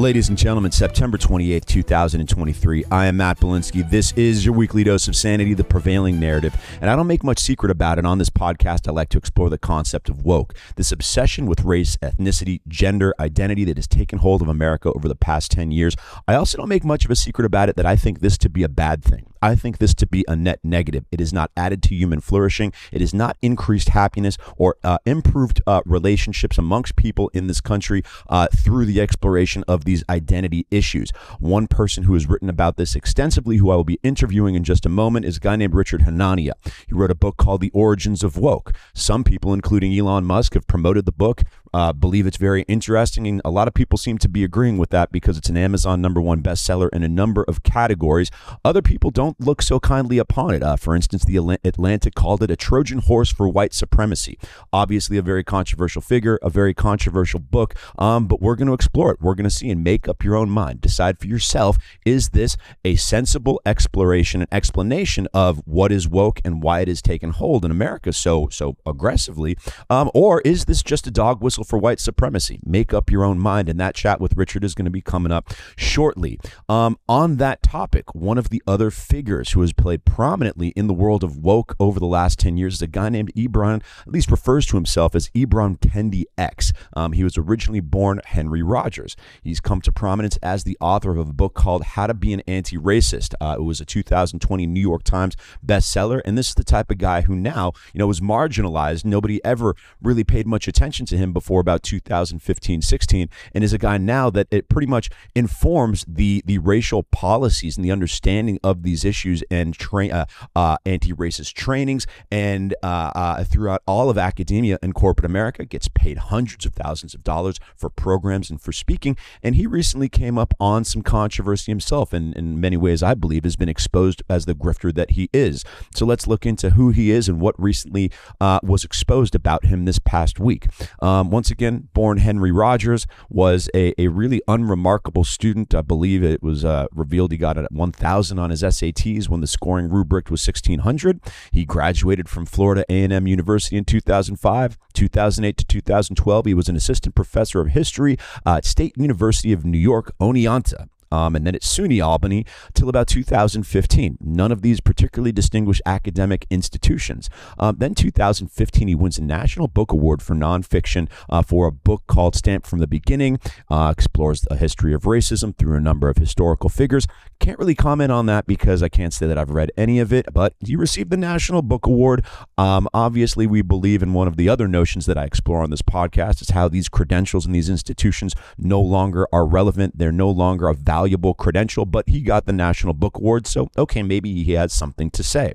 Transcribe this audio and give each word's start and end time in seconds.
Ladies 0.00 0.30
and 0.30 0.38
gentlemen, 0.38 0.72
September 0.72 1.18
28th, 1.18 1.66
2023. 1.66 2.86
I 2.90 3.04
am 3.04 3.18
Matt 3.18 3.38
Belinsky. 3.38 3.88
This 3.90 4.12
is 4.12 4.46
your 4.46 4.54
weekly 4.54 4.82
dose 4.82 5.08
of 5.08 5.14
sanity, 5.14 5.52
the 5.52 5.62
prevailing 5.62 6.18
narrative. 6.18 6.56
And 6.80 6.88
I 6.88 6.96
don't 6.96 7.06
make 7.06 7.22
much 7.22 7.38
secret 7.38 7.70
about 7.70 7.98
it. 7.98 8.06
On 8.06 8.16
this 8.16 8.30
podcast, 8.30 8.88
I 8.88 8.92
like 8.92 9.10
to 9.10 9.18
explore 9.18 9.50
the 9.50 9.58
concept 9.58 10.08
of 10.08 10.24
woke, 10.24 10.54
this 10.76 10.90
obsession 10.90 11.44
with 11.44 11.64
race, 11.64 11.98
ethnicity, 11.98 12.62
gender, 12.66 13.12
identity 13.20 13.64
that 13.64 13.76
has 13.76 13.86
taken 13.86 14.20
hold 14.20 14.40
of 14.40 14.48
America 14.48 14.90
over 14.90 15.06
the 15.06 15.14
past 15.14 15.50
10 15.50 15.70
years. 15.70 15.96
I 16.26 16.34
also 16.34 16.56
don't 16.56 16.70
make 16.70 16.82
much 16.82 17.04
of 17.04 17.10
a 17.10 17.16
secret 17.16 17.44
about 17.44 17.68
it 17.68 17.76
that 17.76 17.84
I 17.84 17.94
think 17.94 18.20
this 18.20 18.38
to 18.38 18.48
be 18.48 18.62
a 18.62 18.70
bad 18.70 19.04
thing. 19.04 19.29
I 19.42 19.54
think 19.54 19.78
this 19.78 19.94
to 19.94 20.06
be 20.06 20.24
a 20.28 20.36
net 20.36 20.60
negative. 20.62 21.04
It 21.10 21.20
is 21.20 21.32
not 21.32 21.50
added 21.56 21.82
to 21.84 21.94
human 21.94 22.20
flourishing. 22.20 22.72
It 22.92 23.00
is 23.00 23.14
not 23.14 23.36
increased 23.42 23.90
happiness 23.90 24.36
or 24.56 24.76
uh, 24.84 24.98
improved 25.06 25.62
uh, 25.66 25.80
relationships 25.86 26.58
amongst 26.58 26.96
people 26.96 27.30
in 27.32 27.46
this 27.46 27.60
country 27.60 28.02
uh, 28.28 28.48
through 28.54 28.86
the 28.86 29.00
exploration 29.00 29.64
of 29.66 29.84
these 29.84 30.04
identity 30.08 30.66
issues. 30.70 31.10
One 31.38 31.66
person 31.66 32.04
who 32.04 32.14
has 32.14 32.28
written 32.28 32.48
about 32.48 32.76
this 32.76 32.94
extensively, 32.94 33.56
who 33.56 33.70
I 33.70 33.76
will 33.76 33.84
be 33.84 34.00
interviewing 34.02 34.54
in 34.54 34.64
just 34.64 34.84
a 34.86 34.90
moment, 34.90 35.24
is 35.24 35.38
a 35.38 35.40
guy 35.40 35.56
named 35.56 35.74
Richard 35.74 36.02
Hanania. 36.02 36.52
He 36.86 36.94
wrote 36.94 37.10
a 37.10 37.14
book 37.14 37.36
called 37.36 37.60
The 37.60 37.70
Origins 37.70 38.22
of 38.22 38.36
Woke. 38.36 38.72
Some 38.94 39.24
people, 39.24 39.54
including 39.54 39.96
Elon 39.96 40.24
Musk, 40.24 40.54
have 40.54 40.66
promoted 40.66 41.06
the 41.06 41.12
book, 41.12 41.42
uh, 41.72 41.92
believe 41.92 42.26
it's 42.26 42.36
very 42.36 42.62
interesting, 42.62 43.26
and 43.26 43.40
a 43.44 43.50
lot 43.50 43.68
of 43.68 43.74
people 43.74 43.96
seem 43.96 44.18
to 44.18 44.28
be 44.28 44.44
agreeing 44.44 44.78
with 44.78 44.90
that 44.90 45.12
because 45.12 45.38
it's 45.38 45.48
an 45.48 45.56
Amazon 45.56 46.00
number 46.00 46.20
one 46.20 46.42
bestseller 46.42 46.88
in 46.92 47.02
a 47.02 47.08
number 47.08 47.44
of 47.44 47.62
categories. 47.62 48.30
Other 48.64 48.82
people 48.82 49.10
don't 49.10 49.40
look 49.40 49.62
so 49.62 49.78
kindly 49.78 50.18
upon 50.18 50.54
it. 50.54 50.62
Uh, 50.62 50.76
for 50.76 50.94
instance, 50.94 51.24
the 51.24 51.36
Atlantic 51.36 52.14
called 52.14 52.42
it 52.42 52.50
a 52.50 52.56
Trojan 52.56 52.98
horse 52.98 53.32
for 53.32 53.48
white 53.48 53.72
supremacy. 53.72 54.38
Obviously, 54.72 55.16
a 55.16 55.22
very 55.22 55.44
controversial 55.44 56.02
figure, 56.02 56.38
a 56.42 56.50
very 56.50 56.74
controversial 56.74 57.40
book, 57.40 57.74
um, 57.98 58.26
but 58.26 58.40
we're 58.40 58.56
going 58.56 58.68
to 58.68 58.74
explore 58.74 59.12
it. 59.12 59.20
We're 59.20 59.34
going 59.34 59.44
to 59.44 59.50
see 59.50 59.70
and 59.70 59.84
make 59.84 60.08
up 60.08 60.24
your 60.24 60.36
own 60.36 60.50
mind. 60.50 60.80
Decide 60.80 61.18
for 61.18 61.26
yourself 61.26 61.78
is 62.04 62.30
this 62.30 62.56
a 62.84 62.96
sensible 62.96 63.60
exploration 63.64 64.40
and 64.42 64.48
explanation 64.52 65.28
of 65.32 65.62
what 65.66 65.92
is 65.92 66.08
woke 66.08 66.40
and 66.44 66.62
why 66.62 66.80
it 66.80 66.88
has 66.88 67.02
taken 67.02 67.30
hold 67.30 67.64
in 67.64 67.70
America 67.70 68.12
so 68.12 68.48
so 68.50 68.76
aggressively, 68.84 69.56
um, 69.88 70.10
or 70.14 70.40
is 70.42 70.64
this 70.64 70.82
just 70.82 71.06
a 71.06 71.10
dog 71.10 71.40
whistle? 71.40 71.59
For 71.64 71.78
white 71.78 72.00
supremacy. 72.00 72.60
Make 72.64 72.92
up 72.92 73.10
your 73.10 73.24
own 73.24 73.38
mind. 73.38 73.68
And 73.68 73.78
that 73.80 73.94
chat 73.94 74.20
with 74.20 74.36
Richard 74.36 74.64
is 74.64 74.74
going 74.74 74.84
to 74.84 74.90
be 74.90 75.00
coming 75.00 75.32
up 75.32 75.52
shortly. 75.76 76.38
Um, 76.68 76.98
on 77.08 77.36
that 77.36 77.62
topic, 77.62 78.14
one 78.14 78.38
of 78.38 78.50
the 78.50 78.62
other 78.66 78.90
figures 78.90 79.52
who 79.52 79.60
has 79.60 79.72
played 79.72 80.04
prominently 80.04 80.68
in 80.68 80.86
the 80.86 80.94
world 80.94 81.24
of 81.24 81.36
woke 81.36 81.74
over 81.78 81.98
the 81.98 82.06
last 82.06 82.38
10 82.38 82.56
years 82.56 82.74
is 82.74 82.82
a 82.82 82.86
guy 82.86 83.08
named 83.08 83.32
Ibram, 83.34 83.82
at 84.06 84.12
least 84.12 84.30
refers 84.30 84.66
to 84.66 84.76
himself 84.76 85.14
as 85.14 85.28
Ibram 85.30 85.78
Kendi 85.78 86.24
X. 86.38 86.72
Um, 86.94 87.12
he 87.12 87.24
was 87.24 87.36
originally 87.36 87.80
born 87.80 88.20
Henry 88.24 88.62
Rogers. 88.62 89.16
He's 89.42 89.60
come 89.60 89.80
to 89.82 89.92
prominence 89.92 90.38
as 90.42 90.64
the 90.64 90.76
author 90.80 91.10
of 91.10 91.18
a 91.18 91.32
book 91.32 91.54
called 91.54 91.82
How 91.84 92.06
to 92.06 92.14
Be 92.14 92.32
an 92.32 92.42
Anti 92.46 92.76
Racist. 92.76 93.34
Uh, 93.40 93.56
it 93.58 93.62
was 93.62 93.80
a 93.80 93.84
2020 93.84 94.66
New 94.66 94.80
York 94.80 95.02
Times 95.02 95.36
bestseller. 95.64 96.20
And 96.24 96.36
this 96.36 96.48
is 96.48 96.54
the 96.54 96.64
type 96.64 96.90
of 96.90 96.98
guy 96.98 97.22
who 97.22 97.34
now, 97.34 97.72
you 97.92 97.98
know, 97.98 98.06
was 98.06 98.20
marginalized. 98.20 99.04
Nobody 99.04 99.44
ever 99.44 99.74
really 100.00 100.24
paid 100.24 100.46
much 100.46 100.68
attention 100.68 101.06
to 101.06 101.16
him 101.16 101.32
before 101.32 101.49
for 101.50 101.58
about 101.58 101.82
2015 101.82 102.80
16 102.80 103.28
and 103.52 103.64
is 103.64 103.72
a 103.72 103.78
guy 103.78 103.98
now 103.98 104.30
that 104.30 104.46
it 104.52 104.68
pretty 104.68 104.86
much 104.86 105.10
informs 105.34 106.04
the 106.06 106.44
the 106.46 106.58
racial 106.58 107.02
policies 107.02 107.76
and 107.76 107.84
the 107.84 107.90
understanding 107.90 108.56
of 108.62 108.84
these 108.84 109.04
issues 109.04 109.42
and 109.50 109.74
train 109.74 110.12
uh, 110.12 110.26
uh, 110.54 110.76
anti-racist 110.86 111.52
trainings 111.54 112.06
and 112.30 112.72
uh, 112.84 113.10
uh, 113.16 113.42
throughout 113.42 113.82
all 113.84 114.08
of 114.08 114.16
academia 114.16 114.78
and 114.80 114.94
corporate 114.94 115.26
America 115.26 115.64
gets 115.64 115.88
paid 115.88 116.18
hundreds 116.18 116.64
of 116.64 116.72
thousands 116.72 117.14
of 117.14 117.24
dollars 117.24 117.58
for 117.74 117.90
programs 117.90 118.48
and 118.48 118.62
for 118.62 118.70
speaking 118.70 119.16
and 119.42 119.56
he 119.56 119.66
recently 119.66 120.08
came 120.08 120.38
up 120.38 120.54
on 120.60 120.84
some 120.84 121.02
controversy 121.02 121.72
himself 121.72 122.12
and 122.12 122.32
in 122.36 122.60
many 122.60 122.76
ways 122.76 123.02
I 123.02 123.14
believe 123.14 123.42
has 123.42 123.56
been 123.56 123.68
exposed 123.68 124.22
as 124.28 124.44
the 124.44 124.54
grifter 124.54 124.94
that 124.94 125.10
he 125.10 125.28
is. 125.32 125.64
So 125.96 126.06
let's 126.06 126.28
look 126.28 126.46
into 126.46 126.70
who 126.70 126.90
he 126.90 127.10
is 127.10 127.28
and 127.28 127.40
what 127.40 127.60
recently 127.60 128.12
uh, 128.40 128.60
was 128.62 128.84
exposed 128.84 129.34
about 129.34 129.64
him 129.64 129.84
this 129.84 129.98
past 129.98 130.38
week. 130.38 130.68
Um, 131.02 131.32
once 131.40 131.50
again, 131.50 131.88
born 131.94 132.18
Henry 132.18 132.52
Rogers, 132.52 133.06
was 133.30 133.70
a, 133.74 133.94
a 133.98 134.08
really 134.08 134.42
unremarkable 134.46 135.24
student. 135.24 135.74
I 135.74 135.80
believe 135.80 136.22
it 136.22 136.42
was 136.42 136.66
uh, 136.66 136.86
revealed 136.92 137.32
he 137.32 137.38
got 137.38 137.56
at 137.56 137.72
1,000 137.72 138.38
on 138.38 138.50
his 138.50 138.62
SATs 138.62 139.30
when 139.30 139.40
the 139.40 139.46
scoring 139.46 139.88
rubric 139.88 140.28
was 140.28 140.46
1,600. 140.46 141.18
He 141.50 141.64
graduated 141.64 142.28
from 142.28 142.44
Florida 142.44 142.84
A&M 142.90 143.26
University 143.26 143.78
in 143.78 143.86
2005. 143.86 144.76
2008 144.92 145.56
to 145.56 145.64
2012, 145.64 146.44
he 146.44 146.52
was 146.52 146.68
an 146.68 146.76
assistant 146.76 147.14
professor 147.14 147.62
of 147.62 147.68
history 147.68 148.18
uh, 148.44 148.56
at 148.56 148.66
State 148.66 148.92
University 148.98 149.54
of 149.54 149.64
New 149.64 149.78
York, 149.78 150.12
Oneonta 150.20 150.88
um, 151.10 151.36
and 151.36 151.46
then 151.46 151.54
at 151.54 151.62
SUNY 151.62 152.04
Albany 152.04 152.44
till 152.74 152.88
about 152.88 153.08
2015. 153.08 154.18
None 154.20 154.52
of 154.52 154.62
these 154.62 154.80
particularly 154.80 155.32
distinguished 155.32 155.82
academic 155.86 156.46
institutions. 156.50 157.28
Um, 157.58 157.76
then 157.78 157.94
2015, 157.94 158.88
he 158.88 158.94
wins 158.94 159.18
a 159.18 159.22
National 159.22 159.68
Book 159.68 159.92
Award 159.92 160.22
for 160.22 160.34
nonfiction 160.34 161.08
uh, 161.28 161.42
for 161.42 161.66
a 161.66 161.72
book 161.72 162.04
called 162.06 162.34
Stamped 162.34 162.66
from 162.66 162.78
the 162.78 162.86
Beginning, 162.86 163.38
uh, 163.70 163.92
explores 163.96 164.42
the 164.42 164.56
history 164.56 164.94
of 164.94 165.02
racism 165.02 165.56
through 165.56 165.76
a 165.76 165.80
number 165.80 166.08
of 166.08 166.16
historical 166.16 166.68
figures. 166.68 167.06
Can't 167.38 167.58
really 167.58 167.74
comment 167.74 168.12
on 168.12 168.26
that 168.26 168.46
because 168.46 168.82
I 168.82 168.88
can't 168.88 169.12
say 169.12 169.26
that 169.26 169.38
I've 169.38 169.50
read 169.50 169.70
any 169.76 169.98
of 169.98 170.12
it, 170.12 170.26
but 170.32 170.54
he 170.60 170.76
received 170.76 171.10
the 171.10 171.16
National 171.16 171.62
Book 171.62 171.86
Award. 171.86 172.24
Um, 172.58 172.88
obviously, 172.92 173.46
we 173.46 173.62
believe 173.62 174.02
in 174.02 174.12
one 174.12 174.28
of 174.28 174.36
the 174.36 174.48
other 174.48 174.68
notions 174.68 175.06
that 175.06 175.18
I 175.18 175.24
explore 175.24 175.62
on 175.62 175.70
this 175.70 175.82
podcast 175.82 176.42
is 176.42 176.50
how 176.50 176.68
these 176.68 176.88
credentials 176.88 177.46
and 177.46 177.54
these 177.54 177.70
institutions 177.70 178.34
no 178.58 178.80
longer 178.80 179.26
are 179.32 179.46
relevant. 179.46 179.98
They're 179.98 180.12
no 180.12 180.30
longer 180.30 180.68
a 180.68 180.74
value 180.74 180.99
valuable 181.00 181.32
credential, 181.32 181.86
but 181.86 182.06
he 182.08 182.20
got 182.20 182.44
the 182.44 182.52
National 182.52 182.92
Book 182.92 183.16
Award. 183.16 183.46
So, 183.46 183.70
okay, 183.78 184.02
maybe 184.02 184.42
he 184.44 184.52
has 184.52 184.70
something 184.72 185.10
to 185.12 185.22
say. 185.22 185.54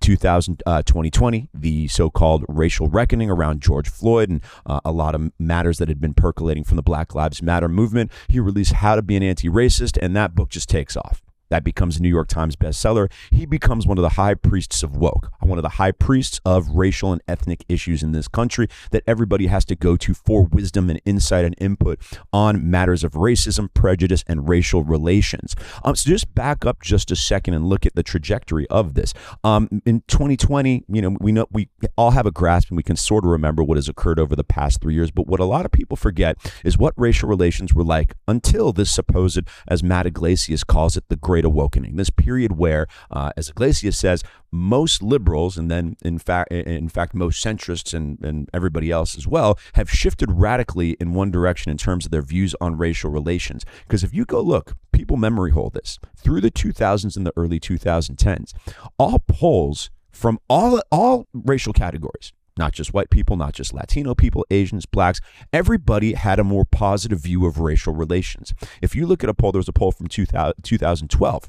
2000, 0.00 0.62
uh, 0.66 0.82
2020, 0.82 1.48
the 1.54 1.88
so 1.88 2.10
called 2.10 2.44
racial 2.48 2.88
reckoning 2.88 3.30
around 3.30 3.62
George 3.62 3.88
Floyd 3.88 4.28
and 4.28 4.42
uh, 4.66 4.80
a 4.84 4.92
lot 4.92 5.14
of 5.14 5.30
matters 5.38 5.78
that 5.78 5.88
had 5.88 6.00
been 6.00 6.12
percolating 6.12 6.64
from 6.64 6.76
the 6.76 6.82
Black 6.82 7.14
Lives 7.14 7.40
Matter 7.40 7.68
movement. 7.68 8.10
He 8.28 8.38
released 8.38 8.74
How 8.74 8.96
to 8.96 9.02
Be 9.02 9.16
an 9.16 9.22
Anti 9.22 9.48
Racist, 9.48 9.96
and 10.02 10.14
that 10.14 10.34
book 10.34 10.50
just 10.50 10.68
takes 10.68 10.94
off. 10.96 11.22
That 11.52 11.64
becomes 11.64 11.98
a 11.98 12.02
New 12.02 12.08
York 12.08 12.28
Times 12.28 12.56
bestseller. 12.56 13.12
He 13.30 13.44
becomes 13.44 13.86
one 13.86 13.98
of 13.98 14.02
the 14.02 14.08
high 14.08 14.32
priests 14.32 14.82
of 14.82 14.96
woke, 14.96 15.30
one 15.40 15.58
of 15.58 15.62
the 15.62 15.76
high 15.76 15.92
priests 15.92 16.40
of 16.46 16.66
racial 16.70 17.12
and 17.12 17.20
ethnic 17.28 17.66
issues 17.68 18.02
in 18.02 18.12
this 18.12 18.26
country 18.26 18.68
that 18.90 19.02
everybody 19.06 19.48
has 19.48 19.66
to 19.66 19.76
go 19.76 19.98
to 19.98 20.14
for 20.14 20.44
wisdom 20.44 20.88
and 20.88 20.98
insight 21.04 21.44
and 21.44 21.54
input 21.58 22.00
on 22.32 22.70
matters 22.70 23.04
of 23.04 23.12
racism, 23.12 23.68
prejudice, 23.74 24.24
and 24.26 24.48
racial 24.48 24.82
relations. 24.82 25.54
Um, 25.84 25.94
so 25.94 26.08
just 26.08 26.34
back 26.34 26.64
up 26.64 26.80
just 26.80 27.10
a 27.10 27.16
second 27.16 27.52
and 27.52 27.66
look 27.66 27.84
at 27.84 27.94
the 27.94 28.02
trajectory 28.02 28.66
of 28.68 28.94
this. 28.94 29.12
Um, 29.44 29.82
in 29.84 30.04
2020, 30.08 30.84
you 30.88 31.02
know, 31.02 31.18
we 31.20 31.32
know 31.32 31.46
we 31.52 31.68
all 31.98 32.12
have 32.12 32.24
a 32.24 32.30
grasp 32.30 32.70
and 32.70 32.78
we 32.78 32.82
can 32.82 32.96
sort 32.96 33.26
of 33.26 33.30
remember 33.30 33.62
what 33.62 33.76
has 33.76 33.90
occurred 33.90 34.18
over 34.18 34.34
the 34.34 34.42
past 34.42 34.80
three 34.80 34.94
years. 34.94 35.10
But 35.10 35.26
what 35.26 35.38
a 35.38 35.44
lot 35.44 35.66
of 35.66 35.70
people 35.70 35.98
forget 35.98 36.38
is 36.64 36.78
what 36.78 36.94
racial 36.96 37.28
relations 37.28 37.74
were 37.74 37.84
like 37.84 38.14
until 38.26 38.72
this 38.72 38.90
supposed, 38.90 39.42
as 39.68 39.82
Matt 39.82 40.06
Yglesias 40.06 40.64
calls 40.64 40.96
it, 40.96 41.04
the 41.10 41.16
Great 41.16 41.41
Great 41.42 41.52
Awakening, 41.52 41.96
this 41.96 42.10
period 42.10 42.56
where, 42.56 42.86
uh, 43.10 43.30
as 43.36 43.48
Yglesias 43.48 43.98
says, 43.98 44.22
most 44.52 45.02
liberals 45.02 45.56
and 45.56 45.70
then 45.70 45.96
in 46.02 46.18
fact 46.18 46.52
in 46.52 46.88
fact 46.88 47.14
most 47.14 47.42
centrists 47.42 47.94
and, 47.94 48.22
and 48.22 48.50
everybody 48.52 48.90
else 48.90 49.16
as 49.16 49.26
well 49.26 49.58
have 49.72 49.90
shifted 49.90 50.30
radically 50.30 50.90
in 51.00 51.14
one 51.14 51.30
direction 51.30 51.70
in 51.70 51.78
terms 51.78 52.04
of 52.04 52.10
their 52.10 52.22
views 52.22 52.54
on 52.60 52.76
racial 52.76 53.10
relations. 53.10 53.64
Because 53.86 54.04
if 54.04 54.12
you 54.12 54.24
go 54.24 54.40
look 54.40 54.74
people 54.92 55.16
memory 55.16 55.50
hold 55.52 55.72
this. 55.72 55.98
Through 56.16 56.42
the 56.42 56.50
2000s 56.50 57.16
and 57.16 57.26
the 57.26 57.32
early 57.34 57.58
2010s 57.58 58.52
all 58.98 59.18
polls 59.26 59.90
from 60.10 60.38
all 60.48 60.82
all 60.90 61.26
racial 61.32 61.72
categories 61.72 62.32
not 62.56 62.72
just 62.72 62.92
white 62.92 63.10
people, 63.10 63.36
not 63.36 63.52
just 63.52 63.72
Latino 63.72 64.14
people, 64.14 64.46
Asians, 64.50 64.86
blacks. 64.86 65.20
Everybody 65.52 66.14
had 66.14 66.38
a 66.38 66.44
more 66.44 66.64
positive 66.64 67.20
view 67.20 67.46
of 67.46 67.58
racial 67.58 67.94
relations. 67.94 68.52
If 68.80 68.94
you 68.94 69.06
look 69.06 69.22
at 69.24 69.30
a 69.30 69.34
poll, 69.34 69.52
there 69.52 69.58
was 69.58 69.68
a 69.68 69.72
poll 69.72 69.92
from 69.92 70.08
2012 70.08 71.48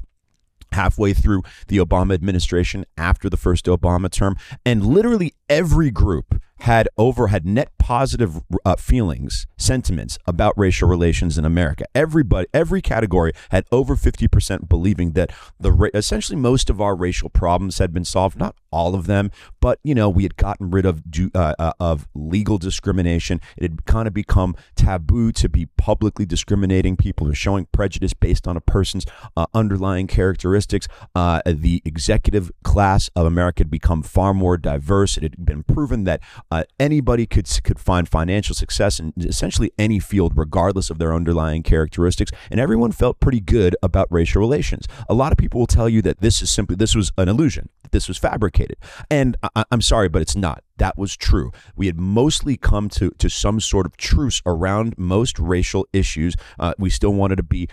halfway 0.72 1.14
through 1.14 1.42
the 1.68 1.78
Obama 1.78 2.14
administration 2.14 2.84
after 2.98 3.30
the 3.30 3.36
first 3.36 3.66
Obama 3.66 4.10
term, 4.10 4.36
and 4.66 4.84
literally 4.84 5.32
every 5.48 5.90
group 5.90 6.40
had 6.60 6.88
over 6.96 7.28
had 7.28 7.44
net 7.44 7.70
positive 7.78 8.40
uh, 8.64 8.76
feelings, 8.76 9.46
sentiments 9.56 10.18
about 10.26 10.56
racial 10.56 10.88
relations 10.88 11.36
in 11.36 11.44
America. 11.44 11.84
Everybody, 11.94 12.46
every 12.54 12.80
category 12.80 13.32
had 13.50 13.64
over 13.70 13.96
fifty 13.96 14.28
percent 14.28 14.68
believing 14.68 15.12
that 15.12 15.32
the 15.58 15.90
essentially 15.94 16.36
most 16.36 16.70
of 16.70 16.80
our 16.80 16.94
racial 16.94 17.28
problems 17.28 17.78
had 17.78 17.92
been 17.92 18.04
solved. 18.04 18.38
Not 18.38 18.56
all 18.74 18.96
of 18.96 19.06
them, 19.06 19.30
but 19.60 19.78
you 19.84 19.94
know, 19.94 20.10
we 20.10 20.24
had 20.24 20.36
gotten 20.36 20.70
rid 20.70 20.84
of 20.84 21.02
uh, 21.34 21.54
uh, 21.58 21.72
of 21.78 22.08
legal 22.14 22.58
discrimination. 22.58 23.40
It 23.56 23.62
had 23.62 23.84
kind 23.86 24.08
of 24.08 24.12
become 24.12 24.56
taboo 24.74 25.30
to 25.32 25.48
be 25.48 25.66
publicly 25.76 26.26
discriminating 26.26 26.96
people 26.96 27.28
or 27.28 27.34
showing 27.34 27.66
prejudice 27.70 28.14
based 28.14 28.48
on 28.48 28.56
a 28.56 28.60
person's 28.60 29.06
uh, 29.36 29.46
underlying 29.54 30.08
characteristics. 30.08 30.88
Uh, 31.14 31.40
the 31.46 31.82
executive 31.84 32.50
class 32.64 33.08
of 33.14 33.26
America 33.26 33.60
had 33.60 33.70
become 33.70 34.02
far 34.02 34.34
more 34.34 34.56
diverse. 34.56 35.16
It 35.16 35.22
had 35.22 35.46
been 35.46 35.62
proven 35.62 36.02
that 36.04 36.20
uh, 36.50 36.64
anybody 36.80 37.26
could 37.26 37.48
could 37.62 37.78
find 37.78 38.08
financial 38.08 38.54
success 38.56 38.98
in 38.98 39.12
essentially 39.18 39.70
any 39.78 40.00
field, 40.00 40.32
regardless 40.36 40.90
of 40.90 40.98
their 40.98 41.14
underlying 41.14 41.62
characteristics, 41.62 42.32
and 42.50 42.58
everyone 42.58 42.90
felt 42.90 43.20
pretty 43.20 43.40
good 43.40 43.76
about 43.82 44.08
racial 44.10 44.40
relations. 44.40 44.88
A 45.08 45.14
lot 45.14 45.30
of 45.30 45.38
people 45.38 45.60
will 45.60 45.68
tell 45.68 45.88
you 45.88 46.02
that 46.02 46.20
this 46.20 46.42
is 46.42 46.50
simply 46.50 46.74
this 46.74 46.94
was 46.96 47.12
an 47.16 47.28
illusion, 47.28 47.68
that 47.84 47.92
this 47.92 48.08
was 48.08 48.18
fabricated, 48.18 48.63
and 49.10 49.36
I, 49.54 49.64
I'm 49.70 49.80
sorry, 49.80 50.08
but 50.08 50.22
it's 50.22 50.36
not. 50.36 50.62
That 50.78 50.98
was 50.98 51.16
true. 51.16 51.52
We 51.76 51.86
had 51.86 51.98
mostly 51.98 52.56
come 52.56 52.88
to, 52.90 53.10
to 53.18 53.30
some 53.30 53.60
sort 53.60 53.86
of 53.86 53.96
truce 53.96 54.42
around 54.44 54.94
most 54.98 55.38
racial 55.38 55.86
issues. 55.92 56.34
Uh, 56.58 56.74
we 56.78 56.90
still 56.90 57.14
wanted 57.14 57.36
to 57.36 57.42
be 57.42 57.68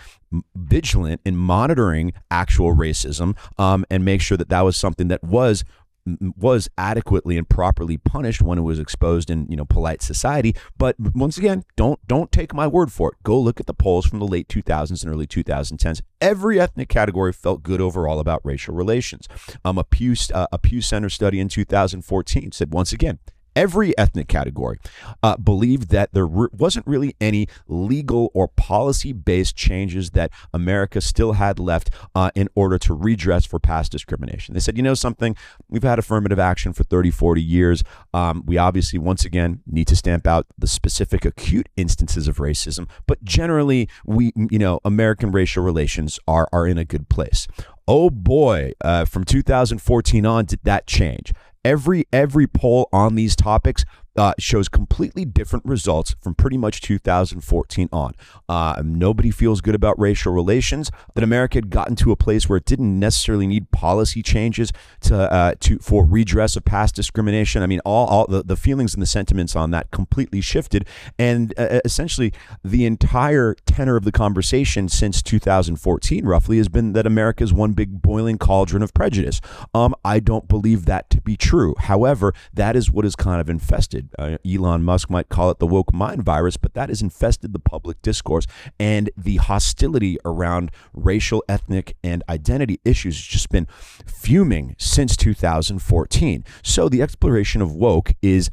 vigilant 0.54 1.20
in 1.24 1.36
monitoring 1.36 2.12
actual 2.30 2.74
racism 2.74 3.36
um, 3.58 3.84
and 3.90 4.04
make 4.04 4.20
sure 4.20 4.36
that 4.36 4.48
that 4.50 4.62
was 4.62 4.76
something 4.76 5.08
that 5.08 5.22
was 5.22 5.64
was 6.04 6.68
adequately 6.76 7.38
and 7.38 7.48
properly 7.48 7.96
punished 7.96 8.42
when 8.42 8.58
it 8.58 8.62
was 8.62 8.78
exposed 8.78 9.30
in 9.30 9.46
you 9.48 9.56
know 9.56 9.64
polite 9.64 10.02
society. 10.02 10.54
But 10.76 10.96
once 10.98 11.38
again 11.38 11.64
don't 11.76 12.00
don't 12.06 12.32
take 12.32 12.54
my 12.54 12.66
word 12.66 12.92
for 12.92 13.12
it. 13.12 13.22
Go 13.22 13.38
look 13.38 13.60
at 13.60 13.66
the 13.66 13.74
polls 13.74 14.06
from 14.06 14.18
the 14.18 14.26
late 14.26 14.48
2000s 14.48 15.02
and 15.02 15.12
early 15.12 15.26
2010s 15.26 16.02
every 16.22 16.60
ethnic 16.60 16.88
category 16.88 17.32
felt 17.32 17.62
good 17.62 17.80
overall 17.80 18.20
about 18.20 18.40
racial 18.44 18.74
relations. 18.74 19.28
Um, 19.64 19.76
a 19.76 19.84
pew 19.84 20.14
uh, 20.32 20.46
a 20.52 20.58
pew 20.58 20.80
center 20.80 21.10
study 21.10 21.40
in 21.40 21.48
2014 21.48 22.52
said 22.52 22.72
once 22.72 22.92
again 22.92 23.18
every 23.56 23.96
ethnic 23.98 24.28
category 24.28 24.78
uh, 25.22 25.36
believed 25.36 25.90
that 25.90 26.12
there 26.12 26.26
re- 26.26 26.48
wasn't 26.52 26.86
really 26.86 27.14
any 27.20 27.48
legal 27.66 28.30
or 28.34 28.48
policy 28.48 29.12
based 29.12 29.56
changes 29.56 30.10
that 30.10 30.30
America 30.52 31.00
still 31.00 31.32
had 31.32 31.58
left 31.58 31.90
uh, 32.14 32.30
in 32.34 32.48
order 32.54 32.78
to 32.78 32.94
redress 32.94 33.44
for 33.44 33.58
past 33.58 33.92
discrimination. 33.92 34.54
They 34.54 34.60
said, 34.60 34.76
you 34.76 34.82
know 34.82 34.94
something, 34.94 35.36
we've 35.68 35.82
had 35.82 35.98
affirmative 35.98 36.38
action 36.38 36.72
for 36.72 36.84
30, 36.84 37.10
40 37.10 37.42
years. 37.42 37.84
Um, 38.14 38.42
we 38.46 38.58
obviously, 38.58 38.98
once 38.98 39.24
again, 39.24 39.60
need 39.66 39.86
to 39.88 39.96
stamp 39.96 40.26
out 40.26 40.46
the 40.58 40.66
specific 40.66 41.24
acute 41.24 41.68
instances 41.76 42.28
of 42.28 42.36
racism, 42.36 42.88
but 43.06 43.22
generally, 43.24 43.88
we, 44.04 44.32
you 44.36 44.58
know, 44.58 44.80
American 44.84 45.32
racial 45.32 45.62
relations 45.62 46.18
are, 46.26 46.48
are 46.52 46.66
in 46.66 46.78
a 46.78 46.84
good 46.84 47.08
place. 47.08 47.46
Oh 47.94 48.08
boy, 48.08 48.72
uh, 48.80 49.04
from 49.04 49.24
2014 49.24 50.24
on, 50.24 50.46
did 50.46 50.60
that 50.62 50.86
change? 50.86 51.34
every 51.64 52.06
every 52.12 52.46
poll 52.46 52.88
on 52.92 53.14
these 53.14 53.36
topics 53.36 53.84
uh, 54.16 54.34
shows 54.38 54.68
completely 54.68 55.24
different 55.24 55.64
results 55.64 56.14
from 56.20 56.34
pretty 56.34 56.56
much 56.56 56.80
2014 56.80 57.88
on. 57.92 58.12
Uh, 58.48 58.82
nobody 58.84 59.30
feels 59.30 59.60
good 59.60 59.74
about 59.74 59.98
racial 59.98 60.32
relations. 60.32 60.90
That 61.14 61.24
America 61.24 61.56
had 61.56 61.70
gotten 61.70 61.96
to 61.96 62.12
a 62.12 62.16
place 62.16 62.48
where 62.48 62.58
it 62.58 62.64
didn't 62.64 62.98
necessarily 62.98 63.46
need 63.46 63.70
policy 63.70 64.22
changes 64.22 64.72
to 65.02 65.32
uh, 65.32 65.54
to 65.60 65.78
for 65.78 66.04
redress 66.04 66.56
of 66.56 66.64
past 66.64 66.94
discrimination. 66.94 67.62
I 67.62 67.66
mean, 67.66 67.80
all, 67.84 68.06
all 68.06 68.26
the, 68.26 68.42
the 68.42 68.56
feelings 68.56 68.94
and 68.94 69.02
the 69.02 69.06
sentiments 69.06 69.56
on 69.56 69.70
that 69.70 69.90
completely 69.90 70.40
shifted, 70.40 70.86
and 71.18 71.54
uh, 71.58 71.80
essentially 71.84 72.32
the 72.64 72.84
entire 72.84 73.54
tenor 73.66 73.96
of 73.96 74.04
the 74.04 74.12
conversation 74.12 74.88
since 74.88 75.22
2014, 75.22 76.24
roughly, 76.24 76.58
has 76.58 76.68
been 76.68 76.92
that 76.92 77.06
America 77.06 77.44
is 77.44 77.52
one 77.52 77.72
big 77.72 78.02
boiling 78.02 78.38
cauldron 78.38 78.82
of 78.82 78.92
prejudice. 78.94 79.40
Um, 79.74 79.94
I 80.04 80.20
don't 80.20 80.48
believe 80.48 80.84
that 80.86 81.10
to 81.10 81.20
be 81.20 81.36
true. 81.36 81.74
However, 81.78 82.34
that 82.52 82.76
is 82.76 82.90
what 82.90 83.04
is 83.04 83.16
kind 83.16 83.40
of 83.40 83.48
infested 83.48 84.01
uh, 84.18 84.38
Elon 84.46 84.82
Musk 84.82 85.10
might 85.10 85.28
call 85.28 85.50
it 85.50 85.58
the 85.58 85.66
woke 85.66 85.92
mind 85.92 86.22
virus, 86.22 86.56
but 86.56 86.74
that 86.74 86.88
has 86.88 87.02
infested 87.02 87.52
the 87.52 87.58
public 87.58 88.00
discourse. 88.02 88.46
And 88.78 89.10
the 89.16 89.36
hostility 89.36 90.18
around 90.24 90.70
racial, 90.92 91.44
ethnic, 91.48 91.96
and 92.02 92.22
identity 92.28 92.80
issues 92.84 93.16
has 93.16 93.24
just 93.24 93.50
been 93.50 93.66
fuming 94.06 94.74
since 94.78 95.16
2014. 95.16 96.44
So 96.62 96.88
the 96.88 97.02
exploration 97.02 97.62
of 97.62 97.74
woke 97.74 98.14
is 98.22 98.50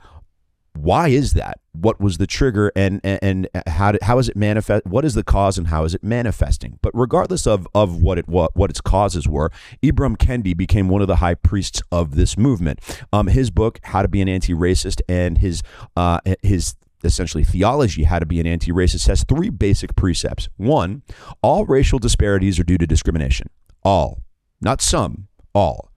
why 0.74 1.10
is 1.10 1.34
that? 1.34 1.60
What 1.74 2.00
was 2.00 2.18
the 2.18 2.28
trigger, 2.28 2.72
and 2.76 3.00
and, 3.04 3.20
and 3.22 3.50
how 3.68 3.94
did, 3.94 4.04
how 4.04 4.18
is 4.20 4.30
it 4.30 4.36
manifest? 4.36 4.86
What 4.86 5.06
is 5.06 5.14
the 5.14 5.24
cause, 5.24 5.58
and 5.58 5.68
how 5.68 5.84
is 5.86 5.94
it 5.94 6.04
manifesting? 6.04 6.80
But 6.82 6.92
regardless 6.94 7.48
of 7.48 7.68
of 7.74 8.02
what 8.02 8.18
it 8.18 8.28
what 8.28 8.56
what 8.56 8.70
its 8.70 8.82
causes 8.82 9.28
were, 9.28 9.52
Ibram 9.84 10.18
Kendi 10.18 10.56
became 10.56 10.90
one 10.90 11.02
of 11.02 11.08
the 11.08 11.18
high 11.18 11.36
priests 11.36 11.82
of 11.92 12.16
this 12.16 12.38
movement. 12.38 12.80
Um, 13.14 13.28
his 13.28 13.52
book, 13.52 13.80
How 13.84 14.02
to 14.02 14.08
Be 14.08 14.22
an 14.22 14.30
Anti-Racist, 14.30 15.02
and 15.08 15.38
his 15.38 15.62
uh 15.96 16.20
his 16.42 16.76
essentially 17.04 17.44
theology 17.44 18.04
how 18.04 18.20
to 18.20 18.26
be 18.26 18.40
an 18.40 18.48
anti-racist 18.48 19.08
has 19.08 19.24
three 19.24 19.50
basic 19.50 19.96
precepts. 19.96 20.50
One, 20.58 21.04
all 21.42 21.66
racial 21.66 22.00
disparities 22.00 22.60
are 22.60 22.64
due 22.64 22.78
to 22.78 22.86
discrimination. 22.86 23.50
All, 23.84 24.22
not 24.60 24.82
some, 24.82 25.28
all. 25.54 25.92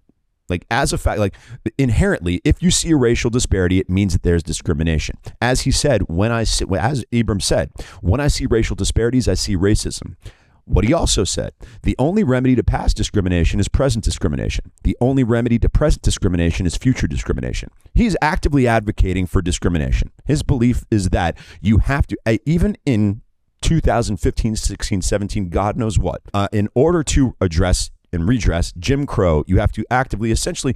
Like 0.53 0.67
as 0.71 0.93
a 0.93 0.99
fact, 0.99 1.19
like 1.19 1.35
inherently, 1.79 2.43
if 2.45 2.63
you 2.63 2.71
see 2.71 2.91
a 2.91 2.97
racial 2.97 3.31
disparity, 3.31 3.79
it 3.79 3.89
means 3.89 4.13
that 4.13 4.23
there's 4.23 4.43
discrimination. 4.43 5.17
As 5.41 5.63
he 5.63 5.71
said, 5.71 6.03
when 6.09 6.31
I 6.31 6.45
see, 6.45 6.67
as 6.79 7.07
Ibram 7.11 7.41
said, 7.41 7.71
when 8.03 8.21
I 8.21 8.29
see 8.29 8.45
racial 8.45 8.77
disparities, 8.77 9.29
I 9.29 9.35
see 9.35 9.57
racism. 9.57 10.17
What 10.67 10.85
he 10.85 10.93
also 10.93 11.25
said, 11.25 11.55
the 11.85 11.97
only 11.99 12.23
remedy 12.23 12.55
to 12.55 12.63
past 12.63 12.99
discrimination 12.99 13.61
is 13.61 13.67
present 13.67 14.05
discrimination. 14.05 14.71
The 14.85 14.95
only 15.01 15.25
remedy 15.25 15.59
to 15.61 15.71
present 15.71 16.03
discrimination 16.03 16.67
is 16.67 16.77
future 16.77 17.07
discrimination. 17.07 17.71
He's 17.95 18.15
actively 18.21 18.69
advocating 18.69 19.27
for 19.27 19.41
discrimination. 19.41 20.13
His 20.27 20.43
belief 20.43 20.85
is 20.91 21.09
that 21.09 21.39
you 21.63 21.79
have 21.79 22.07
to, 22.09 22.19
even 22.45 22.77
in 22.85 23.23
2015, 23.63 24.57
16, 24.57 25.01
17, 25.03 25.49
God 25.49 25.79
knows 25.79 25.99
what, 25.99 26.21
uh, 26.35 26.49
in 26.53 26.69
order 26.75 27.03
to 27.05 27.35
address 27.41 27.91
and 28.13 28.29
redress 28.29 28.73
Jim 28.79 29.07
Crow, 29.07 29.45
you 29.47 29.59
have 29.59 29.73
to 29.73 29.85
actively, 29.91 30.31
essentially, 30.31 30.75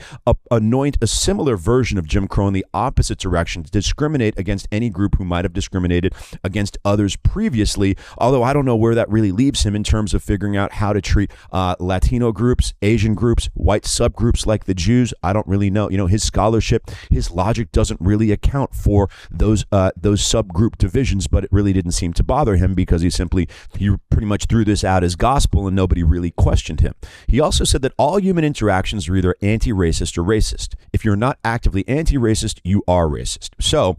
anoint 0.50 0.97
a 1.00 1.06
similar 1.06 1.56
version 1.56 1.99
of 1.99 2.06
Jim 2.06 2.27
Crow 2.27 2.49
in 2.49 2.55
the 2.55 2.65
opposite 2.73 3.19
direction 3.19 3.62
to 3.62 3.71
discriminate 3.71 4.38
against 4.38 4.67
any 4.73 4.91
group 4.91 5.17
who 5.17 5.25
might 5.25 5.44
have 5.44 5.53
discriminated 5.53 6.15
against 6.43 6.79
others 6.85 7.17
previously. 7.17 7.97
Although 8.19 8.43
I 8.43 8.53
don't 8.53 8.65
know 8.65 8.77
where 8.77 8.94
that 8.94 9.09
really 9.09 9.33
leaves 9.33 9.65
him 9.65 9.75
in 9.77 9.85
terms 9.85 10.15
of 10.15 10.23
figuring 10.23 10.56
out 10.56 10.73
how 10.73 10.93
to 10.93 11.00
treat 11.00 11.31
uh, 11.53 11.77
Latino 11.79 12.33
groups, 12.33 12.75
Asian 12.83 13.15
groups, 13.15 13.50
white 13.55 13.85
subgroups 13.85 14.47
like 14.47 14.65
the 14.65 14.75
Jews. 14.75 15.12
I 15.23 15.33
don't 15.33 15.47
really 15.47 15.71
know. 15.71 15.91
You 15.91 15.99
know, 15.99 16.06
his 16.06 16.23
scholarship, 16.23 16.91
his 17.11 17.31
logic 17.31 17.73
doesn't 17.73 18.00
really 18.00 18.33
account 18.33 18.75
for 18.75 19.09
those 19.31 19.65
uh, 19.73 19.91
those 19.97 20.23
subgroup 20.23 20.77
divisions, 20.79 21.27
but 21.27 21.44
it 21.44 21.50
really 21.53 21.73
didn't 21.73 21.93
seem 21.93 22.12
to 22.15 22.23
bother 22.23 22.56
him 22.56 22.75
because 22.75 23.03
he 23.03 23.11
simply 23.11 23.49
he 23.77 23.94
pretty 24.11 24.27
much 24.27 24.47
threw 24.47 24.65
this 24.65 24.85
out 24.85 25.05
as 25.05 25.17
gospel 25.17 25.67
and 25.67 25.76
nobody 25.76 26.02
really 26.02 26.31
questioned 26.31 26.81
him. 26.81 26.95
He 27.26 27.40
also 27.40 27.64
said 27.64 27.83
that 27.83 27.92
all 27.99 28.21
human 28.21 28.45
interactions 28.45 29.09
are 29.09 29.16
either 29.16 29.37
anti 29.42 29.73
racist 29.73 30.16
or 30.16 30.23
racist. 30.23 30.75
If 30.92 31.04
you're 31.04 31.16
not 31.16 31.38
actively 31.45 31.87
anti 31.88 32.16
racist, 32.16 32.61
you 32.64 32.83
are 32.87 33.06
racist. 33.06 33.50
So, 33.61 33.97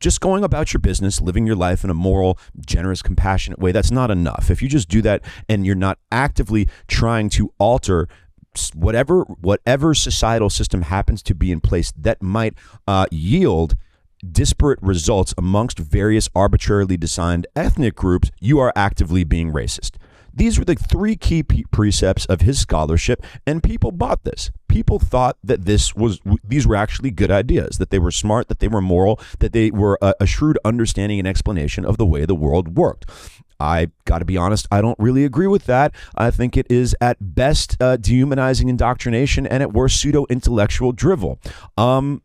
just 0.00 0.20
going 0.20 0.44
about 0.44 0.72
your 0.72 0.80
business, 0.80 1.20
living 1.20 1.46
your 1.46 1.56
life 1.56 1.84
in 1.84 1.90
a 1.90 1.94
moral, 1.94 2.38
generous, 2.64 3.02
compassionate 3.02 3.58
way, 3.58 3.70
that's 3.70 3.90
not 3.90 4.10
enough. 4.10 4.50
If 4.50 4.62
you 4.62 4.68
just 4.68 4.88
do 4.88 5.02
that 5.02 5.22
and 5.48 5.66
you're 5.66 5.74
not 5.74 5.98
actively 6.10 6.68
trying 6.88 7.28
to 7.30 7.52
alter 7.58 8.08
whatever 8.74 9.20
whatever 9.22 9.94
societal 9.94 10.50
system 10.50 10.82
happens 10.82 11.22
to 11.22 11.34
be 11.34 11.52
in 11.52 11.60
place 11.60 11.92
that 11.96 12.20
might 12.20 12.54
uh, 12.88 13.06
yield 13.12 13.76
disparate 14.28 14.80
results 14.82 15.34
amongst 15.38 15.78
various 15.78 16.28
arbitrarily 16.34 16.96
designed 16.96 17.46
ethnic 17.56 17.94
groups, 17.94 18.30
you 18.40 18.58
are 18.58 18.72
actively 18.76 19.24
being 19.24 19.52
racist. 19.52 19.92
These 20.34 20.58
were 20.58 20.64
the 20.64 20.74
three 20.74 21.16
key 21.16 21.42
precepts 21.42 22.26
of 22.26 22.40
his 22.40 22.58
scholarship, 22.58 23.24
and 23.46 23.62
people 23.62 23.92
bought 23.92 24.24
this. 24.24 24.50
People 24.68 24.98
thought 24.98 25.36
that 25.42 25.64
this 25.64 25.94
was 25.94 26.20
these 26.46 26.66
were 26.66 26.76
actually 26.76 27.10
good 27.10 27.30
ideas, 27.30 27.78
that 27.78 27.90
they 27.90 27.98
were 27.98 28.10
smart, 28.10 28.48
that 28.48 28.60
they 28.60 28.68
were 28.68 28.80
moral, 28.80 29.20
that 29.40 29.52
they 29.52 29.70
were 29.70 29.98
a, 30.00 30.14
a 30.20 30.26
shrewd 30.26 30.58
understanding 30.64 31.18
and 31.18 31.26
explanation 31.28 31.84
of 31.84 31.96
the 31.96 32.06
way 32.06 32.24
the 32.24 32.34
world 32.34 32.76
worked. 32.76 33.06
I 33.60 33.88
got 34.06 34.20
to 34.20 34.24
be 34.24 34.38
honest, 34.38 34.66
I 34.72 34.80
don't 34.80 34.98
really 34.98 35.24
agree 35.24 35.46
with 35.46 35.66
that. 35.66 35.94
I 36.16 36.30
think 36.30 36.56
it 36.56 36.66
is 36.70 36.96
at 37.00 37.18
best 37.20 37.76
uh, 37.80 37.96
dehumanizing 37.98 38.68
indoctrination 38.68 39.46
and 39.46 39.62
at 39.62 39.72
worst 39.72 40.00
pseudo 40.00 40.24
intellectual 40.30 40.92
drivel. 40.92 41.38
Um, 41.76 42.22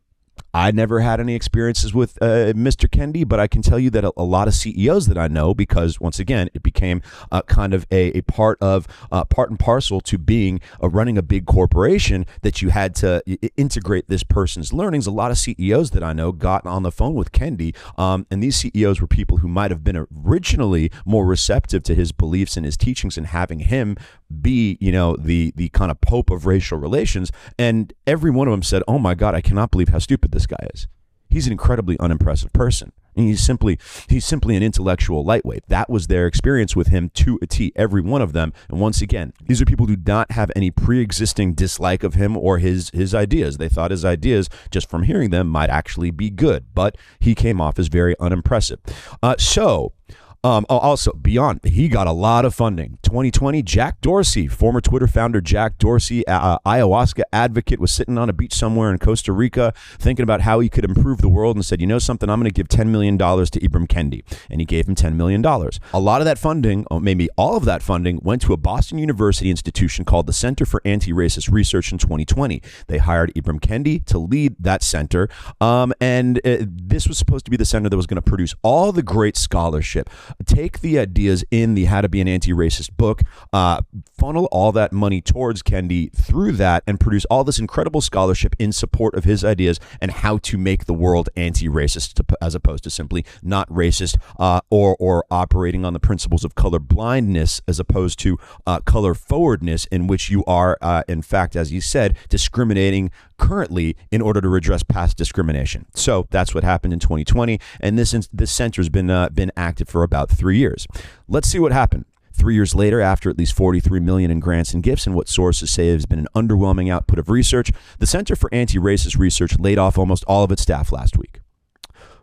I 0.56 0.70
never 0.70 1.00
had 1.00 1.20
any 1.20 1.34
experiences 1.34 1.92
with 1.92 2.16
uh, 2.22 2.54
Mr. 2.54 2.88
Kendi, 2.88 3.28
but 3.28 3.38
I 3.38 3.46
can 3.46 3.60
tell 3.60 3.78
you 3.78 3.90
that 3.90 4.06
a, 4.06 4.12
a, 4.16 4.24
lot 4.24 4.48
of 4.48 4.54
CEOs 4.54 5.06
that 5.06 5.18
I 5.18 5.28
know, 5.28 5.52
because 5.52 6.00
once 6.00 6.18
again, 6.18 6.48
it 6.54 6.62
became 6.62 7.02
uh, 7.30 7.42
kind 7.42 7.74
of 7.74 7.86
a, 7.90 8.16
a 8.16 8.22
part 8.22 8.56
of 8.62 8.88
uh, 9.12 9.24
part 9.24 9.50
and 9.50 9.58
parcel 9.58 10.00
to 10.00 10.16
being 10.16 10.62
running 10.80 11.18
a 11.18 11.22
big 11.22 11.44
corporation 11.44 12.24
that 12.40 12.62
you 12.62 12.70
had 12.70 12.94
to 12.96 13.22
integrate 13.58 14.08
this 14.08 14.22
person's 14.22 14.72
learnings. 14.72 15.06
A 15.06 15.10
lot 15.10 15.30
of 15.30 15.36
CEOs 15.36 15.90
that 15.90 16.02
I 16.02 16.14
know 16.14 16.32
got 16.32 16.64
on 16.64 16.84
the 16.84 16.90
phone 16.90 17.12
with 17.12 17.32
Kendi, 17.32 17.76
um, 17.98 18.26
and 18.30 18.42
these 18.42 18.56
CEOs 18.56 18.98
were 18.98 19.06
people 19.06 19.38
who 19.38 19.48
might 19.48 19.70
have 19.70 19.84
been 19.84 20.06
originally 20.24 20.90
more 21.04 21.26
receptive 21.26 21.82
to 21.82 21.94
his 21.94 22.12
beliefs 22.12 22.56
and 22.56 22.64
his 22.64 22.78
teachings, 22.78 23.18
and 23.18 23.26
having 23.26 23.58
him 23.58 23.94
be, 24.40 24.76
you 24.80 24.92
know, 24.92 25.16
the 25.18 25.52
the 25.56 25.68
kind 25.70 25.90
of 25.90 26.00
pope 26.00 26.30
of 26.30 26.46
racial 26.46 26.78
relations. 26.78 27.30
And 27.58 27.92
every 28.06 28.30
one 28.30 28.48
of 28.48 28.52
them 28.52 28.62
said, 28.62 28.82
"Oh 28.88 28.98
my 28.98 29.14
God, 29.14 29.34
I 29.34 29.40
cannot 29.40 29.70
believe 29.70 29.88
how 29.88 29.98
stupid 29.98 30.32
this 30.32 30.46
guy 30.46 30.66
is. 30.74 30.88
He's 31.28 31.46
an 31.46 31.52
incredibly 31.52 31.98
unimpressive 31.98 32.52
person." 32.52 32.92
And 33.16 33.26
he's 33.26 33.42
simply 33.42 33.78
he's 34.08 34.26
simply 34.26 34.56
an 34.56 34.62
intellectual 34.62 35.24
lightweight. 35.24 35.64
That 35.68 35.88
was 35.88 36.06
their 36.06 36.26
experience 36.26 36.76
with 36.76 36.88
him 36.88 37.10
to 37.14 37.38
a 37.40 37.46
T, 37.46 37.72
every 37.74 38.02
one 38.02 38.20
of 38.20 38.34
them. 38.34 38.52
And 38.68 38.78
once 38.78 39.00
again, 39.00 39.32
these 39.42 39.62
are 39.62 39.64
people 39.64 39.86
who 39.86 39.96
do 39.96 40.12
not 40.12 40.32
have 40.32 40.50
any 40.54 40.70
pre-existing 40.70 41.54
dislike 41.54 42.02
of 42.02 42.14
him 42.14 42.36
or 42.36 42.58
his 42.58 42.90
his 42.90 43.14
ideas. 43.14 43.56
They 43.56 43.70
thought 43.70 43.90
his 43.90 44.04
ideas, 44.04 44.50
just 44.70 44.90
from 44.90 45.04
hearing 45.04 45.30
them, 45.30 45.48
might 45.48 45.70
actually 45.70 46.10
be 46.10 46.28
good, 46.28 46.66
but 46.74 46.98
he 47.18 47.34
came 47.34 47.58
off 47.58 47.78
as 47.78 47.88
very 47.88 48.14
unimpressive. 48.20 48.80
Uh, 49.22 49.36
so 49.38 49.94
um, 50.44 50.64
also, 50.68 51.12
beyond, 51.12 51.60
he 51.64 51.88
got 51.88 52.06
a 52.06 52.12
lot 52.12 52.44
of 52.44 52.54
funding. 52.54 52.98
2020, 53.02 53.62
Jack 53.62 54.00
Dorsey, 54.00 54.46
former 54.46 54.80
Twitter 54.80 55.06
founder 55.06 55.40
Jack 55.40 55.78
Dorsey, 55.78 56.26
uh, 56.26 56.58
ayahuasca 56.66 57.22
advocate, 57.32 57.80
was 57.80 57.92
sitting 57.92 58.18
on 58.18 58.28
a 58.28 58.32
beach 58.32 58.54
somewhere 58.54 58.92
in 58.92 58.98
Costa 58.98 59.32
Rica 59.32 59.72
thinking 59.98 60.22
about 60.22 60.42
how 60.42 60.60
he 60.60 60.68
could 60.68 60.84
improve 60.84 61.20
the 61.20 61.28
world 61.28 61.56
and 61.56 61.64
said, 61.64 61.80
you 61.80 61.86
know 61.86 61.98
something, 61.98 62.30
I'm 62.30 62.40
going 62.40 62.50
to 62.50 62.54
give 62.54 62.68
$10 62.68 62.88
million 62.88 63.18
to 63.18 63.24
Ibram 63.24 63.86
Kendi. 63.86 64.22
And 64.50 64.60
he 64.60 64.64
gave 64.64 64.88
him 64.88 64.94
$10 64.94 65.14
million. 65.14 65.44
A 65.44 66.00
lot 66.00 66.20
of 66.20 66.24
that 66.24 66.38
funding, 66.38 66.86
or 66.90 67.00
maybe 67.00 67.28
all 67.36 67.56
of 67.56 67.64
that 67.64 67.82
funding, 67.82 68.20
went 68.22 68.42
to 68.42 68.52
a 68.52 68.56
Boston 68.56 68.98
University 68.98 69.50
institution 69.50 70.04
called 70.04 70.26
the 70.26 70.32
Center 70.32 70.64
for 70.64 70.80
Anti 70.84 71.12
Racist 71.12 71.50
Research 71.50 71.92
in 71.92 71.98
2020. 71.98 72.62
They 72.86 72.98
hired 72.98 73.32
Ibram 73.34 73.60
Kendi 73.60 74.04
to 74.06 74.18
lead 74.18 74.56
that 74.60 74.82
center. 74.82 75.28
Um, 75.60 75.92
and 76.00 76.38
uh, 76.44 76.58
this 76.60 77.08
was 77.08 77.18
supposed 77.18 77.44
to 77.46 77.50
be 77.50 77.56
the 77.56 77.64
center 77.64 77.88
that 77.88 77.96
was 77.96 78.06
going 78.06 78.16
to 78.16 78.22
produce 78.22 78.54
all 78.62 78.92
the 78.92 79.02
great 79.02 79.36
scholarship 79.36 80.08
take 80.44 80.80
the 80.80 80.98
ideas 80.98 81.44
in 81.50 81.74
the 81.74 81.86
How 81.86 82.00
to 82.00 82.08
Be 82.08 82.20
an 82.20 82.28
Anti-Racist 82.28 82.96
book, 82.96 83.22
uh, 83.52 83.82
funnel 84.18 84.48
all 84.50 84.72
that 84.72 84.92
money 84.92 85.20
towards 85.20 85.62
Kendi 85.62 86.12
through 86.12 86.52
that, 86.52 86.82
and 86.86 86.98
produce 86.98 87.24
all 87.26 87.44
this 87.44 87.58
incredible 87.58 88.00
scholarship 88.00 88.54
in 88.58 88.72
support 88.72 89.14
of 89.14 89.24
his 89.24 89.44
ideas 89.44 89.78
and 90.00 90.10
how 90.10 90.38
to 90.38 90.58
make 90.58 90.86
the 90.86 90.94
world 90.94 91.28
anti-racist, 91.36 92.20
as 92.40 92.54
opposed 92.54 92.84
to 92.84 92.90
simply 92.90 93.24
not 93.42 93.68
racist 93.68 94.16
uh, 94.38 94.60
or 94.70 94.96
or 94.98 95.24
operating 95.30 95.84
on 95.84 95.92
the 95.92 96.00
principles 96.00 96.44
of 96.44 96.54
color 96.54 96.78
blindness, 96.78 97.60
as 97.68 97.78
opposed 97.78 98.18
to 98.20 98.38
uh, 98.66 98.80
color 98.80 99.14
forwardness, 99.14 99.86
in 99.86 100.06
which 100.06 100.30
you 100.30 100.44
are, 100.46 100.78
uh, 100.80 101.02
in 101.08 101.22
fact, 101.22 101.56
as 101.56 101.72
you 101.72 101.80
said, 101.80 102.16
discriminating 102.28 103.10
currently 103.38 103.96
in 104.10 104.22
order 104.22 104.40
to 104.40 104.48
redress 104.48 104.82
past 104.82 105.16
discrimination. 105.16 105.86
So 105.94 106.26
that's 106.30 106.54
what 106.54 106.64
happened 106.64 106.92
in 106.92 106.98
2020, 106.98 107.60
and 107.80 107.98
this 107.98 108.14
this 108.32 108.50
center 108.50 108.80
has 108.80 108.88
been 108.88 109.10
uh, 109.10 109.28
been 109.28 109.52
active 109.56 109.88
for 109.88 110.02
about 110.02 110.15
three 110.24 110.58
years. 110.58 110.86
Let's 111.28 111.48
see 111.48 111.58
what 111.58 111.72
happened. 111.72 112.06
Three 112.32 112.54
years 112.54 112.74
later, 112.74 113.00
after 113.00 113.30
at 113.30 113.38
least 113.38 113.54
43 113.56 114.00
million 114.00 114.30
in 114.30 114.40
grants 114.40 114.74
and 114.74 114.82
gifts, 114.82 115.06
and 115.06 115.14
what 115.14 115.28
sources 115.28 115.70
say 115.70 115.88
has 115.88 116.04
been 116.04 116.18
an 116.18 116.28
underwhelming 116.34 116.92
output 116.92 117.18
of 117.18 117.30
research, 117.30 117.72
the 117.98 118.06
Center 118.06 118.36
for 118.36 118.52
Anti-Racist 118.52 119.18
Research 119.18 119.58
laid 119.58 119.78
off 119.78 119.96
almost 119.96 120.24
all 120.24 120.44
of 120.44 120.52
its 120.52 120.62
staff 120.62 120.92
last 120.92 121.16
week. 121.16 121.40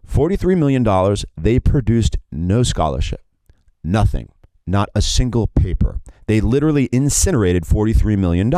$43 0.07 0.57
million, 0.57 1.17
they 1.35 1.59
produced 1.59 2.17
no 2.31 2.61
scholarship, 2.61 3.21
nothing, 3.83 4.29
not 4.67 4.89
a 4.93 5.01
single 5.01 5.47
paper. 5.47 5.99
They 6.27 6.41
literally 6.41 6.89
incinerated 6.91 7.63
$43 7.63 8.17
million. 8.17 8.51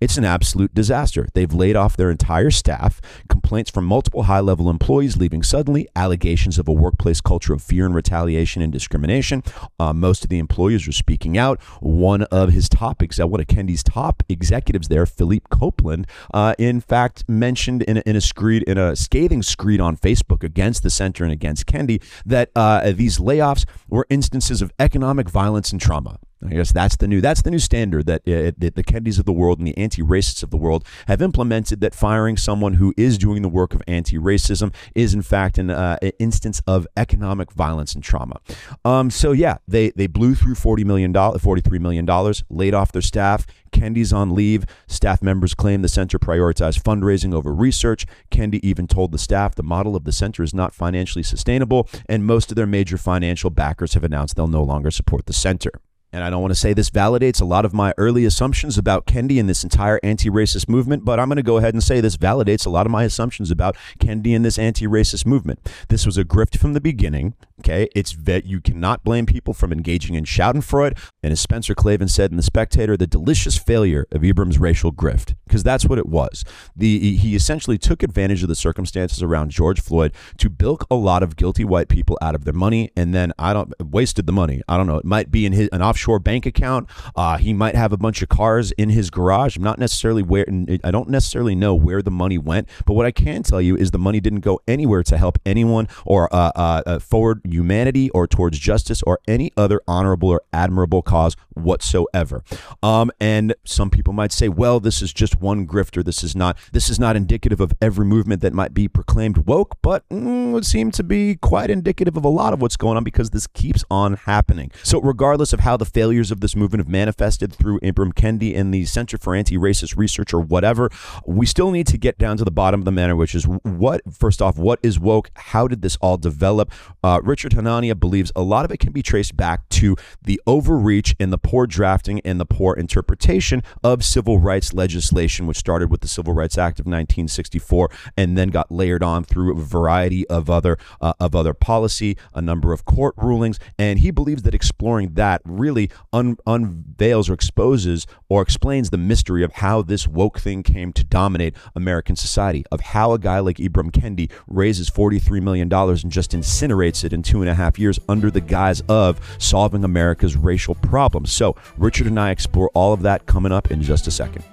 It's 0.00 0.16
an 0.16 0.24
absolute 0.24 0.74
disaster. 0.74 1.28
They've 1.34 1.52
laid 1.52 1.76
off 1.76 1.96
their 1.96 2.10
entire 2.10 2.50
staff, 2.50 3.00
complaints 3.28 3.70
from 3.70 3.84
multiple 3.84 4.24
high 4.24 4.40
level 4.40 4.70
employees 4.70 5.16
leaving 5.16 5.42
suddenly, 5.42 5.88
allegations 5.94 6.58
of 6.58 6.68
a 6.68 6.72
workplace 6.72 7.20
culture 7.20 7.52
of 7.52 7.62
fear 7.62 7.86
and 7.86 7.94
retaliation 7.94 8.62
and 8.62 8.72
discrimination. 8.72 9.42
Uh, 9.78 9.92
most 9.92 10.24
of 10.24 10.30
the 10.30 10.38
employees 10.38 10.86
are 10.88 10.92
speaking 10.92 11.36
out. 11.38 11.60
One 11.80 12.22
of 12.24 12.50
his 12.50 12.68
topics, 12.68 13.20
uh, 13.20 13.26
one 13.26 13.40
of 13.40 13.46
Kendi's 13.46 13.82
top 13.82 14.22
executives 14.28 14.88
there, 14.88 15.06
Phillipe 15.06 15.48
Copeland, 15.50 16.06
uh, 16.32 16.54
in 16.58 16.80
fact, 16.80 17.28
mentioned 17.28 17.82
in 17.82 17.98
a, 17.98 18.02
in 18.06 18.16
a 18.16 18.20
screed, 18.20 18.62
in 18.64 18.78
a 18.78 18.96
scathing 18.96 19.42
screed 19.42 19.80
on 19.80 19.96
Facebook 19.96 20.42
against 20.42 20.82
the 20.82 20.90
center 20.90 21.24
and 21.24 21.32
against 21.32 21.66
Kendi 21.66 22.02
that 22.24 22.50
uh, 22.54 22.92
these 22.92 23.18
layoffs 23.18 23.64
were 23.88 24.06
instances 24.10 24.62
of 24.62 24.72
economic 24.78 25.28
violence 25.28 25.72
and 25.72 25.80
trauma. 25.80 26.18
I 26.44 26.50
guess 26.50 26.70
that's 26.70 26.96
the 26.96 27.08
new 27.08 27.22
that's 27.22 27.42
the 27.42 27.50
new 27.50 27.58
standard 27.58 28.06
that, 28.06 28.20
uh, 28.28 28.52
that 28.58 28.74
the 28.74 28.84
Kendis 28.84 29.18
of 29.18 29.24
the 29.24 29.32
world 29.32 29.58
and 29.58 29.66
the 29.66 29.76
anti-racists 29.78 30.42
of 30.42 30.50
the 30.50 30.58
world 30.58 30.84
have 31.08 31.22
implemented. 31.22 31.80
That 31.80 31.94
firing 31.94 32.36
someone 32.36 32.74
who 32.74 32.92
is 32.96 33.16
doing 33.16 33.40
the 33.40 33.48
work 33.48 33.74
of 33.74 33.82
anti-racism 33.88 34.74
is 34.94 35.14
in 35.14 35.22
fact 35.22 35.56
an 35.56 35.70
uh, 35.70 35.96
instance 36.18 36.60
of 36.66 36.86
economic 36.96 37.52
violence 37.52 37.94
and 37.94 38.04
trauma. 38.04 38.38
Um, 38.84 39.10
so 39.10 39.32
yeah, 39.32 39.56
they 39.66 39.90
they 39.90 40.06
blew 40.06 40.34
through 40.34 40.56
forty 40.56 40.84
million 40.84 41.10
dollars, 41.10 41.40
forty 41.42 41.62
three 41.62 41.78
million 41.78 42.04
dollars, 42.04 42.44
laid 42.50 42.74
off 42.74 42.92
their 42.92 43.02
staff. 43.02 43.46
Kendi's 43.72 44.12
on 44.12 44.34
leave. 44.34 44.64
Staff 44.86 45.22
members 45.22 45.54
claim 45.54 45.82
the 45.82 45.88
center 45.88 46.18
prioritized 46.18 46.82
fundraising 46.82 47.34
over 47.34 47.54
research. 47.54 48.06
Kendi 48.30 48.60
even 48.62 48.86
told 48.86 49.10
the 49.10 49.18
staff 49.18 49.54
the 49.54 49.62
model 49.62 49.96
of 49.96 50.04
the 50.04 50.12
center 50.12 50.42
is 50.42 50.54
not 50.54 50.74
financially 50.74 51.22
sustainable, 51.22 51.88
and 52.08 52.26
most 52.26 52.50
of 52.50 52.56
their 52.56 52.66
major 52.66 52.98
financial 52.98 53.50
backers 53.50 53.94
have 53.94 54.04
announced 54.04 54.36
they'll 54.36 54.46
no 54.46 54.62
longer 54.62 54.90
support 54.90 55.26
the 55.26 55.32
center. 55.32 55.72
And 56.16 56.24
I 56.24 56.30
don't 56.30 56.40
want 56.40 56.52
to 56.52 56.58
say 56.58 56.72
this 56.72 56.88
validates 56.88 57.42
a 57.42 57.44
lot 57.44 57.66
of 57.66 57.74
my 57.74 57.92
early 57.98 58.24
assumptions 58.24 58.78
about 58.78 59.04
Kendi 59.04 59.38
and 59.38 59.50
this 59.50 59.62
entire 59.62 60.00
anti 60.02 60.30
racist 60.30 60.66
movement, 60.66 61.04
but 61.04 61.20
I'm 61.20 61.28
going 61.28 61.36
to 61.36 61.42
go 61.42 61.58
ahead 61.58 61.74
and 61.74 61.82
say 61.82 62.00
this 62.00 62.16
validates 62.16 62.64
a 62.64 62.70
lot 62.70 62.86
of 62.86 62.90
my 62.90 63.04
assumptions 63.04 63.50
about 63.50 63.76
Kendi 63.98 64.34
and 64.34 64.42
this 64.42 64.58
anti 64.58 64.86
racist 64.86 65.26
movement. 65.26 65.60
This 65.88 66.06
was 66.06 66.16
a 66.16 66.24
grift 66.24 66.58
from 66.58 66.72
the 66.72 66.80
beginning. 66.80 67.34
Okay. 67.60 67.88
It's 67.94 68.14
that 68.14 68.44
you 68.44 68.60
cannot 68.60 69.02
blame 69.04 69.26
people 69.26 69.54
from 69.54 69.72
engaging 69.72 70.14
in 70.14 70.24
Schadenfreude. 70.24 70.98
And 71.22 71.32
as 71.32 71.40
Spencer 71.40 71.74
Klavan 71.74 72.08
said 72.08 72.30
in 72.30 72.36
The 72.36 72.42
Spectator, 72.42 72.96
the 72.96 73.06
delicious 73.06 73.56
failure 73.56 74.06
of 74.12 74.22
Ibram's 74.22 74.58
racial 74.58 74.92
grift, 74.92 75.34
because 75.46 75.62
that's 75.62 75.86
what 75.86 75.98
it 75.98 76.06
was. 76.06 76.44
The, 76.74 77.16
he 77.16 77.34
essentially 77.34 77.78
took 77.78 78.02
advantage 78.02 78.42
of 78.42 78.48
the 78.48 78.54
circumstances 78.54 79.22
around 79.22 79.50
George 79.50 79.80
Floyd 79.80 80.12
to 80.38 80.50
bilk 80.50 80.86
a 80.90 80.94
lot 80.94 81.22
of 81.22 81.36
guilty 81.36 81.64
white 81.64 81.88
people 81.88 82.18
out 82.20 82.34
of 82.34 82.44
their 82.44 82.52
money 82.54 82.90
and 82.96 83.14
then 83.14 83.32
I 83.38 83.52
don't 83.52 83.72
wasted 83.80 84.26
the 84.26 84.32
money. 84.32 84.62
I 84.68 84.76
don't 84.76 84.86
know. 84.86 84.98
It 84.98 85.04
might 85.04 85.30
be 85.30 85.46
in 85.46 85.52
his, 85.52 85.68
an 85.72 85.82
offshore 85.82 86.18
bank 86.18 86.46
account. 86.46 86.88
Uh, 87.14 87.38
he 87.38 87.52
might 87.52 87.74
have 87.74 87.92
a 87.92 87.96
bunch 87.96 88.22
of 88.22 88.28
cars 88.28 88.72
in 88.72 88.90
his 88.90 89.10
garage. 89.10 89.56
I'm 89.56 89.62
not 89.62 89.78
necessarily 89.78 90.22
where 90.22 90.46
I 90.84 90.90
don't 90.90 91.08
necessarily 91.08 91.54
know 91.54 91.74
where 91.74 92.02
the 92.02 92.10
money 92.10 92.38
went, 92.38 92.68
but 92.84 92.94
what 92.94 93.06
I 93.06 93.10
can 93.10 93.42
tell 93.42 93.60
you 93.60 93.76
is 93.76 93.90
the 93.90 93.98
money 93.98 94.20
didn't 94.20 94.40
go 94.40 94.60
anywhere 94.68 95.02
to 95.04 95.16
help 95.16 95.38
anyone 95.46 95.88
or 96.04 96.32
uh, 96.34 96.52
uh, 96.54 96.82
uh, 96.86 96.98
forward 96.98 97.40
humanity 97.52 98.10
or 98.10 98.26
towards 98.26 98.58
justice 98.58 99.02
or 99.02 99.20
any 99.26 99.50
other 99.56 99.80
honorable 99.86 100.28
or 100.28 100.42
admirable 100.52 101.02
cause 101.02 101.36
whatsoever. 101.54 102.42
Um, 102.82 103.10
and 103.20 103.54
some 103.64 103.90
people 103.90 104.12
might 104.12 104.32
say, 104.32 104.48
well, 104.48 104.80
this 104.80 105.02
is 105.02 105.12
just 105.12 105.40
one 105.40 105.66
grifter. 105.66 106.04
This 106.04 106.22
is 106.22 106.36
not 106.36 106.58
this 106.72 106.88
is 106.88 106.98
not 106.98 107.16
indicative 107.16 107.60
of 107.60 107.72
every 107.80 108.04
movement 108.04 108.42
that 108.42 108.52
might 108.52 108.74
be 108.74 108.88
proclaimed 108.88 109.38
woke, 109.38 109.76
but 109.82 110.08
mm, 110.08 110.52
would 110.52 110.66
seem 110.66 110.90
to 110.92 111.02
be 111.02 111.36
quite 111.36 111.70
indicative 111.70 112.16
of 112.16 112.24
a 112.24 112.28
lot 112.28 112.52
of 112.52 112.60
what's 112.60 112.76
going 112.76 112.96
on 112.96 113.04
because 113.04 113.30
this 113.30 113.46
keeps 113.46 113.84
on 113.90 114.14
happening. 114.14 114.70
So 114.82 115.00
regardless 115.00 115.52
of 115.52 115.60
how 115.60 115.76
the 115.76 115.84
failures 115.84 116.30
of 116.30 116.40
this 116.40 116.56
movement 116.56 116.80
have 116.80 116.88
manifested 116.88 117.52
through 117.52 117.80
Ibram 117.80 118.12
Kendi 118.12 118.56
and 118.56 118.72
the 118.72 118.84
Center 118.84 119.18
for 119.18 119.34
Anti-Racist 119.34 119.96
Research 119.96 120.34
or 120.34 120.40
whatever, 120.40 120.90
we 121.24 121.46
still 121.46 121.70
need 121.70 121.86
to 121.88 121.98
get 121.98 122.18
down 122.18 122.36
to 122.36 122.44
the 122.44 122.50
bottom 122.50 122.80
of 122.80 122.84
the 122.84 122.92
matter, 122.92 123.16
which 123.16 123.34
is 123.34 123.44
what, 123.44 124.00
first 124.12 124.42
off, 124.42 124.58
what 124.58 124.78
is 124.82 124.98
woke? 124.98 125.30
How 125.34 125.68
did 125.68 125.82
this 125.82 125.96
all 126.00 126.16
develop? 126.16 126.70
Uh, 127.02 127.20
Hanania 127.44 127.98
believes 127.98 128.32
a 128.34 128.42
lot 128.42 128.64
of 128.64 128.70
it 128.70 128.78
can 128.78 128.92
be 128.92 129.02
traced 129.02 129.36
back 129.36 129.68
to 129.70 129.96
the 130.22 130.40
overreach 130.46 131.14
and 131.20 131.32
the 131.32 131.38
poor 131.38 131.66
drafting 131.66 132.20
and 132.24 132.40
the 132.40 132.46
poor 132.46 132.74
interpretation 132.74 133.62
of 133.82 134.04
civil 134.04 134.38
rights 134.38 134.72
legislation, 134.72 135.46
which 135.46 135.56
started 135.56 135.90
with 135.90 136.00
the 136.00 136.08
Civil 136.08 136.34
Rights 136.34 136.58
Act 136.58 136.78
of 136.78 136.86
1964 136.86 137.90
and 138.16 138.36
then 138.36 138.48
got 138.48 138.70
layered 138.70 139.02
on 139.02 139.24
through 139.24 139.52
a 139.52 139.60
variety 139.60 140.26
of 140.28 140.48
other 140.50 140.78
uh, 141.00 141.12
of 141.20 141.34
other 141.34 141.54
policy, 141.54 142.16
a 142.34 142.42
number 142.42 142.72
of 142.72 142.84
court 142.84 143.14
rulings, 143.16 143.58
and 143.78 143.98
he 143.98 144.10
believes 144.10 144.42
that 144.42 144.54
exploring 144.54 145.14
that 145.14 145.42
really 145.44 145.90
un- 146.12 146.36
unveils 146.46 147.28
or 147.28 147.34
exposes 147.34 148.06
or 148.28 148.42
explains 148.42 148.90
the 148.90 148.98
mystery 148.98 149.42
of 149.42 149.52
how 149.54 149.82
this 149.82 150.06
woke 150.06 150.38
thing 150.38 150.62
came 150.62 150.92
to 150.92 151.04
dominate 151.04 151.54
American 151.74 152.16
society, 152.16 152.64
of 152.70 152.80
how 152.80 153.12
a 153.12 153.18
guy 153.18 153.38
like 153.38 153.58
Ibram 153.58 153.90
Kendi 153.90 154.30
raises 154.46 154.90
$43 154.90 155.42
million 155.42 155.72
and 155.72 156.10
just 156.12 156.32
incinerates 156.32 157.04
it 157.04 157.12
in 157.12 157.22
two 157.26 157.42
and 157.42 157.50
a 157.50 157.54
half 157.54 157.78
years 157.78 157.98
under 158.08 158.30
the 158.30 158.40
guise 158.40 158.80
of 158.88 159.20
solving 159.38 159.84
America's 159.84 160.36
racial 160.36 160.76
problems. 160.76 161.32
So, 161.32 161.56
Richard 161.76 162.06
and 162.06 162.18
I 162.18 162.30
explore 162.30 162.70
all 162.72 162.92
of 162.92 163.02
that 163.02 163.26
coming 163.26 163.52
up 163.52 163.70
in 163.70 163.82
just 163.82 164.06
a 164.06 164.10
second. 164.10 164.44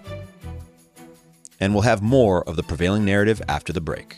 And 1.60 1.74
we'll 1.74 1.84
have 1.84 2.02
more 2.02 2.44
of 2.44 2.56
the 2.56 2.64
prevailing 2.64 3.06
narrative 3.06 3.42
after 3.48 3.72
the 3.72 3.80
break. 3.80 4.18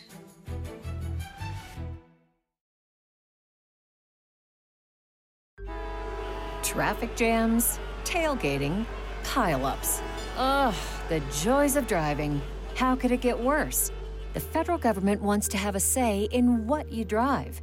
Traffic 6.62 7.14
jams, 7.14 7.78
tailgating, 8.04 8.84
pileups. 9.22 10.00
Ugh, 10.36 10.74
the 11.08 11.20
joys 11.42 11.76
of 11.76 11.86
driving. 11.86 12.40
How 12.74 12.96
could 12.96 13.12
it 13.12 13.20
get 13.20 13.38
worse? 13.38 13.92
The 14.34 14.40
federal 14.40 14.76
government 14.76 15.22
wants 15.22 15.48
to 15.48 15.56
have 15.56 15.76
a 15.76 15.80
say 15.80 16.28
in 16.30 16.66
what 16.66 16.92
you 16.92 17.04
drive. 17.04 17.62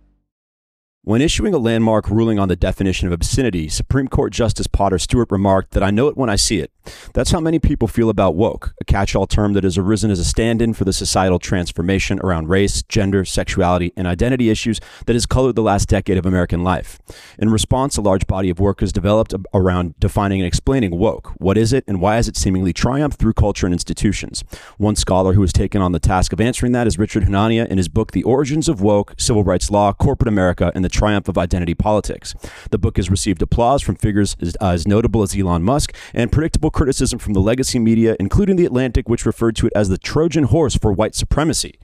When 1.03 1.19
issuing 1.19 1.51
a 1.55 1.57
landmark 1.57 2.11
ruling 2.11 2.37
on 2.37 2.47
the 2.47 2.55
definition 2.55 3.07
of 3.07 3.11
obscenity, 3.11 3.69
Supreme 3.69 4.07
Court 4.07 4.31
Justice 4.31 4.67
Potter 4.67 4.99
Stewart 4.99 5.31
remarked 5.31 5.71
that 5.71 5.81
I 5.81 5.89
know 5.89 6.07
it 6.09 6.15
when 6.15 6.29
I 6.29 6.35
see 6.35 6.59
it. 6.59 6.71
That's 7.15 7.31
how 7.31 7.39
many 7.39 7.57
people 7.57 7.87
feel 7.87 8.09
about 8.09 8.35
woke, 8.35 8.73
a 8.79 8.85
catch 8.85 9.15
all 9.15 9.25
term 9.25 9.53
that 9.53 9.63
has 9.63 9.79
arisen 9.79 10.11
as 10.11 10.19
a 10.19 10.23
stand 10.23 10.61
in 10.61 10.75
for 10.75 10.83
the 10.83 10.93
societal 10.93 11.39
transformation 11.39 12.19
around 12.19 12.49
race, 12.49 12.83
gender, 12.83 13.25
sexuality, 13.25 13.91
and 13.97 14.07
identity 14.07 14.51
issues 14.51 14.79
that 15.07 15.13
has 15.15 15.25
colored 15.25 15.55
the 15.55 15.63
last 15.63 15.89
decade 15.89 16.19
of 16.19 16.25
American 16.27 16.63
life. 16.63 16.99
In 17.39 17.49
response, 17.49 17.97
a 17.97 18.01
large 18.01 18.27
body 18.27 18.51
of 18.51 18.59
work 18.59 18.81
has 18.81 18.91
developed 18.91 19.33
around 19.55 19.99
defining 19.99 20.39
and 20.39 20.47
explaining 20.47 20.99
woke. 20.99 21.33
What 21.37 21.57
is 21.57 21.73
it, 21.73 21.83
and 21.87 21.99
why 21.99 22.17
has 22.17 22.27
it 22.27 22.37
seemingly 22.37 22.73
triumphed 22.73 23.19
through 23.19 23.33
culture 23.33 23.65
and 23.65 23.73
institutions? 23.73 24.43
One 24.77 24.95
scholar 24.95 25.33
who 25.33 25.41
has 25.41 25.53
taken 25.53 25.81
on 25.81 25.93
the 25.93 25.99
task 25.99 26.31
of 26.31 26.41
answering 26.41 26.73
that 26.73 26.85
is 26.85 26.99
Richard 26.99 27.23
Hanania 27.23 27.67
in 27.67 27.79
his 27.79 27.89
book, 27.89 28.11
The 28.11 28.23
Origins 28.23 28.69
of 28.69 28.81
Woke 28.81 29.15
Civil 29.17 29.43
Rights 29.43 29.71
Law, 29.71 29.93
Corporate 29.93 30.27
America, 30.27 30.71
and 30.75 30.85
the 30.85 30.90
triumph 30.91 31.27
of 31.27 31.37
identity 31.37 31.73
politics. 31.73 32.35
The 32.69 32.77
book 32.77 32.97
has 32.97 33.09
received 33.09 33.41
applause 33.41 33.81
from 33.81 33.95
figures 33.95 34.35
as, 34.41 34.55
uh, 34.61 34.69
as 34.69 34.87
notable 34.87 35.23
as 35.23 35.35
Elon 35.35 35.63
Musk 35.63 35.95
and 36.13 36.31
predictable 36.31 36.69
criticism 36.69 37.19
from 37.19 37.33
the 37.33 37.41
legacy 37.41 37.79
media, 37.79 38.15
including 38.19 38.55
The 38.55 38.65
Atlantic, 38.65 39.09
which 39.09 39.25
referred 39.25 39.55
to 39.57 39.67
it 39.67 39.73
as 39.75 39.89
the 39.89 39.97
Trojan 39.97 40.45
horse 40.45 40.75
for 40.75 40.91
white 40.91 41.15
supremacy. 41.15 41.79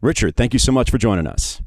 Richard, 0.00 0.36
thank 0.36 0.52
you 0.52 0.58
so 0.58 0.72
much 0.72 0.90
for 0.90 0.98
joining 0.98 1.26
us. 1.26 1.60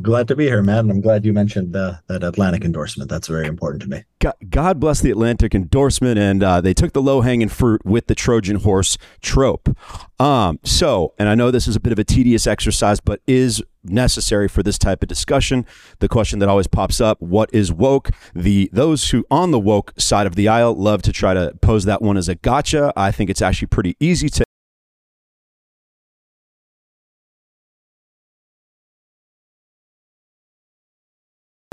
Glad 0.00 0.28
to 0.28 0.36
be 0.36 0.44
here, 0.44 0.62
man. 0.62 0.88
I'm 0.88 1.00
glad 1.00 1.24
you 1.24 1.32
mentioned 1.32 1.74
uh, 1.74 1.94
that 2.06 2.22
Atlantic 2.22 2.64
endorsement. 2.64 3.10
That's 3.10 3.26
very 3.26 3.48
important 3.48 3.82
to 3.82 3.88
me. 3.88 4.04
God 4.48 4.78
bless 4.78 5.00
the 5.00 5.10
Atlantic 5.10 5.52
endorsement, 5.52 6.16
and 6.16 6.44
uh, 6.44 6.60
they 6.60 6.72
took 6.72 6.92
the 6.92 7.02
low 7.02 7.22
hanging 7.22 7.48
fruit 7.48 7.84
with 7.84 8.06
the 8.06 8.14
Trojan 8.14 8.56
horse 8.60 8.98
trope. 9.20 9.76
Um, 10.20 10.60
so, 10.62 11.14
and 11.18 11.28
I 11.28 11.34
know 11.34 11.50
this 11.50 11.66
is 11.66 11.74
a 11.74 11.80
bit 11.80 11.92
of 11.92 11.98
a 11.98 12.04
tedious 12.04 12.46
exercise, 12.46 13.00
but 13.00 13.20
is 13.26 13.64
necessary 13.82 14.46
for 14.46 14.62
this 14.62 14.78
type 14.78 15.02
of 15.02 15.08
discussion. 15.08 15.66
The 15.98 16.08
question 16.08 16.38
that 16.38 16.48
always 16.48 16.68
pops 16.68 17.00
up: 17.00 17.20
What 17.20 17.50
is 17.52 17.72
woke? 17.72 18.10
The 18.32 18.70
those 18.72 19.10
who 19.10 19.24
on 19.28 19.50
the 19.50 19.58
woke 19.58 19.92
side 19.98 20.28
of 20.28 20.36
the 20.36 20.46
aisle 20.46 20.74
love 20.74 21.02
to 21.02 21.12
try 21.12 21.34
to 21.34 21.52
pose 21.62 21.84
that 21.86 22.00
one 22.00 22.16
as 22.16 22.28
a 22.28 22.36
gotcha. 22.36 22.92
I 22.94 23.10
think 23.10 23.28
it's 23.28 23.42
actually 23.42 23.68
pretty 23.68 23.96
easy 23.98 24.28
to 24.28 24.44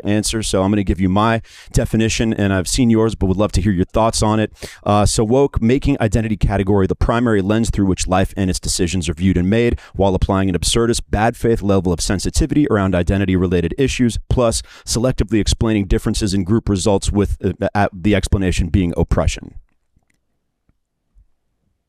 answer. 0.07 0.43
So 0.43 0.63
I'm 0.63 0.71
going 0.71 0.77
to 0.77 0.83
give 0.83 0.99
you 0.99 1.09
my 1.09 1.41
definition, 1.71 2.33
and 2.33 2.53
I've 2.53 2.67
seen 2.67 2.89
yours, 2.89 3.15
but 3.15 3.27
would 3.27 3.37
love 3.37 3.51
to 3.53 3.61
hear 3.61 3.71
your 3.71 3.85
thoughts 3.85 4.21
on 4.21 4.39
it. 4.39 4.51
Uh, 4.83 5.05
so, 5.05 5.23
woke, 5.23 5.61
making 5.61 5.97
identity 6.01 6.37
category 6.37 6.87
the 6.87 6.95
primary 6.95 7.41
lens 7.41 7.69
through 7.69 7.85
which 7.85 8.07
life 8.07 8.33
and 8.37 8.49
its 8.49 8.59
decisions 8.59 9.09
are 9.09 9.13
viewed 9.13 9.37
and 9.37 9.49
made, 9.49 9.79
while 9.93 10.13
applying 10.15 10.49
an 10.49 10.55
absurdist, 10.55 11.01
bad 11.09 11.35
faith 11.35 11.61
level 11.61 11.91
of 11.91 12.01
sensitivity 12.01 12.67
around 12.69 12.95
identity 12.95 13.35
related 13.35 13.73
issues, 13.77 14.17
plus 14.29 14.61
selectively 14.85 15.39
explaining 15.39 15.85
differences 15.85 16.33
in 16.33 16.43
group 16.43 16.69
results 16.69 17.11
with 17.11 17.37
uh, 17.73 17.89
the 17.93 18.15
explanation 18.15 18.69
being 18.69 18.93
oppression. 18.97 19.55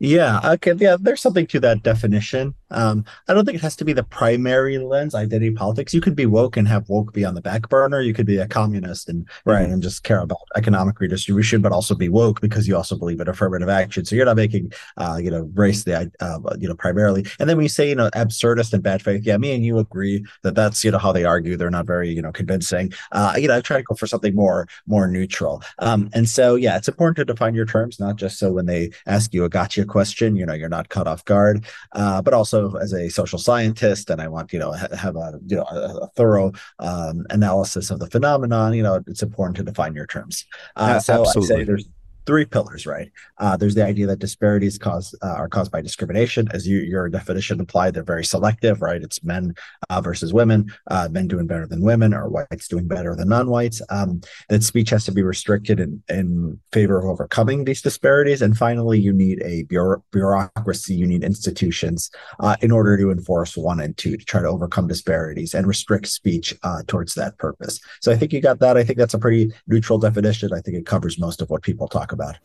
Yeah, 0.00 0.40
okay, 0.52 0.74
yeah, 0.76 0.96
there's 0.98 1.20
something 1.20 1.46
to 1.48 1.60
that 1.60 1.82
definition. 1.82 2.54
Um, 2.70 3.04
I 3.28 3.34
don't 3.34 3.44
think 3.44 3.56
it 3.56 3.62
has 3.62 3.76
to 3.76 3.84
be 3.84 3.92
the 3.92 4.02
primary 4.02 4.78
lens, 4.78 5.14
identity 5.14 5.52
politics. 5.52 5.94
You 5.94 6.00
could 6.00 6.16
be 6.16 6.26
woke 6.26 6.56
and 6.56 6.68
have 6.68 6.88
woke 6.88 7.12
be 7.12 7.24
on 7.24 7.34
the 7.34 7.40
back 7.40 7.68
burner. 7.68 8.00
You 8.00 8.14
could 8.14 8.26
be 8.26 8.38
a 8.38 8.46
communist 8.46 9.08
and 9.08 9.28
right 9.44 9.68
and 9.68 9.82
just 9.82 10.04
care 10.04 10.20
about 10.20 10.38
economic 10.56 11.00
redistribution, 11.00 11.62
but 11.62 11.72
also 11.72 11.94
be 11.94 12.08
woke 12.08 12.40
because 12.40 12.68
you 12.68 12.76
also 12.76 12.96
believe 12.96 13.20
in 13.20 13.28
affirmative 13.28 13.68
action. 13.68 14.04
So 14.04 14.16
you're 14.16 14.26
not 14.26 14.36
making, 14.36 14.72
uh, 14.96 15.18
you 15.22 15.30
know, 15.30 15.50
race 15.54 15.84
the, 15.84 16.10
uh, 16.20 16.38
you 16.58 16.68
know, 16.68 16.74
primarily. 16.74 17.26
And 17.38 17.48
then 17.48 17.56
when 17.56 17.64
you 17.64 17.70
say, 17.70 17.88
you 17.88 17.94
know, 17.94 18.10
absurdist 18.10 18.72
and 18.72 18.82
bad 18.82 19.02
faith, 19.02 19.24
yeah, 19.24 19.36
me 19.36 19.54
and 19.54 19.64
you 19.64 19.78
agree 19.78 20.24
that 20.42 20.54
that's, 20.54 20.84
you 20.84 20.90
know, 20.90 20.98
how 20.98 21.12
they 21.12 21.24
argue. 21.24 21.56
They're 21.56 21.70
not 21.70 21.86
very, 21.86 22.10
you 22.10 22.22
know, 22.22 22.32
convincing. 22.32 22.92
Uh, 23.12 23.34
you 23.38 23.48
know, 23.48 23.56
I 23.56 23.60
try 23.60 23.78
to 23.78 23.82
go 23.82 23.94
for 23.94 24.06
something 24.06 24.34
more, 24.34 24.66
more 24.86 25.08
neutral. 25.08 25.62
Um, 25.78 26.10
and 26.12 26.28
so, 26.28 26.54
yeah, 26.54 26.76
it's 26.76 26.88
important 26.88 27.16
to 27.16 27.24
define 27.24 27.54
your 27.54 27.66
terms, 27.66 28.00
not 28.00 28.16
just 28.16 28.38
so 28.38 28.52
when 28.52 28.66
they 28.66 28.90
ask 29.06 29.32
you 29.32 29.44
a 29.44 29.48
gotcha 29.48 29.84
question, 29.84 30.36
you 30.36 30.44
know, 30.44 30.54
you're 30.54 30.68
not 30.68 30.88
caught 30.88 31.06
off 31.06 31.24
guard, 31.24 31.64
uh, 31.92 32.20
but 32.22 32.34
also 32.34 32.57
as 32.80 32.92
a 32.92 33.08
social 33.08 33.38
scientist 33.38 34.10
and 34.10 34.20
I 34.20 34.28
want 34.28 34.52
you 34.52 34.58
know 34.58 34.72
have 34.72 35.16
a 35.16 35.38
you 35.46 35.56
know 35.56 35.66
a, 35.70 36.04
a 36.04 36.06
thorough 36.16 36.52
um, 36.78 37.26
analysis 37.30 37.90
of 37.90 37.98
the 37.98 38.08
phenomenon, 38.08 38.74
you 38.74 38.82
know 38.82 39.02
it's 39.06 39.22
important 39.22 39.56
to 39.56 39.62
define 39.62 39.94
your 39.94 40.06
terms. 40.06 40.46
Uh, 40.76 40.98
so 40.98 41.24
Absolutely. 41.26 41.86
Three 42.28 42.44
pillars, 42.44 42.84
right? 42.86 43.10
Uh, 43.38 43.56
there's 43.56 43.74
the 43.74 43.86
idea 43.86 44.06
that 44.08 44.18
disparities 44.18 44.76
cause 44.76 45.14
uh, 45.22 45.28
are 45.28 45.48
caused 45.48 45.72
by 45.72 45.80
discrimination, 45.80 46.46
as 46.52 46.68
you, 46.68 46.80
your 46.80 47.08
definition 47.08 47.58
implied. 47.58 47.94
They're 47.94 48.02
very 48.02 48.22
selective, 48.22 48.82
right? 48.82 49.00
It's 49.00 49.24
men 49.24 49.54
uh, 49.88 50.02
versus 50.02 50.34
women, 50.34 50.70
uh, 50.90 51.08
men 51.10 51.26
doing 51.26 51.46
better 51.46 51.66
than 51.66 51.80
women, 51.80 52.12
or 52.12 52.28
whites 52.28 52.68
doing 52.68 52.86
better 52.86 53.16
than 53.16 53.30
non-whites. 53.30 53.80
Um, 53.88 54.20
that 54.50 54.62
speech 54.62 54.90
has 54.90 55.06
to 55.06 55.12
be 55.12 55.22
restricted 55.22 55.80
in, 55.80 56.02
in 56.10 56.60
favor 56.70 56.98
of 56.98 57.06
overcoming 57.06 57.64
these 57.64 57.80
disparities. 57.80 58.42
And 58.42 58.54
finally, 58.54 59.00
you 59.00 59.14
need 59.14 59.40
a 59.42 59.62
bureau- 59.62 60.04
bureaucracy, 60.12 60.94
you 60.94 61.06
need 61.06 61.24
institutions 61.24 62.10
uh, 62.40 62.56
in 62.60 62.70
order 62.70 62.98
to 62.98 63.10
enforce 63.10 63.56
one 63.56 63.80
and 63.80 63.96
two 63.96 64.18
to 64.18 64.24
try 64.26 64.42
to 64.42 64.48
overcome 64.48 64.86
disparities 64.86 65.54
and 65.54 65.66
restrict 65.66 66.06
speech 66.06 66.54
uh, 66.62 66.82
towards 66.88 67.14
that 67.14 67.38
purpose. 67.38 67.80
So 68.02 68.12
I 68.12 68.16
think 68.16 68.34
you 68.34 68.42
got 68.42 68.58
that. 68.58 68.76
I 68.76 68.84
think 68.84 68.98
that's 68.98 69.14
a 69.14 69.18
pretty 69.18 69.50
neutral 69.66 69.98
definition. 69.98 70.52
I 70.52 70.60
think 70.60 70.76
it 70.76 70.84
covers 70.84 71.18
most 71.18 71.40
of 71.40 71.48
what 71.48 71.62
people 71.62 71.88
talk 71.88 72.12
about 72.12 72.17
about. 72.18 72.36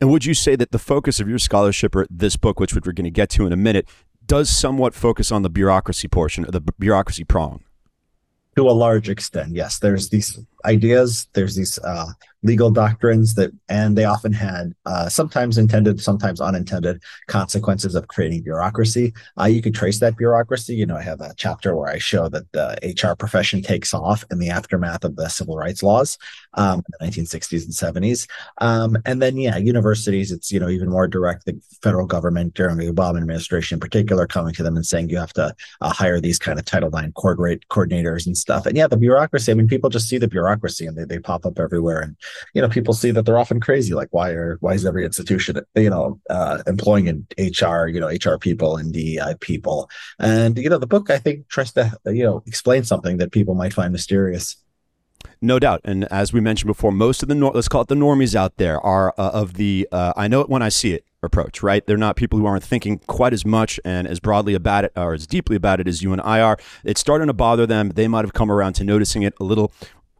And 0.00 0.10
would 0.10 0.24
you 0.24 0.34
say 0.34 0.56
that 0.56 0.72
the 0.72 0.78
focus 0.78 1.20
of 1.20 1.28
your 1.28 1.38
scholarship 1.38 1.94
or 1.94 2.06
this 2.10 2.36
book, 2.36 2.60
which 2.60 2.74
we're 2.74 2.80
going 2.92 3.04
to 3.04 3.10
get 3.10 3.30
to 3.30 3.46
in 3.46 3.52
a 3.52 3.56
minute, 3.56 3.88
does 4.26 4.48
somewhat 4.50 4.94
focus 4.94 5.30
on 5.30 5.42
the 5.42 5.50
bureaucracy 5.50 6.08
portion, 6.08 6.44
or 6.44 6.50
the 6.50 6.60
bureaucracy 6.60 7.24
prong? 7.24 7.62
To 8.56 8.68
a 8.68 8.72
large 8.72 9.08
extent, 9.08 9.54
yes. 9.54 9.78
There's 9.78 10.08
these 10.08 10.38
ideas, 10.66 11.28
there's 11.32 11.54
these 11.54 11.78
uh, 11.78 12.06
legal 12.42 12.70
doctrines 12.70 13.34
that, 13.34 13.50
and 13.68 13.96
they 13.96 14.04
often 14.04 14.32
had 14.32 14.72
uh, 14.84 15.08
sometimes 15.08 15.58
intended, 15.58 16.00
sometimes 16.00 16.40
unintended 16.40 17.02
consequences 17.26 17.94
of 17.94 18.08
creating 18.08 18.42
bureaucracy. 18.42 19.12
Uh, 19.40 19.44
you 19.44 19.62
could 19.62 19.74
trace 19.74 20.00
that 20.00 20.16
bureaucracy. 20.16 20.74
You 20.74 20.86
know, 20.86 20.96
I 20.96 21.02
have 21.02 21.20
a 21.20 21.34
chapter 21.36 21.74
where 21.74 21.90
I 21.90 21.98
show 21.98 22.28
that 22.28 22.50
the 22.52 22.78
HR 22.84 23.14
profession 23.16 23.62
takes 23.62 23.94
off 23.94 24.24
in 24.30 24.38
the 24.38 24.50
aftermath 24.50 25.04
of 25.04 25.16
the 25.16 25.28
civil 25.28 25.56
rights 25.56 25.82
laws 25.82 26.18
um, 26.54 26.82
in 27.00 27.06
the 27.06 27.12
1960s 27.12 27.64
and 27.64 28.04
70s. 28.04 28.28
Um, 28.58 28.96
and 29.04 29.20
then, 29.20 29.36
yeah, 29.36 29.56
universities, 29.56 30.30
it's, 30.30 30.52
you 30.52 30.60
know, 30.60 30.68
even 30.68 30.88
more 30.88 31.08
direct. 31.08 31.46
The 31.46 31.60
federal 31.82 32.06
government 32.06 32.54
during 32.54 32.76
the 32.76 32.86
Obama 32.86 33.18
administration 33.18 33.76
in 33.76 33.80
particular 33.80 34.26
coming 34.26 34.54
to 34.54 34.62
them 34.62 34.76
and 34.76 34.86
saying 34.86 35.08
you 35.08 35.18
have 35.18 35.32
to 35.34 35.54
uh, 35.80 35.92
hire 35.92 36.20
these 36.20 36.38
kind 36.38 36.58
of 36.58 36.64
Title 36.64 36.96
IX 36.96 37.12
coordinators 37.12 38.26
and 38.26 38.36
stuff. 38.36 38.66
And 38.66 38.76
yeah, 38.76 38.86
the 38.86 38.96
bureaucracy, 38.96 39.50
I 39.50 39.54
mean, 39.54 39.68
people 39.68 39.90
just 39.90 40.08
see 40.08 40.18
the 40.18 40.28
bureaucracy 40.28 40.55
and 40.86 40.96
they, 40.96 41.04
they 41.04 41.18
pop 41.18 41.46
up 41.46 41.58
everywhere. 41.58 42.00
And 42.00 42.16
you 42.54 42.62
know 42.62 42.68
people 42.68 42.94
see 42.94 43.10
that 43.10 43.24
they're 43.24 43.38
often 43.38 43.60
crazy 43.60 43.94
like 43.94 44.08
why 44.12 44.30
are 44.30 44.56
why 44.60 44.74
is 44.74 44.86
every 44.86 45.04
institution 45.04 45.60
you 45.74 45.90
know 45.90 46.20
uh, 46.30 46.62
employing 46.66 47.08
an 47.08 47.26
hr 47.38 47.86
you 47.86 48.00
know 48.00 48.08
hr 48.08 48.38
people 48.38 48.76
and 48.76 48.92
dei 48.92 49.34
people 49.40 49.90
and 50.18 50.58
you 50.58 50.68
know 50.68 50.78
the 50.78 50.86
book 50.86 51.10
i 51.10 51.18
think 51.18 51.48
tries 51.48 51.72
to 51.72 51.92
you 52.06 52.24
know 52.24 52.42
explain 52.46 52.84
something 52.84 53.18
that 53.18 53.32
people 53.32 53.54
might 53.54 53.72
find 53.72 53.92
mysterious 53.92 54.56
no 55.40 55.58
doubt. 55.58 55.80
And 55.84 56.04
as 56.04 56.32
we 56.32 56.40
mentioned 56.40 56.68
before, 56.68 56.92
most 56.92 57.22
of 57.22 57.28
the, 57.28 57.34
nor- 57.34 57.52
let's 57.52 57.68
call 57.68 57.82
it 57.82 57.88
the 57.88 57.94
normies 57.94 58.34
out 58.34 58.56
there 58.56 58.80
are 58.80 59.12
uh, 59.18 59.30
of 59.30 59.54
the, 59.54 59.86
uh, 59.92 60.12
I 60.16 60.28
know 60.28 60.40
it 60.40 60.48
when 60.48 60.62
I 60.62 60.68
see 60.68 60.92
it 60.92 61.04
approach, 61.22 61.62
right? 61.62 61.84
They're 61.86 61.98
not 61.98 62.16
people 62.16 62.38
who 62.38 62.46
aren't 62.46 62.64
thinking 62.64 62.98
quite 63.06 63.34
as 63.34 63.44
much 63.44 63.78
and 63.84 64.06
as 64.06 64.18
broadly 64.18 64.54
about 64.54 64.84
it 64.84 64.92
or 64.96 65.12
as 65.12 65.26
deeply 65.26 65.56
about 65.56 65.80
it 65.80 65.88
as 65.88 66.02
you 66.02 66.12
and 66.12 66.22
I 66.22 66.40
are. 66.40 66.56
It's 66.84 67.00
starting 67.00 67.26
to 67.26 67.34
bother 67.34 67.66
them. 67.66 67.90
They 67.90 68.08
might 68.08 68.24
have 68.24 68.32
come 68.32 68.50
around 68.50 68.74
to 68.74 68.84
noticing 68.84 69.22
it 69.22 69.34
a 69.38 69.44
little 69.44 69.72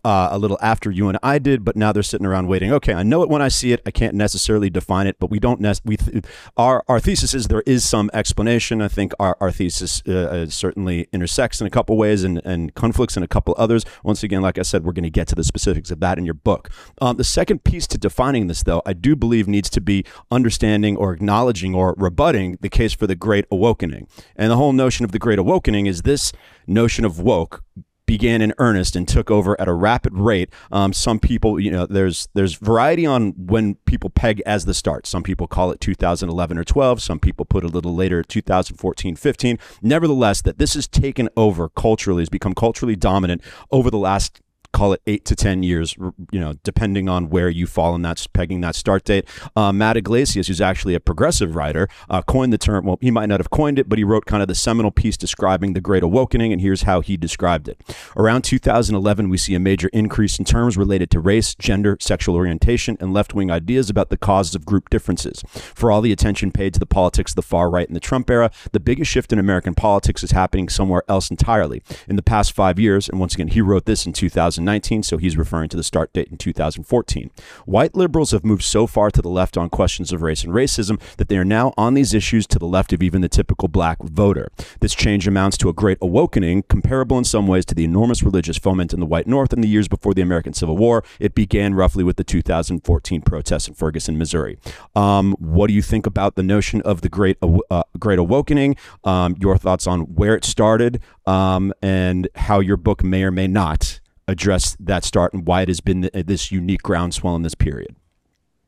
uh, 0.07 0.29
a 0.31 0.39
little 0.39 0.57
after 0.63 0.89
you 0.89 1.09
and 1.09 1.19
I 1.21 1.41
did, 1.41 1.65
but 1.65 1.75
now 1.75 1.91
they're 1.91 2.05
sitting 2.05 2.27
around 2.27 2.47
waiting. 2.47 2.73
Okay, 2.73 2.95
I 2.95 3.03
know 3.03 3.25
it 3.25 3.29
when 3.29 3.43
I 3.43 3.49
see 3.49 3.73
it. 3.73 3.83
I 3.85 3.91
can't 3.91 4.15
necessarily 4.15 4.71
define 4.71 5.09
it, 5.09 5.17
but 5.19 5.31
we 5.31 5.41
don't. 5.41 5.61
Ne- 5.61 5.83
we 5.85 5.97
th- 5.97 6.25
our 6.57 6.85
our 6.87 7.01
thesis 7.01 7.35
is 7.35 7.49
there 7.49 7.65
is 7.67 7.83
some 7.83 8.09
explanation. 8.15 8.81
I 8.81 8.87
think 8.87 9.13
our 9.19 9.37
our 9.41 9.51
thesis 9.51 10.05
uh, 10.07 10.13
uh, 10.13 10.47
certainly 10.47 11.09
intersects 11.13 11.61
in 11.61 11.67
a 11.67 11.71
couple 11.71 11.97
ways 11.97 12.23
and 12.23 12.41
and 12.45 12.73
conflicts 12.75 13.17
in 13.17 13.25
a 13.25 13.27
couple 13.27 13.53
others. 13.59 13.85
Once 14.05 14.23
again, 14.23 14.43
like 14.43 14.59
I 14.59 14.63
said, 14.63 14.85
we're 14.85 14.93
going 14.93 15.03
to 15.03 15.11
get 15.11 15.27
to 15.27 15.35
the 15.35 15.43
specifics 15.43 15.91
of 15.91 15.99
that 15.99 16.19
in 16.19 16.25
your 16.25 16.35
book. 16.35 16.71
Um, 17.01 17.17
the 17.17 17.25
second 17.25 17.65
piece 17.65 17.89
to 17.89 17.99
defining 17.99 18.47
this, 18.47 18.63
though, 18.63 18.83
I 18.87 18.93
do 18.93 19.17
believe 19.17 19.49
needs 19.49 19.71
to 19.71 19.81
be 19.81 20.05
understanding 20.31 20.97
or 20.97 21.15
acknowledging 21.15 21.75
or 21.75 21.97
rebutting 21.99 22.59
the 22.61 22.69
case 22.69 22.93
for 22.93 23.09
the 23.09 23.17
Great 23.17 23.47
Awakening. 23.51 24.07
And 24.37 24.53
the 24.53 24.57
whole 24.57 24.73
notion 24.73 25.05
of 25.05 25.11
the 25.11 25.19
Great 25.19 25.41
Awakening 25.41 25.87
is 25.87 26.03
this 26.03 26.33
notion 26.69 27.05
of 27.05 27.19
woke 27.19 27.65
began 28.07 28.41
in 28.41 28.55
earnest 28.59 28.97
and 28.97 29.07
took 29.07 29.31
over 29.31 29.61
at 29.61 29.69
a 29.69 29.73
rapid 29.73 30.15
rate. 30.15 30.51
Um, 30.71 30.93
some 30.93 31.19
people, 31.19 31.61
you 31.61 31.71
know, 31.71 31.87
there's 31.87 32.29
there's 32.35 32.55
variety 32.55 33.05
on 33.05 33.33
when 33.37 33.75
people 33.87 34.11
peg 34.11 34.43
as 34.47 34.65
the 34.65 34.75
start. 34.75 35.07
Some 35.07 35.23
people 35.23 35.47
call 35.47 35.71
it 35.71 35.81
2011 35.81 36.57
or 36.57 36.65
12. 36.65 37.03
Some 37.03 37.19
people 37.19 37.45
put 37.45 37.65
a 37.65 37.69
little 37.69 37.95
later, 37.95 38.23
2014, 38.23 39.17
15. 39.17 39.59
Nevertheless, 39.83 40.43
that 40.43 40.59
this 40.59 40.75
has 40.75 40.87
taken 40.87 41.29
over 41.37 41.69
culturally, 41.69 42.23
has 42.23 42.29
become 42.29 42.55
culturally 42.55 42.97
dominant 42.97 43.43
over 43.71 43.91
the 43.91 43.99
last 43.99 44.41
call 44.77 44.93
it 44.93 45.01
eight 45.07 45.25
to 45.25 45.35
10 45.35 45.63
years, 45.63 45.97
you 46.31 46.39
know, 46.39 46.53
depending 46.63 47.09
on 47.09 47.31
where 47.31 47.49
you 47.49 47.67
fall 47.67 47.95
in 47.95 48.03
that 48.03 48.25
pegging 48.35 48.61
that 48.61 48.75
start 48.75 49.05
date. 49.05 49.27
Uh, 49.57 49.73
Matt 49.73 49.97
Yglesias, 49.97 50.49
who's 50.49 50.61
actually 50.61 50.95
a 50.95 51.01
progressive 51.01 51.57
writer, 51.57 51.89
uh, 52.11 52.21
coined 52.21 52.53
the 52.53 52.59
term. 52.59 52.85
Well, 52.85 52.99
he 53.01 53.11
might 53.11 53.27
not 53.27 53.41
have 53.41 53.49
coined 53.49 53.79
it, 53.79 53.89
but 53.89 53.97
he 53.97 54.05
wrote 54.05 54.27
kind 54.27 54.43
of 54.43 54.49
the 54.49 54.55
seminal 54.55 54.91
piece 54.91 55.17
describing 55.17 55.73
the 55.73 55.81
Great 55.81 56.03
Awakening, 56.03 56.53
and 56.53 56.61
here's 56.61 56.83
how 56.83 57.01
he 57.01 57.17
described 57.17 57.69
it. 57.69 57.81
Around 58.17 58.43
2011, 58.43 59.31
we 59.31 59.39
see 59.39 59.55
a 59.55 59.61
major 59.61 59.89
increase 59.95 60.39
in 60.39 60.45
terms 60.45 60.77
related 60.77 61.11
to 61.13 61.21
race, 61.21 61.55
gender, 61.55 61.97
sexual 61.99 62.37
orientation, 62.37 62.99
and 63.01 63.15
left 63.15 63.33
wing 63.33 63.51
ideas 63.51 63.89
about 63.89 64.11
the 64.11 64.19
causes 64.19 64.55
of 64.55 64.67
group 64.67 64.91
differences. 64.91 65.43
For 65.75 65.91
all 65.91 66.03
the 66.03 66.13
attention 66.13 66.53
paid 66.53 66.75
to 66.75 66.81
the 66.81 66.85
politics 66.85 67.33
of 67.33 67.37
the 67.37 67.43
far 67.43 67.71
right 67.71 67.89
in 67.89 67.95
the 67.95 68.01
Trump 68.01 68.29
era, 68.29 68.51
the 68.73 68.81
biggest 68.81 69.11
shift 69.11 69.33
in 69.33 69.39
American 69.39 69.75
politics 69.75 70.23
is 70.23 70.33
happening 70.33 70.69
somewhere 70.69 71.03
else 71.09 71.31
entirely. 71.31 71.83
In 72.07 72.17
the 72.17 72.23
past 72.23 72.53
five 72.53 72.79
years, 72.79 73.09
and 73.09 73.19
once 73.19 73.33
again, 73.33 73.49
he 73.49 73.63
wrote 73.63 73.87
this 73.87 74.05
in 74.05 74.13
2000. 74.13 74.66
2019, 74.67 75.03
so 75.03 75.17
he's 75.17 75.37
referring 75.37 75.69
to 75.69 75.77
the 75.77 75.83
start 75.83 76.13
date 76.13 76.29
in 76.29 76.37
2014. 76.37 77.31
White 77.65 77.95
liberals 77.95 78.33
have 78.33 78.45
moved 78.45 78.63
so 78.63 78.87
far 78.87 79.11
to 79.11 79.23
the 79.23 79.29
left 79.29 79.57
on 79.57 79.71
questions 79.71 80.13
of 80.13 80.23
race 80.23 80.43
and 80.43 80.53
racism 80.53 81.01
that 81.17 81.29
they 81.29 81.39
are 81.39 81.45
now 81.45 81.73
on 81.77 81.95
these 81.95 82.13
issues 82.13 82.47
to 82.49 82.59
the 82.59 82.67
left 82.67 82.93
of 82.93 83.03
even 83.03 83.21
the 83.21 83.29
typical 83.29 83.69
black 83.69 84.03
voter. 84.03 84.51
This 84.81 84.95
change 84.95 85.29
amounts 85.29 85.57
to 85.59 85.69
a 85.69 85.73
great 85.73 85.99
awakening, 86.03 86.65
comparable 86.65 87.17
in 87.19 87.25
some 87.25 87.47
ways 87.47 87.65
to 87.67 87.75
the 87.75 87.85
enormous 87.85 88.23
religious 88.23 88.59
foment 88.59 88.93
in 88.93 89.01
the 89.01 89.07
white 89.07 89.27
North 89.27 89.53
in 89.53 89.61
the 89.61 89.69
years 89.69 89.89
before 89.89 90.15
the 90.15 90.23
American 90.23 90.53
Civil 90.53 90.77
War. 90.77 91.05
It 91.21 91.35
began 91.35 91.75
roughly 91.75 92.03
with 92.03 92.17
the 92.17 92.25
2014 92.25 93.23
protests 93.23 93.69
in 93.69 93.75
Ferguson, 93.75 94.19
Missouri. 94.19 94.59
Um, 94.95 95.37
what 95.39 95.69
do 95.69 95.75
you 95.75 95.83
think 95.83 96.07
about 96.07 96.35
the 96.35 96.43
notion 96.43 96.81
of 96.83 97.03
the 97.03 97.09
great 97.09 97.39
uh, 97.71 97.85
great 97.99 98.19
awakening? 98.19 98.77
Um, 99.05 99.37
your 99.39 99.57
thoughts 99.57 99.87
on 99.87 100.15
where 100.15 100.35
it 100.35 100.45
started 100.45 101.01
um, 101.27 101.73
and 101.83 102.29
how 102.35 102.61
your 102.61 102.77
book 102.77 103.05
may 103.05 103.23
or 103.23 103.31
may 103.31 103.47
not 103.47 104.01
address 104.29 104.77
that 104.81 105.05
start 105.05 105.33
and 105.33 105.47
why 105.47 105.63
it 105.63 105.69
has 105.69 105.81
been 105.81 106.11
this 106.13 106.51
unique 106.51 106.83
groundswell 106.83 107.37
in 107.37 107.43
this 107.43 107.55
period. 107.55 107.97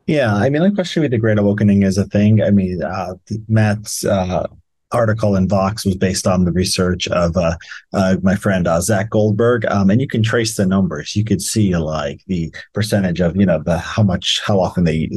Yeah, 0.07 0.35
I 0.35 0.49
mean, 0.49 0.63
the 0.63 0.71
question 0.71 1.03
with 1.03 1.11
the 1.11 1.19
Great 1.19 1.39
Awakening 1.39 1.83
is 1.83 1.99
a 1.99 2.07
thing. 2.07 2.43
I 2.43 2.51
mean, 2.51 2.83
uh, 2.83 3.15
Matt's 3.47 4.07
uh, 4.07 4.47
article 4.91 5.37
in 5.37 5.47
Vox 5.47 5.85
was 5.85 5.97
based 5.97 6.27
on 6.27 6.47
the 6.47 6.53
research 6.53 7.09
of 7.09 7.37
uh, 7.37 7.57
uh, 7.93 8.17
my 8.23 8.35
friend 8.35 8.67
uh, 8.67 8.81
Zach 8.81 9.11
Goldberg, 9.11 9.67
um, 9.67 9.91
and 9.91 10.01
you 10.01 10.09
can 10.09 10.23
trace 10.23 10.57
the 10.57 10.65
numbers. 10.65 11.15
You 11.15 11.25
could 11.25 11.43
see 11.43 11.77
like 11.77 12.23
the 12.27 12.55
percentage 12.73 13.21
of 13.21 13.37
you 13.37 13.45
know 13.45 13.63
the 13.63 13.77
how 13.77 14.03
much 14.03 14.41
how 14.43 14.59
often 14.61 14.85
they 14.85 15.11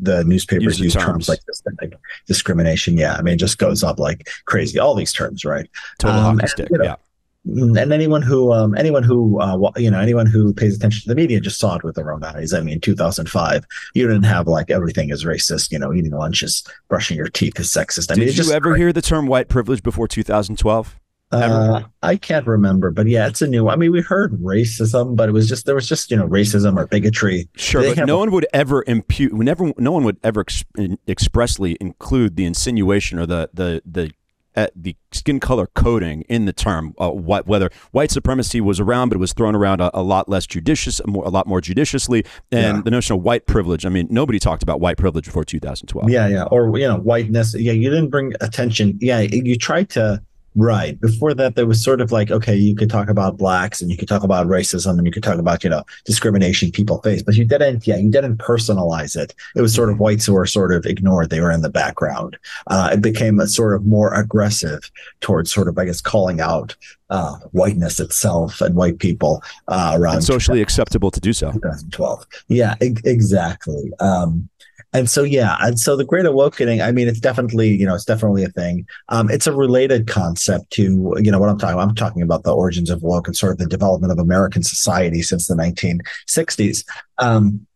the 0.00 0.24
newspapers 0.24 0.78
use, 0.78 0.80
use 0.80 0.92
terms. 0.94 1.04
terms. 1.04 1.28
like 1.28 1.44
this, 1.46 1.62
like 1.82 1.94
discrimination. 2.26 2.96
Yeah, 2.96 3.16
I 3.16 3.20
mean, 3.20 3.34
it 3.34 3.38
just 3.38 3.58
goes 3.58 3.84
up 3.84 3.98
like 3.98 4.28
crazy. 4.46 4.78
All 4.78 4.94
these 4.94 5.12
terms, 5.12 5.44
right? 5.44 5.68
Total 5.98 6.18
um, 6.18 6.38
hockey 6.38 6.48
stick. 6.48 6.68
You 6.70 6.78
know, 6.78 6.84
yeah 6.84 6.96
and 7.44 7.92
anyone 7.92 8.22
who 8.22 8.52
um, 8.52 8.76
anyone 8.76 9.02
who 9.02 9.40
uh, 9.40 9.58
you 9.76 9.90
know 9.90 10.00
anyone 10.00 10.26
who 10.26 10.54
pays 10.54 10.76
attention 10.76 11.02
to 11.02 11.08
the 11.08 11.14
media 11.14 11.40
just 11.40 11.58
saw 11.58 11.76
it 11.76 11.82
with 11.82 11.96
their 11.96 12.12
own 12.12 12.22
eyes. 12.22 12.52
I 12.52 12.60
mean, 12.60 12.80
2005, 12.80 13.66
you 13.94 14.06
didn't 14.06 14.22
have 14.24 14.46
like 14.46 14.70
everything 14.70 15.10
is 15.10 15.24
racist. 15.24 15.72
You 15.72 15.78
know, 15.78 15.92
eating 15.92 16.12
lunch 16.12 16.42
is 16.42 16.64
brushing 16.88 17.16
your 17.16 17.28
teeth 17.28 17.58
is 17.58 17.68
sexist. 17.68 18.10
I 18.10 18.14
Did 18.14 18.28
mean, 18.28 18.46
you 18.46 18.52
ever 18.52 18.76
hear 18.76 18.92
the 18.92 19.02
term 19.02 19.26
white 19.26 19.48
privilege 19.48 19.82
before 19.82 20.06
2012? 20.06 20.98
Uh, 21.32 21.82
I 22.02 22.16
can't 22.16 22.46
remember, 22.46 22.90
but 22.90 23.06
yeah, 23.06 23.26
it's 23.26 23.40
a 23.40 23.46
new. 23.46 23.70
I 23.70 23.76
mean, 23.76 23.90
we 23.90 24.02
heard 24.02 24.32
racism, 24.34 25.16
but 25.16 25.30
it 25.30 25.32
was 25.32 25.48
just 25.48 25.64
there 25.64 25.74
was 25.74 25.88
just 25.88 26.10
you 26.10 26.16
know 26.16 26.28
racism 26.28 26.76
or 26.76 26.86
bigotry. 26.86 27.48
Sure, 27.56 27.82
but 27.82 28.06
no 28.06 28.16
a, 28.16 28.18
one 28.18 28.32
would 28.32 28.46
ever 28.52 28.84
impute. 28.86 29.32
Never, 29.32 29.72
no 29.78 29.92
one 29.92 30.04
would 30.04 30.18
ever 30.22 30.42
ex- 30.42 30.64
expressly 31.08 31.78
include 31.80 32.36
the 32.36 32.44
insinuation 32.44 33.18
or 33.18 33.24
the 33.24 33.48
the 33.54 33.82
the 33.86 34.12
at 34.54 34.72
the 34.74 34.96
skin 35.12 35.40
color 35.40 35.68
coding 35.74 36.22
in 36.22 36.44
the 36.44 36.52
term. 36.52 36.94
Uh, 36.98 37.10
what, 37.10 37.46
whether 37.46 37.70
white 37.90 38.10
supremacy 38.10 38.60
was 38.60 38.80
around, 38.80 39.08
but 39.08 39.16
it 39.16 39.20
was 39.20 39.32
thrown 39.32 39.54
around 39.54 39.80
a, 39.80 39.90
a 39.98 40.02
lot 40.02 40.28
less 40.28 40.46
judicious, 40.46 41.00
a, 41.00 41.06
more, 41.06 41.24
a 41.24 41.28
lot 41.28 41.46
more 41.46 41.60
judiciously, 41.60 42.24
and 42.50 42.78
yeah. 42.78 42.82
the 42.82 42.90
notion 42.90 43.16
of 43.16 43.22
white 43.22 43.46
privilege. 43.46 43.86
I 43.86 43.88
mean, 43.88 44.06
nobody 44.10 44.38
talked 44.38 44.62
about 44.62 44.80
white 44.80 44.96
privilege 44.96 45.26
before 45.26 45.44
2012. 45.44 46.10
Yeah, 46.10 46.28
yeah, 46.28 46.44
or 46.44 46.78
you 46.78 46.86
know, 46.86 46.98
whiteness. 46.98 47.54
Yeah, 47.54 47.72
you 47.72 47.90
didn't 47.90 48.10
bring 48.10 48.32
attention. 48.40 48.98
Yeah, 49.00 49.20
you 49.20 49.56
tried 49.56 49.90
to 49.90 50.22
Right. 50.54 51.00
Before 51.00 51.32
that, 51.34 51.56
there 51.56 51.66
was 51.66 51.82
sort 51.82 52.00
of 52.00 52.12
like, 52.12 52.30
okay, 52.30 52.54
you 52.54 52.74
could 52.74 52.90
talk 52.90 53.08
about 53.08 53.38
blacks 53.38 53.80
and 53.80 53.90
you 53.90 53.96
could 53.96 54.08
talk 54.08 54.22
about 54.22 54.46
racism 54.46 54.98
and 54.98 55.06
you 55.06 55.12
could 55.12 55.22
talk 55.22 55.38
about, 55.38 55.64
you 55.64 55.70
know, 55.70 55.82
discrimination 56.04 56.70
people 56.70 57.00
face, 57.00 57.22
but 57.22 57.36
you 57.36 57.44
didn't, 57.44 57.86
yeah, 57.86 57.96
you 57.96 58.10
didn't 58.10 58.36
personalize 58.36 59.16
it. 59.16 59.34
It 59.56 59.62
was 59.62 59.74
sort 59.74 59.90
of 59.90 59.98
whites 59.98 60.26
who 60.26 60.34
were 60.34 60.46
sort 60.46 60.74
of 60.74 60.84
ignored. 60.84 61.30
They 61.30 61.40
were 61.40 61.50
in 61.50 61.62
the 61.62 61.70
background. 61.70 62.38
Uh, 62.66 62.90
it 62.92 63.00
became 63.00 63.40
a 63.40 63.46
sort 63.46 63.74
of 63.74 63.86
more 63.86 64.12
aggressive 64.12 64.90
towards 65.20 65.52
sort 65.52 65.68
of, 65.68 65.78
I 65.78 65.86
guess, 65.86 66.02
calling 66.02 66.40
out 66.40 66.76
uh, 67.12 67.36
whiteness 67.52 68.00
itself 68.00 68.60
and 68.60 68.74
white 68.74 68.98
people 68.98 69.42
uh, 69.68 69.92
around. 69.94 70.16
And 70.16 70.24
socially 70.24 70.62
acceptable 70.62 71.10
to 71.10 71.20
do 71.20 71.32
so. 71.32 71.52
2012. 71.52 72.26
Yeah, 72.48 72.74
e- 72.82 72.94
exactly. 73.04 73.92
Um, 74.00 74.48
and 74.92 75.08
so 75.08 75.22
yeah 75.22 75.56
and 75.60 75.78
so 75.78 75.96
the 75.96 76.04
great 76.04 76.26
awakening 76.26 76.80
i 76.80 76.92
mean 76.92 77.08
it's 77.08 77.20
definitely 77.20 77.70
you 77.70 77.86
know 77.86 77.94
it's 77.94 78.04
definitely 78.04 78.44
a 78.44 78.48
thing. 78.48 78.86
Um, 79.08 79.30
it's 79.30 79.46
a 79.46 79.52
related 79.52 80.06
concept 80.06 80.70
to 80.72 81.14
you 81.18 81.30
know 81.30 81.38
what 81.38 81.48
i'm 81.48 81.58
talking 81.58 81.74
about 81.74 81.88
i'm 81.88 81.94
talking 81.94 82.22
about 82.22 82.44
the 82.44 82.54
origins 82.54 82.90
of 82.90 83.02
woke 83.02 83.26
and 83.26 83.36
sort 83.36 83.52
of 83.52 83.58
the 83.58 83.66
development 83.66 84.12
of 84.12 84.18
american 84.18 84.62
society 84.62 85.22
since 85.22 85.48
the 85.48 85.54
1960s 85.54 86.84
um, 87.18 87.66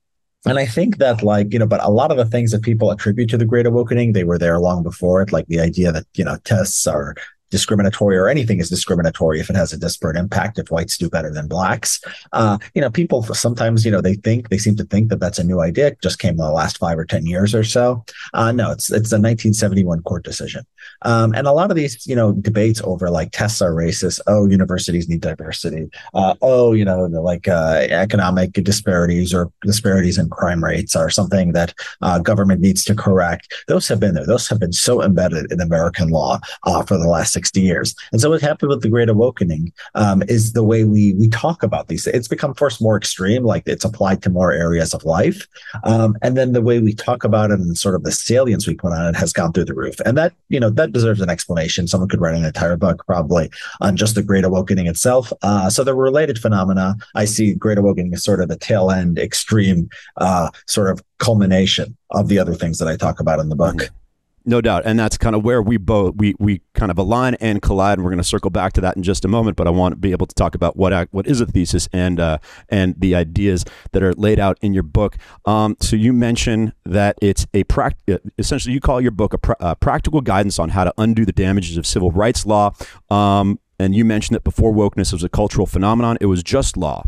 and 0.47 0.61
I 0.61 0.67
think 0.67 0.99
that, 0.99 1.25
like, 1.25 1.53
you 1.53 1.59
know, 1.59 1.67
but 1.67 1.83
a 1.83 1.91
lot 1.91 2.13
of 2.13 2.17
the 2.17 2.25
things 2.25 2.53
that 2.53 2.63
people 2.63 2.93
attribute 2.93 3.29
to 3.31 3.37
the 3.37 3.45
Great 3.45 3.67
Awakening, 3.67 4.13
they 4.13 4.23
were 4.23 4.39
there 4.39 4.61
long 4.61 4.85
before 4.85 5.21
it, 5.21 5.33
like 5.33 5.47
the 5.49 5.59
idea 5.59 5.91
that, 5.91 6.07
you 6.15 6.25
know, 6.25 6.39
tests 6.45 6.87
are 6.87 7.17
discriminatory 7.57 8.17
or 8.19 8.29
anything 8.29 8.61
is 8.61 8.69
discriminatory 8.69 9.41
if 9.41 9.49
it 9.49 9.57
has 9.57 9.73
a 9.73 9.79
disparate 9.79 10.17
impact 10.17 10.59
if 10.59 10.71
whites 10.71 10.99
do 10.99 11.09
better 11.09 11.33
than 11.33 11.49
blacks. 11.49 12.01
Uh, 12.33 12.59
you 12.75 12.83
know 12.83 12.91
people 12.91 13.23
sometimes 13.23 13.85
you 13.87 13.91
know 13.91 14.03
they 14.03 14.17
think 14.27 14.51
they 14.51 14.59
seem 14.59 14.77
to 14.77 14.85
think 14.85 15.09
that 15.09 15.21
that's 15.21 15.39
a 15.39 15.45
new 15.51 15.61
idea. 15.61 15.89
It 15.89 16.03
just 16.03 16.19
came 16.19 16.33
in 16.33 16.37
the 16.37 16.51
last 16.63 16.77
five 16.79 16.99
or 16.99 17.07
ten 17.07 17.25
years 17.25 17.55
or 17.55 17.65
so. 17.65 18.05
Uh, 18.35 18.53
no 18.53 18.67
it's 18.73 18.89
it's 18.99 19.13
a 19.13 19.17
1971 19.17 20.03
court 20.03 20.23
decision. 20.23 20.67
Um, 21.03 21.35
and 21.35 21.47
a 21.47 21.53
lot 21.53 21.71
of 21.71 21.77
these 21.77 22.07
you 22.07 22.15
know 22.15 22.33
debates 22.33 22.83
over 22.85 23.09
like 23.11 23.31
tests 23.33 23.63
are 23.63 23.73
racist. 23.73 24.21
Oh 24.27 24.47
universities 24.47 25.09
need 25.09 25.23
diversity. 25.23 25.89
Uh, 26.13 26.35
oh 26.43 26.73
you 26.75 26.85
know 26.85 27.01
like 27.31 27.49
uh, 27.49 27.87
economic 28.07 28.53
disparities 28.53 29.33
or 29.33 29.51
disparities 29.63 30.19
in 30.19 30.29
crime 30.29 30.63
rates 30.63 30.95
are 30.95 31.11
something 31.11 31.53
that 31.53 31.73
uh, 32.03 32.19
government 32.19 32.61
needs 32.61 32.85
to 32.85 32.95
correct. 32.95 33.45
Those 33.67 33.89
have 33.89 34.01
been 34.01 34.15
there. 34.15 34.27
Those 34.27 34.47
have 34.49 34.61
been 34.61 34.73
so 34.73 35.03
embedded 35.03 35.51
in 35.51 35.61
american 35.61 36.11
law 36.11 36.39
uh, 36.65 36.83
for 36.83 36.99
the 36.99 37.09
last 37.09 37.33
60 37.47 37.61
years. 37.61 37.95
And 38.11 38.21
so 38.21 38.31
what 38.31 38.41
happened 38.41 38.71
with 38.71 38.83
the 38.83 38.89
Great 38.89 39.09
Awakening 39.09 39.73
um, 39.95 40.23
is 40.27 40.53
the 40.53 40.65
way 40.65 40.83
we 40.83 41.15
we 41.15 41.29
talk 41.29 41.63
about 41.63 41.87
these. 41.87 42.07
It's 42.09 42.27
become 42.27 42.55
first 42.55 42.83
more 42.83 42.97
extreme, 42.97 43.45
like 43.45 43.63
it's 43.67 43.85
applied 43.85 44.21
to 44.23 44.31
more 44.31 44.51
areas 44.51 44.93
of 44.93 45.05
life, 45.05 45.47
um, 45.85 46.17
and 46.23 46.37
then 46.37 46.53
the 46.53 46.61
way 46.61 46.81
we 46.81 46.93
talk 46.93 47.23
about 47.23 47.53
it 47.53 47.61
and 47.61 47.79
sort 47.79 47.95
of 47.95 48.03
the 48.03 48.11
salience 48.11 48.67
we 48.67 48.75
put 48.75 48.93
on 48.93 49.07
it 49.07 49.17
has 49.17 49.33
gone 49.33 49.53
through 49.53 49.67
the 49.67 49.75
roof. 49.75 50.01
And 50.01 50.19
that 50.19 50.33
you 50.49 50.59
know 50.59 50.71
that 50.71 50.93
deserves 50.93 51.21
an 51.21 51.31
explanation. 51.31 51.87
Someone 51.87 52.09
could 52.09 52.21
write 52.21 52.35
an 52.35 52.45
entire 52.45 52.77
book 52.77 53.07
probably 53.07 53.49
on 53.81 53.97
just 53.97 54.17
the 54.17 54.25
Great 54.25 54.45
Awakening 54.45 54.89
itself. 54.89 55.33
Uh, 55.43 55.71
so 55.71 55.85
the 55.85 55.95
related 55.95 56.39
phenomena, 56.39 56.97
I 57.15 57.27
see 57.27 57.55
Great 57.55 57.79
Awakening 57.79 58.13
as 58.15 58.25
sort 58.25 58.41
of 58.41 58.49
the 58.49 58.59
tail 58.59 58.91
end, 58.91 59.19
extreme, 59.21 59.89
uh, 60.17 60.51
sort 60.67 60.91
of 60.91 61.01
culmination 61.19 61.97
of 62.11 62.27
the 62.27 62.41
other 62.41 62.55
things 62.55 62.79
that 62.79 62.89
I 62.89 62.97
talk 62.97 63.21
about 63.21 63.39
in 63.39 63.51
the 63.51 63.57
book. 63.57 63.77
Mm-hmm. 63.77 64.06
No 64.49 64.61
doubt, 64.61 64.85
and 64.87 64.97
that's 64.97 65.19
kind 65.19 65.35
of 65.35 65.45
where 65.45 65.61
we 65.61 65.77
both 65.77 66.15
we 66.15 66.37
we 66.39 66.63
kind 66.75 66.93
of 66.93 66.99
align 66.99 67.35
and 67.35 67.61
collide. 67.61 67.99
And 67.99 68.05
we're 68.05 68.13
going 68.13 68.19
to 68.19 68.25
circle 68.25 68.51
back 68.51 68.73
to 68.75 68.81
that 68.81 68.97
in 68.97 69.03
just 69.03 69.25
a 69.25 69.29
moment. 69.29 69.57
But 69.57 69.67
I 69.67 69.71
want 69.71 69.93
to 69.93 69.97
be 69.97 70.13
able 70.13 70.27
to 70.27 70.35
talk 70.37 70.55
about 70.55 70.77
what 70.77 71.09
what 71.11 71.27
is 71.27 71.41
a 71.41 71.47
thesis 71.47 71.89
and 71.93 72.21
uh, 72.21 72.39
and 72.69 72.95
the 72.97 73.17
ideas 73.17 73.65
that 73.91 74.05
are 74.05 74.13
laid 74.15 74.39
out 74.39 74.57
in 74.63 74.73
your 74.73 74.85
book. 74.85 75.17
Um, 75.47 75.77
so 75.81 75.97
you 75.97 76.13
mentioned 76.13 76.75
that 76.85 77.19
it's 77.21 77.45
a 77.55 77.65
pract- 77.65 78.21
essentially 78.39 78.73
you 78.73 78.81
call 78.81 79.01
your 79.01 79.11
book 79.11 79.33
a, 79.33 79.39
pra- 79.39 79.57
a, 79.59 79.75
practical 79.75 80.21
guidance 80.21 80.61
on 80.61 80.69
how 80.71 80.85
to 80.85 80.95
undo 80.97 81.25
the 81.25 81.33
damages 81.33 81.77
of 81.77 81.85
civil 81.85 82.13
rights 82.13 82.47
law. 82.47 82.73
Um, 83.11 83.59
and 83.79 83.95
you 83.95 84.05
mentioned 84.05 84.37
that 84.37 84.45
before 84.45 84.73
wokeness 84.73 85.13
was 85.13 85.25
a 85.25 85.29
cultural 85.29 85.67
phenomenon, 85.67 86.17
it 86.21 86.27
was 86.27 86.43
just 86.43 86.77
law. 86.77 87.03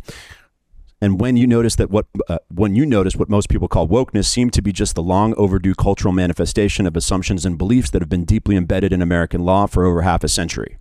And 1.00 1.20
when 1.20 1.36
you 1.36 1.46
notice 1.46 1.76
that 1.76 1.90
what 1.90 2.06
uh, 2.28 2.38
when 2.48 2.74
you 2.74 2.84
notice 2.84 3.14
what 3.14 3.28
most 3.28 3.48
people 3.48 3.68
call 3.68 3.86
wokeness 3.86 4.26
seemed 4.26 4.52
to 4.54 4.62
be 4.62 4.72
just 4.72 4.94
the 4.94 5.02
long 5.02 5.34
overdue 5.36 5.74
cultural 5.74 6.12
manifestation 6.12 6.86
of 6.86 6.96
assumptions 6.96 7.46
and 7.46 7.56
beliefs 7.56 7.90
that 7.90 8.02
have 8.02 8.08
been 8.08 8.24
deeply 8.24 8.56
embedded 8.56 8.92
in 8.92 9.00
American 9.00 9.44
law 9.44 9.66
for 9.66 9.84
over 9.84 10.02
half 10.02 10.24
a 10.24 10.28
century. 10.28 10.78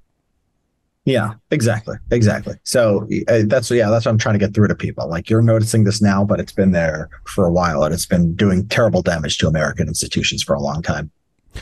Yeah, 1.06 1.36
exactly, 1.51 1.95
exactly. 2.12 2.56
So 2.63 3.08
uh, 3.30 3.43
that's 3.45 3.71
yeah, 3.71 3.89
that's 3.89 4.06
what 4.06 4.12
I'm 4.12 4.17
trying 4.17 4.34
to 4.34 4.39
get 4.39 4.53
through 4.53 4.67
to 4.67 4.75
people. 4.75 5.08
Like 5.08 5.30
you're 5.30 5.41
noticing 5.41 5.86
this 5.86 6.01
now, 6.01 6.25
but 6.25 6.41
it's 6.41 6.51
been 6.51 6.71
there 6.71 7.10
for 7.25 7.45
a 7.45 7.51
while, 7.51 7.84
and 7.84 7.93
it's 7.93 8.06
been 8.06 8.36
doing 8.36 8.67
terrible 8.67 9.01
damage 9.01 9.38
to 9.38 9.47
American 9.47 9.88
institutions 9.88 10.43
for 10.43 10.53
a 10.53 10.60
long 10.60 10.82
time. 10.82 11.10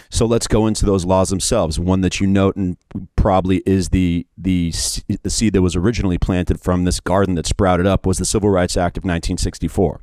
So 0.10 0.25
let's 0.25 0.47
go 0.47 0.67
into 0.67 0.86
those 0.86 1.05
laws 1.05 1.29
themselves. 1.29 1.79
One 1.79 2.01
that 2.01 2.19
you 2.19 2.27
note 2.27 2.55
and 2.55 2.77
probably 3.15 3.63
is 3.65 3.89
the 3.89 4.25
the 4.38 4.73
the 5.23 5.29
seed 5.29 5.53
that 5.53 5.62
was 5.62 5.75
originally 5.75 6.17
planted 6.17 6.62
from 6.62 6.86
this 6.86 6.99
garden 6.99 7.36
that 7.36 7.45
sprouted 7.45 7.88
up 7.88 8.05
was 8.05 8.17
the 8.17 8.25
Civil 8.25 8.49
Rights 8.49 8.77
Act 8.77 8.97
of 8.97 9.03
1964. 9.03 10.01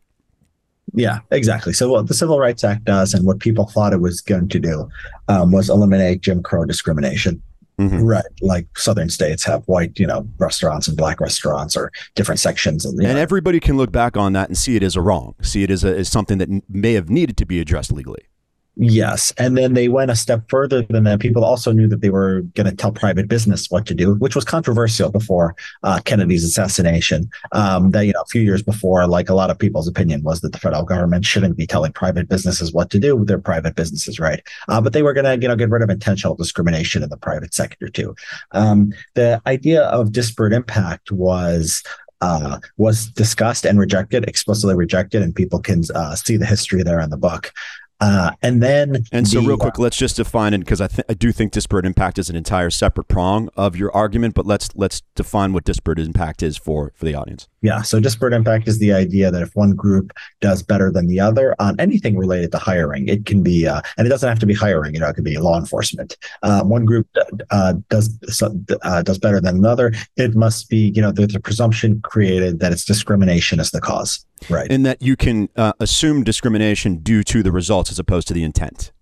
Yeah, 0.94 1.20
exactly. 1.30 1.72
So 1.72 1.90
what 1.90 2.08
the 2.08 2.14
Civil 2.14 2.38
Rights 2.38 2.64
Act 2.64 2.84
does, 2.84 3.14
and 3.14 3.26
what 3.26 3.38
people 3.38 3.66
thought 3.66 3.92
it 3.92 4.00
was 4.00 4.20
going 4.20 4.48
to 4.48 4.58
do, 4.58 4.88
um, 5.28 5.52
was 5.52 5.70
eliminate 5.70 6.20
Jim 6.20 6.42
Crow 6.42 6.64
discrimination. 6.64 7.42
Mm-hmm. 7.78 8.02
Right, 8.02 8.24
like 8.42 8.66
southern 8.76 9.08
states 9.08 9.42
have 9.44 9.64
white, 9.64 9.98
you 9.98 10.06
know, 10.06 10.28
restaurants 10.38 10.86
and 10.86 10.96
black 10.96 11.20
restaurants, 11.20 11.74
or 11.74 11.90
different 12.14 12.38
sections. 12.38 12.84
and 12.84 12.96
know. 12.98 13.08
And 13.08 13.18
everybody 13.18 13.60
can 13.60 13.78
look 13.78 13.90
back 13.90 14.16
on 14.16 14.34
that 14.34 14.48
and 14.48 14.58
see 14.58 14.76
it 14.76 14.82
as 14.82 14.94
a 14.94 15.00
wrong, 15.00 15.34
see 15.40 15.62
it 15.62 15.70
as, 15.70 15.82
a, 15.82 15.96
as 15.96 16.08
something 16.08 16.36
that 16.38 16.48
may 16.68 16.92
have 16.92 17.08
needed 17.08 17.38
to 17.38 17.46
be 17.46 17.60
addressed 17.60 17.90
legally. 17.90 18.24
Yes. 18.76 19.32
And 19.36 19.56
then 19.56 19.74
they 19.74 19.88
went 19.88 20.10
a 20.10 20.16
step 20.16 20.44
further 20.48 20.82
than 20.82 21.04
that. 21.04 21.20
People 21.20 21.44
also 21.44 21.72
knew 21.72 21.86
that 21.88 22.00
they 22.00 22.08
were 22.08 22.40
going 22.54 22.68
to 22.68 22.74
tell 22.74 22.90
private 22.90 23.28
business 23.28 23.70
what 23.70 23.84
to 23.86 23.94
do, 23.94 24.14
which 24.14 24.34
was 24.34 24.46
controversial 24.46 25.10
before 25.10 25.54
uh, 25.82 26.00
Kennedy's 26.04 26.42
assassination. 26.42 27.30
Um, 27.52 27.90
that, 27.90 28.06
you 28.06 28.14
know, 28.14 28.22
a 28.22 28.30
few 28.30 28.40
years 28.40 28.62
before, 28.62 29.06
like 29.06 29.28
a 29.28 29.34
lot 29.34 29.50
of 29.50 29.58
people's 29.58 29.88
opinion 29.88 30.22
was 30.22 30.40
that 30.40 30.52
the 30.52 30.58
federal 30.58 30.84
government 30.84 31.26
shouldn't 31.26 31.58
be 31.58 31.66
telling 31.66 31.92
private 31.92 32.30
businesses 32.30 32.72
what 32.72 32.88
to 32.90 32.98
do 32.98 33.14
with 33.14 33.28
their 33.28 33.38
private 33.38 33.76
businesses, 33.76 34.18
right? 34.18 34.42
Uh, 34.68 34.80
but 34.80 34.94
they 34.94 35.02
were 35.02 35.12
going 35.12 35.26
to, 35.26 35.42
you 35.42 35.48
know, 35.48 35.56
get 35.56 35.68
rid 35.68 35.82
of 35.82 35.90
intentional 35.90 36.34
discrimination 36.34 37.02
in 37.02 37.10
the 37.10 37.18
private 37.18 37.52
sector 37.52 37.88
too. 37.88 38.14
Um, 38.52 38.94
the 39.14 39.42
idea 39.46 39.82
of 39.82 40.12
disparate 40.12 40.54
impact 40.54 41.12
was 41.12 41.82
uh, 42.22 42.60
was 42.76 43.06
discussed 43.06 43.66
and 43.66 43.80
rejected, 43.80 44.24
explicitly 44.28 44.76
rejected, 44.76 45.22
and 45.22 45.34
people 45.34 45.58
can 45.58 45.82
uh, 45.94 46.14
see 46.14 46.36
the 46.36 46.46
history 46.46 46.84
there 46.84 47.00
in 47.00 47.10
the 47.10 47.16
book. 47.16 47.52
Uh, 48.02 48.32
and 48.42 48.60
then, 48.60 49.04
and 49.12 49.28
so 49.28 49.40
the, 49.40 49.46
real 49.46 49.56
quick, 49.56 49.78
uh, 49.78 49.82
let's 49.82 49.96
just 49.96 50.16
define 50.16 50.52
it 50.54 50.58
because 50.58 50.80
I, 50.80 50.88
th- 50.88 51.06
I 51.08 51.14
do 51.14 51.30
think 51.30 51.52
disparate 51.52 51.86
impact 51.86 52.18
is 52.18 52.28
an 52.28 52.34
entire 52.34 52.68
separate 52.68 53.06
prong 53.06 53.48
of 53.56 53.76
your 53.76 53.94
argument. 53.94 54.34
But 54.34 54.44
let's 54.44 54.70
let's 54.74 55.02
define 55.14 55.52
what 55.52 55.62
disparate 55.62 56.00
impact 56.00 56.42
is 56.42 56.56
for 56.56 56.92
for 56.96 57.04
the 57.04 57.14
audience. 57.14 57.46
Yeah, 57.60 57.82
so 57.82 58.00
disparate 58.00 58.32
impact 58.32 58.66
is 58.66 58.80
the 58.80 58.92
idea 58.92 59.30
that 59.30 59.40
if 59.40 59.54
one 59.54 59.76
group 59.76 60.12
does 60.40 60.64
better 60.64 60.90
than 60.90 61.06
the 61.06 61.20
other 61.20 61.54
on 61.60 61.78
anything 61.78 62.18
related 62.18 62.50
to 62.52 62.58
hiring, 62.58 63.06
it 63.06 63.24
can 63.24 63.40
be, 63.40 63.68
uh, 63.68 63.80
and 63.96 64.04
it 64.04 64.10
doesn't 64.10 64.28
have 64.28 64.40
to 64.40 64.46
be 64.46 64.54
hiring. 64.54 64.94
You 64.94 65.00
know, 65.00 65.08
it 65.08 65.14
could 65.14 65.22
be 65.22 65.38
law 65.38 65.56
enforcement. 65.56 66.16
Uh, 66.42 66.64
one 66.64 66.84
group 66.84 67.06
uh, 67.52 67.74
does 67.88 68.18
uh, 68.42 69.02
does 69.02 69.18
better 69.18 69.40
than 69.40 69.54
another. 69.54 69.92
It 70.16 70.34
must 70.34 70.68
be, 70.68 70.92
you 70.92 71.00
know, 71.00 71.12
there's 71.12 71.36
a 71.36 71.40
presumption 71.40 72.00
created 72.00 72.58
that 72.58 72.72
it's 72.72 72.84
discrimination 72.84 73.60
as 73.60 73.70
the 73.70 73.80
cause. 73.80 74.26
Right. 74.50 74.70
And 74.70 74.84
that 74.86 75.00
you 75.00 75.14
can 75.14 75.48
uh, 75.54 75.72
assume 75.78 76.24
discrimination 76.24 76.96
due 76.96 77.22
to 77.24 77.44
the 77.44 77.52
results 77.52 77.91
as 77.92 77.98
opposed 77.98 78.26
to 78.28 78.34
the 78.34 78.42
intent. 78.42 78.92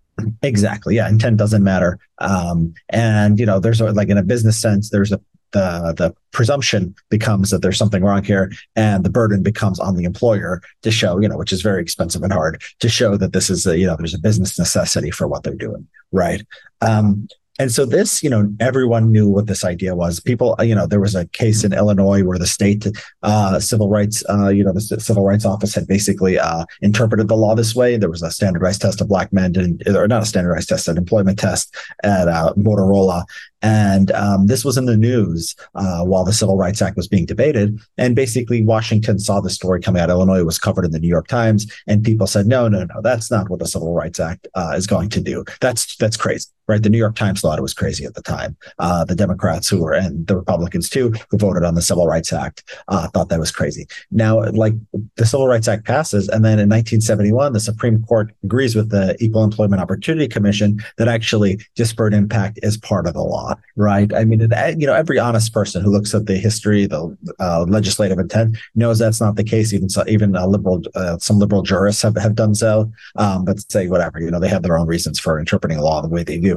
Exactly. 0.43 0.97
Yeah. 0.97 1.09
Intent 1.09 1.39
doesn't 1.39 1.65
matter. 1.65 1.99
Um, 2.19 2.75
and, 2.91 3.39
you 3.39 3.47
know, 3.47 3.59
there's 3.59 3.81
a, 3.81 3.93
like 3.93 4.09
in 4.09 4.19
a 4.19 4.23
business 4.23 4.61
sense, 4.61 4.91
there's 4.91 5.13
a, 5.13 5.21
the, 5.53 5.95
the 5.97 6.15
presumption 6.33 6.95
becomes 7.09 7.51
that 7.51 7.63
there's 7.63 7.79
something 7.79 8.05
wrong 8.05 8.23
here 8.23 8.53
and 8.77 9.03
the 9.03 9.11
burden 9.11 9.43
becomes 9.43 9.81
on 9.81 9.97
the 9.97 10.05
employer 10.05 10.61
to 10.83 10.91
show, 10.91 11.19
you 11.19 11.29
know, 11.29 11.39
which 11.39 11.53
is 11.53 11.63
very 11.63 11.83
expensive 11.83 12.23
and 12.23 12.33
hard 12.33 12.63
to 12.81 12.89
show 12.89 13.17
that 13.17 13.33
this 13.33 13.51
is 13.51 13.67
a, 13.67 13.79
you 13.79 13.87
know, 13.87 13.97
there's 13.97 14.15
a 14.15 14.19
business 14.19 14.59
necessity 14.59 15.11
for 15.11 15.27
what 15.27 15.43
they're 15.43 15.55
doing. 15.55 15.89
Right. 16.13 16.45
Um, 16.83 17.29
and 17.61 17.71
so 17.71 17.85
this, 17.85 18.23
you 18.23 18.31
know, 18.31 18.51
everyone 18.59 19.13
knew 19.13 19.29
what 19.29 19.47
this 19.47 19.65
idea 19.65 19.95
was. 19.95 20.19
People, 20.19 20.57
you 20.61 20.75
know, 20.75 20.87
there 20.87 20.99
was 20.99 21.15
a 21.15 21.27
case 21.29 21.63
in 21.63 21.75
Illinois 21.75 22.25
where 22.25 22.39
the 22.39 22.47
state 22.47 22.87
uh, 23.23 23.61
civil 23.61 23.91
rights, 23.91 24.25
uh, 24.31 24.49
you 24.49 24.65
know, 24.65 24.73
the 24.73 24.81
civil 24.81 25.27
rights 25.27 25.45
office 25.45 25.75
had 25.75 25.87
basically 25.87 26.39
uh, 26.39 26.65
interpreted 26.81 27.29
the 27.29 27.37
law 27.37 27.55
this 27.55 27.75
way. 27.75 27.99
There 27.99 28.09
was 28.09 28.23
a 28.23 28.31
standardized 28.31 28.81
test 28.81 29.03
of 29.03 29.09
black 29.09 29.31
men, 29.31 29.53
didn't, 29.53 29.87
or 29.87 30.09
not 30.09 30.23
a 30.23 30.27
standardized 30.27 30.71
test, 30.71 30.89
an 30.89 30.97
employment 30.97 31.39
test 31.39 31.77
at 32.03 32.29
uh, 32.29 32.55
Motorola, 32.57 33.27
and 33.63 34.11
um, 34.13 34.47
this 34.47 34.65
was 34.65 34.79
in 34.79 34.87
the 34.87 34.97
news 34.97 35.55
uh, 35.75 36.03
while 36.03 36.25
the 36.25 36.33
Civil 36.33 36.57
Rights 36.57 36.81
Act 36.81 36.97
was 36.97 37.09
being 37.09 37.27
debated. 37.27 37.79
And 37.99 38.17
basically, 38.17 38.63
Washington 38.63 39.19
saw 39.19 39.41
the 39.41 39.51
story 39.51 39.83
coming 39.83 40.01
out. 40.01 40.09
Illinois 40.09 40.45
was 40.45 40.59
covered 40.59 40.87
in 40.87 40.93
the 40.93 40.99
New 40.99 41.09
York 41.09 41.29
Times, 41.29 41.71
and 41.87 42.03
people 42.03 42.27
said, 42.27 42.47
"No, 42.47 42.69
no, 42.69 42.85
no, 42.85 43.03
that's 43.03 43.31
not 43.31 43.51
what 43.51 43.59
the 43.59 43.67
Civil 43.67 43.93
Rights 43.93 44.19
Act 44.19 44.49
uh, 44.55 44.73
is 44.77 44.87
going 44.87 45.11
to 45.11 45.21
do. 45.21 45.45
That's 45.61 45.97
that's 45.97 46.17
crazy." 46.17 46.49
Right? 46.69 46.83
The 46.83 46.91
New 46.91 46.99
York 46.99 47.17
Times 47.17 47.41
thought 47.41 47.59
it 47.59 47.63
was 47.63 47.75
crazy 47.75 48.05
at 48.05 48.15
the 48.15 48.23
time. 48.23 48.57
Uh, 48.79 49.05
the 49.05 49.15
Democrats 49.15 49.69
who 49.69 49.83
were 49.83 49.93
and 49.93 50.27
the 50.27 50.37
Republicans 50.37 50.89
too, 50.89 51.13
who 51.31 51.39
voted 51.39 51.65
on 51.65 51.75
the 51.75 51.83
Civil 51.83 52.07
Rights 52.07 52.33
Act, 52.33 52.65
uh, 52.89 53.09
thought 53.09 53.29
that 53.29 53.41
was 53.41 53.51
crazy. 53.51 53.87
Now, 54.11 54.43
like 54.53 54.75
the 55.17 55.27
Civil 55.27 55.49
Rights 55.49 55.69
Act 55.69 55.85
passes, 55.85 56.29
and 56.29 56.45
then 56.45 56.59
in 56.59 56.69
1971, 56.69 57.53
the 57.53 57.61
Supreme 57.61 58.03
Court 58.05 58.33
agrees 58.45 58.75
with 58.75 58.91
the 58.91 59.17
Equal 59.21 59.45
Employment 59.45 59.83
Opportunity 59.83 60.29
Commission 60.29 60.81
that 60.99 61.09
actually 61.09 61.61
disparate 61.75 62.15
impact 62.15 62.59
is 62.63 62.77
part 62.77 63.07
of 63.07 63.15
the 63.15 63.23
law 63.23 63.55
right? 63.81 64.13
I 64.15 64.25
mean, 64.25 64.41
you 64.41 64.87
know, 64.87 64.95
every 64.95 65.19
honest 65.19 65.53
person 65.53 65.83
who 65.83 65.91
looks 65.91 66.15
at 66.15 66.27
the 66.27 66.37
history, 66.37 66.87
the 66.87 67.17
uh, 67.41 67.65
legislative 67.67 68.19
intent, 68.19 68.59
knows 68.75 68.99
that's 68.99 69.21
not 69.21 69.37
the 69.37 69.45
case. 69.45 69.73
Even 69.73 69.89
so, 69.89 70.05
even 70.07 70.37
a 70.37 70.47
liberal, 70.47 70.83
uh, 70.95 71.19
some 71.19 71.39
liberal 71.39 71.63
jurists 71.63 72.03
have, 72.03 72.17
have 72.17 72.35
done 72.35 72.55
so. 72.55 72.93
Um, 73.17 73.45
but 73.45 73.59
say 73.73 73.89
whatever, 73.89 74.21
you 74.21 74.31
know, 74.31 74.39
they 74.39 74.49
have 74.49 74.63
their 74.63 74.79
own 74.79 74.87
reasons 74.87 75.19
for 75.19 75.39
interpreting 75.39 75.79
law 75.79 76.03
the 76.03 76.09
way 76.09 76.23
they 76.23 76.39
do. 76.39 76.50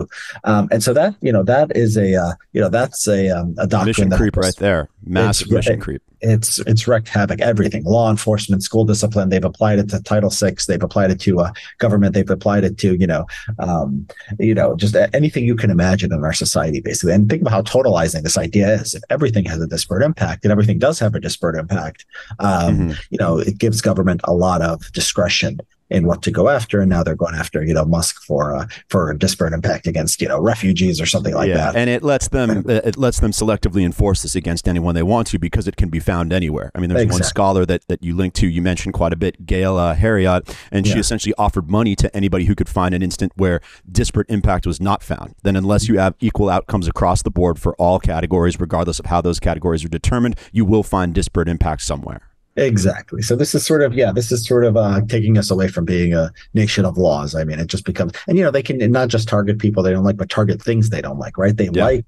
Um, 0.43 0.67
and 0.71 0.83
so 0.83 0.93
that, 0.93 1.15
you 1.21 1.31
know, 1.31 1.43
that 1.43 1.75
is 1.75 1.97
a, 1.97 2.15
uh, 2.15 2.33
you 2.53 2.61
know, 2.61 2.69
that's 2.69 3.07
a 3.07 3.29
um, 3.29 3.55
a 3.57 3.67
doctrine 3.67 4.09
mission 4.09 4.11
creep 4.11 4.35
right 4.35 4.55
there, 4.57 4.89
massive 5.05 5.51
mission 5.51 5.79
creep. 5.79 6.01
it's 6.21 6.59
it's 6.59 6.87
wreaked 6.87 7.07
havoc 7.07 7.41
everything. 7.41 7.83
Law 7.83 8.09
enforcement 8.09 8.63
school 8.63 8.85
discipline 8.85 9.29
they've 9.29 9.43
applied 9.43 9.79
it 9.79 9.89
to 9.89 10.01
title 10.01 10.29
six 10.29 10.65
they've 10.65 10.81
applied 10.81 11.11
it 11.11 11.19
to 11.21 11.41
uh, 11.41 11.51
government 11.79 12.13
they've 12.13 12.29
applied 12.29 12.63
it 12.63 12.77
to 12.79 12.95
you 12.95 13.07
know 13.07 13.25
um, 13.59 14.07
you 14.39 14.53
know 14.53 14.75
just 14.75 14.95
anything 15.13 15.45
you 15.45 15.55
can 15.55 15.69
imagine 15.69 16.13
in 16.13 16.23
our 16.23 16.33
society 16.33 16.81
basically. 16.81 17.13
And 17.13 17.29
think 17.29 17.41
about 17.41 17.51
how 17.51 17.61
totalizing 17.61 18.23
this 18.23 18.37
idea 18.37 18.73
is. 18.73 18.93
If 18.93 19.03
everything 19.09 19.45
has 19.45 19.61
a 19.61 19.67
disparate 19.67 20.03
impact 20.03 20.45
and 20.45 20.51
everything 20.51 20.79
does 20.79 20.99
have 20.99 21.15
a 21.15 21.19
disparate 21.19 21.55
impact 21.55 22.05
um, 22.39 22.77
mm-hmm. 22.77 22.91
you 23.09 23.17
know 23.17 23.37
it 23.37 23.57
gives 23.57 23.81
government 23.81 24.21
a 24.23 24.33
lot 24.33 24.61
of 24.61 24.91
discretion 24.93 25.59
in 25.93 26.07
what 26.07 26.21
to 26.23 26.31
go 26.31 26.49
after. 26.49 26.81
And 26.81 26.89
now 26.89 27.03
they're 27.03 27.15
going 27.15 27.35
after, 27.35 27.63
you 27.63 27.73
know, 27.73 27.85
Musk 27.85 28.21
for 28.23 28.55
uh, 28.55 28.67
for 28.89 29.11
a 29.11 29.17
disparate 29.17 29.53
impact 29.53 29.87
against, 29.87 30.21
you 30.21 30.27
know, 30.27 30.39
refugees 30.39 30.99
or 30.99 31.05
something 31.05 31.33
like 31.33 31.47
yeah, 31.47 31.57
that. 31.57 31.75
And 31.75 31.89
it 31.89 32.03
lets 32.03 32.27
them 32.27 32.69
it 32.69 32.97
lets 32.97 33.19
them 33.19 33.31
selectively 33.31 33.85
enforce 33.85 34.23
this 34.23 34.35
against 34.35 34.67
anyone 34.67 34.95
they 34.95 35.03
want 35.03 35.27
to 35.27 35.39
because 35.39 35.67
it 35.67 35.75
can 35.77 35.89
be 35.89 35.99
found 35.99 36.33
anywhere. 36.33 36.71
I 36.75 36.79
mean, 36.79 36.89
there's 36.89 37.03
exactly. 37.03 37.21
one 37.21 37.29
scholar 37.29 37.65
that, 37.65 37.87
that 37.87 38.03
you 38.03 38.15
linked 38.15 38.35
to, 38.37 38.47
you 38.47 38.61
mentioned 38.61 38.93
quite 38.93 39.13
a 39.13 39.15
bit, 39.15 39.45
Gail 39.45 39.77
uh, 39.77 39.95
Heriot, 39.95 40.55
and 40.71 40.85
she 40.87 40.93
yeah. 40.93 40.99
essentially 40.99 41.33
offered 41.37 41.69
money 41.69 41.95
to 41.95 42.13
anybody 42.15 42.45
who 42.45 42.55
could 42.55 42.69
find 42.69 42.95
an 42.95 43.03
instant 43.03 43.31
where 43.35 43.61
disparate 43.89 44.29
impact 44.29 44.65
was 44.65 44.81
not 44.81 45.03
found. 45.03 45.35
Then, 45.43 45.55
unless 45.55 45.87
you 45.87 45.99
have 45.99 46.15
equal 46.19 46.49
outcomes 46.49 46.87
across 46.87 47.21
the 47.21 47.31
board 47.31 47.59
for 47.59 47.75
all 47.75 47.99
categories, 47.99 48.59
regardless 48.59 48.99
of 48.99 49.05
how 49.05 49.21
those 49.21 49.39
categories 49.39 49.85
are 49.85 49.89
determined, 49.89 50.37
you 50.51 50.65
will 50.65 50.83
find 50.83 51.13
disparate 51.13 51.47
impact 51.47 51.81
somewhere. 51.81 52.21
Exactly. 52.55 53.21
So 53.21 53.35
this 53.35 53.55
is 53.55 53.65
sort 53.65 53.81
of 53.81 53.93
yeah, 53.93 54.11
this 54.11 54.31
is 54.31 54.45
sort 54.45 54.63
of 54.63 54.77
uh, 54.77 55.01
taking 55.07 55.37
us 55.37 55.49
away 55.49 55.67
from 55.67 55.85
being 55.85 56.13
a 56.13 56.31
nation 56.53 56.85
of 56.85 56.97
laws. 56.97 57.33
I 57.33 57.43
mean, 57.43 57.59
it 57.59 57.67
just 57.67 57.85
becomes 57.85 58.13
and 58.27 58.37
you 58.37 58.43
know 58.43 58.51
they 58.51 58.61
can 58.61 58.77
not 58.91 59.09
just 59.09 59.27
target 59.27 59.57
people 59.57 59.81
they 59.81 59.91
don't 59.91 60.03
like, 60.03 60.17
but 60.17 60.29
target 60.29 60.61
things 60.61 60.89
they 60.89 61.01
don't 61.01 61.17
like. 61.17 61.37
Right? 61.37 61.55
They 61.57 61.69
yeah. 61.71 61.85
like 61.85 62.05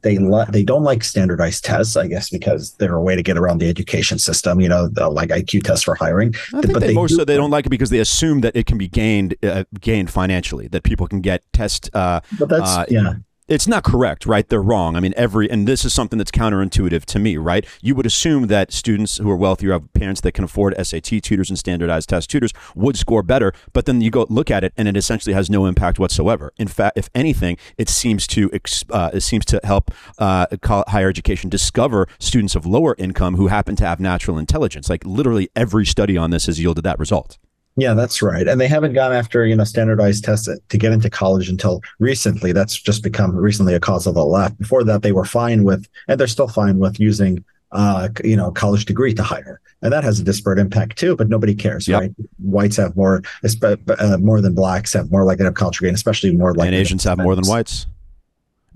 they 0.00 0.18
li- 0.18 0.46
they 0.48 0.64
don't 0.64 0.82
like 0.82 1.04
standardized 1.04 1.64
tests, 1.64 1.96
I 1.96 2.06
guess, 2.06 2.30
because 2.30 2.72
they're 2.76 2.94
a 2.94 3.02
way 3.02 3.16
to 3.16 3.22
get 3.22 3.36
around 3.36 3.58
the 3.58 3.68
education 3.68 4.18
system. 4.18 4.62
You 4.62 4.68
know, 4.70 4.90
like 5.10 5.28
IQ 5.28 5.64
tests 5.64 5.84
for 5.84 5.94
hiring. 5.94 6.34
I 6.54 6.62
think 6.62 6.72
but 6.72 6.80
they, 6.80 6.88
they 6.88 6.94
more 6.94 7.06
do- 7.06 7.16
so 7.16 7.24
they 7.26 7.36
don't 7.36 7.50
like 7.50 7.66
it 7.66 7.70
because 7.70 7.90
they 7.90 8.00
assume 8.00 8.40
that 8.40 8.56
it 8.56 8.64
can 8.64 8.78
be 8.78 8.88
gained 8.88 9.34
uh, 9.42 9.64
gained 9.78 10.10
financially, 10.10 10.68
that 10.68 10.84
people 10.84 11.06
can 11.06 11.20
get 11.20 11.42
test. 11.52 11.90
Uh, 11.94 12.20
but 12.38 12.48
that's 12.48 12.70
uh, 12.70 12.84
yeah 12.88 13.14
it's 13.52 13.68
not 13.68 13.84
correct, 13.84 14.24
right? 14.24 14.48
They're 14.48 14.62
wrong. 14.62 14.96
I 14.96 15.00
mean, 15.00 15.12
every, 15.14 15.50
and 15.50 15.68
this 15.68 15.84
is 15.84 15.92
something 15.92 16.16
that's 16.16 16.30
counterintuitive 16.30 17.04
to 17.04 17.18
me, 17.18 17.36
right? 17.36 17.66
You 17.82 17.94
would 17.94 18.06
assume 18.06 18.46
that 18.46 18.72
students 18.72 19.18
who 19.18 19.30
are 19.30 19.36
wealthy 19.36 19.68
or 19.68 19.72
have 19.72 19.92
parents 19.92 20.22
that 20.22 20.32
can 20.32 20.44
afford 20.44 20.74
SAT 20.82 21.22
tutors 21.22 21.50
and 21.50 21.58
standardized 21.58 22.08
test 22.08 22.30
tutors 22.30 22.52
would 22.74 22.96
score 22.96 23.22
better, 23.22 23.52
but 23.74 23.84
then 23.84 24.00
you 24.00 24.10
go 24.10 24.26
look 24.30 24.50
at 24.50 24.64
it 24.64 24.72
and 24.76 24.88
it 24.88 24.96
essentially 24.96 25.34
has 25.34 25.50
no 25.50 25.66
impact 25.66 25.98
whatsoever. 25.98 26.52
In 26.56 26.66
fact, 26.66 26.96
if 26.96 27.10
anything, 27.14 27.58
it 27.76 27.90
seems 27.90 28.26
to, 28.28 28.50
uh, 28.90 29.10
it 29.12 29.20
seems 29.20 29.44
to 29.46 29.60
help 29.64 29.90
uh, 30.18 30.46
higher 30.88 31.10
education 31.10 31.50
discover 31.50 32.08
students 32.18 32.54
of 32.54 32.64
lower 32.64 32.94
income 32.96 33.36
who 33.36 33.48
happen 33.48 33.76
to 33.76 33.86
have 33.86 34.00
natural 34.00 34.38
intelligence. 34.38 34.88
Like 34.88 35.04
literally 35.04 35.50
every 35.54 35.84
study 35.84 36.16
on 36.16 36.30
this 36.30 36.46
has 36.46 36.58
yielded 36.58 36.84
that 36.84 36.98
result. 36.98 37.38
Yeah, 37.76 37.94
that's 37.94 38.20
right. 38.20 38.46
And 38.46 38.60
they 38.60 38.68
haven't 38.68 38.92
gone 38.92 39.12
after, 39.12 39.46
you 39.46 39.56
know, 39.56 39.64
standardized 39.64 40.24
tests 40.24 40.48
to 40.68 40.78
get 40.78 40.92
into 40.92 41.08
college 41.08 41.48
until 41.48 41.80
recently. 41.98 42.52
That's 42.52 42.78
just 42.80 43.02
become 43.02 43.34
recently 43.34 43.74
a 43.74 43.80
cause 43.80 44.06
of 44.06 44.14
the 44.14 44.24
left. 44.24 44.58
Before 44.58 44.84
that, 44.84 45.02
they 45.02 45.12
were 45.12 45.24
fine 45.24 45.64
with, 45.64 45.88
and 46.06 46.20
they're 46.20 46.26
still 46.26 46.48
fine 46.48 46.78
with 46.78 47.00
using, 47.00 47.42
uh, 47.70 48.10
you 48.22 48.36
know, 48.36 48.50
college 48.50 48.84
degree 48.84 49.14
to 49.14 49.22
hire. 49.22 49.60
And 49.80 49.92
that 49.92 50.04
has 50.04 50.20
a 50.20 50.24
disparate 50.24 50.58
impact 50.58 50.98
too, 50.98 51.16
but 51.16 51.28
nobody 51.28 51.54
cares, 51.54 51.88
yep. 51.88 52.00
right? 52.02 52.12
Whites 52.38 52.76
have 52.76 52.94
more, 52.94 53.22
uh, 53.42 54.18
more 54.18 54.40
than 54.42 54.54
blacks 54.54 54.92
have 54.92 55.10
more 55.10 55.24
likely 55.24 55.44
to 55.44 55.46
have 55.46 55.54
college 55.54 55.76
degree, 55.76 55.88
and 55.88 55.96
especially 55.96 56.36
more 56.36 56.52
likely. 56.54 56.68
And 56.68 56.76
Asians 56.76 57.04
have 57.04 57.18
more 57.18 57.34
than 57.34 57.46
whites. 57.46 57.86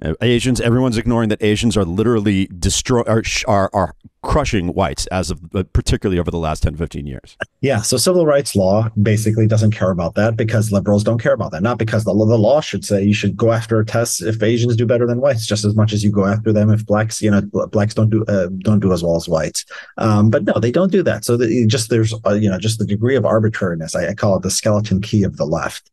Uh, 0.02 0.14
Asians, 0.20 0.60
everyone's 0.60 0.98
ignoring 0.98 1.28
that 1.30 1.42
Asians 1.42 1.76
are 1.76 1.84
literally 1.84 2.46
destroy 2.46 3.02
are, 3.02 3.22
are, 3.46 3.70
are 3.72 3.94
crushing 4.26 4.68
whites 4.74 5.06
as 5.06 5.30
of 5.30 5.40
uh, 5.54 5.62
particularly 5.72 6.18
over 6.18 6.32
the 6.32 6.38
last 6.38 6.64
10, 6.64 6.74
15 6.74 7.06
years. 7.06 7.36
Yeah. 7.60 7.80
So 7.82 7.96
civil 7.96 8.26
rights 8.26 8.56
law 8.56 8.88
basically 9.00 9.46
doesn't 9.46 9.70
care 9.70 9.90
about 9.90 10.16
that 10.16 10.36
because 10.36 10.72
liberals 10.72 11.04
don't 11.04 11.22
care 11.22 11.32
about 11.32 11.52
that. 11.52 11.62
Not 11.62 11.78
because 11.78 12.04
the, 12.04 12.12
the 12.12 12.38
law 12.38 12.60
should 12.60 12.84
say 12.84 13.04
you 13.04 13.14
should 13.14 13.36
go 13.36 13.52
after 13.52 13.82
tests 13.84 14.20
if 14.20 14.42
Asians 14.42 14.74
do 14.74 14.84
better 14.84 15.06
than 15.06 15.20
whites, 15.20 15.46
just 15.46 15.64
as 15.64 15.76
much 15.76 15.92
as 15.92 16.02
you 16.02 16.10
go 16.10 16.26
after 16.26 16.52
them 16.52 16.70
if 16.70 16.84
blacks, 16.84 17.22
you 17.22 17.30
know, 17.30 17.40
blacks 17.70 17.94
don't 17.94 18.10
do 18.10 18.24
uh, 18.24 18.48
don't 18.58 18.80
do 18.80 18.92
as 18.92 19.02
well 19.02 19.14
as 19.14 19.28
whites. 19.28 19.64
Um, 19.96 20.28
but 20.28 20.44
no, 20.44 20.54
they 20.54 20.72
don't 20.72 20.90
do 20.90 21.04
that. 21.04 21.24
So 21.24 21.36
the, 21.36 21.64
just 21.66 21.88
there's 21.88 22.12
uh, 22.26 22.34
you 22.34 22.50
know 22.50 22.58
just 22.58 22.80
the 22.80 22.86
degree 22.86 23.14
of 23.14 23.24
arbitrariness. 23.24 23.94
I, 23.94 24.08
I 24.08 24.14
call 24.14 24.36
it 24.36 24.42
the 24.42 24.50
skeleton 24.50 25.00
key 25.00 25.22
of 25.22 25.36
the 25.36 25.46
left. 25.46 25.90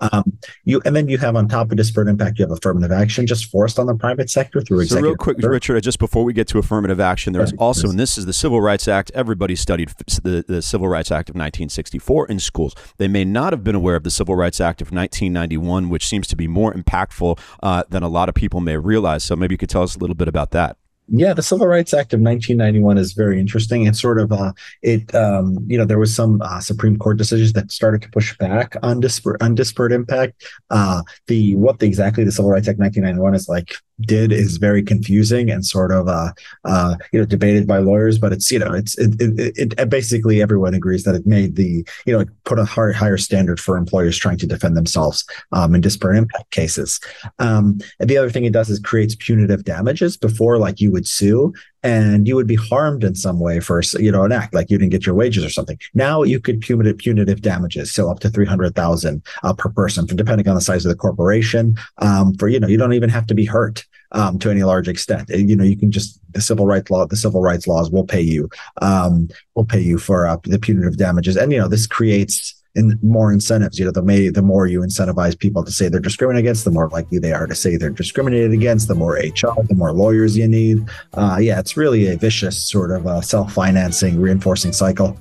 Um, 0.00 0.38
you 0.64 0.82
and 0.84 0.94
then 0.94 1.08
you 1.08 1.18
have 1.18 1.36
on 1.36 1.48
top 1.48 1.70
of 1.70 1.76
disparate 1.76 2.08
impact, 2.08 2.38
you 2.38 2.44
have 2.44 2.50
affirmative 2.50 2.90
action 2.90 3.26
just 3.26 3.46
forced 3.46 3.78
on 3.78 3.86
the 3.86 3.94
private 3.94 4.28
sector 4.28 4.60
through 4.60 4.80
executive. 4.80 5.04
So 5.04 5.08
real 5.08 5.16
quick, 5.16 5.36
order. 5.36 5.50
Richard, 5.50 5.82
just 5.82 5.98
before 5.98 6.24
we 6.24 6.32
get 6.32 6.48
to 6.48 6.58
affirmative 6.58 7.00
action, 7.00 7.32
there's 7.32 7.52
right. 7.52 7.60
also, 7.60 7.88
and 7.88 7.98
this 7.98 8.18
is 8.18 8.26
the 8.26 8.32
Civil 8.32 8.60
Rights 8.60 8.88
Act. 8.88 9.10
Everybody 9.14 9.54
studied 9.56 9.90
the, 10.22 10.44
the 10.46 10.62
Civil 10.62 10.88
Rights 10.88 11.10
Act 11.10 11.28
of 11.30 11.34
1964 11.34 12.26
in 12.26 12.40
schools. 12.40 12.74
They 12.98 13.08
may 13.08 13.24
not 13.24 13.52
have 13.52 13.62
been 13.62 13.76
aware 13.76 13.96
of 13.96 14.02
the 14.02 14.10
Civil 14.10 14.34
Rights 14.34 14.60
Act 14.60 14.82
of 14.82 14.88
1991, 14.88 15.88
which 15.88 16.06
seems 16.06 16.26
to 16.28 16.36
be 16.36 16.48
more 16.48 16.72
impactful 16.74 17.38
uh, 17.62 17.84
than 17.88 18.02
a 18.02 18.08
lot 18.08 18.28
of 18.28 18.34
people 18.34 18.60
may 18.60 18.76
realize. 18.76 19.22
So 19.24 19.36
maybe 19.36 19.54
you 19.54 19.58
could 19.58 19.70
tell 19.70 19.82
us 19.82 19.94
a 19.96 19.98
little 19.98 20.16
bit 20.16 20.28
about 20.28 20.50
that. 20.50 20.76
Yeah, 21.08 21.34
the 21.34 21.42
Civil 21.42 21.66
Rights 21.66 21.92
Act 21.92 22.14
of 22.14 22.20
1991 22.20 22.96
is 22.96 23.12
very 23.12 23.38
interesting. 23.38 23.86
It's 23.86 24.00
sort 24.00 24.18
of 24.18 24.32
uh, 24.32 24.52
it 24.80 25.14
um, 25.14 25.58
you 25.66 25.76
know 25.76 25.84
there 25.84 25.98
was 25.98 26.14
some 26.14 26.40
uh, 26.40 26.60
Supreme 26.60 26.96
Court 26.96 27.18
decisions 27.18 27.52
that 27.52 27.70
started 27.70 28.00
to 28.02 28.10
push 28.10 28.36
back 28.38 28.74
on 28.82 29.00
disparate 29.00 29.42
on 29.42 29.54
disparate 29.54 29.92
impact. 29.92 30.42
Uh, 30.70 31.02
the 31.26 31.56
what 31.56 31.78
the, 31.78 31.86
exactly 31.86 32.24
the 32.24 32.32
Civil 32.32 32.50
Rights 32.50 32.68
Act 32.68 32.78
1991 32.78 33.34
is 33.34 33.48
like 33.48 33.74
did 34.00 34.32
is 34.32 34.56
very 34.56 34.82
confusing 34.82 35.50
and 35.50 35.64
sort 35.64 35.92
of 35.92 36.08
uh, 36.08 36.32
uh, 36.64 36.96
you 37.12 37.18
know 37.18 37.24
debated 37.26 37.66
by 37.66 37.78
lawyers 37.78 38.18
but 38.18 38.32
it's 38.32 38.50
you 38.50 38.58
know 38.58 38.72
it's 38.72 38.98
it, 38.98 39.14
it, 39.20 39.74
it, 39.78 39.88
basically 39.88 40.42
everyone 40.42 40.74
agrees 40.74 41.04
that 41.04 41.14
it 41.14 41.26
made 41.26 41.56
the 41.56 41.86
you 42.06 42.12
know 42.16 42.24
put 42.44 42.58
a 42.58 42.64
higher, 42.64 42.92
higher 42.92 43.16
standard 43.16 43.60
for 43.60 43.76
employers 43.76 44.18
trying 44.18 44.38
to 44.38 44.46
defend 44.46 44.76
themselves 44.76 45.24
um, 45.52 45.74
in 45.74 45.80
disparate 45.80 46.16
impact 46.16 46.50
cases. 46.50 47.00
Um, 47.38 47.78
and 48.00 48.10
the 48.10 48.18
other 48.18 48.30
thing 48.30 48.44
it 48.44 48.52
does 48.52 48.70
is 48.70 48.80
creates 48.80 49.14
punitive 49.14 49.64
damages 49.64 50.16
before 50.16 50.58
like 50.58 50.80
you 50.80 50.90
would 50.90 51.06
sue 51.06 51.52
and 51.84 52.26
you 52.26 52.34
would 52.34 52.46
be 52.46 52.54
harmed 52.54 53.04
in 53.04 53.14
some 53.14 53.38
way 53.38 53.60
for 53.60 53.82
you 53.98 54.10
know 54.10 54.24
an 54.24 54.32
act 54.32 54.54
like 54.54 54.70
you 54.70 54.78
didn't 54.78 54.90
get 54.90 55.06
your 55.06 55.14
wages 55.14 55.44
or 55.44 55.50
something. 55.50 55.78
Now 55.92 56.22
you 56.22 56.40
could 56.40 56.60
punitive 56.60 56.98
punitive 56.98 57.42
damages, 57.42 57.92
so 57.92 58.10
up 58.10 58.20
to 58.20 58.30
three 58.30 58.46
hundred 58.46 58.74
thousand 58.74 59.22
uh, 59.44 59.52
per 59.52 59.68
person, 59.68 60.06
depending 60.06 60.48
on 60.48 60.54
the 60.54 60.60
size 60.60 60.84
of 60.84 60.90
the 60.90 60.96
corporation. 60.96 61.76
Um, 61.98 62.34
for 62.34 62.48
you 62.48 62.58
know 62.58 62.66
you 62.66 62.78
don't 62.78 62.94
even 62.94 63.10
have 63.10 63.26
to 63.28 63.34
be 63.34 63.44
hurt 63.44 63.84
um, 64.12 64.38
to 64.38 64.50
any 64.50 64.62
large 64.62 64.88
extent. 64.88 65.28
You 65.28 65.54
know 65.54 65.64
you 65.64 65.76
can 65.76 65.92
just 65.92 66.18
the 66.32 66.40
civil 66.40 66.66
rights 66.66 66.90
law 66.90 67.06
the 67.06 67.16
civil 67.16 67.42
rights 67.42 67.66
laws 67.66 67.90
will 67.90 68.06
pay 68.06 68.22
you 68.22 68.48
um, 68.80 69.28
will 69.54 69.66
pay 69.66 69.80
you 69.80 69.98
for 69.98 70.26
uh, 70.26 70.38
the 70.44 70.58
punitive 70.58 70.96
damages, 70.96 71.36
and 71.36 71.52
you 71.52 71.58
know 71.58 71.68
this 71.68 71.86
creates 71.86 72.53
in 72.74 72.98
more 73.02 73.32
incentives. 73.32 73.78
You 73.78 73.84
know, 73.84 73.90
the 73.92 74.02
may 74.02 74.28
the 74.28 74.42
more 74.42 74.66
you 74.66 74.80
incentivize 74.80 75.38
people 75.38 75.64
to 75.64 75.70
say 75.70 75.88
they're 75.88 76.00
discriminated 76.00 76.44
against, 76.44 76.64
the 76.64 76.70
more 76.70 76.88
likely 76.88 77.18
they 77.18 77.32
are 77.32 77.46
to 77.46 77.54
say 77.54 77.76
they're 77.76 77.90
discriminated 77.90 78.52
against. 78.52 78.88
The 78.88 78.94
more 78.94 79.14
HR, 79.14 79.62
the 79.68 79.74
more 79.74 79.92
lawyers 79.92 80.36
you 80.36 80.48
need. 80.48 80.88
Uh, 81.14 81.38
yeah, 81.40 81.58
it's 81.58 81.76
really 81.76 82.08
a 82.08 82.16
vicious 82.16 82.70
sort 82.70 82.90
of 82.90 83.06
uh, 83.06 83.20
self-financing, 83.20 84.20
reinforcing 84.20 84.72
cycle. 84.72 85.16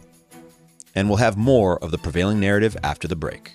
And 0.95 1.09
we'll 1.09 1.17
have 1.17 1.37
more 1.37 1.83
of 1.83 1.91
the 1.91 1.97
prevailing 1.97 2.39
narrative 2.39 2.77
after 2.83 3.07
the 3.07 3.15
break. 3.15 3.51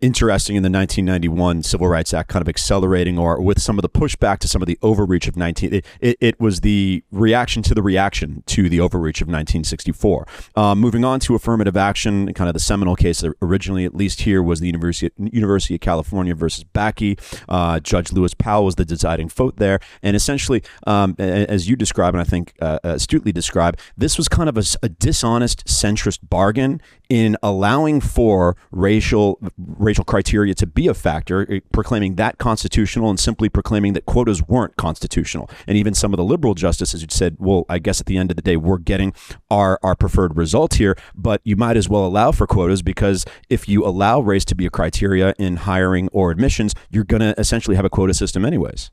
Interesting 0.00 0.56
in 0.56 0.62
the 0.62 0.70
1991 0.70 1.62
Civil 1.62 1.88
Rights 1.88 2.14
Act, 2.14 2.28
kind 2.28 2.42
of 2.42 2.48
accelerating 2.48 3.18
or 3.18 3.40
with 3.40 3.60
some 3.60 3.78
of 3.78 3.82
the 3.82 3.88
pushback 3.88 4.38
to 4.38 4.48
some 4.48 4.62
of 4.62 4.66
the 4.66 4.78
overreach 4.82 5.28
of 5.28 5.36
19. 5.36 5.74
It, 5.74 5.86
it, 6.00 6.16
it 6.20 6.40
was 6.40 6.60
the 6.60 7.02
reaction 7.10 7.62
to 7.64 7.74
the 7.74 7.82
reaction 7.82 8.42
to 8.46 8.68
the 8.68 8.80
overreach 8.80 9.20
of 9.20 9.28
1964. 9.28 10.26
Um, 10.56 10.80
moving 10.80 11.04
on 11.04 11.20
to 11.20 11.34
affirmative 11.34 11.76
action, 11.76 12.32
kind 12.34 12.48
of 12.48 12.54
the 12.54 12.60
seminal 12.60 12.96
case 12.96 13.24
originally, 13.42 13.84
at 13.84 13.94
least 13.94 14.22
here, 14.22 14.42
was 14.42 14.60
the 14.60 14.66
University 14.66 15.10
University 15.18 15.74
of 15.74 15.80
California 15.80 16.34
versus 16.34 16.64
Bakke. 16.64 17.20
Uh, 17.48 17.80
Judge 17.80 18.12
Lewis 18.12 18.34
Powell 18.34 18.64
was 18.64 18.76
the 18.76 18.84
deciding 18.84 19.28
vote 19.28 19.56
there, 19.56 19.80
and 20.02 20.16
essentially, 20.16 20.62
um, 20.86 21.14
as 21.18 21.68
you 21.68 21.76
describe 21.76 22.14
and 22.14 22.20
I 22.20 22.24
think 22.24 22.54
uh, 22.60 22.78
astutely 22.82 23.32
describe, 23.32 23.78
this 23.96 24.16
was 24.16 24.28
kind 24.28 24.48
of 24.48 24.56
a, 24.56 24.64
a 24.82 24.88
dishonest 24.88 25.66
centrist 25.66 26.20
bargain 26.28 26.80
in 27.08 27.36
allowing 27.42 28.00
for 28.00 28.56
racial 28.70 29.08
racial 29.08 29.38
criteria 29.94 30.54
to 30.54 30.66
be 30.66 30.88
a 30.88 30.94
factor, 30.94 31.50
eh, 31.52 31.60
proclaiming 31.72 32.16
that 32.16 32.38
constitutional 32.38 33.10
and 33.10 33.18
simply 33.18 33.48
proclaiming 33.48 33.92
that 33.94 34.06
quotas 34.06 34.42
weren't 34.46 34.76
constitutional. 34.76 35.48
And 35.66 35.76
even 35.76 35.94
some 35.94 36.12
of 36.12 36.16
the 36.16 36.24
liberal 36.24 36.54
justices 36.54 37.00
who 37.00 37.06
said, 37.10 37.36
well, 37.38 37.64
I 37.68 37.78
guess 37.78 38.00
at 38.00 38.06
the 38.06 38.16
end 38.16 38.30
of 38.30 38.36
the 38.36 38.42
day, 38.42 38.56
we're 38.56 38.78
getting 38.78 39.12
our, 39.50 39.78
our 39.82 39.94
preferred 39.94 40.36
result 40.36 40.74
here, 40.74 40.96
but 41.14 41.40
you 41.44 41.56
might 41.56 41.76
as 41.76 41.88
well 41.88 42.04
allow 42.04 42.32
for 42.32 42.46
quotas 42.46 42.82
because 42.82 43.24
if 43.48 43.68
you 43.68 43.84
allow 43.84 44.20
race 44.20 44.44
to 44.46 44.54
be 44.54 44.66
a 44.66 44.70
criteria 44.70 45.34
in 45.38 45.56
hiring 45.56 46.08
or 46.12 46.30
admissions, 46.30 46.74
you're 46.90 47.04
going 47.04 47.20
to 47.20 47.38
essentially 47.38 47.76
have 47.76 47.84
a 47.84 47.90
quota 47.90 48.14
system 48.14 48.44
anyways. 48.44 48.90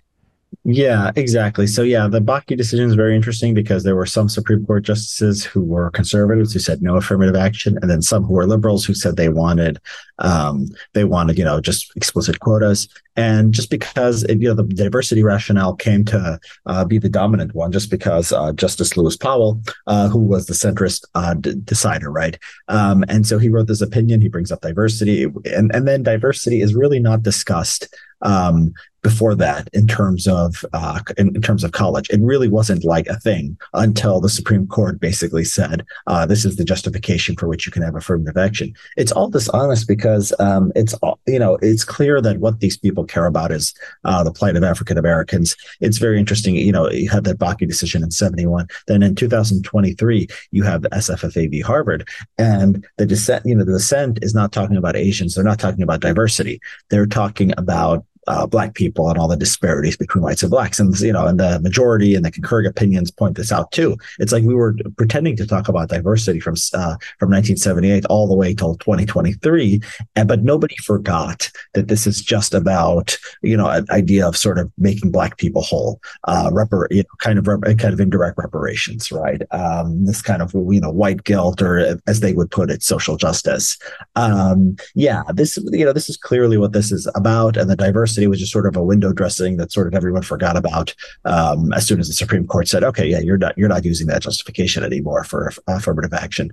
Yeah, 0.63 1.11
exactly. 1.15 1.67
So 1.67 1.83
yeah, 1.83 2.07
the 2.07 2.21
Bakke 2.21 2.57
decision 2.57 2.87
is 2.87 2.95
very 2.95 3.15
interesting 3.15 3.53
because 3.53 3.83
there 3.83 3.95
were 3.95 4.05
some 4.05 4.29
Supreme 4.29 4.65
Court 4.65 4.83
justices 4.83 5.43
who 5.43 5.61
were 5.61 5.91
conservatives 5.91 6.53
who 6.53 6.59
said 6.59 6.81
no 6.81 6.95
affirmative 6.95 7.35
action, 7.35 7.77
and 7.81 7.89
then 7.89 8.01
some 8.01 8.23
who 8.23 8.33
were 8.33 8.47
liberals 8.47 8.85
who 8.85 8.93
said 8.93 9.15
they 9.15 9.29
wanted 9.29 9.79
um, 10.19 10.67
they 10.93 11.03
wanted 11.03 11.37
you 11.37 11.43
know 11.43 11.61
just 11.61 11.91
explicit 11.95 12.39
quotas. 12.39 12.87
And 13.17 13.53
just 13.53 13.69
because 13.69 14.23
it, 14.23 14.41
you 14.41 14.47
know 14.47 14.53
the 14.53 14.63
diversity 14.63 15.23
rationale 15.23 15.75
came 15.75 16.03
to 16.05 16.39
uh, 16.65 16.85
be 16.85 16.97
the 16.97 17.09
dominant 17.09 17.55
one, 17.55 17.71
just 17.71 17.89
because 17.89 18.33
uh, 18.33 18.51
Justice 18.53 18.97
Lewis 18.97 19.15
Powell, 19.15 19.61
uh, 19.87 20.09
who 20.09 20.19
was 20.19 20.47
the 20.47 20.53
centrist 20.53 21.05
uh, 21.15 21.33
d- 21.33 21.55
decider, 21.63 22.11
right? 22.11 22.37
Um, 22.67 23.05
and 23.07 23.25
so 23.25 23.37
he 23.37 23.49
wrote 23.49 23.67
this 23.67 23.81
opinion. 23.81 24.21
He 24.21 24.29
brings 24.29 24.51
up 24.51 24.61
diversity, 24.61 25.23
and 25.45 25.73
and 25.73 25.87
then 25.87 26.03
diversity 26.03 26.61
is 26.61 26.75
really 26.75 26.99
not 26.99 27.23
discussed 27.23 27.87
um, 28.21 28.73
before 29.05 29.35
that 29.35 29.69
in 29.71 29.85
terms 29.87 30.27
of 30.27 30.65
uh, 30.73 30.99
in, 31.17 31.35
in, 31.35 31.41
terms 31.41 31.63
of 31.63 31.71
college. 31.71 32.09
It 32.09 32.19
really 32.21 32.47
wasn't 32.47 32.83
like 32.83 33.05
a 33.07 33.19
thing 33.19 33.55
until 33.75 34.19
the 34.19 34.29
Supreme 34.29 34.65
Court 34.65 34.99
basically 34.99 35.43
said 35.43 35.85
uh, 36.07 36.25
this 36.25 36.43
is 36.43 36.55
the 36.55 36.65
justification 36.65 37.35
for 37.35 37.47
which 37.47 37.67
you 37.67 37.71
can 37.71 37.83
have 37.83 37.95
affirmative 37.95 38.35
action. 38.35 38.73
It's 38.97 39.11
all 39.11 39.29
dishonest 39.29 39.87
because 39.87 40.04
um, 40.39 40.71
it's 40.75 40.93
all, 40.95 41.19
you 41.25 41.39
know 41.39 41.57
it's 41.61 41.83
clear 41.83 42.21
that 42.21 42.39
what 42.39 42.59
these 42.59 42.77
people 42.77 43.03
care 43.05 43.25
about 43.25 43.51
is 43.51 43.73
uh, 44.03 44.23
the 44.23 44.31
plight 44.31 44.55
of 44.55 44.63
African 44.63 44.97
Americans. 44.97 45.55
It's 45.81 45.97
very 45.97 46.19
interesting. 46.19 46.55
You 46.55 46.71
know, 46.71 46.89
you 46.89 47.09
had 47.09 47.23
that 47.25 47.39
Bakke 47.39 47.67
decision 47.67 48.03
in 48.03 48.11
'71. 48.11 48.67
Then 48.87 49.03
in 49.03 49.15
2023, 49.15 50.27
you 50.51 50.63
have 50.63 50.81
the 50.81 50.89
SFFA 50.89 51.49
v. 51.49 51.61
Harvard, 51.61 52.07
and 52.37 52.85
the 52.97 53.05
dissent. 53.05 53.45
You 53.45 53.55
know, 53.55 53.65
the 53.65 53.73
dissent 53.73 54.19
is 54.21 54.33
not 54.33 54.51
talking 54.51 54.77
about 54.77 54.95
Asians. 54.95 55.35
They're 55.35 55.43
not 55.43 55.59
talking 55.59 55.83
about 55.83 56.01
diversity. 56.01 56.61
They're 56.89 57.07
talking 57.07 57.53
about 57.57 58.05
uh, 58.27 58.45
black 58.47 58.73
people 58.73 59.09
and 59.09 59.17
all 59.17 59.27
the 59.27 59.37
disparities 59.37 59.97
between 59.97 60.23
whites 60.23 60.43
and 60.43 60.49
blacks. 60.49 60.79
And, 60.79 60.97
you 60.99 61.13
know, 61.13 61.27
and 61.27 61.39
the 61.39 61.59
majority 61.59 62.15
and 62.15 62.25
the 62.25 62.31
concurring 62.31 62.67
opinions 62.67 63.11
point 63.11 63.35
this 63.35 63.51
out 63.51 63.71
too. 63.71 63.97
It's 64.19 64.31
like 64.31 64.43
we 64.43 64.55
were 64.55 64.75
pretending 64.97 65.35
to 65.37 65.47
talk 65.47 65.67
about 65.67 65.89
diversity 65.89 66.39
from, 66.39 66.55
uh, 66.73 66.97
from 67.19 67.31
1978 67.31 68.05
all 68.05 68.27
the 68.27 68.35
way 68.35 68.53
till 68.53 68.75
2023. 68.77 69.81
And, 70.15 70.27
but 70.27 70.43
nobody 70.43 70.75
forgot 70.77 71.51
that 71.73 71.87
this 71.87 72.07
is 72.07 72.21
just 72.21 72.53
about, 72.53 73.17
you 73.41 73.55
know, 73.55 73.69
an 73.69 73.85
idea 73.91 74.27
of 74.27 74.35
sort 74.35 74.57
of 74.57 74.71
making 74.77 75.11
black 75.11 75.37
people 75.37 75.61
whole, 75.61 76.01
uh, 76.25 76.49
repar- 76.49 76.87
you 76.91 77.03
know, 77.03 77.15
kind 77.19 77.37
of, 77.37 77.47
rep- 77.47 77.77
kind 77.77 77.93
of 77.93 77.99
indirect 77.99 78.37
reparations, 78.37 79.11
right? 79.11 79.41
Um, 79.51 80.05
this 80.05 80.21
kind 80.21 80.41
of, 80.41 80.53
you 80.53 80.81
know, 80.81 80.91
white 80.91 81.23
guilt 81.23 81.61
or 81.61 81.99
as 82.07 82.19
they 82.19 82.33
would 82.33 82.51
put 82.51 82.71
it, 82.71 82.83
social 82.83 83.17
justice. 83.17 83.77
Um, 84.15 84.75
yeah, 84.95 85.23
this, 85.33 85.57
you 85.57 85.85
know, 85.85 85.93
this 85.93 86.09
is 86.09 86.17
clearly 86.17 86.57
what 86.57 86.73
this 86.73 86.91
is 86.91 87.07
about. 87.15 87.57
And 87.57 87.69
the 87.69 87.75
diversity 87.75 88.14
diversity 88.15 88.27
was 88.27 88.39
just 88.39 88.51
sort 88.51 88.65
of 88.65 88.75
a 88.75 88.83
window 88.83 89.13
dressing 89.13 89.57
that 89.57 89.71
sort 89.71 89.87
of 89.87 89.93
everyone 89.93 90.21
forgot 90.21 90.57
about 90.57 90.95
um, 91.25 91.73
as 91.73 91.87
soon 91.87 91.99
as 91.99 92.07
the 92.07 92.13
Supreme 92.13 92.47
Court 92.47 92.67
said, 92.67 92.83
"Okay, 92.83 93.07
yeah, 93.07 93.19
you're 93.19 93.37
not 93.37 93.57
you're 93.57 93.69
not 93.69 93.85
using 93.85 94.07
that 94.07 94.21
justification 94.21 94.83
anymore 94.83 95.23
for 95.23 95.51
affirmative 95.67 96.13
action." 96.13 96.51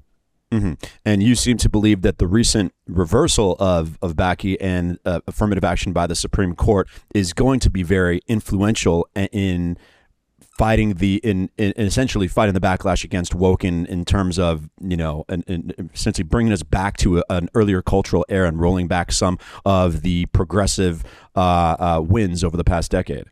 Mm-hmm. 0.51 0.75
And 1.07 1.23
you 1.23 1.35
seem 1.35 1.57
to 1.59 1.69
believe 1.71 2.03
that 2.03 2.19
the 2.19 2.27
recent 2.27 2.75
reversal 2.87 3.57
of 3.59 3.99
of 4.03 4.15
Bakke 4.15 4.57
and 4.61 4.99
uh, 5.05 5.21
affirmative 5.27 5.65
action 5.65 5.93
by 5.93 6.07
the 6.07 6.15
Supreme 6.15 6.55
Court 6.55 6.89
is 7.15 7.33
going 7.33 7.61
to 7.61 7.71
be 7.71 7.83
very 7.83 8.21
influential 8.29 9.09
in 9.15 9.79
fighting 10.63 10.95
the 10.95 11.17
in, 11.25 11.51
in, 11.59 11.73
essentially 11.77 12.29
fighting 12.29 12.55
the 12.55 12.61
backlash 12.61 13.03
against 13.03 13.35
woke 13.35 13.65
in, 13.65 13.85
in 13.87 14.05
terms 14.05 14.39
of 14.39 14.71
you 14.81 14.97
know 14.97 15.25
and, 15.29 15.43
and 15.49 15.91
essentially 15.93 16.23
bringing 16.23 16.53
us 16.53 16.63
back 16.63 16.97
to 16.97 17.19
a, 17.19 17.25
an 17.31 17.49
earlier 17.55 17.83
cultural 17.83 18.25
era 18.29 18.47
and 18.47 18.61
rolling 18.61 18.87
back 18.87 19.11
some 19.11 19.41
of 19.65 20.03
the 20.03 20.25
progressive 20.27 21.03
uh, 21.35 21.41
uh, 21.81 22.01
wins 22.01 22.45
over 22.45 22.57
the 22.57 22.63
past 22.63 22.93
decade. 22.93 23.25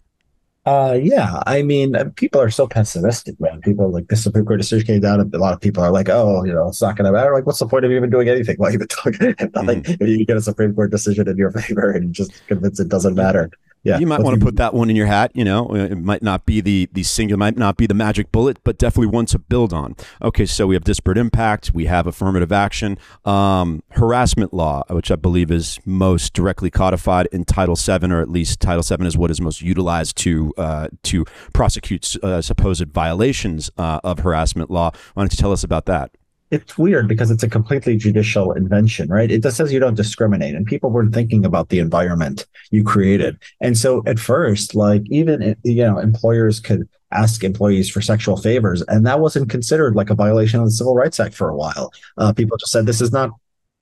Uh, 0.66 0.98
yeah. 1.00 1.40
I 1.46 1.62
mean, 1.62 1.94
people 2.16 2.40
are 2.40 2.50
so 2.50 2.66
pessimistic, 2.66 3.40
man. 3.40 3.60
People 3.60 3.92
like 3.92 4.08
the 4.08 4.16
Supreme 4.16 4.44
Court 4.44 4.58
decision 4.58 4.84
came 4.84 5.00
down, 5.00 5.20
and 5.20 5.32
a 5.32 5.38
lot 5.38 5.54
of 5.54 5.60
people 5.60 5.84
are 5.84 5.92
like, 5.92 6.08
"Oh, 6.08 6.44
you 6.44 6.52
know, 6.52 6.66
it's 6.66 6.82
not 6.82 6.96
going 6.96 7.06
to 7.06 7.12
matter." 7.12 7.32
Like, 7.32 7.46
what's 7.46 7.60
the 7.60 7.66
point 7.66 7.84
of 7.84 7.92
even 7.92 8.10
doing 8.10 8.28
anything? 8.28 8.56
Why 8.56 8.72
even 8.72 8.88
talking? 8.88 9.36
Nothing. 9.54 9.84
Mm-hmm. 9.84 10.02
If 10.02 10.08
you 10.08 10.26
get 10.26 10.36
a 10.36 10.42
Supreme 10.42 10.74
Court 10.74 10.90
decision 10.90 11.28
in 11.28 11.36
your 11.36 11.50
favor 11.60 11.92
and 11.92 12.12
just 12.12 12.44
convince 12.48 12.80
it 12.80 12.88
doesn't 12.88 13.14
matter 13.14 13.50
yeah, 13.82 13.98
you 13.98 14.06
might 14.06 14.20
want 14.20 14.38
to 14.38 14.44
put 14.44 14.56
that 14.56 14.74
one 14.74 14.90
in 14.90 14.96
your 14.96 15.06
hat. 15.06 15.30
You 15.34 15.44
know, 15.44 15.74
it 15.74 15.96
might 15.96 16.22
not 16.22 16.44
be 16.44 16.60
the 16.60 16.88
the 16.92 17.02
single, 17.02 17.38
might 17.38 17.56
not 17.56 17.76
be 17.76 17.86
the 17.86 17.94
magic 17.94 18.30
bullet, 18.30 18.58
but 18.62 18.78
definitely 18.78 19.08
one 19.08 19.26
to 19.26 19.38
build 19.38 19.72
on. 19.72 19.96
Okay, 20.20 20.46
so 20.46 20.66
we 20.66 20.74
have 20.74 20.84
disparate 20.84 21.16
impact, 21.16 21.72
we 21.72 21.86
have 21.86 22.06
affirmative 22.06 22.52
action, 22.52 22.98
um, 23.24 23.82
harassment 23.90 24.52
law, 24.52 24.82
which 24.90 25.10
I 25.10 25.16
believe 25.16 25.50
is 25.50 25.78
most 25.86 26.34
directly 26.34 26.70
codified 26.70 27.26
in 27.32 27.44
Title 27.44 27.76
VII, 27.76 28.12
or 28.12 28.20
at 28.20 28.28
least 28.28 28.60
Title 28.60 28.82
VII 28.82 29.06
is 29.06 29.16
what 29.16 29.30
is 29.30 29.40
most 29.40 29.62
utilized 29.62 30.16
to 30.18 30.52
uh, 30.58 30.88
to 31.04 31.24
prosecute 31.54 32.16
uh, 32.22 32.42
supposed 32.42 32.88
violations 32.88 33.70
uh, 33.78 34.00
of 34.04 34.20
harassment 34.20 34.70
law. 34.70 34.90
Why 35.14 35.22
don't 35.22 35.32
you 35.32 35.38
tell 35.38 35.52
us 35.52 35.64
about 35.64 35.86
that? 35.86 36.10
It's 36.50 36.76
weird 36.76 37.08
because 37.08 37.30
it's 37.30 37.42
a 37.42 37.48
completely 37.48 37.96
judicial 37.96 38.52
invention, 38.52 39.08
right? 39.08 39.30
It 39.30 39.42
just 39.42 39.56
says 39.56 39.72
you 39.72 39.78
don't 39.78 39.94
discriminate, 39.94 40.54
and 40.54 40.66
people 40.66 40.90
weren't 40.90 41.14
thinking 41.14 41.44
about 41.44 41.68
the 41.68 41.78
environment 41.78 42.46
you 42.70 42.84
created. 42.84 43.38
And 43.60 43.78
so 43.78 44.02
at 44.06 44.18
first, 44.18 44.74
like 44.74 45.02
even 45.10 45.56
you 45.62 45.84
know, 45.84 45.98
employers 45.98 46.60
could 46.60 46.88
ask 47.12 47.42
employees 47.42 47.90
for 47.90 48.00
sexual 48.00 48.36
favors, 48.36 48.82
and 48.82 49.06
that 49.06 49.20
wasn't 49.20 49.50
considered 49.50 49.94
like 49.94 50.10
a 50.10 50.14
violation 50.14 50.60
of 50.60 50.66
the 50.66 50.72
Civil 50.72 50.94
Rights 50.94 51.20
Act 51.20 51.34
for 51.34 51.48
a 51.48 51.56
while. 51.56 51.92
Uh, 52.16 52.32
people 52.32 52.56
just 52.56 52.72
said 52.72 52.86
this 52.86 53.00
is 53.00 53.12
not 53.12 53.30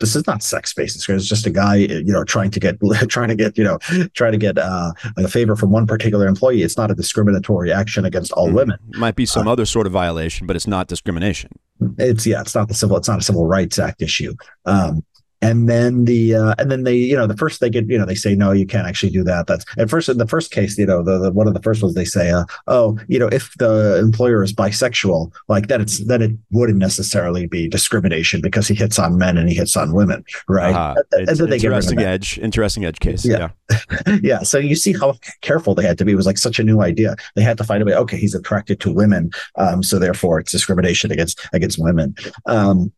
this 0.00 0.14
is 0.14 0.26
not 0.26 0.42
sex 0.42 0.72
based 0.72 1.08
it's 1.08 1.26
just 1.26 1.46
a 1.46 1.50
guy 1.50 1.76
you 1.76 2.12
know 2.12 2.24
trying 2.24 2.50
to 2.50 2.60
get 2.60 2.78
trying 3.08 3.28
to 3.28 3.34
get 3.34 3.56
you 3.58 3.64
know 3.64 3.78
trying 4.14 4.32
to 4.32 4.38
get 4.38 4.58
uh, 4.58 4.92
a 5.16 5.28
favor 5.28 5.56
from 5.56 5.70
one 5.70 5.86
particular 5.86 6.26
employee. 6.26 6.62
It's 6.62 6.76
not 6.76 6.90
a 6.90 6.94
discriminatory 6.94 7.72
action 7.72 8.04
against 8.04 8.32
all 8.32 8.48
mm 8.48 8.58
women. 8.58 8.78
Might 8.94 9.14
be 9.14 9.26
some 9.26 9.46
uh, 9.46 9.52
other 9.52 9.66
sort 9.66 9.86
of 9.86 9.92
violation 9.92 10.46
but 10.46 10.56
it's 10.56 10.66
not 10.66 10.88
discrimination. 10.88 11.50
it's 11.98 12.26
yeah, 12.26 12.40
it's 12.40 12.54
not 12.54 12.68
the 12.68 12.74
civil, 12.74 12.96
it's 12.96 13.08
not 13.08 13.18
a 13.18 13.22
civil 13.22 13.46
rights 13.46 13.78
act 13.78 14.02
issue. 14.02 14.34
Um, 14.64 15.04
and 15.40 15.68
then 15.68 16.04
the 16.04 16.34
uh, 16.34 16.54
and 16.58 16.70
then 16.70 16.84
they 16.84 16.96
you 16.96 17.16
know 17.16 17.26
the 17.26 17.36
first 17.36 17.60
they 17.60 17.70
get 17.70 17.88
you 17.88 17.98
know 17.98 18.06
they 18.06 18.14
say 18.14 18.34
no 18.34 18.52
you 18.52 18.66
can't 18.66 18.86
actually 18.86 19.10
do 19.10 19.22
that. 19.24 19.46
That's 19.46 19.64
at 19.78 19.90
first 19.90 20.08
in 20.08 20.18
the 20.18 20.26
first 20.26 20.50
case 20.50 20.76
you 20.78 20.86
know 20.86 21.02
the, 21.02 21.18
the 21.18 21.32
one 21.32 21.46
of 21.46 21.54
the 21.54 21.62
first 21.62 21.82
ones 21.82 21.94
they 21.94 22.04
say 22.04 22.30
uh, 22.30 22.44
oh 22.66 22.98
you 23.08 23.18
know 23.18 23.28
if 23.28 23.54
the 23.58 23.98
employer 23.98 24.42
is 24.42 24.52
bisexual 24.52 25.32
like 25.48 25.68
that 25.68 25.80
it's 25.80 26.04
then 26.06 26.22
it 26.22 26.32
wouldn't 26.50 26.78
necessarily 26.78 27.46
be 27.46 27.68
discrimination 27.68 28.40
because 28.40 28.66
he 28.66 28.74
hits 28.74 28.98
on 28.98 29.16
men 29.18 29.36
and 29.36 29.48
he 29.48 29.54
hits 29.54 29.76
on 29.76 29.92
women 29.94 30.24
right? 30.48 30.74
Uh, 30.74 30.94
and, 31.12 31.28
then 31.28 31.50
they 31.50 31.56
interesting 31.56 32.00
edge 32.00 32.38
interesting 32.38 32.84
edge 32.84 32.98
case 32.98 33.24
yeah. 33.24 33.50
yeah. 33.70 34.18
yeah 34.22 34.42
so 34.42 34.58
you 34.58 34.74
see 34.74 34.92
how 34.92 35.14
careful 35.40 35.74
they 35.74 35.84
had 35.84 35.98
to 35.98 36.04
be. 36.04 36.12
It 36.12 36.16
was 36.16 36.26
like 36.26 36.38
such 36.38 36.58
a 36.58 36.64
new 36.64 36.80
idea. 36.80 37.16
They 37.36 37.42
had 37.42 37.58
to 37.58 37.64
find 37.64 37.82
a 37.82 37.86
way 37.86 37.94
okay 37.94 38.16
he's 38.16 38.34
attracted 38.34 38.80
to 38.80 38.92
women 38.92 39.30
um, 39.56 39.82
so 39.82 39.98
therefore 39.98 40.40
it's 40.40 40.52
discrimination 40.52 41.12
against 41.12 41.40
against 41.52 41.78
women. 41.78 42.14
Um, 42.46 42.92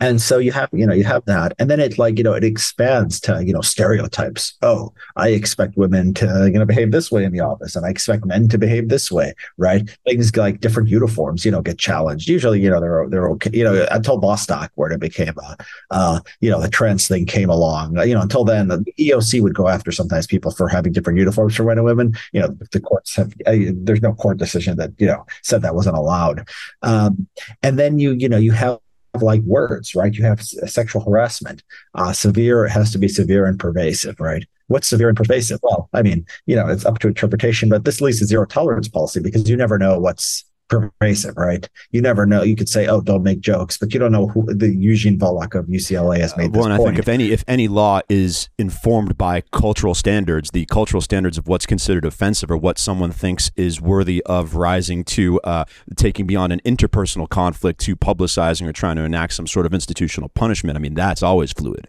and 0.00 0.20
so 0.20 0.38
you 0.38 0.52
have 0.52 0.68
you 0.72 0.86
know 0.86 0.94
you 0.94 1.04
have 1.04 1.24
that 1.26 1.52
and 1.58 1.70
then 1.70 1.80
it 1.80 1.98
like 1.98 2.16
you 2.18 2.24
know 2.24 2.32
it 2.32 2.44
expands 2.44 3.20
to 3.20 3.42
you 3.44 3.52
know 3.52 3.60
stereotypes 3.60 4.56
oh 4.62 4.92
i 5.16 5.28
expect 5.28 5.76
women 5.76 6.14
to 6.14 6.48
you 6.52 6.58
know 6.58 6.64
behave 6.64 6.90
this 6.90 7.10
way 7.10 7.24
in 7.24 7.32
the 7.32 7.40
office 7.40 7.76
and 7.76 7.84
i 7.84 7.90
expect 7.90 8.24
men 8.24 8.48
to 8.48 8.58
behave 8.58 8.88
this 8.88 9.10
way 9.10 9.34
right 9.56 9.96
things 10.06 10.34
like 10.36 10.60
different 10.60 10.88
uniforms 10.88 11.44
you 11.44 11.50
know 11.50 11.60
get 11.60 11.78
challenged 11.78 12.28
usually 12.28 12.60
you 12.60 12.70
know 12.70 12.80
they're 12.80 13.08
they're 13.08 13.28
okay 13.28 13.50
you 13.52 13.64
know 13.64 13.86
until 13.90 14.18
bostock 14.18 14.70
where 14.76 14.90
it 14.90 15.00
became 15.00 15.34
a 15.38 15.56
uh 15.90 16.20
you 16.40 16.50
know 16.50 16.60
the 16.60 16.68
trans 16.68 17.06
thing 17.06 17.26
came 17.26 17.50
along 17.50 17.96
you 18.06 18.14
know 18.14 18.22
until 18.22 18.44
then 18.44 18.68
the 18.68 18.84
eoc 18.98 19.40
would 19.42 19.54
go 19.54 19.68
after 19.68 19.92
sometimes 19.92 20.26
people 20.26 20.50
for 20.50 20.68
having 20.68 20.92
different 20.92 21.18
uniforms 21.18 21.54
for 21.54 21.64
men 21.64 21.78
and 21.78 21.84
women 21.84 22.14
you 22.32 22.40
know 22.40 22.48
the 22.72 22.80
courts 22.80 23.16
have 23.16 23.32
uh, 23.46 23.54
there's 23.74 24.02
no 24.02 24.14
court 24.14 24.38
decision 24.38 24.76
that 24.76 24.90
you 24.98 25.06
know 25.06 25.24
said 25.42 25.62
that 25.62 25.74
wasn't 25.74 25.96
allowed 25.96 26.48
um 26.82 27.28
and 27.62 27.78
then 27.78 27.98
you 27.98 28.12
you 28.12 28.28
know 28.28 28.38
you 28.38 28.52
have 28.52 28.78
like 29.22 29.40
words, 29.42 29.94
right? 29.94 30.12
You 30.12 30.24
have 30.24 30.42
sexual 30.42 31.02
harassment. 31.02 31.62
Uh, 31.94 32.12
severe 32.12 32.64
it 32.64 32.70
has 32.70 32.92
to 32.92 32.98
be 32.98 33.08
severe 33.08 33.46
and 33.46 33.58
pervasive, 33.58 34.18
right? 34.20 34.46
What's 34.68 34.88
severe 34.88 35.08
and 35.08 35.16
pervasive? 35.16 35.60
Well, 35.62 35.88
I 35.92 36.02
mean, 36.02 36.26
you 36.46 36.56
know, 36.56 36.68
it's 36.68 36.84
up 36.84 36.98
to 37.00 37.08
interpretation, 37.08 37.68
but 37.68 37.84
this 37.84 38.00
leads 38.00 38.18
to 38.18 38.26
zero 38.26 38.44
tolerance 38.44 38.88
policy 38.88 39.20
because 39.20 39.48
you 39.48 39.56
never 39.56 39.78
know 39.78 39.98
what's 39.98 40.44
pervasive, 40.68 41.36
right? 41.36 41.68
You 41.90 42.02
never 42.02 42.26
know. 42.26 42.42
You 42.42 42.56
could 42.56 42.68
say, 42.68 42.86
"Oh, 42.86 43.00
don't 43.00 43.22
make 43.22 43.40
jokes," 43.40 43.78
but 43.78 43.92
you 43.92 44.00
don't 44.00 44.12
know 44.12 44.26
who 44.28 44.52
the 44.54 44.74
Eugene 44.74 45.18
Volokh 45.18 45.54
of 45.58 45.66
UCLA 45.66 46.20
has 46.20 46.36
made. 46.36 46.48
Uh, 46.48 46.58
well, 46.60 46.64
and 46.64 46.74
I 46.74 46.78
think 46.78 46.98
if 46.98 47.08
any 47.08 47.30
if 47.30 47.44
any 47.48 47.68
law 47.68 48.00
is 48.08 48.48
informed 48.58 49.16
by 49.16 49.40
cultural 49.52 49.94
standards, 49.94 50.50
the 50.50 50.66
cultural 50.66 51.00
standards 51.00 51.38
of 51.38 51.48
what's 51.48 51.66
considered 51.66 52.04
offensive 52.04 52.50
or 52.50 52.56
what 52.56 52.78
someone 52.78 53.12
thinks 53.12 53.50
is 53.56 53.80
worthy 53.80 54.22
of 54.24 54.54
rising 54.54 55.04
to 55.04 55.40
uh, 55.40 55.64
taking 55.96 56.26
beyond 56.26 56.52
an 56.52 56.60
interpersonal 56.64 57.28
conflict 57.28 57.80
to 57.80 57.96
publicizing 57.96 58.66
or 58.66 58.72
trying 58.72 58.96
to 58.96 59.02
enact 59.02 59.32
some 59.32 59.46
sort 59.46 59.66
of 59.66 59.74
institutional 59.74 60.28
punishment. 60.28 60.76
I 60.76 60.80
mean, 60.80 60.94
that's 60.94 61.22
always 61.22 61.52
fluid. 61.52 61.88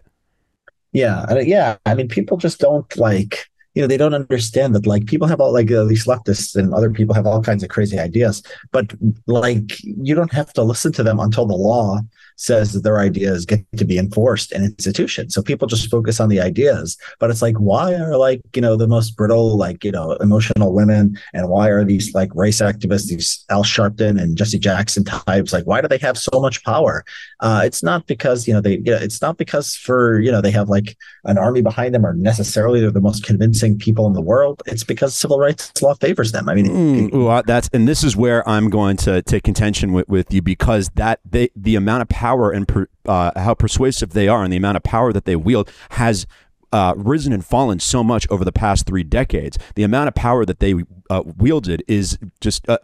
Yeah, 0.92 1.38
yeah. 1.40 1.76
I 1.86 1.94
mean, 1.94 2.08
people 2.08 2.36
just 2.36 2.58
don't 2.58 2.96
like 2.96 3.49
you 3.74 3.82
know 3.82 3.86
they 3.86 3.96
don't 3.96 4.14
understand 4.14 4.74
that 4.74 4.86
like 4.86 5.06
people 5.06 5.28
have 5.28 5.40
all 5.40 5.52
like 5.52 5.70
uh, 5.70 5.84
these 5.84 6.06
leftists 6.06 6.56
and 6.56 6.74
other 6.74 6.90
people 6.90 7.14
have 7.14 7.26
all 7.26 7.42
kinds 7.42 7.62
of 7.62 7.68
crazy 7.68 7.98
ideas 7.98 8.42
but 8.72 8.92
like 9.26 9.80
you 9.82 10.14
don't 10.14 10.32
have 10.32 10.52
to 10.52 10.62
listen 10.62 10.92
to 10.92 11.02
them 11.02 11.20
until 11.20 11.46
the 11.46 11.54
law 11.54 12.00
says 12.40 12.72
that 12.72 12.82
their 12.82 12.98
ideas 12.98 13.44
get 13.44 13.60
to 13.76 13.84
be 13.84 13.98
enforced 13.98 14.50
in 14.50 14.64
institutions. 14.64 15.34
So 15.34 15.42
people 15.42 15.68
just 15.68 15.90
focus 15.90 16.20
on 16.20 16.30
the 16.30 16.40
ideas, 16.40 16.96
but 17.18 17.28
it's 17.28 17.42
like, 17.42 17.56
why 17.56 17.92
are 17.92 18.16
like, 18.16 18.40
you 18.54 18.62
know, 18.62 18.76
the 18.76 18.88
most 18.88 19.10
brittle, 19.10 19.58
like, 19.58 19.84
you 19.84 19.92
know, 19.92 20.12
emotional 20.12 20.72
women 20.72 21.18
and 21.34 21.50
why 21.50 21.68
are 21.68 21.84
these 21.84 22.14
like 22.14 22.34
race 22.34 22.62
activists, 22.62 23.08
these 23.08 23.44
Al 23.50 23.62
Sharpton 23.62 24.18
and 24.18 24.38
Jesse 24.38 24.58
Jackson 24.58 25.04
types, 25.04 25.52
like, 25.52 25.64
why 25.64 25.82
do 25.82 25.88
they 25.88 25.98
have 25.98 26.16
so 26.16 26.40
much 26.40 26.64
power? 26.64 27.04
Uh, 27.40 27.60
it's 27.62 27.82
not 27.82 28.06
because, 28.06 28.48
you 28.48 28.54
know, 28.54 28.62
they, 28.62 28.78
you 28.78 28.92
know, 28.92 28.96
it's 28.96 29.20
not 29.20 29.36
because 29.36 29.76
for, 29.76 30.18
you 30.20 30.32
know, 30.32 30.40
they 30.40 30.50
have 30.50 30.70
like 30.70 30.96
an 31.24 31.36
army 31.36 31.60
behind 31.60 31.94
them 31.94 32.06
or 32.06 32.14
necessarily 32.14 32.80
they're 32.80 32.90
the 32.90 33.02
most 33.02 33.22
convincing 33.22 33.76
people 33.76 34.06
in 34.06 34.14
the 34.14 34.22
world. 34.22 34.62
It's 34.64 34.84
because 34.84 35.14
civil 35.14 35.38
rights 35.38 35.70
law 35.82 35.94
favors 35.94 36.32
them. 36.32 36.48
I 36.48 36.54
mean, 36.54 36.66
mm, 36.66 37.24
well, 37.26 37.42
that's, 37.46 37.68
and 37.74 37.86
this 37.86 38.02
is 38.02 38.16
where 38.16 38.48
I'm 38.48 38.70
going 38.70 38.96
to 38.98 39.20
take 39.20 39.44
contention 39.44 39.92
with, 39.92 40.08
with 40.08 40.32
you 40.32 40.40
because 40.40 40.88
that 40.94 41.20
they, 41.28 41.50
the 41.54 41.74
amount 41.74 42.00
of 42.00 42.08
power 42.08 42.29
power 42.30 42.50
and 42.50 42.68
per, 42.68 42.86
uh, 43.06 43.32
how 43.40 43.54
persuasive 43.54 44.12
they 44.12 44.28
are 44.28 44.44
and 44.44 44.52
the 44.52 44.56
amount 44.56 44.76
of 44.76 44.82
power 44.82 45.12
that 45.12 45.24
they 45.24 45.36
wield 45.36 45.70
has 45.90 46.26
uh, 46.72 46.94
risen 46.96 47.32
and 47.32 47.44
fallen 47.44 47.80
so 47.80 48.04
much 48.04 48.26
over 48.30 48.44
the 48.44 48.52
past 48.52 48.86
three 48.86 49.02
decades. 49.02 49.58
The 49.74 49.82
amount 49.82 50.08
of 50.08 50.14
power 50.14 50.44
that 50.44 50.60
they 50.60 50.74
uh, 51.08 51.22
wielded 51.24 51.82
is 51.88 52.18
just 52.40 52.68
uh, 52.68 52.78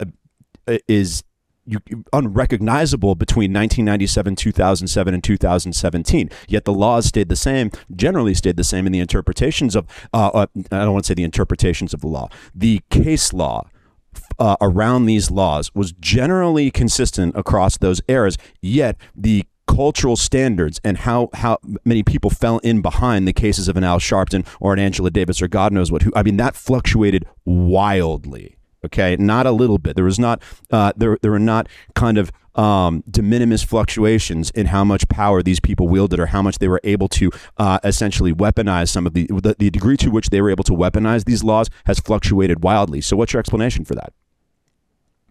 uh, 0.67 0.77
is 0.87 1.23
unrecognizable 2.13 3.15
between 3.15 3.51
1997, 3.51 4.35
2007, 4.35 5.13
and 5.13 5.23
2017. 5.23 6.29
Yet 6.47 6.65
the 6.65 6.73
laws 6.73 7.05
stayed 7.05 7.29
the 7.29 7.35
same, 7.35 7.71
generally 7.95 8.33
stayed 8.33 8.57
the 8.57 8.63
same 8.63 8.85
in 8.85 8.93
the 8.93 8.99
interpretations 8.99 9.75
of, 9.75 9.85
uh, 10.13 10.27
uh, 10.33 10.47
I 10.55 10.83
don't 10.83 10.93
want 10.93 11.05
to 11.05 11.07
say 11.09 11.13
the 11.13 11.25
interpretations 11.25 11.93
of 11.93 12.01
the 12.01 12.07
law, 12.07 12.29
the 12.55 12.81
case 12.89 13.33
law 13.33 13.69
uh, 14.39 14.55
around 14.61 15.05
these 15.05 15.31
laws 15.31 15.73
was 15.73 15.91
generally 15.93 16.71
consistent 16.71 17.35
across 17.35 17.77
those 17.77 18.01
eras, 18.07 18.37
yet 18.61 18.97
the 19.15 19.45
cultural 19.67 20.15
standards 20.15 20.79
and 20.83 20.97
how, 20.99 21.29
how 21.33 21.59
many 21.85 22.01
people 22.01 22.29
fell 22.29 22.57
in 22.59 22.81
behind 22.81 23.27
the 23.27 23.33
cases 23.33 23.67
of 23.67 23.77
an 23.77 23.83
Al 23.83 23.99
Sharpton 23.99 24.47
or 24.59 24.73
an 24.73 24.79
Angela 24.79 25.11
Davis 25.11 25.41
or 25.41 25.47
God 25.47 25.73
knows 25.73 25.91
what. 25.91 26.01
Who, 26.01 26.11
I 26.15 26.23
mean, 26.23 26.37
that 26.37 26.55
fluctuated 26.55 27.25
wildly. 27.45 28.57
Okay, 28.85 29.17
not 29.17 29.45
a 29.45 29.51
little 29.51 29.79
bit. 29.79 29.95
There 29.95 30.05
was 30.05 30.19
not. 30.19 30.41
Uh, 30.71 30.93
there, 30.95 31.17
there 31.21 31.31
were 31.31 31.39
not 31.39 31.67
kind 31.95 32.17
of 32.17 32.31
um, 32.55 33.03
de 33.09 33.21
minimis 33.21 33.63
fluctuations 33.63 34.49
in 34.51 34.67
how 34.67 34.83
much 34.83 35.07
power 35.09 35.43
these 35.43 35.59
people 35.59 35.87
wielded 35.87 36.19
or 36.19 36.27
how 36.27 36.41
much 36.41 36.59
they 36.59 36.67
were 36.67 36.79
able 36.83 37.07
to 37.09 37.31
uh, 37.57 37.79
essentially 37.83 38.33
weaponize 38.33 38.89
some 38.89 39.05
of 39.05 39.13
the, 39.13 39.27
the, 39.27 39.55
the 39.57 39.69
degree 39.69 39.97
to 39.97 40.09
which 40.09 40.29
they 40.29 40.41
were 40.41 40.49
able 40.49 40.63
to 40.63 40.73
weaponize 40.73 41.25
these 41.25 41.43
laws 41.43 41.69
has 41.85 41.99
fluctuated 41.99 42.63
wildly. 42.63 43.01
So, 43.01 43.17
what's 43.17 43.33
your 43.33 43.39
explanation 43.39 43.83
for 43.83 43.95
that? 43.95 44.13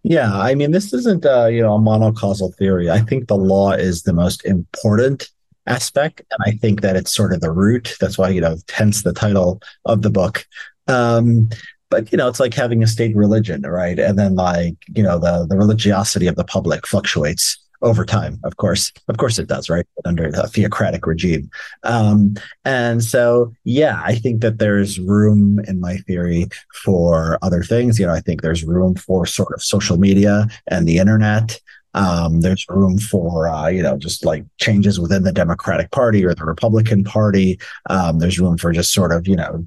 Yeah, 0.08 0.38
I 0.38 0.54
mean, 0.54 0.70
this 0.70 0.92
isn't 0.92 1.26
uh, 1.26 1.46
you 1.46 1.62
know 1.62 1.74
a 1.74 1.80
monocausal 1.80 2.54
theory. 2.54 2.88
I 2.88 3.00
think 3.00 3.26
the 3.26 3.36
law 3.36 3.72
is 3.72 4.02
the 4.02 4.12
most 4.12 4.44
important 4.44 5.28
aspect, 5.66 6.22
and 6.30 6.40
I 6.46 6.56
think 6.58 6.80
that 6.82 6.94
it's 6.94 7.12
sort 7.12 7.32
of 7.32 7.40
the 7.40 7.50
root. 7.50 7.96
That's 8.00 8.16
why 8.16 8.28
you 8.28 8.40
know, 8.40 8.56
hence 8.70 9.02
the 9.02 9.12
title 9.12 9.60
of 9.84 10.02
the 10.02 10.10
book. 10.10 10.46
Um, 10.86 11.48
but 11.90 12.12
you 12.12 12.18
know 12.18 12.28
it's 12.28 12.38
like 12.38 12.54
having 12.54 12.84
a 12.84 12.86
state 12.86 13.14
religion 13.16 13.62
right 13.62 13.98
and 13.98 14.18
then 14.18 14.34
like 14.34 14.74
you 14.94 15.02
know 15.02 15.18
the 15.18 15.46
the 15.48 15.56
religiosity 15.56 16.26
of 16.26 16.34
the 16.34 16.44
public 16.44 16.86
fluctuates 16.86 17.58
over 17.86 18.04
time 18.04 18.38
of 18.44 18.56
course. 18.56 18.92
Of 19.08 19.16
course 19.16 19.38
it 19.38 19.48
does 19.48 19.70
right? 19.70 19.86
Under 20.04 20.26
a 20.26 20.48
theocratic 20.48 21.06
regime. 21.06 21.48
Um, 21.82 22.34
and 22.64 23.02
so 23.02 23.52
yeah 23.64 24.02
i 24.04 24.14
think 24.14 24.40
that 24.42 24.58
there's 24.58 24.98
room 24.98 25.60
in 25.68 25.80
my 25.80 25.96
theory 26.06 26.48
for 26.84 27.38
other 27.42 27.62
things. 27.62 27.98
You 27.98 28.06
know 28.06 28.12
i 28.12 28.20
think 28.20 28.42
there's 28.42 28.64
room 28.64 28.94
for 28.94 29.26
sort 29.26 29.52
of 29.54 29.62
social 29.62 29.98
media 29.98 30.48
and 30.68 30.86
the 30.86 30.98
internet. 30.98 31.60
Um, 31.94 32.42
there's 32.42 32.66
room 32.68 32.98
for 32.98 33.48
uh, 33.48 33.68
you 33.68 33.82
know 33.82 33.96
just 33.96 34.24
like 34.24 34.44
changes 34.58 35.00
within 35.00 35.22
the 35.22 35.32
Democratic 35.32 35.90
Party 35.90 36.24
or 36.26 36.34
the 36.34 36.44
Republican 36.44 37.04
Party. 37.04 37.58
Um, 37.88 38.18
there's 38.18 38.38
room 38.38 38.58
for 38.58 38.70
just 38.72 38.92
sort 38.92 39.12
of 39.12 39.26
you 39.26 39.36
know 39.36 39.66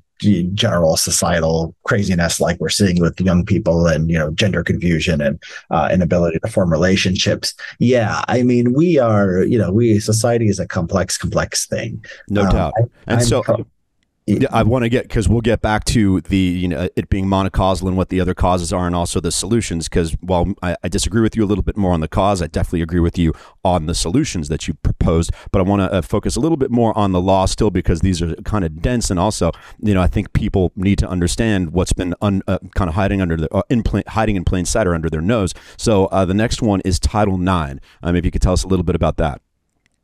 general 0.53 0.97
societal 0.97 1.75
craziness 1.83 2.39
like 2.39 2.59
we're 2.59 2.69
seeing 2.69 2.99
with 2.99 3.19
young 3.19 3.45
people 3.45 3.87
and 3.87 4.09
you 4.09 4.17
know 4.17 4.31
gender 4.31 4.63
confusion 4.63 5.21
and 5.21 5.41
uh, 5.71 5.89
inability 5.91 6.39
to 6.39 6.47
form 6.47 6.71
relationships. 6.71 7.53
Yeah 7.79 8.23
i 8.27 8.43
mean 8.43 8.73
we 8.73 8.99
are 8.99 9.43
you 9.43 9.57
know 9.57 9.71
we 9.71 9.99
society 9.99 10.47
is 10.47 10.59
a 10.59 10.67
complex 10.67 11.17
complex 11.17 11.65
thing. 11.67 12.03
No 12.29 12.43
um, 12.43 12.49
doubt. 12.49 12.73
I, 12.77 12.81
and 13.07 13.19
I'm 13.19 13.25
so 13.25 13.41
pro- 13.41 13.65
yeah, 14.29 14.47
I 14.51 14.63
want 14.63 14.83
to 14.83 14.89
get 14.89 15.03
because 15.03 15.27
we'll 15.27 15.41
get 15.41 15.61
back 15.61 15.85
to 15.85 16.21
the 16.21 16.37
you 16.37 16.67
know 16.67 16.87
it 16.95 17.09
being 17.09 17.25
monocausal 17.25 17.87
and 17.87 17.97
what 17.97 18.09
the 18.09 18.21
other 18.21 18.33
causes 18.33 18.71
are, 18.71 18.85
and 18.85 18.95
also 18.95 19.19
the 19.19 19.31
solutions. 19.31 19.89
Because 19.89 20.13
while 20.21 20.53
I, 20.61 20.75
I, 20.83 20.87
disagree 20.87 21.21
with 21.21 21.35
you 21.35 21.43
a 21.43 21.47
little 21.47 21.63
bit 21.63 21.75
more 21.75 21.93
on 21.93 22.01
the 22.01 22.07
cause, 22.07 22.41
I 22.41 22.47
definitely 22.47 22.83
agree 22.83 22.99
with 22.99 23.17
you 23.17 23.33
on 23.63 23.87
the 23.87 23.95
solutions 23.95 24.47
that 24.49 24.67
you 24.67 24.75
proposed. 24.75 25.31
But 25.51 25.59
I 25.59 25.63
want 25.63 25.81
to 25.81 25.91
uh, 25.91 26.01
focus 26.01 26.35
a 26.35 26.39
little 26.39 26.57
bit 26.57 26.69
more 26.69 26.95
on 26.97 27.11
the 27.11 27.21
law 27.21 27.45
still 27.45 27.71
because 27.71 28.01
these 28.01 28.21
are 28.21 28.35
kind 28.43 28.63
of 28.63 28.81
dense, 28.81 29.09
and 29.09 29.19
also 29.19 29.51
you 29.81 29.93
know 29.93 30.01
I 30.01 30.07
think 30.07 30.33
people 30.33 30.71
need 30.75 30.99
to 30.99 31.09
understand 31.09 31.71
what's 31.71 31.93
been 31.93 32.13
un, 32.21 32.43
uh, 32.47 32.59
kind 32.75 32.87
of 32.87 32.95
hiding 32.95 33.21
under 33.21 33.35
the 33.35 33.53
uh, 33.53 33.63
in 33.69 33.81
plain, 33.81 34.03
hiding 34.07 34.35
in 34.35 34.43
plain 34.43 34.65
sight 34.65 34.85
or 34.85 34.93
under 34.93 35.09
their 35.09 35.21
nose. 35.21 35.53
So 35.77 36.05
uh, 36.07 36.25
the 36.25 36.35
next 36.35 36.61
one 36.61 36.81
is 36.81 36.99
Title 36.99 37.41
IX. 37.41 37.79
Um, 38.03 38.15
if 38.15 38.25
you 38.25 38.31
could 38.31 38.43
tell 38.43 38.53
us 38.53 38.63
a 38.63 38.67
little 38.67 38.85
bit 38.85 38.95
about 38.95 39.17
that. 39.17 39.41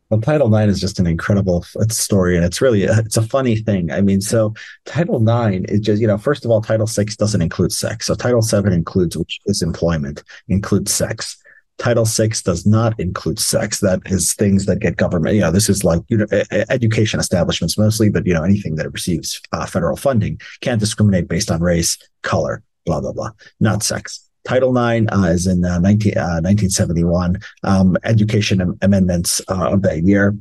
Well, 0.09 0.21
Title 0.21 0.53
IX 0.53 0.71
is 0.71 0.79
just 0.79 0.99
an 0.99 1.07
incredible 1.07 1.63
story, 1.89 2.35
and 2.35 2.45
it's 2.45 2.61
really 2.61 2.83
a, 2.85 2.99
it's 2.99 3.17
a 3.17 3.23
funny 3.23 3.55
thing. 3.55 3.91
I 3.91 4.01
mean, 4.01 4.21
so 4.21 4.53
Title 4.85 5.17
IX 5.17 5.65
is 5.71 5.79
just 5.79 5.99
you 5.99 6.07
know, 6.07 6.17
first 6.17 6.45
of 6.45 6.51
all, 6.51 6.61
Title 6.61 6.85
VI 6.85 7.05
doesn't 7.17 7.41
include 7.41 7.71
sex. 7.71 8.05
So 8.05 8.13
Title 8.13 8.41
VII 8.41 8.73
includes, 8.73 9.17
which 9.17 9.39
is 9.47 9.63
employment, 9.63 10.23
includes 10.47 10.93
sex. 10.93 11.37
Title 11.77 12.05
VI 12.05 12.29
does 12.43 12.65
not 12.65 12.97
include 12.99 13.39
sex. 13.39 13.79
That 13.79 13.99
is 14.05 14.33
things 14.33 14.67
that 14.67 14.79
get 14.79 14.95
government. 14.95 15.35
You 15.35 15.41
know, 15.41 15.51
this 15.51 15.69
is 15.69 15.83
like 15.83 16.01
you 16.07 16.17
know, 16.17 16.27
education 16.69 17.19
establishments 17.19 17.77
mostly, 17.77 18.09
but 18.09 18.27
you 18.27 18.33
know, 18.33 18.43
anything 18.43 18.75
that 18.75 18.91
receives 18.93 19.41
uh, 19.51 19.65
federal 19.65 19.97
funding 19.97 20.39
can't 20.61 20.79
discriminate 20.79 21.27
based 21.27 21.49
on 21.49 21.61
race, 21.61 21.97
color, 22.21 22.61
blah 22.85 23.01
blah 23.01 23.11
blah. 23.11 23.31
Not 23.59 23.81
sex. 23.81 24.24
Title 24.45 24.77
IX 24.77 25.07
uh, 25.11 25.23
is 25.23 25.47
in 25.47 25.65
uh, 25.65 25.79
19, 25.79 26.13
1971. 26.13 27.37
Uh, 27.63 27.67
um, 27.67 27.97
education 28.03 28.77
amendments 28.81 29.41
uh, 29.49 29.71
of 29.71 29.81
that 29.81 30.03
year 30.03 30.37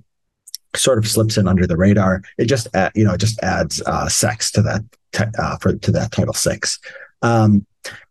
sort 0.77 0.99
of 0.99 1.09
slips 1.09 1.37
in 1.37 1.49
under 1.49 1.67
the 1.67 1.77
radar. 1.77 2.23
It 2.39 2.45
just 2.45 2.69
you 2.95 3.05
know 3.05 3.15
it 3.15 3.21
just 3.21 3.43
adds 3.43 3.83
uh, 3.83 4.09
sex 4.09 4.51
to 4.53 4.63
that 4.63 5.61
for 5.61 5.75
to 5.75 5.91
that 5.91 6.13
Title 6.13 6.35
VI. 6.35 6.61
Um, 7.23 7.67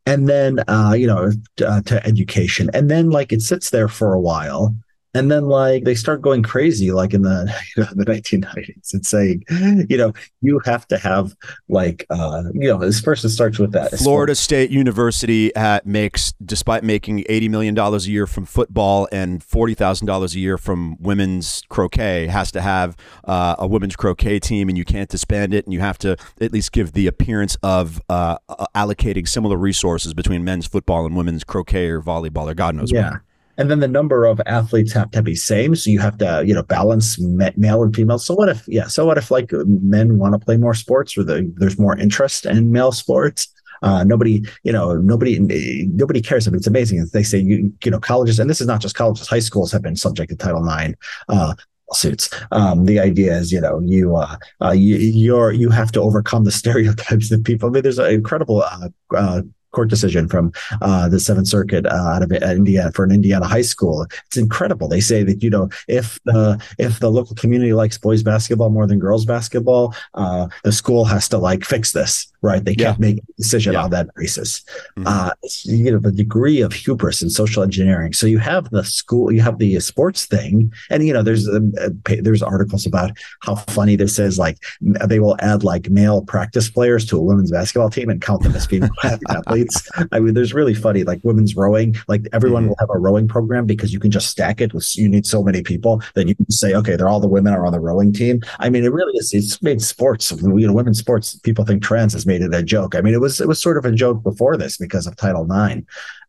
and 0.05 0.27
then 0.27 0.59
you 0.97 1.07
know 1.07 1.31
to 1.57 2.01
education, 2.05 2.69
and 2.73 2.89
then 2.89 3.09
like 3.09 3.31
it 3.31 3.41
sits 3.41 3.69
there 3.69 3.87
for 3.87 4.13
a 4.13 4.19
while, 4.19 4.75
and 5.14 5.32
then 5.32 5.47
like 5.47 5.84
they 5.84 5.95
start 5.95 6.22
going 6.22 6.41
crazy 6.43 6.91
like 6.91 7.14
in 7.14 7.22
the 7.22 7.53
you 7.78 7.84
know, 7.84 7.89
the 7.93 8.05
1990s 8.05 8.93
and 8.93 9.05
saying 9.05 9.43
you 9.89 9.97
know 9.97 10.14
you 10.41 10.59
have 10.66 10.88
to 10.88 10.97
have 10.97 11.36
like 11.70 12.05
uh 12.09 12.43
you 12.53 12.68
know 12.68 12.78
this 12.80 13.05
it 13.05 13.30
starts 13.30 13.59
with 13.59 13.72
that. 13.74 13.91
Florida 13.91 14.34
state 14.34 14.72
university 14.72 15.53
at, 15.55 15.86
makes 15.86 16.34
despite 16.43 16.84
making 16.84 17.24
80 17.30 17.49
million 17.49 17.76
dollars 17.76 18.07
a 18.07 18.11
year 18.11 18.26
from 18.26 18.45
football 18.45 19.07
and 19.11 19.43
40 19.43 19.74
thousand 19.74 20.07
dollars 20.07 20.36
a 20.36 20.39
year 20.39 20.57
from 20.57 20.97
women's 20.99 21.64
croquet 21.70 22.28
has 22.28 22.51
to 22.51 22.61
have 22.61 22.95
uh, 23.26 23.55
a 23.59 23.68
women's 23.68 23.95
croquet 23.95 24.39
team 24.39 24.70
and 24.70 24.78
you 24.78 24.86
can't 24.86 25.09
disband 25.09 25.53
it 25.53 25.66
and 25.66 25.74
you 25.74 25.80
have 25.80 25.97
to 25.99 26.18
at 26.41 26.51
least 26.51 26.72
give 26.72 26.93
the 26.93 27.07
appearance 27.07 27.55
of 27.61 28.01
uh, 28.09 28.38
allocating 28.76 29.28
similar 29.28 29.57
resources 29.57 30.14
between 30.14 30.43
men's 30.43 30.66
football 30.66 31.05
and 31.05 31.16
women's 31.16 31.43
croquet 31.43 31.88
or 31.88 32.01
volleyball 32.01 32.49
or 32.49 32.53
god 32.53 32.76
knows 32.76 32.91
yeah. 32.91 33.11
what 33.11 33.22
and 33.58 33.70
then 33.70 33.80
the 33.80 33.88
number 33.88 34.26
of 34.26 34.41
athletes 34.45 34.93
have 34.93 35.12
to 35.12 35.22
be 35.22 35.36
same 35.36 35.76
so 35.76 35.89
you 35.89 35.99
have 35.99 36.18
to 36.18 36.43
you 36.45 36.54
know 36.54 36.64
balance 36.64 37.20
male 37.20 37.84
and 37.84 37.95
female 37.95 38.20
so 38.20 38.34
what 38.34 38.49
if 38.49 38.68
yeah 38.68 38.88
so 38.88 39.06
what 39.06 39.18
if 39.18 39.32
like 39.32 39.51
men 39.66 40.18
want 40.18 40.34
to 40.34 40.43
play 40.43 40.58
more 40.58 40.74
sports 40.74 41.18
or 41.18 41.24
the, 41.24 41.51
there's 41.58 41.80
more 41.80 41.97
interest 41.97 42.45
in 42.45 42.72
male 42.72 42.91
sports 42.91 43.47
uh, 43.84 44.01
nobody, 44.01 44.41
you 44.64 44.72
know, 44.72 44.95
nobody, 44.95 45.39
nobody 45.39 46.22
cares. 46.22 46.47
I 46.47 46.51
mean, 46.51 46.58
it's 46.58 46.68
amazing. 46.68 47.06
They 47.12 47.22
say 47.22 47.39
you, 47.39 47.70
you 47.84 47.91
know, 47.91 47.99
colleges, 47.99 48.39
and 48.39 48.49
this 48.49 48.62
is 48.62 48.68
not 48.68 48.80
just 48.80 48.95
colleges, 48.95 49.28
high 49.28 49.39
schools 49.39 49.74
have 49.74 49.82
been 49.82 49.97
subject 49.97 50.30
to 50.30 50.38
Title 50.38 50.66
IX. 50.66 50.93
Uh, 51.28 51.54
lawsuits. 51.89 52.30
Um, 52.51 52.86
the 52.86 52.99
idea 52.99 53.36
is, 53.36 53.51
you 53.51 53.62
know, 53.62 53.80
you 53.84 54.16
uh, 54.16 54.38
uh, 54.62 54.72
you 54.72 54.95
you're 54.97 55.51
you 55.51 55.70
have 55.70 55.91
to 55.93 56.01
overcome 56.01 56.43
the 56.43 56.51
stereotypes 56.62 57.30
that 57.30 57.43
people. 57.43 57.70
I 57.70 57.72
mean, 57.72 57.84
there's 57.84 57.99
an 57.99 58.12
incredible 58.12 58.64
uh, 58.64 58.89
uh, 59.16 59.41
court 59.74 59.89
decision 59.89 60.28
from 60.28 60.53
uh, 60.82 61.09
the 61.09 61.19
Seventh 61.19 61.47
Circuit 61.47 61.86
uh, 61.86 62.13
out 62.15 62.24
of 62.24 62.32
Indiana 62.32 62.91
for 62.93 63.03
an 63.03 63.11
Indiana 63.11 63.45
high 63.45 63.61
school. 63.61 64.07
It's 64.28 64.38
incredible. 64.38 64.88
They 64.88 65.01
say 65.01 65.24
that 65.24 65.43
you 65.43 65.49
know 65.49 65.69
if 65.88 66.19
the 66.24 66.63
if 66.80 66.99
the 66.99 67.11
local 67.11 67.36
community 67.36 67.74
likes 67.74 67.97
boys 67.97 68.24
basketball 68.24 68.69
more 68.69 68.88
than 68.88 68.99
girls 68.99 69.26
basketball, 69.26 69.93
uh, 70.13 70.47
the 70.63 70.71
school 70.71 71.05
has 71.05 71.28
to 71.30 71.38
like 71.38 71.65
fix 71.65 71.91
this. 71.91 72.32
Right? 72.43 72.63
They 72.63 72.75
can't 72.75 72.99
yeah. 72.99 73.07
make 73.07 73.17
a 73.17 73.33
decision 73.37 73.73
yeah. 73.73 73.83
on 73.83 73.89
that 73.91 74.13
basis. 74.15 74.63
Mm-hmm. 74.97 75.07
Uh, 75.07 75.31
you 75.63 75.91
know 75.91 75.99
the 75.99 76.11
degree 76.11 76.61
of 76.61 76.73
hubris 76.73 77.21
and 77.21 77.31
social 77.31 77.63
engineering. 77.63 78.13
So 78.13 78.27
you 78.27 78.37
have 78.39 78.69
the 78.69 78.83
school, 78.83 79.31
you 79.31 79.41
have 79.41 79.57
the 79.57 79.79
sports 79.79 80.25
thing, 80.25 80.71
and 80.89 81.05
you 81.05 81.13
know 81.13 81.23
there's 81.23 81.47
um, 81.47 81.73
uh, 81.79 81.89
there's 82.21 82.43
articles 82.43 82.85
about 82.85 83.11
how 83.41 83.55
funny 83.55 83.95
this 83.95 84.19
is. 84.19 84.37
Like 84.37 84.57
they 84.81 85.19
will 85.19 85.37
add 85.39 85.63
like 85.63 85.89
male 85.89 86.21
practice 86.21 86.69
players 86.69 87.05
to 87.05 87.17
a 87.17 87.21
women's 87.21 87.51
basketball 87.51 87.89
team 87.89 88.09
and 88.09 88.21
count 88.21 88.43
them 88.43 88.55
as 88.55 88.65
female 88.65 88.89
athletes. 89.29 89.89
I 90.11 90.19
mean, 90.19 90.33
there's 90.33 90.53
really 90.53 90.73
funny, 90.73 91.03
like 91.03 91.19
women's 91.23 91.55
rowing, 91.55 91.95
like 92.07 92.27
everyone 92.33 92.63
mm-hmm. 92.63 92.69
will 92.69 92.77
have 92.79 92.89
a 92.93 92.99
rowing 92.99 93.27
program 93.27 93.65
because 93.65 93.93
you 93.93 93.99
can 93.99 94.11
just 94.11 94.27
stack 94.27 94.61
it 94.61 94.73
with, 94.73 94.95
you 94.97 95.07
need 95.07 95.25
so 95.25 95.43
many 95.43 95.61
people 95.61 96.01
that 96.15 96.27
you 96.27 96.35
can 96.35 96.49
say, 96.49 96.73
okay, 96.73 96.95
they're 96.95 97.07
all 97.07 97.19
the 97.19 97.27
women 97.27 97.53
are 97.53 97.65
on 97.65 97.71
the 97.71 97.79
rowing 97.79 98.11
team. 98.11 98.41
I 98.59 98.69
mean, 98.69 98.83
it 98.83 98.91
really 98.91 99.13
is, 99.17 99.33
it's 99.33 99.61
made 99.61 99.81
sports, 99.81 100.31
you 100.31 100.67
know, 100.67 100.73
women's 100.73 100.99
sports, 100.99 101.37
people 101.39 101.65
think 101.65 101.83
trans 101.83 102.13
has 102.13 102.25
made 102.25 102.32
it 102.41 102.53
a 102.53 102.63
joke. 102.63 102.95
I 102.95 103.01
mean, 103.01 103.13
it 103.13 103.21
was, 103.21 103.39
it 103.39 103.47
was 103.47 103.61
sort 103.61 103.77
of 103.77 103.86
a 103.86 103.91
joke 103.91 104.23
before 104.23 104.57
this 104.57 104.77
because 104.77 105.07
of 105.07 105.15
Title 105.15 105.47
IX. 105.51 105.84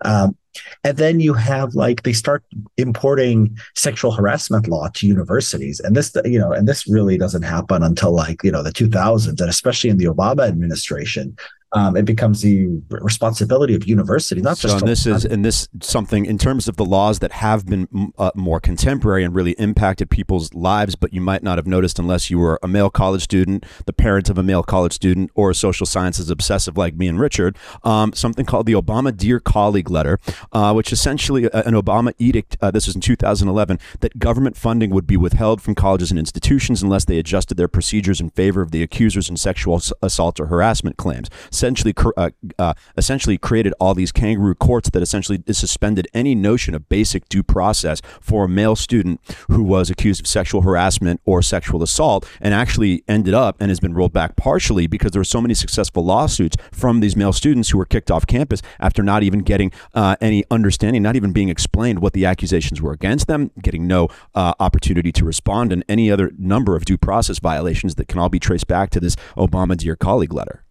Um, 0.04 0.36
and 0.84 0.96
then 0.96 1.20
you 1.20 1.34
have 1.34 1.74
like 1.74 2.02
they 2.02 2.12
start 2.12 2.44
importing 2.76 3.56
sexual 3.74 4.12
harassment 4.12 4.68
law 4.68 4.88
to 4.94 5.06
universities, 5.06 5.80
and 5.80 5.96
this 5.96 6.14
you 6.24 6.38
know, 6.38 6.52
and 6.52 6.68
this 6.68 6.86
really 6.86 7.18
doesn't 7.18 7.42
happen 7.42 7.82
until 7.82 8.12
like 8.12 8.42
you 8.44 8.52
know 8.52 8.62
the 8.62 8.70
2000s, 8.70 9.40
and 9.40 9.50
especially 9.50 9.90
in 9.90 9.98
the 9.98 10.04
Obama 10.04 10.46
administration, 10.46 11.36
um, 11.74 11.96
it 11.96 12.04
becomes 12.04 12.40
the 12.40 12.80
responsibility 12.88 13.74
of 13.74 13.86
university, 13.86 14.40
not 14.40 14.56
so 14.58 14.68
just. 14.68 14.82
And 14.82 14.88
this 14.88 15.06
is 15.06 15.24
and 15.24 15.44
this 15.44 15.68
something 15.80 16.24
in 16.24 16.38
terms 16.38 16.68
of 16.68 16.76
the 16.76 16.84
laws 16.84 17.18
that 17.18 17.32
have 17.32 17.66
been 17.66 18.12
uh, 18.16 18.30
more 18.36 18.60
contemporary 18.60 19.24
and 19.24 19.34
really 19.34 19.52
impacted 19.52 20.08
people's 20.08 20.54
lives, 20.54 20.94
but 20.94 21.12
you 21.12 21.20
might 21.20 21.42
not 21.42 21.58
have 21.58 21.66
noticed 21.66 21.98
unless 21.98 22.30
you 22.30 22.38
were 22.38 22.60
a 22.62 22.68
male 22.68 22.90
college 22.90 23.22
student, 23.22 23.66
the 23.86 23.92
parent 23.92 24.30
of 24.30 24.38
a 24.38 24.42
male 24.42 24.62
college 24.62 24.92
student, 24.92 25.30
or 25.34 25.50
a 25.50 25.54
social 25.54 25.84
sciences 25.84 26.30
obsessive 26.30 26.76
like 26.76 26.94
me 26.94 27.08
and 27.08 27.18
Richard. 27.18 27.56
Um, 27.82 28.12
something 28.12 28.46
called 28.46 28.66
the 28.66 28.74
Obama 28.74 29.14
Dear 29.14 29.40
Colleague 29.40 29.90
letter, 29.90 30.20
uh, 30.52 30.72
which 30.72 30.92
essentially 30.92 31.50
uh, 31.50 31.62
an 31.62 31.74
Obama 31.74 32.14
edict. 32.18 32.56
Uh, 32.60 32.70
this 32.70 32.86
was 32.86 32.94
in 32.94 33.00
2011 33.00 33.80
that 33.98 34.20
government 34.20 34.56
funding 34.56 34.90
would 34.90 35.08
be 35.08 35.16
withheld 35.16 35.60
from 35.60 35.74
colleges 35.74 36.10
and 36.12 36.20
institutions 36.20 36.82
unless 36.84 37.04
they 37.04 37.18
adjusted 37.18 37.56
their 37.56 37.68
procedures 37.68 38.20
in 38.20 38.30
favor 38.30 38.62
of 38.62 38.70
the 38.70 38.82
accusers 38.82 39.28
in 39.28 39.36
sexual 39.36 39.82
assault 40.02 40.38
or 40.38 40.46
harassment 40.46 40.96
claims 40.96 41.28
essentially 41.64 41.94
uh, 42.16 42.30
uh, 42.58 42.74
essentially 42.98 43.38
created 43.38 43.72
all 43.80 43.94
these 43.94 44.12
kangaroo 44.12 44.54
courts 44.54 44.90
that 44.90 45.02
essentially 45.02 45.42
suspended 45.50 46.06
any 46.12 46.34
notion 46.34 46.74
of 46.74 46.88
basic 46.88 47.28
due 47.28 47.42
process 47.42 48.02
for 48.20 48.44
a 48.44 48.48
male 48.48 48.76
student 48.76 49.20
who 49.48 49.62
was 49.62 49.88
accused 49.88 50.20
of 50.20 50.26
sexual 50.26 50.60
harassment 50.60 51.20
or 51.24 51.40
sexual 51.40 51.82
assault, 51.82 52.28
and 52.40 52.52
actually 52.52 53.02
ended 53.08 53.32
up 53.32 53.56
and 53.60 53.70
has 53.70 53.80
been 53.80 53.94
rolled 53.94 54.12
back 54.12 54.36
partially 54.36 54.86
because 54.86 55.12
there 55.12 55.20
were 55.20 55.24
so 55.24 55.40
many 55.40 55.54
successful 55.54 56.04
lawsuits 56.04 56.56
from 56.70 57.00
these 57.00 57.16
male 57.16 57.32
students 57.32 57.70
who 57.70 57.78
were 57.78 57.86
kicked 57.86 58.10
off 58.10 58.26
campus 58.26 58.60
after 58.78 59.02
not 59.02 59.22
even 59.22 59.40
getting 59.40 59.72
uh, 59.94 60.16
any 60.20 60.44
understanding, 60.50 61.02
not 61.02 61.16
even 61.16 61.32
being 61.32 61.48
explained 61.48 62.00
what 62.00 62.12
the 62.12 62.26
accusations 62.26 62.82
were 62.82 62.92
against 62.92 63.26
them, 63.26 63.50
getting 63.62 63.86
no 63.86 64.08
uh, 64.34 64.52
opportunity 64.60 65.12
to 65.12 65.24
respond, 65.24 65.72
and 65.72 65.82
any 65.88 66.10
other 66.10 66.30
number 66.38 66.76
of 66.76 66.84
due 66.84 66.98
process 66.98 67.38
violations 67.38 67.94
that 67.94 68.06
can 68.08 68.18
all 68.18 68.28
be 68.28 68.38
traced 68.38 68.66
back 68.66 68.90
to 68.90 69.00
this 69.00 69.16
Obama 69.36 69.76
Dear 69.76 69.96
Colleague 69.96 70.32
letter 70.32 70.63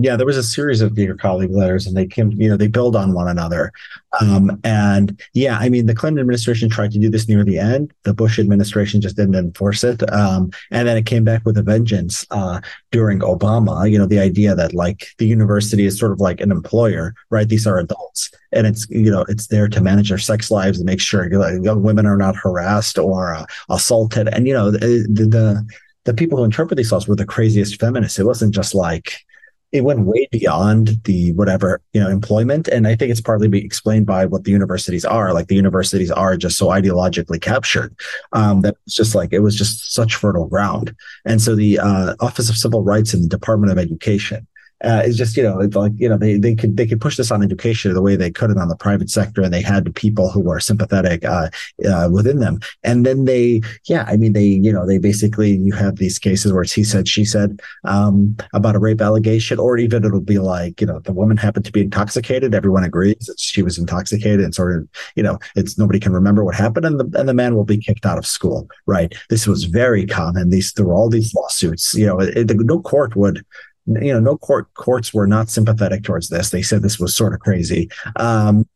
yeah, 0.00 0.14
there 0.14 0.26
was 0.26 0.36
a 0.36 0.44
series 0.44 0.80
of 0.80 0.94
dear 0.94 1.16
colleague 1.16 1.50
letters, 1.50 1.84
and 1.84 1.96
they 1.96 2.06
came, 2.06 2.30
you 2.32 2.48
know, 2.48 2.56
they 2.56 2.68
build 2.68 2.94
on 2.94 3.14
one 3.14 3.26
another. 3.26 3.72
Um, 4.20 4.60
and 4.62 5.20
yeah, 5.34 5.58
I 5.58 5.68
mean, 5.68 5.86
the 5.86 5.94
Clinton 5.94 6.20
administration 6.20 6.70
tried 6.70 6.92
to 6.92 7.00
do 7.00 7.10
this 7.10 7.28
near 7.28 7.42
the 7.42 7.58
end. 7.58 7.92
The 8.04 8.14
Bush 8.14 8.38
administration 8.38 9.00
just 9.00 9.16
didn't 9.16 9.34
enforce 9.34 9.82
it, 9.82 10.08
um, 10.12 10.50
and 10.70 10.86
then 10.86 10.96
it 10.96 11.04
came 11.04 11.24
back 11.24 11.44
with 11.44 11.58
a 11.58 11.64
vengeance 11.64 12.24
uh, 12.30 12.60
during 12.92 13.18
Obama. 13.20 13.90
You 13.90 13.98
know, 13.98 14.06
the 14.06 14.20
idea 14.20 14.54
that 14.54 14.72
like 14.72 15.08
the 15.18 15.26
university 15.26 15.84
is 15.84 15.98
sort 15.98 16.12
of 16.12 16.20
like 16.20 16.40
an 16.40 16.52
employer, 16.52 17.12
right? 17.30 17.48
These 17.48 17.66
are 17.66 17.80
adults, 17.80 18.30
and 18.52 18.68
it's 18.68 18.88
you 18.90 19.10
know 19.10 19.24
it's 19.28 19.48
there 19.48 19.66
to 19.66 19.80
manage 19.80 20.10
their 20.10 20.18
sex 20.18 20.48
lives 20.48 20.78
and 20.78 20.86
make 20.86 21.00
sure 21.00 21.28
young 21.28 21.82
women 21.82 22.06
are 22.06 22.16
not 22.16 22.36
harassed 22.36 22.98
or 22.98 23.34
uh, 23.34 23.46
assaulted. 23.68 24.28
And 24.28 24.46
you 24.46 24.54
know, 24.54 24.70
the, 24.70 24.78
the 25.08 25.66
the 26.04 26.14
people 26.14 26.38
who 26.38 26.44
interpret 26.44 26.76
these 26.76 26.92
laws 26.92 27.08
were 27.08 27.16
the 27.16 27.26
craziest 27.26 27.80
feminists. 27.80 28.18
It 28.20 28.26
wasn't 28.26 28.54
just 28.54 28.76
like 28.76 29.26
it 29.72 29.84
went 29.84 30.00
way 30.00 30.26
beyond 30.30 31.02
the 31.04 31.32
whatever 31.32 31.80
you 31.92 32.00
know 32.00 32.08
employment. 32.08 32.68
And 32.68 32.86
i 32.86 32.96
think 32.96 33.10
it's 33.10 33.20
partly 33.20 33.48
be 33.48 33.64
explained 33.64 34.06
by 34.06 34.26
what 34.26 34.44
the 34.44 34.50
universities 34.50 35.04
are. 35.04 35.32
Like 35.32 35.48
the 35.48 35.54
universities 35.54 36.10
are 36.10 36.36
just 36.36 36.58
so 36.58 36.68
ideologically 36.68 37.40
captured 37.40 37.94
um, 38.32 38.62
that 38.62 38.76
it's 38.86 38.94
just 38.94 39.14
like 39.14 39.32
it 39.32 39.40
was 39.40 39.56
just 39.56 39.92
such 39.92 40.14
fertile 40.14 40.46
ground. 40.46 40.94
And 41.24 41.40
so 41.40 41.54
the 41.54 41.78
uh, 41.78 42.14
office 42.20 42.48
of 42.48 42.56
civil 42.56 42.82
rights 42.82 43.14
in 43.14 43.22
the 43.22 43.28
department 43.28 43.72
of 43.72 43.78
education 43.78 44.46
uh, 44.84 45.08
just 45.08 45.36
you 45.36 45.42
know 45.42 45.60
it's 45.60 45.74
like 45.74 45.92
you 45.96 46.08
know 46.08 46.16
they 46.16 46.38
they 46.38 46.54
could 46.54 46.76
they 46.76 46.86
could 46.86 47.00
push 47.00 47.16
this 47.16 47.30
on 47.30 47.42
education 47.42 47.92
the 47.94 48.02
way 48.02 48.16
they 48.16 48.30
could 48.30 48.50
it 48.50 48.58
on 48.58 48.68
the 48.68 48.76
private 48.76 49.10
sector 49.10 49.42
and 49.42 49.52
they 49.52 49.62
had 49.62 49.92
people 49.94 50.30
who 50.30 50.40
were 50.40 50.60
sympathetic 50.60 51.24
uh, 51.24 51.48
uh, 51.88 52.08
within 52.12 52.38
them. 52.38 52.60
And 52.84 53.04
then 53.04 53.24
they 53.24 53.60
yeah 53.88 54.04
I 54.06 54.16
mean 54.16 54.32
they 54.34 54.44
you 54.44 54.72
know 54.72 54.86
they 54.86 54.98
basically 54.98 55.52
you 55.56 55.72
have 55.74 55.96
these 55.96 56.18
cases 56.18 56.52
where 56.52 56.62
it's 56.62 56.72
he 56.72 56.84
said 56.84 57.08
she 57.08 57.24
said 57.24 57.60
um, 57.84 58.36
about 58.52 58.76
a 58.76 58.78
rape 58.78 59.00
allegation 59.00 59.58
or 59.58 59.78
even 59.78 60.04
it'll 60.04 60.20
be 60.20 60.38
like 60.38 60.80
you 60.80 60.86
know 60.86 61.00
the 61.00 61.12
woman 61.12 61.36
happened 61.36 61.64
to 61.64 61.72
be 61.72 61.82
intoxicated 61.82 62.54
everyone 62.54 62.84
agrees 62.84 63.26
that 63.26 63.40
she 63.40 63.62
was 63.62 63.78
intoxicated 63.78 64.40
and 64.40 64.54
sort 64.54 64.76
of 64.76 64.88
you 65.16 65.22
know 65.22 65.38
it's 65.56 65.76
nobody 65.76 65.98
can 65.98 66.12
remember 66.12 66.44
what 66.44 66.54
happened 66.54 66.86
and 66.86 67.00
the 67.00 67.18
and 67.18 67.28
the 67.28 67.34
man 67.34 67.56
will 67.56 67.64
be 67.64 67.78
kicked 67.78 68.06
out 68.06 68.18
of 68.18 68.26
school 68.26 68.68
right? 68.86 69.14
This 69.28 69.46
was 69.46 69.64
very 69.64 70.06
common 70.06 70.50
these 70.50 70.72
through 70.72 70.92
all 70.92 71.08
these 71.08 71.34
lawsuits 71.34 71.94
you 71.94 72.06
know 72.06 72.20
it, 72.20 72.50
no 72.56 72.80
court 72.80 73.16
would 73.16 73.44
you 73.88 74.12
know, 74.12 74.20
no 74.20 74.36
court 74.36 74.72
courts 74.74 75.14
were 75.14 75.26
not 75.26 75.50
sympathetic 75.50 76.02
towards 76.02 76.28
this. 76.28 76.50
They 76.50 76.62
said 76.62 76.82
this 76.82 76.98
was 76.98 77.16
sort 77.16 77.34
of 77.34 77.40
crazy. 77.40 77.88
Um, 78.16 78.66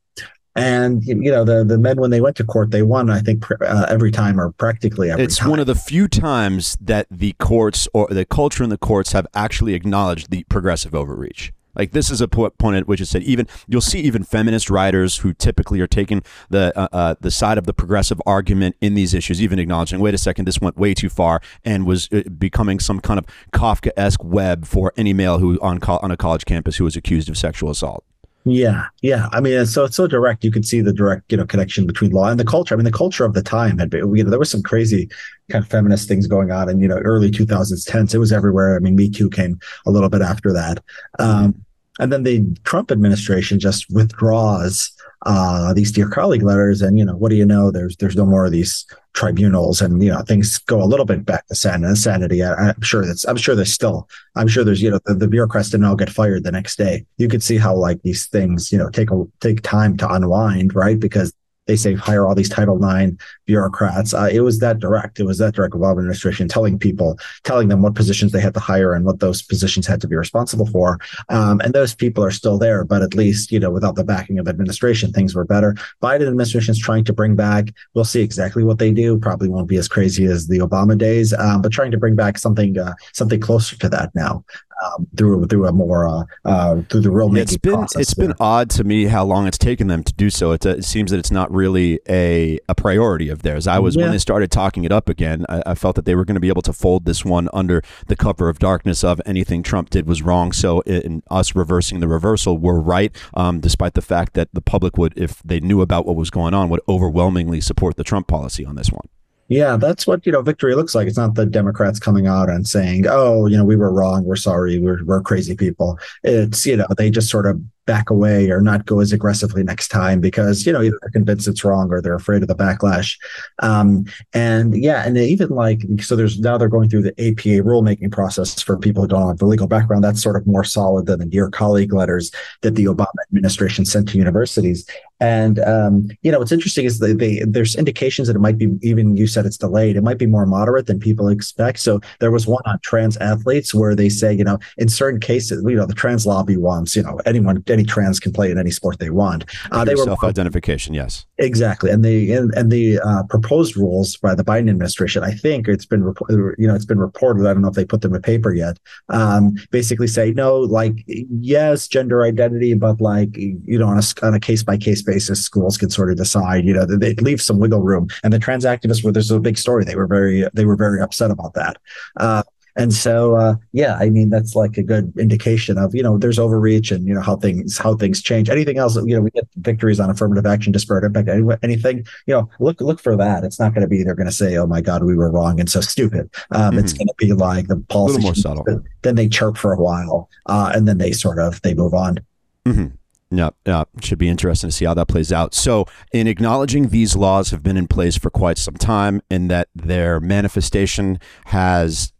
and 0.54 1.02
you 1.04 1.30
know 1.30 1.44
the 1.44 1.64
the 1.64 1.78
men 1.78 1.98
when 1.98 2.10
they 2.10 2.20
went 2.20 2.36
to 2.36 2.44
court 2.44 2.70
they 2.70 2.82
won 2.82 3.08
I 3.08 3.20
think 3.20 3.44
uh, 3.62 3.86
every 3.88 4.10
time 4.10 4.38
or 4.38 4.52
practically 4.52 5.10
every 5.10 5.22
time 5.22 5.24
it's 5.24 5.38
time. 5.38 5.50
one 5.50 5.60
of 5.60 5.66
the 5.66 5.74
few 5.74 6.08
times 6.08 6.76
that 6.80 7.06
the 7.10 7.32
courts 7.38 7.88
or 7.94 8.06
the 8.10 8.26
culture 8.26 8.62
in 8.62 8.68
the 8.68 8.76
courts 8.76 9.12
have 9.12 9.26
actually 9.34 9.72
acknowledged 9.74 10.30
the 10.30 10.44
progressive 10.44 10.94
overreach. 10.94 11.52
Like 11.74 11.92
this 11.92 12.10
is 12.10 12.20
a 12.20 12.28
point 12.28 12.76
at 12.76 12.86
which 12.86 13.00
it 13.00 13.06
said 13.06 13.22
even 13.22 13.46
you'll 13.66 13.80
see 13.80 14.00
even 14.00 14.24
feminist 14.24 14.68
writers 14.70 15.18
who 15.18 15.32
typically 15.32 15.80
are 15.80 15.86
taking 15.86 16.22
the 16.50 16.72
uh, 16.78 16.88
uh, 16.92 17.14
the 17.20 17.30
side 17.30 17.58
of 17.58 17.66
the 17.66 17.72
progressive 17.72 18.20
argument 18.26 18.76
in 18.80 18.94
these 18.94 19.14
issues, 19.14 19.42
even 19.42 19.58
acknowledging, 19.58 20.00
wait 20.00 20.14
a 20.14 20.18
second, 20.18 20.44
this 20.44 20.60
went 20.60 20.76
way 20.76 20.94
too 20.94 21.08
far 21.08 21.40
and 21.64 21.86
was 21.86 22.08
uh, 22.12 22.22
becoming 22.38 22.78
some 22.78 23.00
kind 23.00 23.18
of 23.18 23.26
Kafka-esque 23.52 24.22
web 24.22 24.66
for 24.66 24.92
any 24.96 25.12
male 25.12 25.38
who 25.38 25.58
on 25.60 25.78
co- 25.78 26.00
on 26.02 26.10
a 26.10 26.16
college 26.16 26.44
campus 26.44 26.76
who 26.76 26.84
was 26.84 26.96
accused 26.96 27.28
of 27.28 27.36
sexual 27.36 27.70
assault. 27.70 28.04
Yeah, 28.44 28.86
yeah. 29.02 29.28
I 29.32 29.40
mean, 29.40 29.64
so 29.66 29.84
it's 29.84 29.96
so 29.96 30.08
direct. 30.08 30.42
You 30.42 30.50
could 30.50 30.66
see 30.66 30.80
the 30.80 30.92
direct, 30.92 31.30
you 31.30 31.38
know, 31.38 31.46
connection 31.46 31.86
between 31.86 32.10
law 32.10 32.28
and 32.28 32.40
the 32.40 32.44
culture. 32.44 32.74
I 32.74 32.76
mean, 32.76 32.84
the 32.84 32.90
culture 32.90 33.24
of 33.24 33.34
the 33.34 33.42
time 33.42 33.78
had 33.78 33.88
been, 33.88 34.14
you 34.16 34.24
know, 34.24 34.30
there 34.30 34.38
was 34.38 34.50
some 34.50 34.62
crazy 34.62 35.08
kind 35.48 35.64
of 35.64 35.70
feminist 35.70 36.08
things 36.08 36.26
going 36.26 36.50
on 36.50 36.68
in, 36.68 36.80
you 36.80 36.88
know, 36.88 36.98
early 36.98 37.30
2010s. 37.30 38.14
It 38.14 38.18
was 38.18 38.32
everywhere. 38.32 38.74
I 38.76 38.80
mean, 38.80 38.96
Me 38.96 39.08
Too 39.08 39.30
came 39.30 39.60
a 39.86 39.90
little 39.92 40.08
bit 40.08 40.22
after 40.22 40.52
that. 40.52 40.82
Um, 41.20 41.64
and 42.00 42.12
then 42.12 42.24
the 42.24 42.44
Trump 42.64 42.90
administration 42.90 43.60
just 43.60 43.88
withdraws 43.90 44.90
uh, 45.24 45.72
these 45.72 45.92
dear 45.92 46.08
colleague 46.08 46.42
letters, 46.42 46.82
and 46.82 46.98
you 46.98 47.04
know, 47.04 47.16
what 47.16 47.30
do 47.30 47.36
you 47.36 47.46
know? 47.46 47.70
There's 47.70 47.96
there's 47.96 48.16
no 48.16 48.26
more 48.26 48.46
of 48.46 48.52
these 48.52 48.84
tribunals, 49.12 49.80
and 49.80 50.02
you 50.02 50.10
know, 50.10 50.22
things 50.22 50.58
go 50.58 50.82
a 50.82 50.86
little 50.86 51.06
bit 51.06 51.24
back 51.24 51.46
to 51.46 51.54
sanity. 51.54 52.42
I, 52.42 52.70
am 52.70 52.80
sure 52.80 53.06
that's 53.06 53.24
I'm 53.24 53.36
sure 53.36 53.54
there's 53.54 53.72
still 53.72 54.08
I'm 54.34 54.48
sure 54.48 54.64
there's 54.64 54.82
you 54.82 54.90
know 54.90 55.00
the, 55.06 55.14
the 55.14 55.28
bureaucrats 55.28 55.70
didn't 55.70 55.86
all 55.86 55.96
get 55.96 56.10
fired 56.10 56.44
the 56.44 56.52
next 56.52 56.76
day. 56.76 57.06
You 57.18 57.28
could 57.28 57.42
see 57.42 57.56
how 57.56 57.74
like 57.76 58.02
these 58.02 58.26
things 58.26 58.72
you 58.72 58.78
know 58.78 58.90
take 58.90 59.10
a 59.10 59.24
take 59.40 59.62
time 59.62 59.96
to 59.98 60.12
unwind, 60.12 60.74
right? 60.74 60.98
Because 60.98 61.32
they 61.66 61.76
say 61.76 61.94
hire 61.94 62.26
all 62.26 62.34
these 62.34 62.48
Title 62.48 62.76
IX 62.82 63.12
bureaucrats. 63.46 64.14
Uh, 64.14 64.28
it 64.32 64.40
was 64.40 64.58
that 64.58 64.78
direct. 64.78 65.20
It 65.20 65.24
was 65.24 65.38
that 65.38 65.54
direct 65.54 65.74
Obama 65.74 65.92
administration 65.92 66.48
telling 66.48 66.78
people, 66.78 67.18
telling 67.44 67.68
them 67.68 67.82
what 67.82 67.94
positions 67.94 68.32
they 68.32 68.40
had 68.40 68.54
to 68.54 68.60
hire 68.60 68.94
and 68.94 69.04
what 69.04 69.20
those 69.20 69.42
positions 69.42 69.86
had 69.86 70.00
to 70.00 70.08
be 70.08 70.16
responsible 70.16 70.66
for. 70.66 70.98
Um, 71.28 71.60
and 71.60 71.72
those 71.72 71.94
people 71.94 72.24
are 72.24 72.30
still 72.30 72.58
there, 72.58 72.84
but 72.84 73.02
at 73.02 73.14
least 73.14 73.52
you 73.52 73.60
know 73.60 73.70
without 73.70 73.94
the 73.94 74.04
backing 74.04 74.38
of 74.38 74.48
administration, 74.48 75.12
things 75.12 75.34
were 75.34 75.44
better. 75.44 75.74
Biden 76.02 76.28
administration 76.28 76.72
is 76.72 76.78
trying 76.78 77.04
to 77.04 77.12
bring 77.12 77.36
back. 77.36 77.68
We'll 77.94 78.04
see 78.04 78.22
exactly 78.22 78.64
what 78.64 78.78
they 78.78 78.92
do. 78.92 79.18
Probably 79.18 79.48
won't 79.48 79.68
be 79.68 79.76
as 79.76 79.88
crazy 79.88 80.24
as 80.24 80.48
the 80.48 80.58
Obama 80.58 80.98
days, 80.98 81.32
um, 81.32 81.62
but 81.62 81.72
trying 81.72 81.92
to 81.92 81.98
bring 81.98 82.16
back 82.16 82.38
something 82.38 82.78
uh, 82.78 82.94
something 83.12 83.40
closer 83.40 83.76
to 83.78 83.88
that 83.88 84.14
now 84.14 84.44
um, 84.82 85.06
through 85.16 85.46
through 85.46 85.66
a 85.66 85.72
more 85.72 86.06
uh, 86.06 86.24
uh, 86.44 86.82
through 86.90 87.00
the 87.00 87.10
real 87.10 87.28
making 87.28 87.42
it's 87.42 87.56
been 87.56 87.74
process. 87.74 88.02
It's 88.02 88.14
been 88.14 88.34
odd 88.40 88.70
to 88.70 88.84
me 88.84 89.04
how 89.04 89.24
long 89.24 89.46
it's 89.46 89.58
taken 89.58 89.86
them 89.86 90.02
to 90.04 90.12
do 90.12 90.30
so. 90.30 90.52
It, 90.52 90.64
it 90.66 90.84
seems 90.84 91.10
that 91.10 91.18
it's 91.18 91.30
not 91.30 91.52
really 91.52 92.00
a, 92.08 92.58
a 92.68 92.74
priority 92.74 93.28
of 93.28 93.42
theirs. 93.42 93.66
I 93.66 93.78
was 93.78 93.96
yeah. 93.96 94.02
when 94.02 94.12
they 94.12 94.18
started 94.18 94.50
talking 94.50 94.84
it 94.84 94.92
up 94.92 95.08
again. 95.08 95.46
I, 95.48 95.62
I 95.66 95.74
felt 95.74 95.96
that 95.96 96.04
they 96.04 96.14
were 96.14 96.24
going 96.24 96.34
to 96.34 96.40
be 96.40 96.48
able 96.48 96.62
to 96.62 96.72
fold 96.72 97.04
this 97.04 97.24
one 97.24 97.48
under 97.52 97.82
the 98.06 98.16
cover 98.16 98.48
of 98.48 98.58
darkness 98.58 99.04
of 99.04 99.20
anything 99.26 99.62
Trump 99.62 99.90
did 99.90 100.06
was 100.06 100.22
wrong. 100.22 100.52
So 100.52 100.80
in 100.80 101.22
us 101.30 101.54
reversing 101.54 102.00
the 102.00 102.08
reversal, 102.08 102.58
we're 102.58 102.80
right, 102.80 103.14
um, 103.34 103.60
despite 103.60 103.94
the 103.94 104.02
fact 104.02 104.34
that 104.34 104.48
the 104.52 104.60
public 104.60 104.96
would, 104.98 105.14
if 105.16 105.42
they 105.42 105.60
knew 105.60 105.80
about 105.80 106.06
what 106.06 106.16
was 106.16 106.30
going 106.30 106.54
on, 106.54 106.68
would 106.70 106.80
overwhelmingly 106.88 107.60
support 107.60 107.96
the 107.96 108.04
Trump 108.04 108.26
policy 108.26 108.64
on 108.64 108.76
this 108.76 108.90
one. 108.90 109.08
Yeah, 109.52 109.76
that's 109.76 110.06
what 110.06 110.24
you 110.24 110.32
know. 110.32 110.40
Victory 110.40 110.74
looks 110.74 110.94
like. 110.94 111.06
It's 111.06 111.18
not 111.18 111.34
the 111.34 111.44
Democrats 111.44 111.98
coming 111.98 112.26
out 112.26 112.48
and 112.48 112.66
saying, 112.66 113.04
"Oh, 113.08 113.46
you 113.46 113.56
know, 113.56 113.64
we 113.64 113.76
were 113.76 113.92
wrong. 113.92 114.24
We're 114.24 114.36
sorry. 114.36 114.78
We're 114.78 115.04
we're 115.04 115.20
crazy 115.20 115.54
people." 115.54 115.98
It's 116.22 116.64
you 116.64 116.76
know 116.76 116.86
they 116.96 117.10
just 117.10 117.28
sort 117.28 117.46
of 117.46 117.60
back 117.86 118.10
away 118.10 118.50
or 118.50 118.60
not 118.60 118.86
go 118.86 119.00
as 119.00 119.12
aggressively 119.12 119.64
next 119.64 119.88
time 119.88 120.20
because 120.20 120.64
you 120.64 120.72
know 120.72 120.82
either 120.82 120.96
they're 121.00 121.10
convinced 121.10 121.48
it's 121.48 121.64
wrong 121.64 121.90
or 121.90 122.00
they're 122.00 122.14
afraid 122.14 122.42
of 122.42 122.48
the 122.48 122.54
backlash. 122.54 123.18
Um, 123.60 124.04
and 124.32 124.76
yeah 124.76 125.04
and 125.04 125.16
even 125.18 125.48
like 125.50 125.82
so 126.00 126.14
there's 126.14 126.38
now 126.38 126.56
they're 126.56 126.68
going 126.68 126.88
through 126.88 127.02
the 127.02 127.14
apa 127.18 127.62
rulemaking 127.62 128.12
process 128.12 128.62
for 128.62 128.78
people 128.78 129.02
who 129.02 129.08
don't 129.08 129.26
have 129.26 129.38
the 129.38 129.46
legal 129.46 129.66
background. 129.66 130.04
That's 130.04 130.22
sort 130.22 130.36
of 130.36 130.46
more 130.46 130.64
solid 130.64 131.06
than 131.06 131.18
the 131.18 131.26
dear 131.26 131.50
colleague 131.50 131.92
letters 131.92 132.30
that 132.60 132.76
the 132.76 132.84
obama 132.84 133.08
administration 133.30 133.84
sent 133.84 134.08
to 134.10 134.18
universities. 134.18 134.88
And 135.20 135.60
um, 135.60 136.08
you 136.22 136.32
know 136.32 136.38
what's 136.38 136.52
interesting 136.52 136.84
is 136.84 136.98
they, 136.98 137.12
they 137.12 137.42
there's 137.46 137.76
indications 137.76 138.28
that 138.28 138.36
it 138.36 138.40
might 138.40 138.58
be 138.58 138.68
even 138.82 139.16
you 139.16 139.26
said 139.26 139.46
it's 139.46 139.56
delayed 139.56 139.96
it 139.96 140.02
might 140.02 140.18
be 140.18 140.26
more 140.26 140.46
moderate 140.46 140.86
than 140.86 141.00
people 141.00 141.28
expect. 141.28 141.80
So 141.80 142.00
there 142.20 142.30
was 142.30 142.46
one 142.46 142.62
on 142.66 142.78
trans 142.82 143.16
athletes 143.16 143.74
where 143.74 143.94
they 143.94 144.08
say 144.08 144.32
you 144.32 144.44
know 144.44 144.58
in 144.78 144.88
certain 144.88 145.20
cases 145.20 145.64
you 145.66 145.76
know 145.76 145.86
the 145.86 145.94
trans 145.94 146.26
lobby 146.26 146.56
wants 146.56 146.94
you 146.94 147.02
know 147.02 147.18
anyone 147.26 147.62
any 147.72 147.84
trans 147.84 148.20
can 148.20 148.32
play 148.32 148.50
in 148.50 148.58
any 148.58 148.70
sport 148.70 148.98
they 148.98 149.10
want. 149.10 149.44
Uh, 149.70 149.84
they 149.84 149.94
were 149.94 150.04
self-identification, 150.04 150.94
yes, 150.94 151.26
exactly. 151.38 151.90
And 151.90 152.04
the 152.04 152.32
and, 152.32 152.52
and 152.54 152.70
the 152.70 153.00
uh, 153.00 153.22
proposed 153.24 153.76
rules 153.76 154.16
by 154.16 154.34
the 154.34 154.44
Biden 154.44 154.70
administration, 154.70 155.24
I 155.24 155.32
think 155.32 155.68
it's 155.68 155.86
been 155.86 156.12
you 156.30 156.66
know 156.66 156.74
it's 156.74 156.84
been 156.84 156.98
reported. 156.98 157.46
I 157.46 157.52
don't 157.52 157.62
know 157.62 157.68
if 157.68 157.74
they 157.74 157.84
put 157.84 158.02
them 158.02 158.14
in 158.14 158.22
paper 158.22 158.52
yet. 158.52 158.78
Um, 159.08 159.54
basically 159.70 160.06
say 160.06 160.32
no, 160.32 160.58
like 160.58 161.04
yes, 161.06 161.88
gender 161.88 162.22
identity, 162.22 162.74
but 162.74 163.00
like 163.00 163.36
you 163.36 163.78
know 163.78 163.88
on 163.88 163.98
a 163.98 164.26
on 164.26 164.34
a 164.34 164.40
case 164.40 164.62
by 164.62 164.76
case 164.76 165.02
basis, 165.02 165.44
schools 165.44 165.78
can 165.78 165.90
sort 165.90 166.10
of 166.10 166.16
decide. 166.16 166.64
You 166.64 166.74
know, 166.74 166.84
they, 166.84 167.14
they 167.14 167.22
leave 167.22 167.40
some 167.40 167.58
wiggle 167.58 167.82
room. 167.82 168.08
And 168.22 168.32
the 168.32 168.38
trans 168.38 168.64
activists 168.64 169.04
were 169.04 169.12
there's 169.12 169.30
a 169.30 169.40
big 169.40 169.58
story. 169.58 169.84
They 169.84 169.96
were 169.96 170.06
very 170.06 170.48
they 170.52 170.64
were 170.64 170.76
very 170.76 171.00
upset 171.00 171.30
about 171.30 171.54
that. 171.54 171.78
Uh, 172.16 172.42
and 172.74 172.92
so, 172.92 173.36
uh, 173.36 173.56
yeah, 173.72 173.96
I 174.00 174.08
mean, 174.08 174.30
that's 174.30 174.54
like 174.54 174.78
a 174.78 174.82
good 174.82 175.12
indication 175.18 175.76
of, 175.76 175.94
you 175.94 176.02
know, 176.02 176.16
there's 176.16 176.38
overreach 176.38 176.90
and, 176.90 177.06
you 177.06 177.12
know, 177.12 177.20
how 177.20 177.36
things, 177.36 177.76
how 177.76 177.96
things 177.96 178.22
change. 178.22 178.48
Anything 178.48 178.78
else, 178.78 178.96
you 178.96 179.14
know, 179.14 179.20
we 179.20 179.30
get 179.30 179.46
victories 179.56 180.00
on 180.00 180.08
affirmative 180.08 180.46
action, 180.46 180.72
disparate 180.72 181.04
impact, 181.04 181.28
anything, 181.62 182.06
you 182.26 182.34
know, 182.34 182.48
look, 182.60 182.80
look 182.80 183.00
for 183.00 183.14
that. 183.16 183.44
It's 183.44 183.60
not 183.60 183.74
going 183.74 183.82
to 183.82 183.88
be, 183.88 184.02
they're 184.02 184.14
going 184.14 184.28
to 184.28 184.32
say, 184.32 184.56
oh 184.56 184.66
my 184.66 184.80
God, 184.80 185.04
we 185.04 185.14
were 185.14 185.30
wrong 185.30 185.60
and 185.60 185.68
so 185.68 185.80
stupid. 185.80 186.30
Um, 186.50 186.70
mm-hmm. 186.70 186.78
It's 186.78 186.94
going 186.94 187.08
to 187.08 187.14
be 187.18 187.32
like 187.34 187.68
the 187.68 187.76
policy. 187.88 188.22
more 188.22 188.34
subtle. 188.34 188.64
Then 189.02 189.16
they 189.16 189.28
chirp 189.28 189.58
for 189.58 189.74
a 189.74 189.80
while 189.80 190.30
uh, 190.46 190.72
and 190.74 190.88
then 190.88 190.98
they 190.98 191.12
sort 191.12 191.38
of, 191.38 191.60
they 191.62 191.74
move 191.74 191.92
on. 191.92 192.18
Mm-hmm. 192.64 192.96
Yeah, 193.34 193.50
yeah, 193.66 193.84
should 194.02 194.18
be 194.18 194.28
interesting 194.28 194.68
to 194.68 194.76
see 194.76 194.84
how 194.84 194.92
that 194.92 195.08
plays 195.08 195.32
out. 195.32 195.54
So, 195.54 195.86
in 196.12 196.26
acknowledging 196.26 196.88
these 196.88 197.16
laws 197.16 197.50
have 197.50 197.62
been 197.62 197.78
in 197.78 197.88
place 197.88 198.18
for 198.18 198.28
quite 198.28 198.58
some 198.58 198.74
time 198.74 199.22
and 199.30 199.50
that 199.50 199.68
their 199.74 200.20
manifestation 200.20 201.18
has 201.46 202.12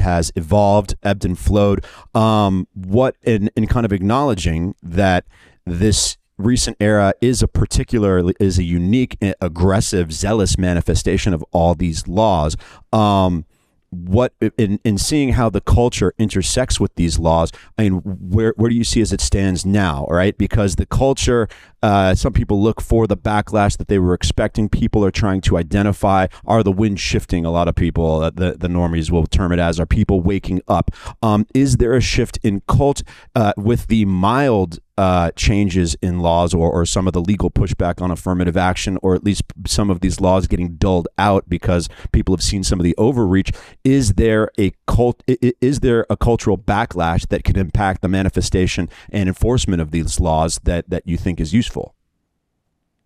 has 0.00 0.32
evolved, 0.36 0.94
ebbed 1.02 1.24
and 1.24 1.38
flowed. 1.38 1.84
Um, 2.14 2.66
what 2.74 3.16
in, 3.22 3.50
in 3.56 3.66
kind 3.66 3.86
of 3.86 3.92
acknowledging 3.92 4.74
that 4.82 5.24
this 5.66 6.16
recent 6.38 6.76
era 6.80 7.12
is 7.20 7.42
a 7.42 7.48
particularly 7.48 8.34
is 8.40 8.58
a 8.58 8.62
unique, 8.62 9.16
aggressive, 9.40 10.12
zealous 10.12 10.58
manifestation 10.58 11.34
of 11.34 11.44
all 11.52 11.74
these 11.74 12.08
laws. 12.08 12.56
Um, 12.92 13.44
what 13.90 14.32
in, 14.56 14.78
in 14.84 14.96
seeing 14.98 15.32
how 15.32 15.50
the 15.50 15.60
culture 15.60 16.12
intersects 16.18 16.78
with 16.78 16.94
these 16.94 17.18
laws 17.18 17.50
i 17.78 17.82
mean 17.82 17.94
where, 17.94 18.54
where 18.56 18.70
do 18.70 18.76
you 18.76 18.84
see 18.84 19.00
as 19.00 19.12
it 19.12 19.20
stands 19.20 19.66
now 19.66 20.06
right 20.08 20.38
because 20.38 20.76
the 20.76 20.86
culture 20.86 21.48
Uh, 21.82 22.14
some 22.14 22.32
people 22.32 22.62
look 22.62 22.78
for 22.80 23.06
the 23.06 23.16
backlash 23.16 23.78
that 23.78 23.88
they 23.88 23.98
were 23.98 24.12
expecting. 24.12 24.68
People 24.68 25.02
are 25.02 25.10
trying 25.10 25.40
to 25.40 25.56
identify 25.56 26.26
are 26.44 26.62
the 26.62 26.70
winds 26.72 27.00
shifting. 27.00 27.46
A 27.46 27.50
lot 27.50 27.68
of 27.68 27.74
people, 27.74 28.20
uh, 28.20 28.30
the 28.30 28.54
the 28.58 28.68
normies 28.68 29.10
will 29.10 29.26
term 29.26 29.50
it 29.50 29.58
as, 29.58 29.80
are 29.80 29.86
people 29.86 30.20
waking 30.20 30.60
up. 30.68 30.90
Um, 31.22 31.46
is 31.54 31.78
there 31.78 31.94
a 31.94 32.00
shift 32.02 32.38
in 32.42 32.60
cult 32.68 33.02
uh, 33.34 33.54
with 33.56 33.86
the 33.86 34.04
mild 34.04 34.78
uh, 35.00 35.30
changes 35.30 35.96
in 36.02 36.20
laws 36.20 36.52
or, 36.52 36.70
or 36.70 36.84
some 36.84 37.06
of 37.06 37.14
the 37.14 37.22
legal 37.22 37.50
pushback 37.50 38.02
on 38.02 38.10
affirmative 38.10 38.54
action, 38.54 38.98
or 39.00 39.14
at 39.14 39.24
least 39.24 39.42
some 39.66 39.88
of 39.88 40.00
these 40.00 40.20
laws 40.20 40.46
getting 40.46 40.74
dulled 40.74 41.08
out 41.16 41.48
because 41.48 41.88
people 42.12 42.36
have 42.36 42.42
seen 42.42 42.62
some 42.62 42.78
of 42.78 42.84
the 42.84 42.94
overreach. 42.98 43.50
Is 43.82 44.12
there 44.12 44.50
a 44.58 44.72
cult? 44.86 45.22
Is 45.26 45.80
there 45.80 46.04
a 46.10 46.18
cultural 46.18 46.58
backlash 46.58 47.26
that 47.28 47.44
can 47.44 47.56
impact 47.56 48.02
the 48.02 48.08
manifestation 48.08 48.90
and 49.08 49.26
enforcement 49.26 49.80
of 49.80 49.90
these 49.90 50.20
laws 50.20 50.60
that 50.64 50.90
that 50.90 51.08
you 51.08 51.16
think 51.16 51.40
is 51.40 51.54
useful? 51.54 51.94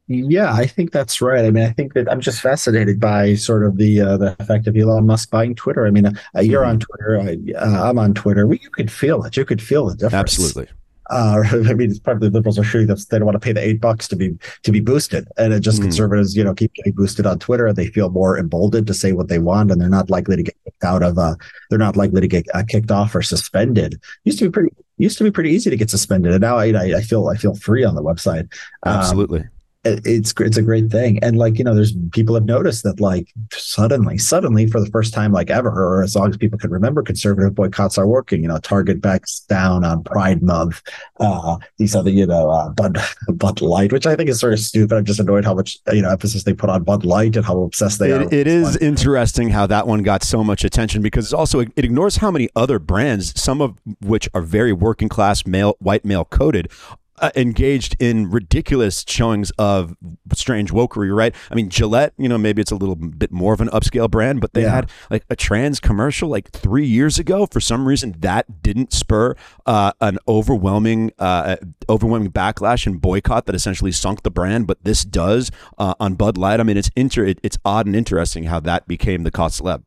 Yeah, 0.09 0.53
I 0.53 0.67
think 0.67 0.91
that's 0.91 1.21
right. 1.21 1.45
I 1.45 1.53
mean, 1.53 1.65
I 1.65 1.71
think 1.71 1.95
that 1.95 2.11
I'm 2.11 2.21
just 2.21 2.41
fascinated 2.41 2.99
by 2.99 3.37
sort 3.37 3.65
of 3.65 3.77
the 3.79 4.01
uh, 4.01 4.17
the 4.17 4.35
effect 4.41 4.67
of 4.67 4.77
Elon 4.77 5.07
Musk 5.07 5.31
buying 5.31 5.55
Twitter. 5.55 5.87
I 5.87 5.93
mean, 5.93 6.07
uh, 6.07 6.13
you're 6.41 6.63
mm-hmm. 6.63 6.71
on 6.71 6.81
Twitter, 6.81 7.21
I, 7.21 7.39
uh, 7.57 7.89
I'm 7.89 8.01
on 8.01 8.15
Twitter. 8.15 8.53
you 8.53 8.71
could 8.71 8.91
feel 8.91 9.23
it. 9.23 9.37
You 9.37 9.45
could 9.45 9.63
feel 9.63 9.87
the 9.87 9.95
difference. 9.95 10.15
Absolutely. 10.15 10.67
Uh, 11.11 11.43
I 11.53 11.75
mean, 11.75 11.91
it's 11.91 11.99
probably 11.99 12.31
liberals 12.31 12.59
are 12.59 12.65
sure 12.65 12.87
that 12.87 13.07
they 13.11 13.19
don't 13.19 13.27
want 13.27 13.37
to 13.37 13.41
pay 13.41 13.53
the 13.53 13.67
eight 13.67 13.81
bucks 13.81 14.09
to 14.09 14.17
be 14.17 14.37
to 14.63 14.73
be 14.73 14.81
boosted, 14.81 15.29
and 15.37 15.53
it 15.53 15.61
just 15.61 15.81
mm. 15.81 15.85
conservatives, 15.85 16.37
you 16.37 16.45
know, 16.45 16.55
keep 16.55 16.73
getting 16.75 16.93
boosted 16.93 17.27
on 17.27 17.39
Twitter. 17.39 17.67
And 17.67 17.77
they 17.77 17.89
feel 17.89 18.11
more 18.11 18.39
emboldened 18.39 18.87
to 18.87 18.95
say 18.95 19.13
what 19.13 19.29
they 19.29 19.39
want, 19.39 19.71
and 19.71 19.81
they're 19.81 19.89
not 19.89 20.11
likely 20.11 20.37
to 20.37 20.43
get 20.43 20.57
kicked 20.65 20.85
out 20.85 21.03
of. 21.03 21.19
Uh, 21.19 21.35
they're 21.71 21.79
not 21.79 21.97
likely 21.97 22.21
to 22.21 22.29
get 22.29 22.47
uh, 22.55 22.63
kicked 22.67 22.91
off 22.91 23.15
or 23.15 23.23
suspended. 23.23 24.01
Used 24.25 24.39
to 24.39 24.47
be 24.47 24.51
pretty 24.51 24.75
used 24.99 25.19
to 25.19 25.25
be 25.25 25.31
pretty 25.31 25.51
easy 25.51 25.71
to 25.71 25.77
get 25.77 25.91
suspended, 25.91 26.33
and 26.33 26.41
now 26.41 26.57
I, 26.57 26.67
I, 26.67 27.01
feel 27.01 27.29
I 27.29 27.37
feel 27.37 27.55
free 27.55 27.85
on 27.85 27.95
the 27.95 28.03
website. 28.03 28.53
Um, 28.85 28.99
Absolutely 28.99 29.45
it's 29.85 30.33
it's 30.39 30.57
a 30.57 30.63
great 30.63 30.91
thing. 30.91 31.19
And 31.23 31.37
like 31.37 31.59
you 31.59 31.65
know 31.65 31.75
there's 31.75 31.95
people 32.13 32.35
have 32.35 32.45
noticed 32.45 32.83
that 32.85 33.01
like 33.01 33.33
suddenly 33.53 34.19
suddenly 34.19 34.67
for 34.67 34.81
the 34.81 34.91
first 34.91 35.13
time 35.13 35.33
like 35.33 35.51
ever 35.51 35.71
or 35.71 36.03
as 36.03 36.17
long 36.17 36.31
as 36.31 36.37
people 36.37 36.59
can 36.59 36.71
remember 36.71 37.03
conservative 37.03 37.55
boycotts 37.55 37.99
are 37.99 38.07
working. 38.07 38.43
You 38.43 38.49
know 38.49 38.59
target 38.59 39.01
backs 39.01 39.41
down 39.41 39.85
on 39.85 40.03
pride 40.05 40.43
month. 40.43 40.83
Uh 41.21 41.59
these 41.79 41.95
other 41.95 42.11
you 42.11 42.27
know 42.27 42.51
uh 42.51 42.71
bud 42.71 42.99
bud 43.35 43.61
light 43.61 43.93
which 43.93 44.07
i 44.07 44.17
think 44.17 44.29
is 44.29 44.41
sort 44.41 44.53
of 44.53 44.61
stupid. 44.61 44.97
I'm 44.97 45.05
just 45.05 45.21
annoyed 45.21 45.45
how 45.45 45.55
much 45.55 45.79
you 45.93 46.03
know 46.03 46.11
emphasis 46.11 46.45
they 46.45 46.55
put 46.55 46.71
on 46.71 46.83
bud 46.83 47.05
light 47.05 47.37
and 47.37 47.45
how 47.45 47.63
obsessed 47.63 47.99
they 47.99 48.11
it, 48.11 48.23
are 48.23 48.35
it 48.35 48.47
is 48.47 48.77
interesting 48.79 49.51
how 49.51 49.67
that 49.67 49.87
one 49.87 50.03
got 50.03 50.23
so 50.23 50.43
much 50.43 50.65
attention 50.65 51.03
because 51.03 51.33
also 51.33 51.61
it 51.61 51.73
ignores 51.77 52.17
how 52.17 52.31
many 52.31 52.49
other 52.57 52.79
brands 52.79 53.39
some 53.41 53.61
of 53.61 53.79
which 54.01 54.29
are 54.35 54.43
very 54.43 54.73
working 54.73 55.09
class 55.09 55.47
male 55.47 55.77
white 55.79 56.05
male 56.05 56.25
coded 56.25 56.71
uh, 57.19 57.31
engaged 57.37 57.97
in 58.01 58.31
ridiculous 58.31 59.05
showings 59.07 59.51
of 59.59 59.97
strange 60.33 60.73
wokery, 60.73 61.15
right? 61.15 61.35
I 61.51 61.55
mean, 61.55 61.69
Gillette, 61.69 62.13
you 62.19 62.29
know, 62.29 62.39
maybe 62.39 62.61
it's 62.61 62.71
a 62.71 62.77
little 62.77 62.97
bit 62.97 63.31
more 63.31 63.55
of 63.55 63.61
an 63.61 63.69
upscale 63.69 64.11
brand, 64.11 64.41
but 64.41 64.53
they 64.53 64.63
yeah. 64.63 64.75
had 64.75 64.91
like 65.11 65.25
a 65.31 65.37
trans 65.37 65.81
commercial 65.81 66.29
like 66.29 66.51
three 66.51 66.87
years 66.87 67.19
ago. 67.19 67.47
For 67.47 67.61
some 67.61 67.87
reason, 67.87 68.17
that 68.21 68.63
didn't 68.63 68.93
spur 68.93 69.35
uh, 69.67 69.93
an 70.01 70.19
overwhelming, 70.27 71.13
uh, 71.19 71.57
overwhelming 71.89 72.31
backlash 72.31 72.87
and 72.87 73.01
boycott 73.01 73.47
that 73.47 73.55
essentially 73.55 73.93
sunk 73.93 74.23
the 74.23 74.31
brand. 74.31 74.67
But 74.67 74.83
this 74.85 75.05
does 75.05 75.51
uh, 75.79 75.95
on 76.01 76.15
Bud 76.15 76.37
Light. 76.37 76.61
I 76.61 76.63
mean, 76.63 76.77
it's 76.77 76.91
inter, 76.97 77.25
it, 77.25 77.39
it's 77.43 77.59
odd 77.65 77.87
and 77.87 77.95
interesting 77.95 78.45
how 78.45 78.61
that 78.61 78.89
became 78.89 79.23
the 79.23 79.31
cause 79.31 79.61
celeb. 79.61 79.83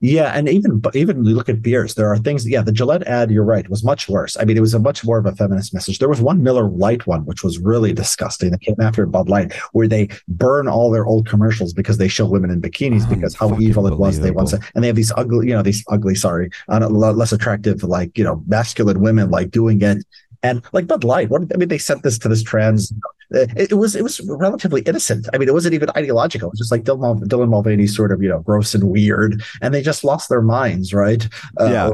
Yeah, 0.00 0.32
and 0.34 0.48
even 0.48 0.80
even 0.94 1.24
you 1.24 1.34
look 1.34 1.48
at 1.48 1.60
beers. 1.60 1.94
There 1.94 2.08
are 2.08 2.18
things. 2.18 2.48
Yeah, 2.48 2.62
the 2.62 2.72
Gillette 2.72 3.06
ad. 3.06 3.30
You're 3.30 3.44
right. 3.44 3.68
Was 3.68 3.82
much 3.82 4.08
worse. 4.08 4.36
I 4.38 4.44
mean, 4.44 4.56
it 4.56 4.60
was 4.60 4.74
a 4.74 4.78
much 4.78 5.04
more 5.04 5.18
of 5.18 5.26
a 5.26 5.34
feminist 5.34 5.74
message. 5.74 5.98
There 5.98 6.08
was 6.08 6.20
one 6.20 6.42
Miller 6.42 6.68
Lite 6.68 7.06
one, 7.06 7.24
which 7.24 7.42
was 7.42 7.58
really 7.58 7.92
disgusting. 7.92 8.50
That 8.50 8.60
came 8.60 8.80
after 8.80 9.06
Bud 9.06 9.28
Light, 9.28 9.52
where 9.72 9.88
they 9.88 10.08
burn 10.28 10.68
all 10.68 10.90
their 10.90 11.04
old 11.04 11.26
commercials 11.26 11.72
because 11.72 11.98
they 11.98 12.08
show 12.08 12.26
women 12.26 12.50
in 12.50 12.60
bikinis 12.60 13.08
because 13.08 13.34
how 13.34 13.58
evil 13.58 13.86
it 13.86 13.98
was. 13.98 14.20
They 14.20 14.30
want 14.30 14.50
to, 14.50 14.60
and 14.74 14.84
they 14.84 14.88
have 14.88 14.96
these 14.96 15.12
ugly, 15.16 15.48
you 15.48 15.54
know, 15.54 15.62
these 15.62 15.84
ugly, 15.88 16.14
sorry, 16.14 16.50
uh, 16.68 16.88
less 16.88 17.32
attractive, 17.32 17.82
like 17.82 18.16
you 18.16 18.24
know, 18.24 18.42
masculine 18.46 19.00
women 19.00 19.30
like 19.30 19.50
doing 19.50 19.82
it 19.82 20.04
and 20.42 20.62
like 20.72 20.86
Bud 20.86 21.04
Light, 21.04 21.30
what 21.30 21.42
I 21.52 21.56
mean, 21.56 21.68
they 21.68 21.78
sent 21.78 22.02
this 22.02 22.18
to 22.20 22.28
this 22.28 22.42
trans. 22.42 22.92
It, 23.30 23.72
it, 23.72 23.74
was 23.74 23.94
it 23.94 24.02
was 24.02 24.20
relatively 24.20 24.80
innocent. 24.82 25.28
I 25.32 25.38
mean, 25.38 25.48
it 25.48 25.52
wasn't 25.52 25.74
even 25.74 25.90
ideological. 25.96 26.48
It 26.48 26.52
was 26.52 26.58
just 26.60 26.72
like 26.72 26.84
Dylan, 26.84 27.24
Dylan 27.24 27.50
Mulvaney, 27.50 27.86
sort 27.86 28.10
of 28.10 28.22
you 28.22 28.28
know, 28.28 28.40
gross 28.40 28.74
and 28.74 28.84
weird, 28.84 29.42
and 29.60 29.74
they 29.74 29.82
just 29.82 30.02
lost 30.02 30.28
their 30.28 30.40
minds, 30.40 30.94
right? 30.94 31.28
Uh, 31.60 31.64
yeah. 31.64 31.90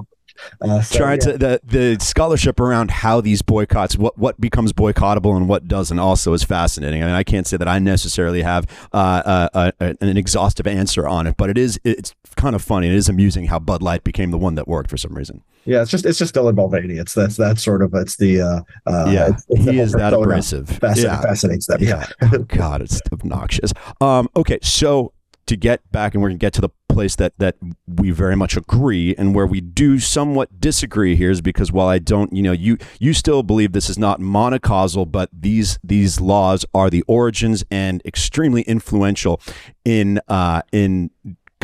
Uh, 0.60 0.80
so, 0.82 0.98
Trying 0.98 1.20
yeah. 1.20 1.32
to 1.32 1.38
the 1.38 1.60
the 1.64 1.98
scholarship 2.00 2.60
around 2.60 2.90
how 2.90 3.20
these 3.20 3.42
boycotts, 3.42 3.96
what 3.96 4.16
what 4.18 4.40
becomes 4.40 4.72
boycottable 4.72 5.36
and 5.36 5.48
what 5.48 5.68
doesn't, 5.68 5.98
also 5.98 6.32
is 6.32 6.44
fascinating. 6.44 7.02
I 7.02 7.06
mean, 7.06 7.14
I 7.14 7.22
can't 7.22 7.46
say 7.46 7.56
that 7.56 7.68
I 7.68 7.78
necessarily 7.78 8.42
have 8.42 8.66
uh, 8.92 9.48
uh, 9.54 9.70
an 9.80 10.16
exhaustive 10.16 10.66
answer 10.66 11.06
on 11.06 11.26
it, 11.26 11.36
but 11.36 11.50
it 11.50 11.58
is 11.58 11.80
it's 11.84 12.14
kind 12.36 12.54
of 12.54 12.62
funny. 12.62 12.88
It 12.88 12.94
is 12.94 13.08
amusing 13.08 13.46
how 13.46 13.58
Bud 13.58 13.82
Light 13.82 14.04
became 14.04 14.30
the 14.30 14.38
one 14.38 14.54
that 14.56 14.68
worked 14.68 14.90
for 14.90 14.96
some 14.96 15.14
reason. 15.14 15.42
Yeah, 15.64 15.82
it's 15.82 15.90
just 15.90 16.04
it's 16.04 16.18
just 16.18 16.34
Dylan 16.34 16.54
Mulvaney. 16.56 16.98
It's 16.98 17.14
that's 17.14 17.36
that 17.36 17.58
sort 17.58 17.82
of 17.82 17.94
it's 17.94 18.16
the 18.16 18.40
uh, 18.40 18.60
uh 18.86 19.10
yeah 19.10 19.28
it's, 19.28 19.46
it's 19.48 19.64
he 19.64 19.78
is 19.78 19.92
that 19.92 20.12
abrasive. 20.12 20.68
Fascinates, 20.68 21.02
yeah. 21.02 21.20
fascinates 21.20 21.66
them. 21.66 21.82
Yeah, 21.82 22.06
oh, 22.22 22.38
God, 22.38 22.82
it's 22.82 23.00
obnoxious. 23.12 23.72
Um, 24.00 24.28
okay, 24.36 24.58
so 24.62 25.12
to 25.46 25.56
get 25.56 25.80
back, 25.90 26.14
and 26.14 26.22
we're 26.22 26.28
gonna 26.28 26.38
get 26.38 26.52
to 26.54 26.60
the 26.60 26.70
place 26.94 27.16
that 27.16 27.34
that 27.38 27.56
we 27.86 28.10
very 28.10 28.36
much 28.36 28.56
agree, 28.56 29.14
and 29.16 29.34
where 29.34 29.46
we 29.46 29.60
do 29.60 29.98
somewhat 29.98 30.60
disagree 30.60 31.16
here 31.16 31.30
is 31.30 31.40
because 31.40 31.72
while 31.72 31.88
I 31.88 31.98
don't, 31.98 32.32
you 32.32 32.42
know, 32.42 32.52
you 32.52 32.78
you 33.00 33.12
still 33.12 33.42
believe 33.42 33.72
this 33.72 33.90
is 33.90 33.98
not 33.98 34.20
monocausal, 34.20 35.10
but 35.10 35.28
these 35.32 35.78
these 35.84 36.20
laws 36.20 36.64
are 36.72 36.88
the 36.88 37.02
origins 37.06 37.64
and 37.70 38.00
extremely 38.04 38.62
influential 38.62 39.40
in 39.84 40.20
uh, 40.28 40.62
in 40.72 41.10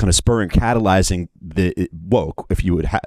kind 0.01 0.09
of 0.09 0.14
spurring, 0.14 0.49
catalyzing 0.49 1.28
the 1.41 1.89
woke, 1.93 2.47
if 2.49 2.64
you 2.64 2.74
would, 2.74 2.87
ha- 2.87 3.01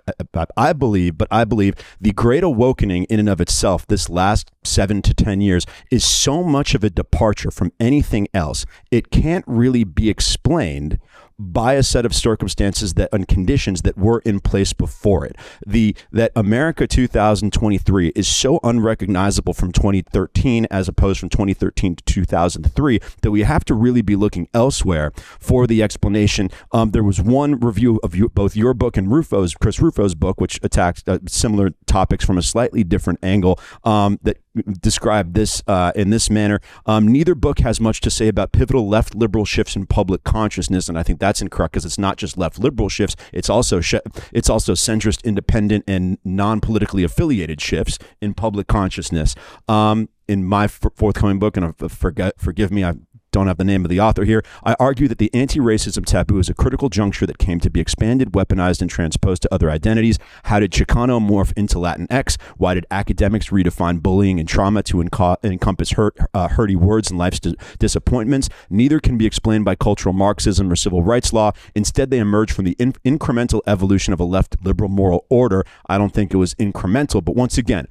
I 0.55 0.73
believe, 0.73 1.17
but 1.17 1.27
I 1.31 1.43
believe 1.43 1.73
the 1.99 2.11
great 2.11 2.43
awakening 2.43 3.05
in 3.05 3.19
and 3.19 3.27
of 3.27 3.41
itself, 3.41 3.87
this 3.87 4.09
last 4.09 4.51
seven 4.63 5.01
to 5.01 5.13
10 5.13 5.41
years, 5.41 5.65
is 5.89 6.05
so 6.05 6.43
much 6.43 6.75
of 6.75 6.83
a 6.83 6.91
departure 6.91 7.49
from 7.49 7.71
anything 7.79 8.27
else. 8.31 8.67
It 8.91 9.09
can't 9.09 9.43
really 9.47 9.83
be 9.83 10.07
explained 10.07 10.99
by 11.39 11.73
a 11.73 11.83
set 11.83 12.05
of 12.05 12.13
circumstances 12.13 12.93
that 12.95 13.09
and 13.11 13.27
conditions 13.27 13.81
that 13.83 13.97
were 13.97 14.19
in 14.19 14.39
place 14.39 14.73
before 14.73 15.25
it. 15.25 15.35
The 15.65 15.95
that 16.11 16.31
America 16.35 16.87
2023 16.87 18.09
is 18.15 18.27
so 18.27 18.59
unrecognizable 18.63 19.53
from 19.53 19.71
2013 19.71 20.67
as 20.69 20.87
opposed 20.87 21.19
from 21.19 21.29
2013 21.29 21.95
to 21.97 22.03
2003 22.03 22.99
that 23.21 23.31
we 23.31 23.41
have 23.41 23.65
to 23.65 23.73
really 23.73 24.01
be 24.01 24.15
looking 24.15 24.47
elsewhere 24.53 25.11
for 25.39 25.67
the 25.67 25.83
explanation. 25.83 26.49
Um, 26.71 26.91
there 26.91 27.03
was 27.03 27.21
one 27.21 27.59
review 27.59 27.99
of 28.03 28.15
you, 28.15 28.29
both 28.29 28.55
your 28.55 28.73
book 28.73 28.97
and 28.97 29.07
Rufo's 29.07 29.53
Chris 29.55 29.79
Rufo's 29.79 30.15
book, 30.15 30.39
which 30.39 30.59
attacked 30.63 31.07
uh, 31.07 31.19
similar 31.27 31.71
topics 31.85 32.25
from 32.25 32.37
a 32.37 32.41
slightly 32.41 32.83
different 32.83 33.19
angle 33.23 33.59
um, 33.83 34.19
that 34.23 34.37
describe 34.81 35.33
this 35.33 35.63
uh, 35.67 35.91
in 35.95 36.09
this 36.09 36.29
manner. 36.29 36.59
Um, 36.85 37.07
neither 37.07 37.35
book 37.35 37.59
has 37.59 37.79
much 37.79 38.01
to 38.01 38.09
say 38.09 38.27
about 38.27 38.51
pivotal 38.51 38.87
left 38.87 39.15
liberal 39.15 39.45
shifts 39.45 39.75
in 39.75 39.85
public 39.85 40.23
consciousness, 40.23 40.89
and 40.89 40.97
I 40.97 41.03
think 41.03 41.19
that's 41.23 41.41
incorrect 41.41 41.73
because 41.73 41.85
it's 41.85 41.97
not 41.97 42.17
just 42.17 42.37
left 42.37 42.59
liberal 42.59 42.89
shifts; 42.89 43.15
it's 43.31 43.49
also 43.49 43.79
sh- 43.79 43.95
it's 44.31 44.49
also 44.49 44.73
centrist, 44.73 45.23
independent, 45.23 45.85
and 45.87 46.17
non 46.23 46.59
politically 46.59 47.03
affiliated 47.03 47.61
shifts 47.61 47.97
in 48.21 48.33
public 48.33 48.67
consciousness. 48.67 49.35
Um, 49.67 50.09
in 50.27 50.43
my 50.45 50.65
f- 50.65 50.81
forthcoming 50.95 51.39
book, 51.39 51.57
and 51.57 51.75
forget, 51.91 52.39
forgive 52.39 52.71
me, 52.71 52.83
I 52.83 52.93
don't 53.33 53.47
have 53.47 53.57
the 53.57 53.65
name 53.65 53.83
of 53.83 53.89
the 53.89 53.99
author 53.99 54.23
here. 54.23 54.43
I 54.63 54.75
argue 54.79 55.09
that 55.09 55.17
the 55.17 55.29
anti 55.33 55.59
racism 55.59 56.05
taboo 56.05 56.39
is 56.39 56.49
a 56.49 56.53
critical 56.53 56.87
juncture 56.87 57.25
that 57.25 57.39
came 57.39 57.59
to 57.59 57.69
be 57.69 57.81
expanded, 57.81 58.31
weaponized, 58.31 58.79
and 58.79 58.89
transposed 58.89 59.41
to 59.41 59.53
other 59.53 59.69
identities. 59.69 60.19
How 60.43 60.59
did 60.59 60.71
Chicano 60.71 61.19
morph 61.19 61.51
into 61.57 61.75
Latinx? 61.75 62.39
Why 62.57 62.75
did 62.75 62.85
academics 62.91 63.49
redefine 63.49 64.01
bullying 64.01 64.39
and 64.39 64.47
trauma 64.47 64.83
to 64.83 64.97
enco- 64.97 65.37
encompass 65.43 65.91
hurt, 65.93 66.15
uh, 66.33 66.47
hurty 66.47 66.75
words 66.75 67.09
and 67.09 67.17
life's 67.19 67.39
di- 67.39 67.55
disappointments? 67.79 68.49
Neither 68.69 68.99
can 68.99 69.17
be 69.17 69.25
explained 69.25 69.65
by 69.65 69.75
cultural 69.75 70.13
Marxism 70.13 70.71
or 70.71 70.75
civil 70.75 71.03
rights 71.03 71.33
law. 71.33 71.51
Instead, 71.75 72.11
they 72.11 72.19
emerge 72.19 72.51
from 72.53 72.65
the 72.65 72.75
in- 72.77 72.93
incremental 73.03 73.61
evolution 73.65 74.13
of 74.13 74.19
a 74.19 74.23
left 74.23 74.57
liberal 74.63 74.89
moral 74.89 75.25
order. 75.29 75.65
I 75.87 75.97
don't 75.97 76.13
think 76.13 76.33
it 76.33 76.37
was 76.37 76.53
incremental, 76.55 77.23
but 77.23 77.35
once 77.35 77.57
again, 77.57 77.87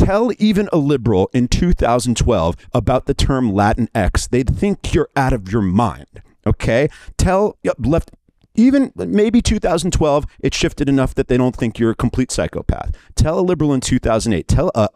tell 0.00 0.32
even 0.38 0.68
a 0.72 0.78
liberal 0.78 1.28
in 1.34 1.46
2012 1.46 2.56
about 2.72 3.04
the 3.04 3.12
term 3.12 3.52
Latinx, 3.52 4.30
they'd 4.30 4.56
think 4.56 4.94
you're 4.94 5.10
out 5.14 5.34
of 5.34 5.52
your 5.52 5.62
mind. 5.62 6.22
Okay? 6.46 6.88
Tell 7.18 7.58
left 7.78 8.10
even 8.54 8.92
maybe 8.96 9.40
2012, 9.40 10.26
it 10.40 10.54
shifted 10.54 10.88
enough 10.88 11.14
that 11.14 11.28
they 11.28 11.36
don't 11.36 11.56
think 11.56 11.78
you're 11.78 11.92
a 11.92 11.94
complete 11.94 12.30
psychopath. 12.30 12.90
Tell 13.14 13.38
a 13.38 13.42
liberal 13.42 13.72
in 13.72 13.80
2008, 13.80 14.48
tell 14.48 14.70
a, 14.74 14.88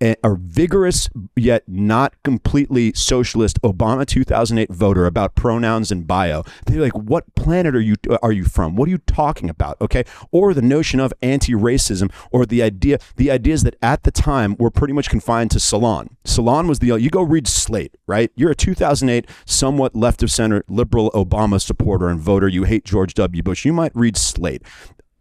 a, 0.00 0.16
a 0.22 0.36
vigorous 0.36 1.08
yet 1.36 1.64
not 1.66 2.14
completely 2.22 2.92
socialist 2.94 3.60
Obama 3.62 4.06
2008 4.06 4.70
voter 4.70 5.06
about 5.06 5.34
pronouns 5.34 5.90
and 5.90 6.06
bio. 6.06 6.44
They're 6.66 6.80
like, 6.80 6.96
what 6.96 7.34
planet 7.34 7.74
are 7.74 7.80
you 7.80 7.96
are 8.22 8.32
you 8.32 8.44
from? 8.44 8.76
What 8.76 8.88
are 8.88 8.90
you 8.90 8.98
talking 8.98 9.50
about? 9.50 9.76
Okay, 9.80 10.04
or 10.30 10.54
the 10.54 10.62
notion 10.62 11.00
of 11.00 11.12
anti-racism, 11.22 12.12
or 12.30 12.46
the 12.46 12.62
idea 12.62 12.98
the 13.16 13.30
ideas 13.30 13.62
that 13.64 13.76
at 13.82 14.04
the 14.04 14.10
time 14.10 14.56
were 14.58 14.70
pretty 14.70 14.94
much 14.94 15.10
confined 15.10 15.50
to 15.52 15.60
Salon. 15.60 16.16
Salon 16.24 16.66
was 16.66 16.78
the 16.78 16.96
you 16.98 17.10
go 17.10 17.22
read 17.22 17.46
Slate, 17.46 17.96
right? 18.06 18.30
You're 18.34 18.52
a 18.52 18.56
2008 18.56 19.26
somewhat 19.44 19.94
left 19.94 20.22
of 20.22 20.30
center 20.30 20.64
liberal 20.68 21.10
Obama 21.12 21.60
supporter 21.60 22.08
and 22.08 22.20
voter. 22.20 22.48
You 22.48 22.64
hate 22.64 22.84
George 22.84 23.01
George 23.02 23.14
W. 23.14 23.42
Bush, 23.42 23.64
you 23.64 23.72
might 23.72 23.90
read 23.96 24.16
Slate. 24.16 24.62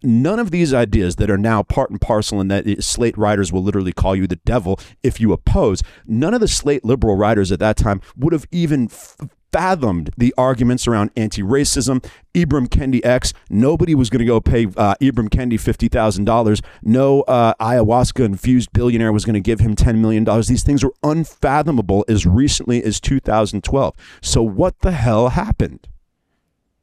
None 0.04 0.38
of 0.38 0.52
these 0.52 0.72
ideas 0.72 1.16
that 1.16 1.32
are 1.32 1.38
now 1.38 1.64
part 1.64 1.90
and 1.90 2.00
parcel, 2.00 2.40
and 2.40 2.52
that 2.52 2.84
Slate 2.84 3.18
writers 3.18 3.52
will 3.52 3.64
literally 3.64 3.92
call 3.92 4.16
you 4.16 4.28
the 4.28 4.36
devil 4.36 4.80
if 5.02 5.20
you 5.20 5.34
oppose, 5.34 5.82
none 6.06 6.36
of 6.36 6.42
the 6.42 6.48
Slate 6.48 6.86
liberal 6.86 7.16
writers 7.16 7.52
at 7.52 7.58
that 7.58 7.78
time 7.78 8.00
would 8.16 8.34
have 8.34 8.46
even 8.52 8.86
f- 8.86 9.18
fathomed 9.52 10.12
the 10.16 10.32
arguments 10.38 10.88
around 10.88 11.10
anti-racism, 11.18 12.06
Ibram 12.36 12.68
Kendi 12.68 13.04
X. 13.04 13.34
Nobody 13.50 13.96
was 13.96 14.12
going 14.12 14.20
to 14.20 14.26
go 14.26 14.40
pay 14.40 14.68
uh, 14.78 14.94
Ibram 15.02 15.30
Kendi 15.30 15.60
fifty 15.60 15.88
thousand 15.88 16.26
dollars. 16.26 16.62
No 16.84 17.22
uh, 17.22 17.56
ayahuasca 17.60 18.24
infused 18.24 18.72
billionaire 18.74 19.12
was 19.12 19.26
going 19.26 19.34
to 19.34 19.40
give 19.40 19.60
him 19.60 19.76
ten 19.76 20.00
million 20.00 20.24
dollars. 20.24 20.50
These 20.50 20.62
things 20.64 20.84
were 20.84 20.94
unfathomable 21.02 22.06
as 22.08 22.28
recently 22.28 22.84
as 22.84 23.00
2012. 23.00 23.96
So 24.22 24.44
what 24.44 24.82
the 24.82 24.92
hell 24.92 25.30
happened? 25.30 25.88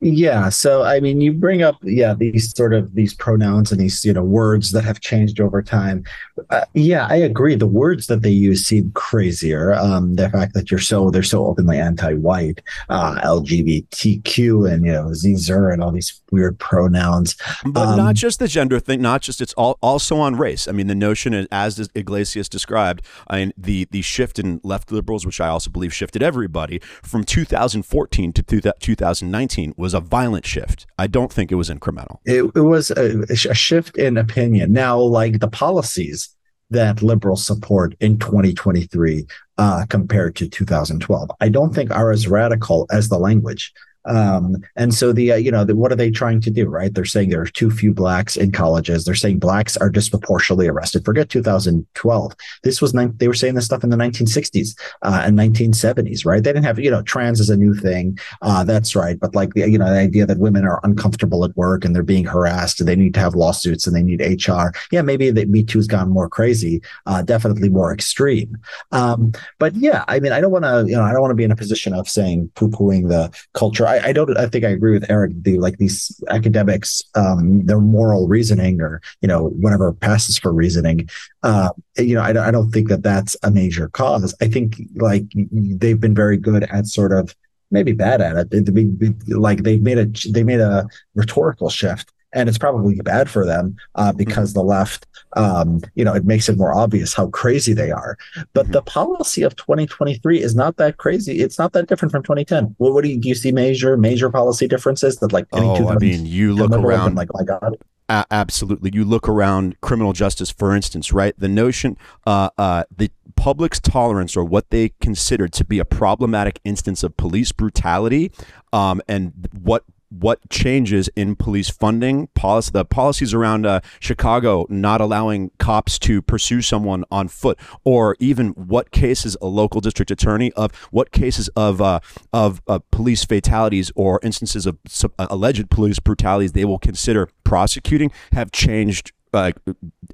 Yeah. 0.00 0.48
So, 0.48 0.84
I 0.84 1.00
mean, 1.00 1.20
you 1.20 1.32
bring 1.32 1.62
up, 1.62 1.76
yeah, 1.82 2.14
these 2.14 2.54
sort 2.56 2.72
of 2.72 2.94
these 2.94 3.14
pronouns 3.14 3.72
and 3.72 3.80
these, 3.80 4.04
you 4.04 4.12
know, 4.12 4.22
words 4.22 4.70
that 4.70 4.84
have 4.84 5.00
changed 5.00 5.40
over 5.40 5.60
time. 5.60 6.04
Uh, 6.50 6.64
yeah, 6.74 7.08
I 7.10 7.16
agree. 7.16 7.56
The 7.56 7.66
words 7.66 8.06
that 8.06 8.22
they 8.22 8.30
use 8.30 8.64
seem 8.64 8.92
crazier. 8.92 9.74
Um, 9.74 10.14
the 10.14 10.30
fact 10.30 10.54
that 10.54 10.70
you're 10.70 10.78
so, 10.78 11.10
they're 11.10 11.24
so 11.24 11.46
openly 11.46 11.80
anti-white, 11.80 12.62
uh, 12.88 13.20
LGBTQ 13.24 14.72
and, 14.72 14.86
you 14.86 14.92
know, 14.92 15.12
Zer 15.14 15.70
and 15.70 15.82
all 15.82 15.90
these 15.90 16.22
weird 16.30 16.60
pronouns. 16.60 17.36
But 17.64 17.88
um, 17.88 17.96
not 17.96 18.14
just 18.14 18.38
the 18.38 18.46
gender 18.46 18.78
thing, 18.78 19.02
not 19.02 19.20
just, 19.22 19.40
it's 19.40 19.54
all 19.54 19.78
also 19.82 20.18
on 20.18 20.36
race. 20.36 20.68
I 20.68 20.72
mean, 20.72 20.86
the 20.86 20.94
notion, 20.94 21.48
as 21.50 21.90
Yglesias 21.96 22.48
described, 22.48 23.04
I 23.26 23.38
mean, 23.38 23.52
the, 23.56 23.88
the 23.90 24.02
shift 24.02 24.38
in 24.38 24.60
left 24.62 24.92
liberals, 24.92 25.26
which 25.26 25.40
I 25.40 25.48
also 25.48 25.70
believe 25.70 25.92
shifted 25.92 26.22
everybody 26.22 26.78
from 27.02 27.24
2014 27.24 28.32
to 28.32 28.42
2019 28.78 29.74
was 29.76 29.87
was 29.88 29.94
a 29.94 30.00
violent 30.00 30.44
shift. 30.44 30.86
I 30.98 31.06
don't 31.06 31.32
think 31.32 31.50
it 31.50 31.54
was 31.54 31.70
incremental. 31.70 32.18
It, 32.26 32.42
it 32.54 32.60
was 32.60 32.90
a, 32.90 33.22
a 33.30 33.54
shift 33.54 33.96
in 33.96 34.18
opinion. 34.18 34.70
Now, 34.70 34.98
like 34.98 35.40
the 35.40 35.48
policies 35.48 36.28
that 36.68 37.00
liberals 37.02 37.46
support 37.46 37.94
in 37.98 38.18
2023 38.18 39.26
uh, 39.56 39.86
compared 39.88 40.36
to 40.36 40.46
2012, 40.46 41.30
I 41.40 41.48
don't 41.48 41.74
think 41.74 41.90
are 41.90 42.10
as 42.10 42.28
radical 42.28 42.86
as 42.92 43.08
the 43.08 43.18
language. 43.18 43.72
Um, 44.04 44.56
and 44.76 44.94
so 44.94 45.12
the 45.12 45.32
uh, 45.32 45.36
you 45.36 45.50
know 45.50 45.64
the, 45.64 45.76
what 45.76 45.92
are 45.92 45.96
they 45.96 46.10
trying 46.10 46.40
to 46.42 46.50
do? 46.50 46.66
Right? 46.66 46.92
They're 46.92 47.04
saying 47.04 47.28
there 47.28 47.42
are 47.42 47.46
too 47.46 47.70
few 47.70 47.92
blacks 47.92 48.36
in 48.36 48.52
colleges. 48.52 49.04
They're 49.04 49.14
saying 49.14 49.38
blacks 49.38 49.76
are 49.76 49.90
disproportionately 49.90 50.68
arrested. 50.68 51.04
Forget 51.04 51.28
2012. 51.28 52.32
This 52.62 52.80
was 52.80 52.92
they 52.92 53.28
were 53.28 53.34
saying 53.34 53.54
this 53.54 53.66
stuff 53.66 53.84
in 53.84 53.90
the 53.90 53.96
1960s 53.96 54.78
uh, 55.02 55.22
and 55.24 55.38
1970s. 55.38 56.24
Right? 56.24 56.42
They 56.42 56.52
didn't 56.52 56.64
have 56.64 56.78
you 56.78 56.90
know 56.90 57.02
trans 57.02 57.40
is 57.40 57.50
a 57.50 57.56
new 57.56 57.74
thing. 57.74 58.18
Uh, 58.42 58.64
that's 58.64 58.96
right. 58.96 59.18
But 59.18 59.34
like 59.34 59.54
the 59.54 59.68
you 59.68 59.78
know 59.78 59.90
the 59.90 59.98
idea 59.98 60.26
that 60.26 60.38
women 60.38 60.64
are 60.64 60.80
uncomfortable 60.84 61.44
at 61.44 61.56
work 61.56 61.84
and 61.84 61.94
they're 61.94 62.02
being 62.02 62.24
harassed 62.24 62.80
and 62.80 62.88
they 62.88 62.96
need 62.96 63.14
to 63.14 63.20
have 63.20 63.34
lawsuits 63.34 63.86
and 63.86 63.94
they 63.94 64.02
need 64.02 64.20
HR. 64.20 64.72
Yeah, 64.90 65.02
maybe 65.02 65.30
the 65.30 65.46
Me 65.46 65.62
Too's 65.62 65.86
gone 65.86 66.10
more 66.10 66.28
crazy. 66.28 66.80
Uh, 67.06 67.22
definitely 67.22 67.68
more 67.68 67.92
extreme. 67.92 68.56
Um, 68.92 69.32
but 69.58 69.74
yeah, 69.74 70.04
I 70.08 70.20
mean, 70.20 70.32
I 70.32 70.40
don't 70.40 70.52
want 70.52 70.64
to 70.64 70.84
you 70.88 70.96
know 70.96 71.02
I 71.02 71.12
don't 71.12 71.20
want 71.20 71.32
to 71.32 71.36
be 71.36 71.44
in 71.44 71.52
a 71.52 71.56
position 71.56 71.92
of 71.92 72.08
saying 72.08 72.50
poo 72.54 72.68
pooing 72.68 73.08
the 73.08 73.30
culture. 73.52 73.86
I, 73.86 73.97
I, 74.02 74.12
don't. 74.12 74.36
I 74.36 74.46
think 74.46 74.64
I 74.64 74.68
agree 74.68 74.92
with 74.92 75.10
Eric. 75.10 75.32
The 75.42 75.58
like 75.58 75.78
these 75.78 76.22
academics, 76.28 77.02
um, 77.14 77.66
their 77.66 77.80
moral 77.80 78.28
reasoning, 78.28 78.80
or 78.80 79.00
you 79.20 79.28
know, 79.28 79.48
whatever 79.48 79.92
passes 79.92 80.38
for 80.38 80.52
reasoning. 80.52 81.08
Uh, 81.42 81.70
you 81.96 82.14
know, 82.14 82.22
I, 82.22 82.48
I 82.48 82.50
don't 82.50 82.70
think 82.70 82.88
that 82.88 83.02
that's 83.02 83.36
a 83.42 83.50
major 83.50 83.88
cause. 83.88 84.34
I 84.40 84.48
think 84.48 84.80
like 84.96 85.24
they've 85.52 86.00
been 86.00 86.14
very 86.14 86.36
good 86.36 86.64
at 86.64 86.86
sort 86.86 87.12
of 87.12 87.34
maybe 87.70 87.92
bad 87.92 88.20
at 88.20 88.36
it. 88.36 88.50
They, 88.50 88.60
they, 88.60 89.34
like 89.34 89.62
they 89.62 89.78
made 89.78 89.98
a 89.98 90.06
they 90.30 90.42
made 90.42 90.60
a 90.60 90.86
rhetorical 91.14 91.70
shift 91.70 92.12
and 92.32 92.48
it's 92.48 92.58
probably 92.58 92.96
bad 92.96 93.30
for 93.30 93.46
them 93.46 93.76
uh, 93.94 94.08
mm-hmm. 94.08 94.18
because 94.18 94.50
mm-hmm. 94.50 94.60
the 94.60 94.64
left, 94.64 95.06
um, 95.34 95.80
you 95.94 96.04
know, 96.04 96.14
it 96.14 96.24
makes 96.24 96.48
it 96.48 96.56
more 96.56 96.74
obvious 96.74 97.14
how 97.14 97.28
crazy 97.28 97.72
they 97.72 97.90
are. 97.90 98.16
But 98.52 98.64
mm-hmm. 98.64 98.72
the 98.72 98.82
policy 98.82 99.42
of 99.42 99.56
2023 99.56 100.42
is 100.42 100.54
not 100.54 100.76
that 100.76 100.98
crazy. 100.98 101.40
It's 101.40 101.58
not 101.58 101.72
that 101.72 101.88
different 101.88 102.12
from 102.12 102.22
2010. 102.22 102.76
Well, 102.78 102.92
what 102.92 103.04
do 103.04 103.10
you 103.10 103.18
do? 103.18 103.28
You 103.28 103.34
see 103.34 103.52
major 103.52 103.96
major 103.96 104.30
policy 104.30 104.68
differences 104.68 105.18
that 105.18 105.32
like? 105.32 105.46
Oh, 105.52 105.88
I 105.88 105.96
mean, 105.96 106.26
you 106.26 106.54
look 106.54 106.72
around 106.72 107.14
like, 107.14 107.28
my 107.32 107.44
God. 107.44 107.76
A- 108.08 108.24
absolutely, 108.30 108.90
you 108.94 109.04
look 109.04 109.28
around 109.28 109.78
criminal 109.80 110.12
justice, 110.12 110.50
for 110.50 110.74
instance, 110.74 111.12
right? 111.12 111.34
The 111.38 111.48
notion, 111.48 111.98
uh, 112.26 112.50
uh, 112.56 112.84
the 112.94 113.10
public's 113.36 113.78
tolerance 113.78 114.36
or 114.36 114.44
what 114.44 114.70
they 114.70 114.92
considered 115.00 115.52
to 115.52 115.64
be 115.64 115.78
a 115.78 115.84
problematic 115.84 116.58
instance 116.64 117.02
of 117.02 117.16
police 117.16 117.52
brutality 117.52 118.32
um, 118.72 119.00
and 119.06 119.48
what 119.52 119.84
what 120.10 120.48
changes 120.48 121.08
in 121.16 121.36
police 121.36 121.68
funding 121.68 122.26
policy 122.28 122.70
the 122.72 122.84
policies 122.84 123.34
around 123.34 123.66
uh, 123.66 123.80
chicago 124.00 124.66
not 124.68 125.00
allowing 125.00 125.50
cops 125.58 125.98
to 125.98 126.22
pursue 126.22 126.62
someone 126.62 127.04
on 127.10 127.28
foot 127.28 127.58
or 127.84 128.16
even 128.18 128.48
what 128.50 128.90
cases 128.90 129.36
a 129.40 129.46
local 129.46 129.80
district 129.80 130.10
attorney 130.10 130.52
of 130.52 130.74
what 130.90 131.12
cases 131.12 131.48
of 131.56 131.80
uh, 131.80 132.00
of 132.32 132.62
uh, 132.68 132.78
police 132.90 133.24
fatalities 133.24 133.92
or 133.94 134.18
instances 134.22 134.66
of 134.66 134.78
uh, 135.18 135.26
alleged 135.30 135.68
police 135.70 135.98
brutalities 135.98 136.52
they 136.52 136.64
will 136.64 136.78
consider 136.78 137.28
prosecuting 137.44 138.10
have 138.32 138.50
changed 138.52 139.12
uh, 139.32 139.52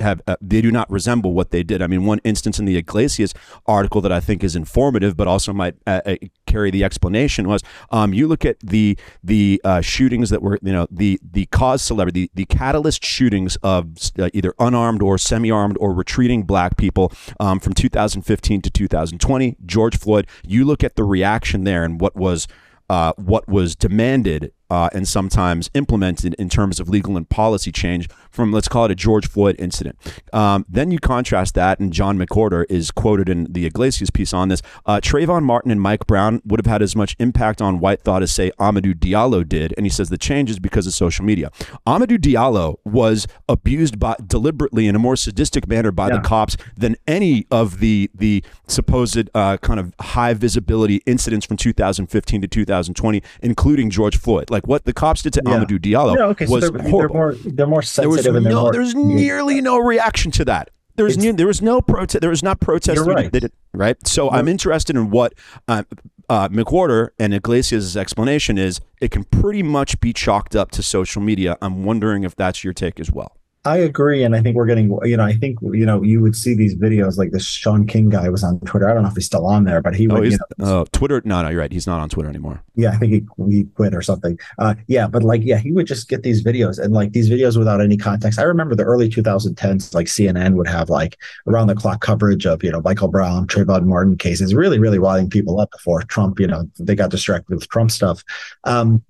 have 0.00 0.20
uh, 0.26 0.36
they 0.40 0.60
do 0.60 0.70
not 0.70 0.90
resemble 0.90 1.32
what 1.32 1.50
they 1.50 1.62
did. 1.62 1.82
I 1.82 1.86
mean, 1.86 2.04
one 2.04 2.20
instance 2.24 2.58
in 2.58 2.64
the 2.64 2.76
Yglesias 2.76 3.34
article 3.66 4.00
that 4.00 4.12
I 4.12 4.20
think 4.20 4.42
is 4.42 4.56
informative, 4.56 5.16
but 5.16 5.28
also 5.28 5.52
might 5.52 5.76
uh, 5.86 6.00
uh 6.06 6.16
carry 6.46 6.70
the 6.70 6.84
explanation 6.84 7.48
was 7.48 7.62
um, 7.90 8.14
you 8.14 8.28
look 8.28 8.44
at 8.44 8.58
the 8.60 8.96
the 9.22 9.60
uh, 9.64 9.80
shootings 9.80 10.30
that 10.30 10.42
were 10.42 10.58
you 10.62 10.72
know 10.72 10.86
the 10.90 11.18
the 11.22 11.46
cause 11.46 11.82
celebrity 11.82 12.14
the, 12.14 12.30
the 12.34 12.44
catalyst 12.44 13.04
shootings 13.04 13.56
of 13.56 13.96
uh, 14.18 14.30
either 14.32 14.54
unarmed 14.58 15.02
or 15.02 15.18
semi-armed 15.18 15.76
or 15.80 15.92
retreating 15.92 16.44
black 16.44 16.76
people 16.76 17.12
um, 17.40 17.58
from 17.58 17.72
2015 17.72 18.62
to 18.62 18.70
2020. 18.70 19.56
George 19.66 19.98
Floyd. 19.98 20.26
You 20.46 20.64
look 20.64 20.84
at 20.84 20.96
the 20.96 21.04
reaction 21.04 21.64
there 21.64 21.84
and 21.84 22.00
what 22.00 22.14
was 22.14 22.46
uh, 22.88 23.12
what 23.16 23.48
was 23.48 23.74
demanded 23.74 24.52
uh, 24.70 24.90
and 24.92 25.08
sometimes 25.08 25.70
implemented 25.74 26.34
in 26.34 26.48
terms 26.48 26.80
of 26.80 26.88
legal 26.88 27.16
and 27.16 27.28
policy 27.28 27.72
change 27.72 28.08
from, 28.34 28.52
let's 28.52 28.68
call 28.68 28.86
it 28.86 28.90
a 28.90 28.94
George 28.94 29.28
Floyd 29.28 29.56
incident. 29.58 29.96
Um, 30.32 30.66
then 30.68 30.90
you 30.90 30.98
contrast 30.98 31.54
that, 31.54 31.78
and 31.78 31.92
John 31.92 32.18
McWhorter 32.18 32.64
is 32.68 32.90
quoted 32.90 33.28
in 33.28 33.46
the 33.50 33.64
Yglesias 33.66 34.10
piece 34.10 34.34
on 34.34 34.48
this. 34.48 34.60
Uh, 34.84 35.00
Trayvon 35.00 35.44
Martin 35.44 35.70
and 35.70 35.80
Mike 35.80 36.06
Brown 36.06 36.42
would 36.44 36.58
have 36.58 36.70
had 36.70 36.82
as 36.82 36.96
much 36.96 37.14
impact 37.18 37.62
on 37.62 37.78
white 37.78 38.02
thought 38.02 38.22
as, 38.22 38.32
say, 38.32 38.50
Amadou 38.58 38.94
Diallo 38.94 39.48
did. 39.48 39.72
And 39.76 39.86
he 39.86 39.90
says 39.90 40.08
the 40.08 40.18
change 40.18 40.50
is 40.50 40.58
because 40.58 40.86
of 40.86 40.94
social 40.94 41.24
media. 41.24 41.50
Amadou 41.86 42.18
Diallo 42.18 42.76
was 42.84 43.26
abused 43.48 43.98
by, 43.98 44.16
deliberately 44.26 44.88
in 44.88 44.96
a 44.96 44.98
more 44.98 45.16
sadistic 45.16 45.68
manner 45.68 45.92
by 45.92 46.08
yeah. 46.08 46.16
the 46.16 46.22
cops 46.22 46.56
than 46.76 46.96
any 47.06 47.46
of 47.50 47.78
the, 47.78 48.10
the 48.14 48.42
supposed 48.66 49.30
uh, 49.34 49.56
kind 49.58 49.78
of 49.78 49.94
high 50.00 50.34
visibility 50.34 50.96
incidents 51.06 51.46
from 51.46 51.56
2015 51.56 52.40
to 52.40 52.48
2020, 52.48 53.22
including 53.42 53.90
George 53.90 54.18
Floyd. 54.18 54.50
Like 54.50 54.66
what 54.66 54.84
the 54.84 54.92
cops 54.92 55.22
did 55.22 55.32
to 55.34 55.42
yeah. 55.46 55.58
Amadou 55.58 55.78
Diallo 55.78 56.16
yeah, 56.16 56.24
okay, 56.26 56.46
was 56.46 56.64
so 56.64 56.70
they're, 56.70 56.88
horrible. 56.88 56.98
They're 56.98 57.08
more, 57.08 57.32
they're 57.34 57.66
more 57.66 57.82
sensitive. 57.82 58.23
Was, 58.32 58.44
no, 58.44 58.70
there's 58.70 58.94
nearly 58.94 59.60
no 59.60 59.78
reaction 59.78 60.30
to 60.32 60.44
that. 60.46 60.70
There 60.96 61.04
was, 61.04 61.16
there 61.16 61.46
was 61.46 61.60
no 61.60 61.80
protest. 61.80 62.20
There 62.20 62.30
was 62.30 62.42
not 62.42 62.60
protest. 62.60 63.00
Right. 63.00 63.30
Did, 63.30 63.52
right. 63.72 63.96
So 64.06 64.30
I'm 64.30 64.46
interested 64.46 64.94
in 64.94 65.10
what 65.10 65.34
uh, 65.66 65.82
uh, 66.28 66.48
McWhorter 66.50 67.08
and 67.18 67.34
Yglesias' 67.34 67.96
explanation 67.96 68.58
is. 68.58 68.80
It 69.00 69.10
can 69.10 69.24
pretty 69.24 69.64
much 69.64 69.98
be 70.00 70.12
chalked 70.12 70.54
up 70.54 70.70
to 70.72 70.82
social 70.82 71.20
media. 71.20 71.58
I'm 71.60 71.84
wondering 71.84 72.22
if 72.22 72.36
that's 72.36 72.62
your 72.62 72.72
take 72.72 73.00
as 73.00 73.10
well. 73.10 73.36
I 73.66 73.78
agree, 73.78 74.22
and 74.22 74.36
I 74.36 74.42
think 74.42 74.56
we're 74.56 74.66
getting. 74.66 74.96
You 75.04 75.16
know, 75.16 75.24
I 75.24 75.32
think 75.32 75.58
you 75.62 75.86
know 75.86 76.02
you 76.02 76.20
would 76.20 76.36
see 76.36 76.54
these 76.54 76.74
videos 76.74 77.16
like 77.16 77.30
this 77.30 77.46
Shaun 77.46 77.86
King 77.86 78.10
guy 78.10 78.28
was 78.28 78.44
on 78.44 78.60
Twitter. 78.60 78.90
I 78.90 78.92
don't 78.92 79.04
know 79.04 79.08
if 79.08 79.14
he's 79.14 79.24
still 79.24 79.46
on 79.46 79.64
there, 79.64 79.80
but 79.80 79.94
he 79.94 80.06
oh, 80.06 80.14
would. 80.14 80.32
You 80.32 80.38
know, 80.58 80.82
uh, 80.82 80.84
Twitter? 80.92 81.22
No, 81.24 81.42
no, 81.42 81.48
you're 81.48 81.60
right. 81.60 81.72
He's 81.72 81.86
not 81.86 81.98
on 82.00 82.10
Twitter 82.10 82.28
anymore. 82.28 82.62
Yeah, 82.74 82.90
I 82.90 82.96
think 82.96 83.12
he 83.12 83.24
he 83.48 83.64
quit 83.74 83.94
or 83.94 84.02
something. 84.02 84.38
Uh, 84.58 84.74
yeah, 84.86 85.06
but 85.06 85.22
like, 85.22 85.40
yeah, 85.44 85.56
he 85.56 85.72
would 85.72 85.86
just 85.86 86.10
get 86.10 86.22
these 86.22 86.44
videos 86.44 86.78
and 86.78 86.92
like 86.92 87.12
these 87.12 87.30
videos 87.30 87.56
without 87.56 87.80
any 87.80 87.96
context. 87.96 88.38
I 88.38 88.42
remember 88.42 88.74
the 88.74 88.84
early 88.84 89.08
2010s, 89.08 89.94
like 89.94 90.06
CNN 90.08 90.56
would 90.56 90.68
have 90.68 90.90
like 90.90 91.16
around 91.46 91.68
the 91.68 91.74
clock 91.74 92.02
coverage 92.02 92.44
of 92.44 92.62
you 92.62 92.70
know 92.70 92.82
Michael 92.82 93.08
Brown, 93.08 93.46
Trayvon 93.46 93.86
Martin 93.86 94.18
cases, 94.18 94.54
really, 94.54 94.78
really 94.78 94.98
winding 94.98 95.30
people 95.30 95.58
up 95.58 95.70
before 95.70 96.02
Trump. 96.02 96.38
You 96.38 96.48
know, 96.48 96.68
they 96.78 96.94
got 96.94 97.10
distracted 97.10 97.54
with 97.54 97.68
Trump 97.68 97.90
stuff, 97.90 98.22
um, 98.64 99.02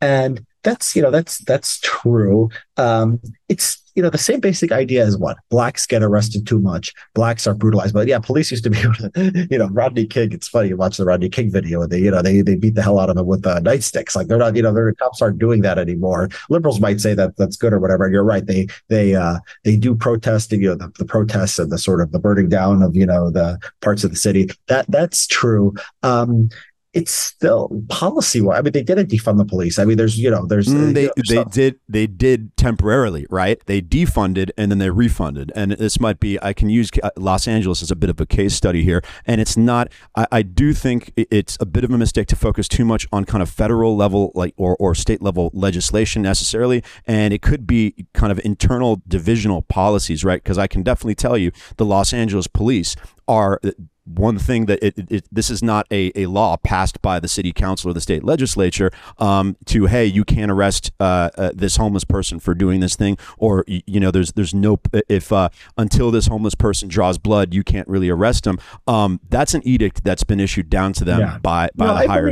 and 0.00 0.46
that's 0.62 0.96
you 0.96 1.02
know 1.02 1.10
that's 1.10 1.38
that's 1.44 1.78
true. 1.80 2.48
Um, 2.76 3.20
it's 3.48 3.82
you 3.98 4.02
know 4.02 4.10
the 4.10 4.16
same 4.16 4.38
basic 4.38 4.70
idea 4.70 5.04
as 5.04 5.18
what 5.18 5.38
blacks 5.50 5.84
get 5.84 6.04
arrested 6.04 6.46
too 6.46 6.60
much, 6.60 6.94
blacks 7.14 7.48
are 7.48 7.54
brutalized. 7.54 7.92
But 7.92 8.06
yeah, 8.06 8.20
police 8.20 8.48
used 8.52 8.62
to 8.62 8.70
be 8.70 8.76
to, 8.82 9.48
you 9.50 9.58
know, 9.58 9.66
Rodney 9.70 10.06
King. 10.06 10.30
It's 10.30 10.46
funny 10.46 10.68
you 10.68 10.76
watch 10.76 10.98
the 10.98 11.04
Rodney 11.04 11.28
King 11.28 11.50
video. 11.50 11.82
And 11.82 11.90
they 11.90 11.98
you 11.98 12.12
know 12.12 12.22
they 12.22 12.42
they 12.42 12.54
beat 12.54 12.76
the 12.76 12.82
hell 12.82 13.00
out 13.00 13.10
of 13.10 13.16
him 13.16 13.26
with 13.26 13.44
uh, 13.44 13.58
nightsticks. 13.58 14.14
Like 14.14 14.28
they're 14.28 14.38
not 14.38 14.54
you 14.54 14.62
know 14.62 14.72
their 14.72 14.94
cops 14.94 15.20
aren't 15.20 15.40
doing 15.40 15.62
that 15.62 15.78
anymore. 15.78 16.28
Liberals 16.48 16.80
might 16.80 17.00
say 17.00 17.12
that 17.14 17.36
that's 17.36 17.56
good 17.56 17.72
or 17.72 17.80
whatever. 17.80 18.08
You're 18.08 18.22
right. 18.22 18.46
They 18.46 18.68
they 18.86 19.16
uh, 19.16 19.40
they 19.64 19.76
do 19.76 19.96
protest. 19.96 20.52
You 20.52 20.68
know 20.68 20.74
the, 20.76 20.92
the 20.96 21.04
protests 21.04 21.58
and 21.58 21.72
the 21.72 21.78
sort 21.78 22.00
of 22.00 22.12
the 22.12 22.20
burning 22.20 22.48
down 22.48 22.84
of 22.84 22.94
you 22.94 23.04
know 23.04 23.30
the 23.30 23.58
parts 23.80 24.04
of 24.04 24.10
the 24.10 24.16
city. 24.16 24.48
That 24.68 24.86
that's 24.88 25.26
true. 25.26 25.74
Um, 26.04 26.50
it's 26.94 27.12
still 27.12 27.70
policy 27.88 28.40
wise. 28.40 28.58
I 28.58 28.62
mean, 28.62 28.72
they 28.72 28.82
didn't 28.82 29.10
defund 29.10 29.36
the 29.36 29.44
police. 29.44 29.78
I 29.78 29.84
mean, 29.84 29.98
there's 29.98 30.18
you 30.18 30.30
know, 30.30 30.46
there's 30.46 30.68
mm, 30.68 30.94
they 30.94 31.02
you 31.02 31.06
know, 31.08 31.12
they 31.16 31.34
stuff. 31.34 31.52
did 31.52 31.80
they 31.88 32.06
did 32.06 32.56
temporarily, 32.56 33.26
right? 33.28 33.60
They 33.66 33.82
defunded 33.82 34.50
and 34.56 34.70
then 34.70 34.78
they 34.78 34.90
refunded, 34.90 35.52
and 35.54 35.72
this 35.72 36.00
might 36.00 36.18
be 36.18 36.38
I 36.42 36.52
can 36.52 36.70
use 36.70 36.90
uh, 37.02 37.10
Los 37.16 37.46
Angeles 37.46 37.82
as 37.82 37.90
a 37.90 37.96
bit 37.96 38.08
of 38.08 38.20
a 38.20 38.26
case 38.26 38.54
study 38.54 38.84
here, 38.84 39.02
and 39.26 39.40
it's 39.40 39.56
not. 39.56 39.92
I, 40.16 40.26
I 40.32 40.42
do 40.42 40.72
think 40.72 41.12
it's 41.16 41.58
a 41.60 41.66
bit 41.66 41.84
of 41.84 41.90
a 41.90 41.98
mistake 41.98 42.26
to 42.28 42.36
focus 42.36 42.68
too 42.68 42.86
much 42.86 43.06
on 43.12 43.24
kind 43.24 43.42
of 43.42 43.50
federal 43.50 43.94
level 43.96 44.32
like 44.34 44.54
or 44.56 44.74
or 44.76 44.94
state 44.94 45.20
level 45.20 45.50
legislation 45.52 46.22
necessarily, 46.22 46.82
and 47.06 47.34
it 47.34 47.42
could 47.42 47.66
be 47.66 48.06
kind 48.14 48.32
of 48.32 48.40
internal 48.44 49.02
divisional 49.06 49.60
policies, 49.62 50.24
right? 50.24 50.42
Because 50.42 50.56
I 50.56 50.66
can 50.66 50.82
definitely 50.82 51.16
tell 51.16 51.36
you 51.36 51.52
the 51.76 51.84
Los 51.84 52.14
Angeles 52.14 52.46
police 52.46 52.96
are 53.26 53.60
one 54.14 54.38
thing 54.38 54.66
that 54.66 54.78
it, 54.84 54.94
it, 55.10 55.24
this 55.30 55.50
is 55.50 55.62
not 55.62 55.86
a, 55.90 56.12
a 56.14 56.26
law 56.26 56.56
passed 56.56 57.00
by 57.02 57.20
the 57.20 57.28
city 57.28 57.52
council 57.52 57.90
or 57.90 57.94
the 57.94 58.00
state 58.00 58.24
legislature 58.24 58.90
um, 59.18 59.56
to 59.66 59.86
hey 59.86 60.04
you 60.04 60.24
can't 60.24 60.50
arrest 60.50 60.92
uh, 61.00 61.30
uh, 61.36 61.50
this 61.54 61.76
homeless 61.76 62.04
person 62.04 62.40
for 62.40 62.54
doing 62.54 62.80
this 62.80 62.96
thing 62.96 63.16
or 63.38 63.64
you 63.66 64.00
know 64.00 64.10
there's 64.10 64.32
there's 64.32 64.54
no 64.54 64.80
if 65.08 65.32
uh, 65.32 65.48
until 65.76 66.10
this 66.10 66.26
homeless 66.26 66.54
person 66.54 66.88
draws 66.88 67.18
blood 67.18 67.52
you 67.52 67.62
can't 67.62 67.88
really 67.88 68.08
arrest 68.08 68.44
them. 68.44 68.58
Um, 68.86 69.20
that's 69.28 69.54
an 69.54 69.66
edict 69.66 70.04
that's 70.04 70.24
been 70.24 70.40
issued 70.40 70.70
down 70.70 70.92
to 70.94 71.04
them 71.04 71.20
yeah. 71.20 71.38
by 71.38 71.70
by 71.74 71.86
no, 71.86 71.98
the 71.98 72.08
higher 72.08 72.30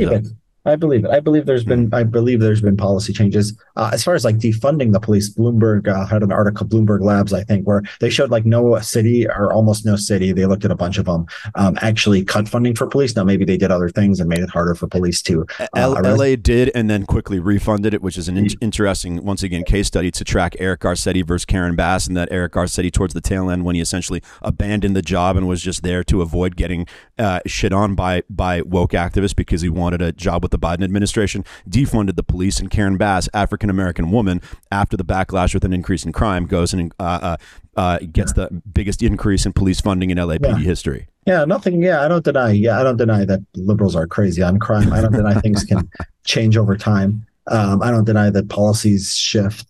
I 0.67 0.75
believe 0.75 1.05
it. 1.05 1.11
I 1.11 1.19
believe 1.21 1.45
there's 1.45 1.63
been 1.63 1.93
I 1.93 2.03
believe 2.03 2.41
there's 2.41 2.61
been 2.61 2.75
policy 2.75 3.13
changes 3.13 3.57
uh, 3.77 3.91
as 3.93 4.03
far 4.03 4.15
as 4.15 4.25
like 4.25 4.37
defunding 4.37 4.91
the 4.91 4.99
police. 4.99 5.33
Bloomberg 5.33 5.87
uh, 5.87 6.05
had 6.05 6.23
an 6.23 6.31
article, 6.31 6.67
Bloomberg 6.67 7.01
Labs, 7.01 7.31
I 7.33 7.43
think, 7.43 7.65
where 7.65 7.81
they 8.01 8.09
showed 8.09 8.29
like 8.29 8.45
no 8.45 8.77
city 8.79 9.27
or 9.27 9.53
almost 9.53 9.85
no 9.85 9.95
city. 9.95 10.33
They 10.33 10.45
looked 10.45 10.65
at 10.65 10.71
a 10.71 10.75
bunch 10.75 10.97
of 10.97 11.05
them 11.05 11.25
um, 11.55 11.77
actually 11.81 12.25
cut 12.25 12.49
funding 12.49 12.75
for 12.75 12.85
police. 12.85 13.15
Now 13.15 13.23
maybe 13.23 13.45
they 13.45 13.57
did 13.57 13.71
other 13.71 13.89
things 13.89 14.19
and 14.19 14.27
made 14.27 14.39
it 14.39 14.49
harder 14.49 14.75
for 14.75 14.87
police 14.87 15.21
to. 15.23 15.45
Uh, 15.59 15.67
L- 15.75 16.01
LA 16.03 16.35
did 16.35 16.69
and 16.75 16.89
then 16.89 17.05
quickly 17.05 17.39
refunded 17.39 17.93
it, 17.93 18.01
which 18.01 18.17
is 18.17 18.27
an 18.27 18.37
in- 18.37 18.49
interesting 18.59 19.23
once 19.23 19.43
again 19.43 19.63
case 19.63 19.87
study 19.87 20.11
to 20.11 20.23
track 20.25 20.55
Eric 20.59 20.81
Garcetti 20.81 21.25
versus 21.25 21.45
Karen 21.45 21.75
Bass, 21.75 22.07
and 22.07 22.17
that 22.17 22.27
Eric 22.29 22.53
Garcetti 22.53 22.91
towards 22.91 23.13
the 23.13 23.21
tail 23.21 23.49
end 23.49 23.63
when 23.63 23.75
he 23.75 23.81
essentially 23.81 24.21
abandoned 24.41 24.95
the 24.95 25.01
job 25.01 25.37
and 25.37 25.47
was 25.47 25.61
just 25.61 25.83
there 25.83 26.03
to 26.03 26.21
avoid 26.21 26.57
getting 26.57 26.85
uh, 27.17 27.39
shit 27.45 27.71
on 27.71 27.95
by 27.95 28.23
by 28.29 28.61
woke 28.61 28.91
activists 28.91 29.35
because 29.35 29.61
he 29.61 29.69
wanted 29.69 30.01
a 30.01 30.11
job 30.11 30.43
with 30.43 30.51
the 30.51 30.56
Biden 30.57 30.83
administration 30.83 31.43
defunded 31.69 32.15
the 32.15 32.23
police, 32.23 32.59
and 32.59 32.69
Karen 32.69 32.97
Bass, 32.97 33.29
African 33.33 33.69
American 33.69 34.11
woman, 34.11 34.41
after 34.71 34.97
the 34.97 35.05
backlash 35.05 35.53
with 35.53 35.63
an 35.63 35.73
increase 35.73 36.05
in 36.05 36.11
crime, 36.11 36.45
goes 36.45 36.73
and 36.73 36.93
uh, 36.99 37.03
uh, 37.21 37.37
uh, 37.75 37.99
gets 38.11 38.33
yeah. 38.35 38.47
the 38.47 38.61
biggest 38.73 39.01
increase 39.01 39.45
in 39.45 39.53
police 39.53 39.79
funding 39.79 40.09
in 40.09 40.17
LAPD 40.17 40.41
yeah. 40.41 40.57
history. 40.57 41.07
Yeah, 41.25 41.45
nothing. 41.45 41.83
Yeah, 41.83 42.01
I 42.01 42.07
don't 42.07 42.23
deny. 42.23 42.51
Yeah, 42.51 42.79
I 42.79 42.83
don't 42.83 42.97
deny 42.97 43.25
that 43.25 43.41
liberals 43.55 43.95
are 43.95 44.07
crazy 44.07 44.41
on 44.41 44.59
crime. 44.59 44.93
I 44.93 45.01
don't 45.01 45.11
deny 45.11 45.35
things 45.41 45.63
can 45.63 45.89
change 46.25 46.57
over 46.57 46.77
time. 46.77 47.25
Um, 47.47 47.81
I 47.81 47.91
don't 47.91 48.05
deny 48.05 48.29
that 48.29 48.49
policies 48.49 49.15
shift. 49.15 49.67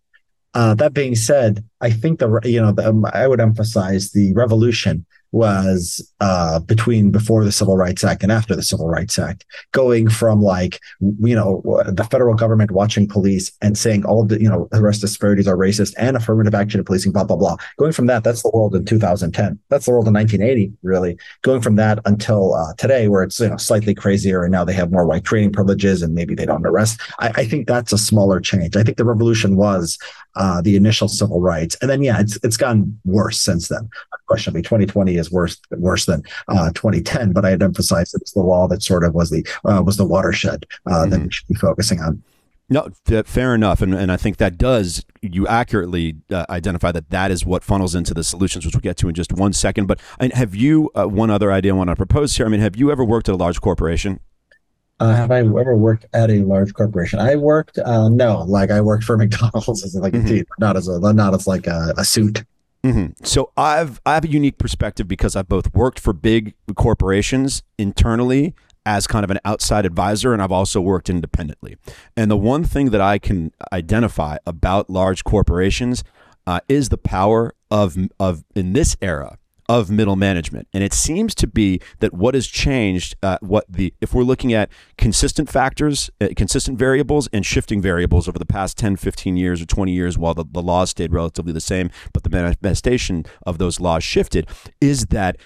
Uh, 0.54 0.74
that 0.76 0.94
being 0.94 1.16
said, 1.16 1.64
I 1.82 1.92
think 1.92 2.20
the 2.20 2.40
you 2.44 2.62
know 2.62 2.72
the, 2.72 2.90
um, 2.90 3.06
I 3.14 3.28
would 3.28 3.42
emphasize 3.42 4.12
the 4.12 4.34
revolution 4.34 5.06
was 5.32 6.02
uh, 6.20 6.60
between 6.60 7.12
before 7.12 7.44
the 7.44 7.52
Civil 7.52 7.78
Rights 7.78 8.04
Act 8.04 8.24
and 8.24 8.32
after 8.32 8.56
the 8.56 8.64
Civil 8.64 8.88
Rights 8.88 9.20
Act, 9.20 9.46
going 9.72 10.10
from 10.10 10.42
like 10.42 10.80
you 11.00 11.36
know 11.36 11.62
the 11.88 12.04
federal 12.06 12.36
government 12.36 12.72
watching 12.72 13.08
police 13.08 13.52
and 13.62 13.78
saying 13.78 14.06
all 14.06 14.26
the 14.26 14.42
you 14.42 14.50
know 14.50 14.68
arrest 14.74 15.02
disparities 15.02 15.48
are 15.48 15.58
racist 15.58 15.94
and 15.98 16.16
affirmative 16.16 16.56
action 16.56 16.80
in 16.80 16.86
policing, 16.86 17.12
blah 17.12 17.24
blah 17.24 17.36
blah. 17.36 17.58
Going 17.78 17.92
from 17.92 18.08
that, 18.08 18.24
that's 18.24 18.44
the 18.44 18.52
world 18.54 18.76
in 18.76 18.86
2010. 18.86 19.60
That's 19.70 19.86
the 19.86 19.92
world 19.92 20.08
in 20.08 20.14
1980, 20.14 20.74
really. 20.84 21.18
Going 21.42 21.62
from 21.62 21.76
that 21.76 22.00
until 22.06 22.54
uh, 22.54 22.74
today, 22.78 23.08
where 23.08 23.24
it's 23.24 23.40
you 23.40 23.50
know 23.50 23.58
slightly 23.58 23.94
crazier, 23.94 24.44
and 24.44 24.52
now 24.52 24.64
they 24.64 24.74
have 24.74 24.92
more 24.92 25.06
white 25.06 25.24
training 25.24 25.52
privileges, 25.52 26.02
and 26.02 26.14
maybe 26.14 26.36
they 26.36 26.46
don't 26.46 26.66
arrest. 26.66 27.02
I, 27.20 27.30
I 27.36 27.46
think 27.46 27.68
that's 27.68 27.94
a 27.94 27.98
smaller 27.98 28.40
change. 28.40 28.76
I 28.76 28.84
think 28.84 28.98
the 28.98 29.06
revolution 29.06 29.56
was 29.56 29.98
uh, 30.36 30.62
the 30.62 30.76
initial 30.76 31.08
civil 31.08 31.42
rights, 31.42 31.76
and 31.82 31.90
then 31.90 32.02
yeah, 32.02 32.20
it's 32.20 32.38
it's 32.44 32.58
gotten 32.58 33.00
worse 33.06 33.42
since 33.42 33.68
then. 33.68 33.90
Unquestionably, 34.30 34.62
2020 34.62 35.16
is 35.16 35.32
worse 35.32 35.58
worse 35.72 36.06
than 36.06 36.22
uh, 36.50 36.70
2010. 36.74 37.32
But 37.32 37.46
I 37.46 37.52
had 37.52 37.64
emphasized 37.64 38.14
it 38.14 38.22
was 38.22 38.32
the 38.34 38.42
law 38.42 38.68
that 38.68 38.84
sort 38.84 39.04
of 39.04 39.14
was 39.14 39.30
the 39.30 39.48
uh, 39.64 39.82
was 39.86 39.98
the 39.98 40.06
watershed 40.06 40.66
uh, 40.86 40.92
mm-hmm. 40.92 41.10
that 41.12 41.22
we 41.22 41.32
should 41.32 41.48
be 41.48 41.56
focusing 41.56 42.02
on. 42.02 42.22
No, 42.70 42.90
fair 43.24 43.56
enough, 43.56 43.82
and 43.82 43.94
and 43.94 44.12
I 44.12 44.18
think 44.18 44.36
that 44.38 44.58
does 44.58 45.06
you 45.22 45.48
accurately 45.48 46.18
uh, 46.30 46.46
identify 46.50 46.92
that 46.92 47.10
that 47.12 47.32
is 47.32 47.46
what 47.46 47.64
funnels 47.64 47.96
into 47.96 48.14
the 48.14 48.26
solutions, 48.26 48.66
which 48.66 48.76
we'll 48.76 48.82
get 48.82 48.98
to 48.98 49.08
in 49.08 49.16
just 49.16 49.32
one 49.32 49.54
second. 49.54 49.86
But 49.86 50.02
I 50.20 50.24
mean, 50.24 50.32
have 50.32 50.54
you 50.54 50.92
uh, 50.94 51.06
one 51.06 51.30
other 51.30 51.50
idea 51.54 51.74
I 51.74 51.78
want 51.78 51.90
to 51.90 51.96
propose 51.96 52.36
here? 52.36 52.46
I 52.46 52.50
mean, 52.50 52.60
have 52.60 52.76
you 52.76 52.92
ever 52.92 53.06
worked 53.06 53.30
at 53.30 53.36
a 53.36 53.38
large 53.38 53.62
corporation? 53.62 54.20
Uh, 55.00 55.14
have 55.14 55.32
I 55.32 55.40
ever 55.40 55.78
worked 55.78 56.08
at 56.14 56.30
a 56.30 56.40
large 56.40 56.74
corporation? 56.74 57.20
I 57.20 57.36
worked, 57.36 57.78
uh, 57.78 58.10
no, 58.10 58.42
like 58.42 58.72
I 58.72 58.82
worked 58.82 59.04
for 59.04 59.16
McDonald's 59.18 59.86
as 59.86 59.96
like 59.96 60.14
mm-hmm. 60.14 60.26
a 60.26 60.30
team, 60.30 60.46
not 60.60 60.76
as 60.76 60.88
a 60.90 61.00
not 61.14 61.34
as 61.34 61.48
like 61.48 61.68
a, 61.68 61.94
a 61.98 62.04
suit. 62.04 62.44
Mm-hmm. 62.88 63.26
So 63.26 63.52
I've 63.58 64.00
I 64.06 64.14
have 64.14 64.24
a 64.24 64.30
unique 64.30 64.58
perspective 64.58 65.08
because 65.08 65.36
I've 65.36 65.50
both 65.50 65.74
worked 65.74 66.00
for 66.00 66.14
big 66.14 66.54
corporations 66.76 67.64
internally 67.78 68.56
as 68.86 69.06
kind 69.08 69.26
of 69.26 69.30
an 69.30 69.40
outside 69.44 69.86
advisor, 69.86 70.32
and 70.32 70.42
I've 70.42 70.52
also 70.52 70.80
worked 70.80 71.10
independently. 71.10 71.76
And 72.16 72.32
the 72.32 72.38
one 72.38 72.64
thing 72.64 72.92
that 72.92 73.02
I 73.02 73.18
can 73.18 73.52
identify 73.74 74.38
about 74.46 74.90
large 74.90 75.26
corporations 75.26 76.06
uh, 76.46 76.62
is 76.70 76.88
the 76.88 76.98
power 76.98 77.54
of 77.70 77.98
of 78.20 78.46
in 78.56 78.72
this 78.72 78.96
era 79.02 79.38
of 79.70 79.90
middle 79.92 80.16
management. 80.16 80.68
And 80.74 80.84
it 80.84 80.94
seems 80.94 81.36
to 81.36 81.48
be 81.48 81.82
that 82.00 82.14
what 82.14 82.34
has 82.36 82.48
changed, 82.48 83.16
uh, 83.22 83.38
what 83.42 83.66
the 83.70 83.94
if 84.02 84.14
we're 84.14 84.24
looking 84.24 84.54
at 84.54 84.70
consistent 84.98 85.50
factors, 85.50 86.10
uh, 86.22 86.30
consistent 86.36 86.80
variables, 86.80 87.28
and 87.34 87.46
shifting 87.46 87.82
variables 87.82 88.28
over 88.28 88.40
the 88.40 88.46
past 88.46 88.78
10, 88.78 88.96
15 88.96 89.38
years 89.38 89.62
or 89.62 89.66
20 89.66 89.92
years, 89.92 90.18
while 90.18 90.34
the, 90.34 90.46
the 90.50 90.62
laws 90.62 90.92
stayed 90.92 91.12
relatively 91.12 91.52
the 91.52 91.62
same, 91.62 91.90
but 92.14 92.24
the 92.24 92.30
manifestation 92.30 93.26
of 93.46 93.58
those 93.58 93.80
laws 93.80 94.04
shifted, 94.04 94.48
is 94.80 95.08
that 95.08 95.38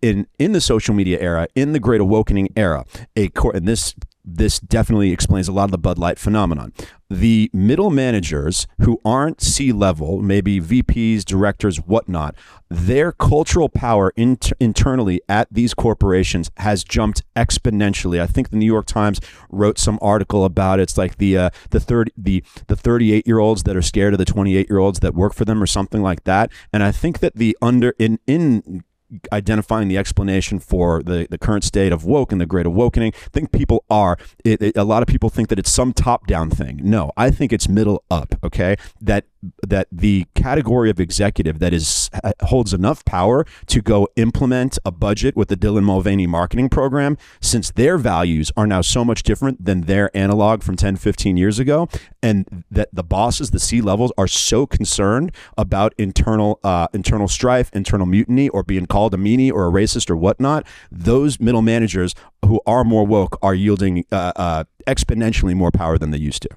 in 0.00 0.26
in 0.38 0.52
the 0.52 0.60
social 0.60 0.94
media 0.94 1.20
era, 1.20 1.46
in 1.54 1.72
the 1.72 1.80
Great 1.80 2.00
Awakening 2.00 2.48
era, 2.56 2.84
a 3.14 3.28
core 3.28 3.54
and 3.54 3.68
this 3.68 3.94
this 4.26 4.58
definitely 4.58 5.12
explains 5.12 5.46
a 5.46 5.52
lot 5.52 5.64
of 5.64 5.70
the 5.70 5.78
Bud 5.78 5.98
Light 5.98 6.18
phenomenon. 6.18 6.72
The 7.08 7.48
middle 7.52 7.90
managers 7.90 8.66
who 8.80 9.00
aren't 9.04 9.40
C 9.40 9.70
level, 9.70 10.20
maybe 10.20 10.60
VPs, 10.60 11.24
directors, 11.24 11.76
whatnot, 11.76 12.34
their 12.68 13.12
cultural 13.12 13.68
power 13.68 14.12
inter- 14.16 14.56
internally 14.58 15.20
at 15.28 15.46
these 15.52 15.72
corporations 15.72 16.50
has 16.56 16.82
jumped 16.82 17.22
exponentially. 17.36 18.20
I 18.20 18.26
think 18.26 18.50
the 18.50 18.56
New 18.56 18.66
York 18.66 18.86
Times 18.86 19.20
wrote 19.50 19.78
some 19.78 20.00
article 20.02 20.44
about 20.44 20.80
it. 20.80 20.84
It's 20.84 20.98
like 20.98 21.18
the 21.18 21.38
uh, 21.38 21.50
the 21.70 21.78
thirty 21.78 22.10
the 22.16 22.42
the 22.66 22.74
thirty 22.74 23.12
eight 23.12 23.26
year 23.28 23.38
olds 23.38 23.62
that 23.62 23.76
are 23.76 23.82
scared 23.82 24.14
of 24.14 24.18
the 24.18 24.24
twenty 24.24 24.56
eight 24.56 24.68
year 24.68 24.78
olds 24.78 24.98
that 25.00 25.14
work 25.14 25.32
for 25.32 25.44
them 25.44 25.62
or 25.62 25.66
something 25.66 26.02
like 26.02 26.24
that. 26.24 26.50
And 26.72 26.82
I 26.82 26.90
think 26.90 27.20
that 27.20 27.36
the 27.36 27.56
under 27.62 27.94
in 28.00 28.18
in 28.26 28.82
identifying 29.32 29.88
the 29.88 29.98
explanation 29.98 30.58
for 30.58 31.02
the, 31.02 31.26
the 31.30 31.38
current 31.38 31.64
state 31.64 31.92
of 31.92 32.04
woke 32.04 32.32
and 32.32 32.40
the 32.40 32.46
great 32.46 32.66
awakening. 32.66 33.12
I 33.14 33.28
think 33.32 33.52
people 33.52 33.84
are, 33.90 34.16
it, 34.44 34.60
it, 34.62 34.76
a 34.76 34.84
lot 34.84 35.02
of 35.02 35.08
people 35.08 35.28
think 35.30 35.48
that 35.48 35.58
it's 35.58 35.70
some 35.70 35.92
top 35.92 36.26
down 36.26 36.50
thing. 36.50 36.80
No, 36.82 37.12
I 37.16 37.30
think 37.30 37.52
it's 37.52 37.68
middle 37.68 38.02
up, 38.10 38.34
okay? 38.42 38.76
That 39.00 39.24
that 39.66 39.88
the 39.92 40.26
category 40.34 40.90
of 40.90 41.00
executive 41.00 41.58
that 41.58 41.72
is 41.72 42.10
holds 42.42 42.72
enough 42.72 43.04
power 43.04 43.44
to 43.66 43.80
go 43.80 44.08
implement 44.16 44.78
a 44.84 44.90
budget 44.90 45.36
with 45.36 45.48
the 45.48 45.56
Dylan 45.56 45.84
Mulvaney 45.84 46.26
marketing 46.26 46.68
program 46.68 47.16
since 47.40 47.70
their 47.70 47.98
values 47.98 48.50
are 48.56 48.66
now 48.66 48.80
so 48.80 49.04
much 49.04 49.22
different 49.22 49.64
than 49.64 49.82
their 49.82 50.14
analog 50.16 50.62
from 50.62 50.76
10 50.76 50.96
15 50.96 51.36
years 51.36 51.58
ago 51.58 51.88
and 52.22 52.64
that 52.70 52.88
the 52.92 53.04
bosses 53.04 53.50
the 53.50 53.60
C 53.60 53.80
levels 53.80 54.12
are 54.16 54.28
so 54.28 54.66
concerned 54.66 55.32
about 55.56 55.94
internal 55.98 56.58
uh, 56.64 56.88
internal 56.92 57.28
strife 57.28 57.70
internal 57.72 58.06
mutiny 58.06 58.48
or 58.48 58.62
being 58.62 58.86
called 58.96 59.12
a 59.12 59.18
meanie 59.18 59.52
or 59.52 59.68
a 59.68 59.70
racist 59.70 60.08
or 60.08 60.16
whatnot 60.16 60.66
those 60.90 61.38
middle 61.38 61.60
managers 61.60 62.14
who 62.46 62.58
are 62.66 62.82
more 62.82 63.04
woke 63.04 63.38
are 63.42 63.54
yielding 63.54 64.02
uh, 64.10 64.32
uh, 64.36 64.64
exponentially 64.86 65.54
more 65.54 65.70
power 65.70 65.98
than 65.98 66.12
they 66.12 66.18
used 66.18 66.40
to 66.40 66.48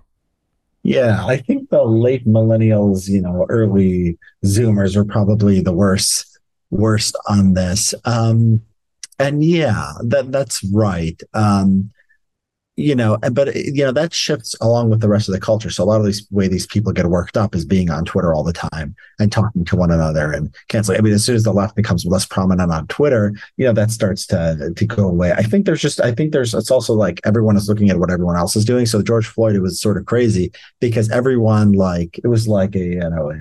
yeah, 0.84 1.26
I 1.26 1.36
think 1.36 1.70
the 1.70 1.84
late 1.84 2.26
millennials, 2.26 3.10
you 3.10 3.22
know, 3.22 3.46
early 3.50 4.18
Zoomers 4.46 4.96
are 4.96 5.04
probably 5.04 5.60
the 5.60 5.74
worst 5.74 6.40
worst 6.70 7.18
on 7.28 7.54
this. 7.54 7.94
Um, 8.06 8.62
and 9.20 9.44
yeah, 9.44 9.92
that 10.04 10.32
that's 10.32 10.64
right. 10.72 11.22
Um, 11.34 11.92
you 12.80 12.96
know, 12.96 13.18
but 13.32 13.54
you 13.56 13.84
know 13.84 13.92
that 13.92 14.14
shifts 14.14 14.56
along 14.62 14.90
with 14.90 15.02
the 15.02 15.10
rest 15.10 15.28
of 15.28 15.34
the 15.34 15.40
culture. 15.40 15.70
So 15.70 15.84
a 15.84 15.86
lot 15.86 16.00
of 16.00 16.06
these 16.06 16.26
way 16.32 16.48
these 16.48 16.66
people 16.66 16.94
get 16.94 17.06
worked 17.08 17.36
up 17.36 17.54
is 17.54 17.66
being 17.66 17.90
on 17.90 18.06
Twitter 18.06 18.34
all 18.34 18.44
the 18.44 18.54
time 18.54 18.96
and 19.20 19.32
talking 19.32 19.66
to 19.66 19.76
one 19.76 19.92
another 19.92 20.32
and 20.32 20.54
canceling. 20.70 20.98
I 20.98 21.02
mean, 21.02 21.14
as 21.14 21.26
soon 21.26 21.36
as 21.36 21.44
the 21.44 21.54
left 21.54 21.76
becomes 21.76 22.06
less 22.06 22.26
prominent 22.26 22.72
on 22.72 22.88
Twitter, 22.88 23.34
you 23.58 23.66
know, 23.66 23.74
that 23.74 23.92
starts 23.92 24.26
to 24.28 24.74
to 24.76 24.86
go 24.86 25.08
away. 25.08 25.34
I 25.34 25.44
think 25.44 25.66
there's 25.66 25.82
just 25.82 26.00
I 26.00 26.14
think 26.14 26.32
there's 26.32 26.54
it's 26.54 26.72
also 26.72 26.94
like 26.94 27.20
everyone 27.26 27.58
is 27.58 27.68
looking 27.68 27.90
at 27.90 28.00
what 28.00 28.12
everyone 28.12 28.38
else 28.38 28.56
is 28.56 28.64
doing. 28.66 28.86
So 28.86 29.02
George 29.02 29.28
Floyd 29.28 29.56
it 29.56 29.62
was 29.62 29.82
sort 29.82 29.98
of 29.98 30.06
crazy 30.06 30.52
because 30.80 31.10
everyone 31.10 31.74
like 31.74 32.18
it 32.24 32.28
was 32.28 32.48
like 32.48 32.76
a 32.76 32.80
you 32.80 33.00
know 33.00 33.32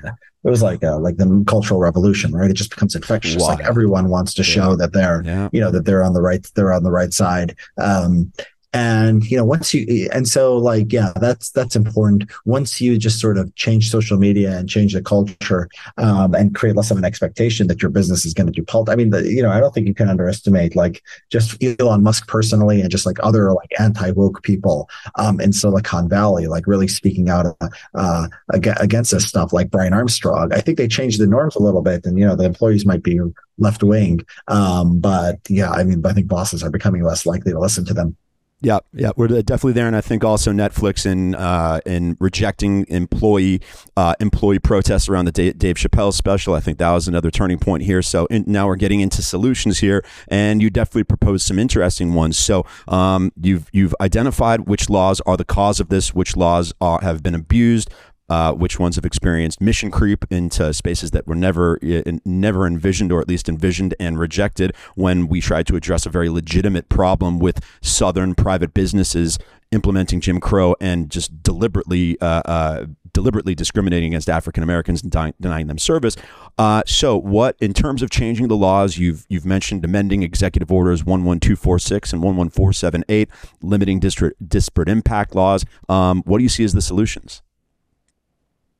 it 0.44 0.50
was 0.50 0.62
like 0.62 0.82
a, 0.82 0.92
like 0.92 1.16
the 1.16 1.44
cultural 1.46 1.80
revolution, 1.80 2.32
right? 2.32 2.50
It 2.50 2.54
just 2.54 2.70
becomes 2.70 2.94
infectious. 2.94 3.42
Wow. 3.42 3.48
Like 3.48 3.64
everyone 3.64 4.08
wants 4.08 4.34
to 4.34 4.44
show 4.44 4.70
yeah. 4.70 4.76
that 4.76 4.92
they're, 4.92 5.22
yeah. 5.24 5.48
you 5.52 5.60
know, 5.60 5.70
that 5.72 5.84
they're 5.84 6.04
on 6.04 6.14
the 6.14 6.22
right, 6.22 6.46
they're 6.54 6.72
on 6.72 6.84
the 6.84 6.92
right 6.92 7.12
side. 7.12 7.56
Um, 7.76 8.32
and 8.72 9.24
you 9.30 9.36
know 9.36 9.44
once 9.44 9.72
you 9.72 10.08
and 10.12 10.28
so 10.28 10.56
like 10.56 10.92
yeah 10.92 11.12
that's 11.20 11.50
that's 11.50 11.76
important. 11.76 12.30
Once 12.44 12.80
you 12.80 12.98
just 12.98 13.20
sort 13.20 13.38
of 13.38 13.54
change 13.54 13.90
social 13.90 14.18
media 14.18 14.56
and 14.58 14.68
change 14.68 14.92
the 14.94 15.02
culture 15.02 15.68
um, 15.96 16.34
and 16.34 16.54
create 16.54 16.76
less 16.76 16.90
of 16.90 16.98
an 16.98 17.04
expectation 17.04 17.66
that 17.66 17.82
your 17.82 17.90
business 17.90 18.24
is 18.24 18.34
going 18.34 18.46
to 18.46 18.52
do 18.52 18.62
pult 18.62 18.88
i 18.88 18.96
mean 18.96 19.10
the, 19.10 19.22
you 19.30 19.42
know 19.42 19.50
i 19.50 19.60
don't 19.60 19.72
think 19.74 19.86
you 19.86 19.94
can 19.94 20.08
underestimate 20.08 20.76
like 20.76 21.02
just 21.30 21.62
elon 21.62 22.02
musk 22.02 22.28
personally 22.28 22.80
and 22.80 22.90
just 22.90 23.06
like 23.06 23.16
other 23.22 23.52
like 23.52 23.70
anti-woke 23.78 24.42
people 24.42 24.88
um, 25.16 25.40
in 25.40 25.52
silicon 25.52 26.08
valley 26.08 26.46
like 26.46 26.66
really 26.66 26.88
speaking 26.88 27.28
out 27.28 27.46
uh, 27.94 28.28
against 28.50 29.10
this 29.10 29.26
stuff 29.26 29.52
like 29.52 29.70
brian 29.70 29.92
armstrong. 29.92 30.52
I 30.52 30.60
think 30.60 30.78
they 30.78 30.88
changed 30.88 31.20
the 31.20 31.26
norms 31.26 31.56
a 31.56 31.62
little 31.62 31.82
bit 31.82 32.04
and 32.04 32.18
you 32.18 32.26
know 32.26 32.36
the 32.36 32.44
employees 32.44 32.86
might 32.86 33.02
be 33.02 33.18
left 33.58 33.82
wing 33.82 34.20
um, 34.48 35.00
but 35.00 35.38
yeah 35.48 35.70
i 35.70 35.82
mean 35.82 36.04
i 36.06 36.12
think 36.12 36.28
bosses 36.28 36.62
are 36.62 36.70
becoming 36.70 37.02
less 37.02 37.26
likely 37.26 37.52
to 37.52 37.58
listen 37.58 37.84
to 37.86 37.94
them 37.94 38.16
yeah, 38.60 38.80
yeah, 38.92 39.10
we're 39.16 39.28
definitely 39.42 39.74
there, 39.74 39.86
and 39.86 39.94
I 39.94 40.00
think 40.00 40.24
also 40.24 40.50
Netflix 40.50 41.06
in 41.06 41.36
uh, 41.36 41.78
in 41.86 42.16
rejecting 42.18 42.86
employee 42.88 43.60
uh, 43.96 44.14
employee 44.18 44.58
protests 44.58 45.08
around 45.08 45.26
the 45.26 45.52
Dave, 45.52 45.76
Chappelle 45.76 46.12
special. 46.12 46.54
I 46.54 46.60
think 46.60 46.78
that 46.78 46.90
was 46.90 47.06
another 47.06 47.30
turning 47.30 47.60
point 47.60 47.84
here. 47.84 48.02
So 48.02 48.26
in, 48.26 48.44
now 48.48 48.66
we're 48.66 48.74
getting 48.74 48.98
into 48.98 49.22
solutions 49.22 49.78
here, 49.78 50.04
and 50.26 50.60
you 50.60 50.70
definitely 50.70 51.04
proposed 51.04 51.46
some 51.46 51.56
interesting 51.56 52.14
ones. 52.14 52.36
So 52.36 52.66
um, 52.88 53.30
you've 53.40 53.68
you've 53.72 53.94
identified 54.00 54.62
which 54.62 54.90
laws 54.90 55.20
are 55.20 55.36
the 55.36 55.44
cause 55.44 55.78
of 55.78 55.88
this, 55.88 56.12
which 56.12 56.36
laws 56.36 56.72
are, 56.80 57.00
have 57.00 57.22
been 57.22 57.36
abused, 57.36 57.90
uh, 58.28 58.52
which 58.52 58.78
ones 58.78 58.96
have 58.96 59.04
experienced 59.04 59.60
mission 59.60 59.90
creep 59.90 60.24
into 60.30 60.72
spaces 60.72 61.10
that 61.12 61.26
were 61.26 61.34
never 61.34 61.78
never 62.24 62.66
envisioned 62.66 63.12
or 63.12 63.20
at 63.20 63.28
least 63.28 63.48
envisioned 63.48 63.94
and 63.98 64.18
rejected 64.18 64.74
when 64.94 65.28
we 65.28 65.40
tried 65.40 65.66
to 65.66 65.76
address 65.76 66.06
a 66.06 66.10
very 66.10 66.28
legitimate 66.28 66.88
problem 66.88 67.38
with 67.38 67.64
southern 67.80 68.34
private 68.34 68.74
businesses 68.74 69.38
implementing 69.70 70.20
Jim 70.20 70.40
Crow 70.40 70.74
and 70.80 71.10
just 71.10 71.42
deliberately 71.42 72.18
uh, 72.20 72.42
uh, 72.44 72.86
deliberately 73.12 73.54
discriminating 73.54 74.08
against 74.08 74.28
African 74.28 74.62
Americans 74.62 75.02
and 75.02 75.10
di- 75.10 75.34
denying 75.40 75.66
them 75.66 75.78
service. 75.78 76.16
Uh, 76.56 76.82
so, 76.86 77.16
what 77.16 77.56
in 77.60 77.72
terms 77.72 78.02
of 78.02 78.10
changing 78.10 78.48
the 78.48 78.56
laws? 78.56 78.98
You've 78.98 79.26
you've 79.28 79.46
mentioned 79.46 79.84
amending 79.84 80.22
Executive 80.22 80.70
Orders 80.70 81.04
one 81.04 81.24
one 81.24 81.40
two 81.40 81.56
four 81.56 81.78
six 81.78 82.12
and 82.12 82.22
one 82.22 82.36
one 82.36 82.48
four 82.48 82.72
seven 82.72 83.04
eight, 83.08 83.28
limiting 83.62 84.00
district 84.00 84.48
disparate 84.48 84.88
impact 84.88 85.34
laws. 85.34 85.64
Um, 85.88 86.22
what 86.24 86.38
do 86.38 86.42
you 86.42 86.48
see 86.48 86.64
as 86.64 86.72
the 86.72 86.82
solutions? 86.82 87.42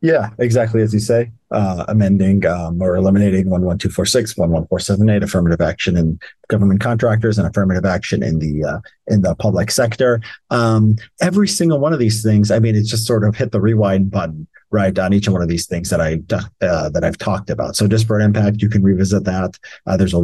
Yeah, 0.00 0.30
exactly 0.38 0.80
as 0.80 0.94
you 0.94 1.00
say, 1.00 1.32
uh, 1.50 1.84
amending 1.88 2.46
um, 2.46 2.80
or 2.80 2.94
eliminating 2.94 3.46
11246, 3.46 4.38
11478, 4.38 5.24
affirmative 5.24 5.60
action 5.60 5.96
in 5.96 6.20
government 6.46 6.80
contractors 6.80 7.36
and 7.36 7.48
affirmative 7.48 7.84
action 7.84 8.22
in 8.22 8.38
the 8.38 8.64
uh, 8.64 8.78
in 9.08 9.22
the 9.22 9.34
public 9.34 9.72
sector. 9.72 10.20
Um, 10.50 10.96
every 11.20 11.48
single 11.48 11.80
one 11.80 11.92
of 11.92 11.98
these 11.98 12.22
things, 12.22 12.52
I 12.52 12.60
mean, 12.60 12.76
it's 12.76 12.88
just 12.88 13.06
sort 13.06 13.24
of 13.24 13.34
hit 13.34 13.50
the 13.50 13.60
rewind 13.60 14.08
button 14.08 14.46
right 14.70 14.98
on 14.98 15.12
each 15.12 15.28
one 15.28 15.42
of 15.42 15.48
these 15.48 15.66
things 15.66 15.90
that 15.90 16.00
I 16.00 16.20
uh, 16.30 16.88
that 16.90 17.04
I've 17.04 17.18
talked 17.18 17.50
about. 17.50 17.76
So 17.76 17.86
disparate 17.86 18.22
impact, 18.22 18.62
you 18.62 18.68
can 18.68 18.82
revisit 18.82 19.24
that. 19.24 19.58
Uh, 19.86 19.96
there's 19.96 20.14
a 20.14 20.22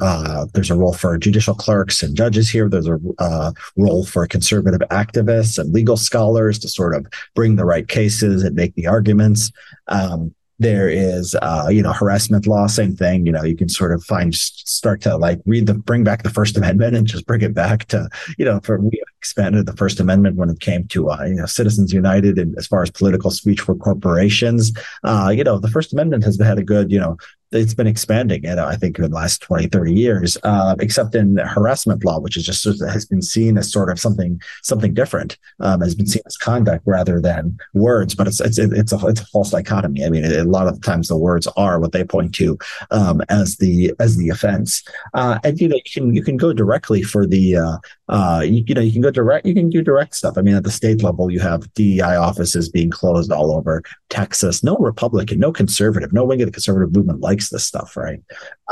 uh, 0.00 0.46
there's 0.54 0.70
a 0.70 0.76
role 0.76 0.92
for 0.92 1.16
judicial 1.18 1.54
clerks 1.54 2.02
and 2.02 2.16
judges 2.16 2.48
here. 2.50 2.68
There's 2.68 2.88
a 2.88 2.98
uh, 3.18 3.52
role 3.76 4.04
for 4.04 4.26
conservative 4.26 4.86
activists 4.90 5.58
and 5.58 5.72
legal 5.72 5.96
scholars 5.96 6.58
to 6.60 6.68
sort 6.68 6.94
of 6.94 7.06
bring 7.34 7.56
the 7.56 7.64
right 7.64 7.88
cases 7.88 8.42
and 8.42 8.54
make 8.54 8.74
the 8.74 8.86
arguments. 8.86 9.50
Um, 9.88 10.34
there 10.58 10.88
is, 10.88 11.36
uh, 11.40 11.68
you 11.70 11.82
know, 11.82 11.92
harassment 11.92 12.46
law, 12.46 12.66
same 12.66 12.96
thing. 12.96 13.24
You 13.26 13.32
know, 13.32 13.44
you 13.44 13.56
can 13.56 13.68
sort 13.68 13.92
of 13.92 14.02
find, 14.04 14.34
start 14.34 15.00
to 15.02 15.16
like 15.16 15.40
read 15.46 15.66
the, 15.66 15.74
bring 15.74 16.04
back 16.04 16.22
the 16.22 16.30
First 16.30 16.56
Amendment 16.56 16.96
and 16.96 17.06
just 17.06 17.26
bring 17.26 17.42
it 17.42 17.54
back 17.54 17.86
to, 17.86 18.08
you 18.38 18.44
know, 18.44 18.60
for 18.60 18.80
we 18.80 19.00
expanded 19.18 19.66
the 19.66 19.76
First 19.76 20.00
Amendment 20.00 20.36
when 20.36 20.50
it 20.50 20.60
came 20.60 20.86
to, 20.88 21.10
uh, 21.10 21.24
you 21.24 21.34
know, 21.34 21.46
Citizens 21.46 21.92
United 21.92 22.38
and 22.38 22.56
as 22.58 22.66
far 22.66 22.82
as 22.82 22.90
political 22.90 23.30
speech 23.30 23.60
for 23.60 23.74
corporations. 23.74 24.72
Uh, 25.04 25.32
you 25.34 25.44
know, 25.44 25.58
the 25.58 25.70
First 25.70 25.92
Amendment 25.92 26.24
has 26.24 26.40
had 26.40 26.58
a 26.58 26.64
good, 26.64 26.90
you 26.90 26.98
know, 26.98 27.16
it's 27.50 27.74
been 27.74 27.86
expanding, 27.86 28.44
and 28.44 28.60
I 28.60 28.76
think 28.76 28.98
in 28.98 29.04
the 29.04 29.16
last 29.16 29.40
20, 29.42 29.68
30 29.68 29.94
years, 29.94 30.36
uh, 30.42 30.76
except 30.80 31.14
in 31.14 31.36
harassment 31.38 32.04
law, 32.04 32.20
which 32.20 32.36
is 32.36 32.44
just 32.44 32.64
has 32.64 33.06
been 33.06 33.22
seen 33.22 33.56
as 33.56 33.72
sort 33.72 33.90
of 33.90 33.98
something 33.98 34.40
something 34.62 34.92
different, 34.92 35.38
um, 35.60 35.80
has 35.80 35.94
been 35.94 36.06
seen 36.06 36.22
as 36.26 36.36
conduct 36.36 36.82
rather 36.86 37.20
than 37.20 37.56
words. 37.74 38.14
But 38.14 38.26
it's 38.26 38.40
it's 38.40 38.58
it's 38.58 38.92
a 38.92 38.98
it's 39.06 39.20
a 39.20 39.26
false 39.26 39.50
dichotomy. 39.50 40.04
I 40.04 40.10
mean, 40.10 40.24
a 40.24 40.44
lot 40.44 40.66
of 40.66 40.80
times 40.82 41.08
the 41.08 41.16
words 41.16 41.46
are 41.56 41.80
what 41.80 41.92
they 41.92 42.04
point 42.04 42.34
to 42.36 42.58
um, 42.90 43.22
as 43.28 43.56
the 43.56 43.94
as 43.98 44.16
the 44.16 44.28
offense, 44.28 44.82
uh, 45.14 45.38
and 45.44 45.58
you 45.60 45.68
know 45.68 45.76
you 45.76 45.90
can 45.92 46.14
you 46.14 46.22
can 46.22 46.36
go 46.36 46.52
directly 46.52 47.02
for 47.02 47.26
the 47.26 47.56
uh, 47.56 47.78
uh, 48.08 48.42
you, 48.44 48.64
you, 48.66 48.74
know, 48.74 48.80
you 48.80 48.92
can 48.92 49.02
go 49.02 49.10
direct, 49.10 49.44
you 49.44 49.54
can 49.54 49.68
do 49.68 49.82
direct 49.82 50.14
stuff. 50.14 50.38
I 50.38 50.42
mean, 50.42 50.54
at 50.54 50.64
the 50.64 50.70
state 50.70 51.02
level, 51.02 51.30
you 51.30 51.40
have 51.40 51.72
DEI 51.74 52.16
offices 52.16 52.68
being 52.68 52.90
closed 52.90 53.30
all 53.30 53.54
over 53.54 53.82
Texas. 54.08 54.64
No 54.64 54.76
Republican, 54.76 55.38
no 55.38 55.52
conservative, 55.52 56.12
no 56.12 56.24
wing 56.24 56.40
of 56.40 56.46
the 56.46 56.52
conservative 56.52 56.94
movement 56.94 57.20
likes 57.38 57.50
this 57.50 57.64
stuff, 57.64 57.96
right? 57.96 58.20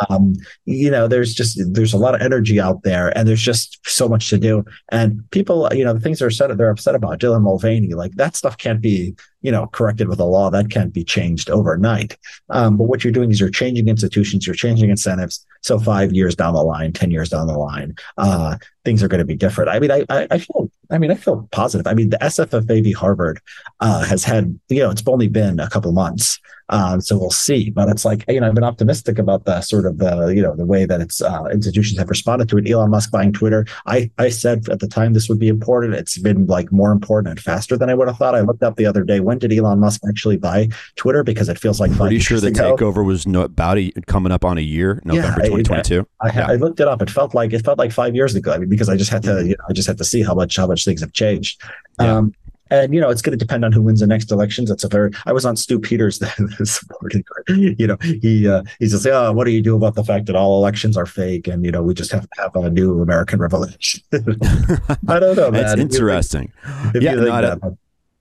Um, 0.09 0.35
you 0.64 0.91
know, 0.91 1.07
there's 1.09 1.35
just 1.35 1.59
there's 1.73 1.95
a 1.95 1.99
lot 1.99 2.14
of 2.14 2.21
energy 2.21 2.61
out 2.61 2.83
there, 2.83 3.17
and 3.17 3.27
there's 3.29 3.43
just 3.43 3.79
so 3.87 4.09
much 4.09 4.29
to 4.31 4.39
do. 4.39 4.64
And 4.91 5.29
people, 5.31 5.69
you 5.73 5.85
know, 5.85 5.95
the 5.95 6.01
things 6.01 6.19
they're 6.19 6.29
upset 6.29 6.57
they're 6.57 6.71
upset 6.71 6.95
about 6.95 7.21
Dylan 7.21 7.43
Mulvaney, 7.43 7.95
like 7.95 8.12
that 8.17 8.37
stuff 8.37 8.59
can't 8.59 8.81
be 8.81 9.14
you 9.43 9.53
know 9.53 9.69
corrected 9.69 10.09
with 10.09 10.19
a 10.21 10.25
law 10.25 10.51
that 10.51 10.71
can't 10.71 10.93
be 10.93 11.05
changed 11.05 11.49
overnight. 11.51 12.17
Um, 12.51 12.77
but 12.77 12.85
what 12.85 13.05
you're 13.05 13.12
doing 13.12 13.31
is 13.31 13.41
you're 13.41 13.51
changing 13.51 13.89
institutions, 13.89 14.47
you're 14.47 14.57
changing 14.57 14.91
incentives. 14.91 15.47
So 15.62 15.79
five 15.79 16.12
years 16.12 16.35
down 16.35 16.55
the 16.55 16.62
line, 16.62 16.93
ten 16.93 17.11
years 17.11 17.29
down 17.29 17.47
the 17.47 17.59
line, 17.59 17.95
uh, 18.19 18.57
things 18.85 19.03
are 19.03 19.09
going 19.09 19.21
to 19.21 19.25
be 19.25 19.37
different. 19.37 19.71
I 19.71 19.79
mean, 19.79 19.91
I, 19.91 20.05
I, 20.09 20.27
I 20.31 20.39
feel 20.39 20.71
I 20.91 20.99
mean, 20.99 21.11
I 21.11 21.17
feel 21.17 21.49
positive. 21.51 21.87
I 21.87 21.95
mean, 21.95 22.11
the 22.11 22.19
SFFA 22.19 22.95
Harvard 22.95 23.41
uh, 23.81 24.05
has 24.05 24.23
had, 24.23 24.59
you 24.69 24.81
know, 24.81 24.91
it's 24.91 25.03
only 25.07 25.29
been 25.29 25.59
a 25.59 25.69
couple 25.69 25.91
months, 25.93 26.39
um, 26.69 27.01
so 27.01 27.19
we'll 27.19 27.31
see. 27.31 27.71
But 27.71 27.89
it's 27.89 28.05
like, 28.05 28.25
you 28.29 28.41
know, 28.41 28.49
I've 28.49 28.55
been 28.55 28.64
optimistic 28.64 29.19
about 29.19 29.45
the 29.45 29.61
sort 29.61 29.87
of 29.87 29.99
the, 29.99 30.29
you 30.29 30.43
know, 30.43 30.57
the 30.57 30.67
way 30.67 30.85
that 30.85 31.01
its 31.01 31.23
uh, 31.23 31.45
institutions 31.53 31.99
have 31.99 32.09
responded 32.09 32.49
to 32.49 32.59
it. 32.59 32.69
Elon 32.69 32.91
Musk 32.91 33.11
buying 33.11 33.33
Twitter. 33.33 33.67
I, 33.87 34.11
I 34.19 34.29
said 34.29 34.69
at 34.69 34.81
the 34.81 34.89
time 34.89 35.12
this 35.12 35.29
would 35.29 35.39
be 35.39 35.49
important. 35.49 35.95
It's 35.95 36.19
been 36.19 36.47
like 36.47 36.73
more 36.73 36.93
important 36.93 37.31
and 37.31 37.41
faster 37.41 37.77
than 37.77 37.91
I 37.91 37.95
would 37.95 38.09
have 38.09 38.17
thought. 38.19 38.35
I 38.35 38.41
looked 38.41 38.62
up 38.62 38.77
the 38.77 38.87
other 38.87 39.05
day. 39.05 39.21
When 39.21 39.39
did 39.39 39.53
Elon 39.53 39.79
Musk 39.79 40.03
actually 40.09 40.37
buy 40.37 40.69
Twitter? 40.97 41.23
Because 41.23 41.49
it 41.49 41.59
feels 41.59 41.81
like 41.81 41.93
pretty 41.93 42.19
sure 42.19 42.41
the 42.41 42.49
ago. 42.49 42.77
takeover 42.77 43.05
was 43.05 43.27
no, 43.27 43.43
about 43.43 43.79
a, 43.79 43.93
coming 44.07 44.33
up 44.33 44.45
on 44.45 44.59
a 44.59 44.62
year, 44.62 45.01
November 45.05 45.41
yeah, 45.43 45.49
2022. 45.49 46.07
I, 46.21 46.29
I, 46.29 46.33
yeah. 46.33 46.47
I, 46.49 46.55
looked 46.57 46.81
it 46.81 46.89
up. 46.89 47.01
It 47.03 47.11
felt 47.11 47.35
like 47.35 47.53
it 47.53 47.64
felt 47.64 47.79
like 47.79 47.93
five 47.93 48.14
years 48.14 48.35
ago. 48.35 48.53
I 48.53 48.59
mean, 48.59 48.69
because 48.69 48.89
I 48.89 48.97
just 48.97 49.11
had 49.11 49.23
to, 49.25 49.45
you 49.45 49.51
know, 49.51 49.64
I 49.69 49.73
just 49.73 49.87
had 49.87 49.99
to 49.99 50.05
see 50.05 50.23
how 50.23 50.35
much 50.35 50.57
how 50.57 50.67
much 50.67 50.85
things 50.85 51.01
have 51.01 51.12
changed. 51.12 51.62
Yeah. 52.01 52.17
Um, 52.17 52.35
and 52.71 52.95
you 52.95 53.01
know 53.01 53.11
it's 53.11 53.23
going 53.23 53.37
to 53.37 53.43
depend 53.43 53.64
on 53.64 53.73
who 53.73 53.83
wins 53.83 54.01
the 54.01 54.07
next 54.07 54.31
elections. 54.31 54.69
That's 54.69 54.85
a 54.85 54.89
very. 54.89 55.11
I 55.25 55.33
was 55.33 55.45
on 55.45 55.57
Stew 55.57 55.79
Peters 55.79 56.21
supporting. 56.64 57.25
You 57.49 57.87
know, 57.87 57.97
he 58.01 58.49
uh, 58.49 58.62
he 58.79 58.89
says, 58.89 59.07
"Oh, 59.07 59.33
what 59.33 59.45
do 59.45 59.51
you 59.51 59.62
do 59.62 59.77
about 59.77 59.95
the 59.95 60.05
fact 60.05 60.27
that 60.27 60.37
all 60.37 60.59
elections 60.59 60.97
are 60.97 61.07
fake, 61.07 61.47
and 61.47 61.64
you 61.64 61.71
know 61.71 61.83
we 61.83 61.95
just 61.95 62.12
have 62.12 62.29
to 62.29 62.43
have 62.43 62.57
a 62.57 62.71
new 62.71 63.03
American 63.03 63.39
revolution?" 63.39 64.03
I 64.12 65.19
don't 65.21 65.37
know. 65.37 65.51
That's 65.57 65.81
interesting. 65.81 66.53
yeah, 66.95 67.14
no, 67.14 67.79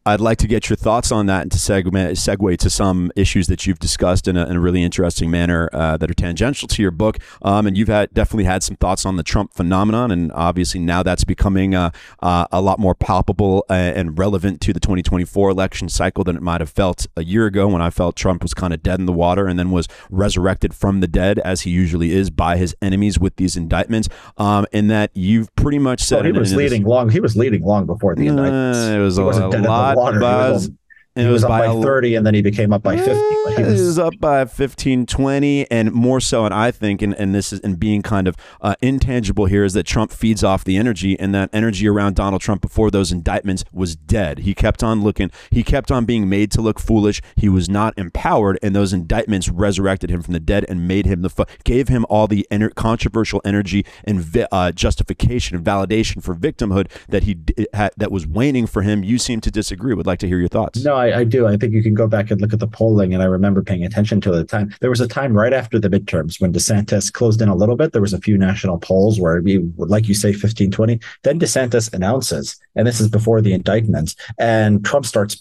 I'd 0.08 0.22
like 0.22 0.38
to 0.38 0.47
get 0.47 0.70
your 0.70 0.78
thoughts 0.78 1.12
on 1.12 1.26
that 1.26 1.41
and 1.41 1.51
to 1.51 1.58
segue, 1.58 1.89
segue 1.91 2.58
to 2.60 2.70
some 2.70 3.12
issues 3.16 3.47
that 3.47 3.66
you've 3.66 3.80
discussed 3.80 4.28
in 4.28 4.38
a, 4.38 4.45
in 4.45 4.56
a 4.56 4.60
really 4.60 4.84
interesting 4.84 5.32
manner 5.32 5.68
uh, 5.74 5.97
that 5.97 6.12
are 6.12 6.14
tangential 6.14 6.68
to 6.68 6.82
your 6.84 6.91
book. 6.91 7.18
Um, 7.41 7.66
and 7.66 7.76
you've 7.76 7.88
had 7.88 8.14
definitely 8.14 8.43
had 8.43 8.62
some 8.62 8.76
thoughts 8.76 9.03
on 9.03 9.16
the 9.16 9.24
Trump 9.24 9.56
phenomenon, 9.56 10.12
and 10.12 10.32
obviously 10.34 10.80
now 10.80 11.01
that's 11.01 11.24
becoming 11.24 11.74
uh, 11.74 11.89
uh, 12.22 12.45
a 12.51 12.62
lot 12.62 12.78
more 12.78 12.93
palpable 12.93 13.66
uh, 13.68 13.74
and 13.74 14.20
relevant 14.20 14.62
to 14.62 14.74
the 14.74 14.80
2024 14.80 15.49
election 15.49 15.89
cycle 15.89 16.24
than 16.24 16.36
it 16.36 16.43
might 16.43 16.62
have 16.62 16.70
felt 16.70 17.08
a 17.18 17.24
year 17.24 17.47
ago 17.47 17.68
when 17.68 17.82
I 17.82 17.89
felt 17.89 18.16
Trump 18.16 18.43
was 18.43 18.53
kind 18.53 18.76
of 18.76 18.84
dead 18.84 18.99
in 18.99 19.08
the 19.08 19.14
water 19.14 19.47
and 19.47 19.58
then 19.58 19.72
was 19.72 19.88
resurrected 20.12 20.76
from 20.76 20.99
the 20.99 21.08
dead 21.08 21.39
as 21.39 21.62
he 21.62 21.72
usually 21.72 22.12
is 22.12 22.30
by 22.30 22.58
his 22.58 22.76
enemies 22.80 23.18
with 23.18 23.38
these 23.38 23.58
indictments. 23.58 24.08
Um, 24.38 24.68
and 24.72 24.88
that 24.91 25.10
you've 25.16 25.53
pretty 25.56 25.80
much 25.80 26.01
said 26.03 26.18
well, 26.18 26.26
he 26.26 26.32
was 26.32 26.56
leading 26.56 26.84
long. 26.84 27.10
He 27.10 27.20
was 27.20 27.36
leading 27.36 27.64
long 27.64 27.88
before 27.88 28.14
the 28.14 28.28
indictments. 28.28 28.78
it 28.78 28.99
was 28.99 29.18
a, 29.18 29.24
a 29.24 29.49
lot 29.62 29.95
water. 29.96 30.20
Buzz. 30.20 30.70
He 31.16 31.32
was, 31.32 31.43
was 31.43 31.43
up 31.45 31.49
by, 31.49 31.68
by 31.68 31.82
30 31.82 32.16
and 32.16 32.26
then 32.26 32.34
he 32.34 32.41
became 32.41 32.74
up 32.74 32.84
by 32.84 32.97
50 32.97 33.11
he 33.13 33.63
was, 33.63 33.80
he 33.80 33.86
was 33.86 33.99
up 33.99 34.13
by 34.20 34.43
15 34.45 35.05
20 35.05 35.72
and 35.72 35.91
more 35.91 36.20
so 36.20 36.45
and 36.45 36.53
i 36.53 36.72
think 36.72 37.01
and, 37.01 37.13
and 37.16 37.34
this 37.34 37.53
is 37.53 37.59
and 37.61 37.80
being 37.80 38.01
kind 38.01 38.28
of 38.28 38.36
uh, 38.61 38.76
intangible 38.82 39.45
here 39.45 39.63
is 39.63 39.74
that 39.74 39.86
trump 39.86 40.11
feeds 40.11 40.43
off 40.43 40.63
the 40.63 40.78
energy 40.78 41.18
and 41.20 41.34
that 41.34 41.49
energy 41.53 41.88
around 41.88 42.16
donald 42.16 42.41
trump 42.41 42.61
before 42.61 42.91
those 42.91 43.11
indictments 43.11 43.63
was 43.72 43.95
dead. 43.95 44.39
He 44.39 44.53
kept 44.53 44.84
on 44.84 45.03
looking 45.03 45.32
he 45.51 45.63
kept 45.63 45.91
on 45.91 46.05
being 46.05 46.30
made 46.30 46.51
to 46.51 46.61
look 46.61 46.80
foolish. 46.80 47.22
He 47.36 47.49
was 47.49 47.70
not 47.70 47.93
empowered 47.97 48.59
and 48.61 48.76
those 48.76 48.93
indictments 48.93 49.49
resurrected 49.49 50.09
him 50.09 50.22
from 50.22 50.34
the 50.34 50.39
dead 50.39 50.66
and 50.70 50.88
made 50.88 51.05
him 51.05 51.22
the 51.22 51.30
fu- 51.30 51.45
gave 51.63 51.88
him 51.88 52.05
all 52.09 52.28
the 52.28 52.47
ener- 52.51 52.74
controversial 52.76 53.41
energy 53.43 53.86
and 54.03 54.22
vi- 54.22 54.47
uh, 54.51 54.72
justification 54.72 55.57
and 55.57 55.66
validation 55.66 56.24
for 56.24 56.36
victimhood 56.36 56.89
that 57.09 57.24
he 57.24 57.34
d- 57.34 57.68
had, 57.74 57.91
that 57.97 58.11
was 58.11 58.26
waning 58.28 58.68
for 58.68 58.82
him. 58.82 59.03
You 59.03 59.18
seem 59.18 59.41
to 59.41 59.51
disagree. 59.51 59.93
Would 59.93 60.07
like 60.07 60.20
to 60.20 60.28
hear 60.28 60.39
your 60.39 60.47
thoughts. 60.49 60.84
No 60.84 60.95
I, 60.95 61.05
I, 61.14 61.24
do. 61.24 61.47
I 61.47 61.58
think 61.58 61.74
you 61.74 61.84
can 61.84 61.93
go 61.93 62.08
back 62.08 62.32
and 62.32 62.39
look 62.41 62.53
at 62.53 62.60
the 62.60 62.68
polling, 62.68 63.14
and 63.14 63.22
I 63.22 63.26
remember 63.26 63.62
paying 63.62 63.84
attention 63.84 64.22
to 64.22 64.34
it 64.34 64.39
at 64.39 64.47
the 64.47 64.58
time. 64.58 64.74
There 64.82 64.89
was 64.89 65.01
a 65.01 65.08
time 65.08 65.34
right 65.34 65.53
after 65.53 65.80
the 65.80 65.89
midterms 65.89 66.39
when 66.39 66.53
DeSantis 66.53 67.12
closed 67.12 67.41
in 67.41 67.49
a 67.49 67.56
little 67.56 67.76
bit. 67.76 67.93
There 67.93 68.01
was 68.01 68.14
a 68.14 68.22
few 68.22 68.38
national 68.38 68.78
polls 68.80 69.20
where, 69.20 69.41
we, 69.41 69.60
like 69.78 70.08
you 70.08 70.14
say, 70.14 70.34
15, 70.34 70.72
20. 70.72 70.99
Then 71.24 71.39
DeSantis 71.39 71.93
announces, 71.93 72.58
and 72.76 72.88
this 72.88 72.99
is 72.99 73.10
before 73.10 73.41
the 73.41 73.54
indictments, 73.54 74.16
and 74.38 74.84
Trump 74.86 75.05
starts 75.05 75.39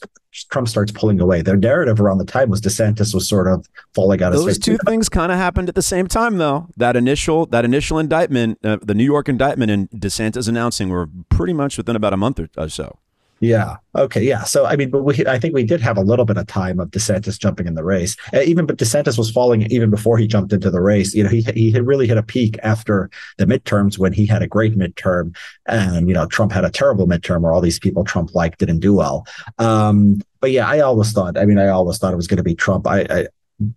Trump 0.51 0.66
starts 0.66 0.90
pulling 0.90 1.20
away. 1.20 1.43
Their 1.43 1.56
narrative 1.56 2.01
around 2.01 2.18
the 2.18 2.24
time 2.24 2.51
was 2.51 2.60
DeSantis 2.60 3.14
was 3.14 3.28
sort 3.28 3.47
of 3.47 3.68
falling 3.94 4.20
out 4.20 4.32
of 4.32 4.44
Those 4.44 4.59
two 4.59 4.78
things 4.84 5.09
kind 5.09 5.30
of 5.30 5.39
happened 5.39 5.68
at 5.68 5.76
the 5.76 5.82
same 5.82 6.09
time, 6.09 6.39
though. 6.39 6.68
That 6.76 6.97
initial 6.97 7.47
that 7.47 7.64
initial 7.64 7.98
indictment, 7.98 8.59
uh, 8.64 8.78
the 8.82 8.94
New 8.94 9.05
York 9.05 9.28
indictment, 9.28 9.70
and 9.70 9.89
DeSantis 9.90 10.48
announcing 10.48 10.89
were 10.89 11.09
pretty 11.28 11.52
much 11.52 11.76
within 11.76 11.94
about 11.94 12.12
a 12.12 12.16
month 12.16 12.40
or 12.56 12.68
so. 12.68 12.98
Yeah. 13.44 13.76
Okay. 13.94 14.22
Yeah. 14.22 14.44
So 14.44 14.64
I 14.64 14.76
mean, 14.76 14.90
but 14.90 15.02
we 15.02 15.24
I 15.26 15.38
think 15.38 15.54
we 15.54 15.64
did 15.64 15.80
have 15.82 15.98
a 15.98 16.02
little 16.02 16.24
bit 16.24 16.38
of 16.38 16.46
time 16.46 16.80
of 16.80 16.90
DeSantis 16.90 17.38
jumping 17.38 17.66
in 17.66 17.74
the 17.74 17.84
race. 17.84 18.16
Uh, 18.32 18.40
even 18.40 18.64
but 18.64 18.78
DeSantis 18.78 19.18
was 19.18 19.30
falling 19.30 19.62
even 19.70 19.90
before 19.90 20.16
he 20.16 20.26
jumped 20.26 20.52
into 20.52 20.70
the 20.70 20.80
race. 20.80 21.14
You 21.14 21.24
know, 21.24 21.28
he 21.28 21.42
he 21.42 21.70
had 21.70 21.86
really 21.86 22.06
hit 22.06 22.16
a 22.16 22.22
peak 22.22 22.58
after 22.62 23.10
the 23.36 23.44
midterms 23.44 23.98
when 23.98 24.14
he 24.14 24.24
had 24.24 24.42
a 24.42 24.46
great 24.46 24.78
midterm, 24.78 25.36
and 25.66 26.08
you 26.08 26.14
know 26.14 26.26
Trump 26.26 26.52
had 26.52 26.64
a 26.64 26.70
terrible 26.70 27.06
midterm 27.06 27.42
where 27.42 27.52
all 27.52 27.60
these 27.60 27.78
people 27.78 28.02
Trump 28.02 28.34
liked 28.34 28.60
didn't 28.60 28.80
do 28.80 28.94
well. 28.94 29.26
Um, 29.58 30.22
but 30.40 30.50
yeah, 30.50 30.66
I 30.66 30.80
always 30.80 31.12
thought. 31.12 31.36
I 31.36 31.44
mean, 31.44 31.58
I 31.58 31.68
always 31.68 31.98
thought 31.98 32.14
it 32.14 32.16
was 32.16 32.26
going 32.26 32.38
to 32.38 32.42
be 32.42 32.54
Trump. 32.54 32.86
I, 32.86 33.06
I 33.10 33.26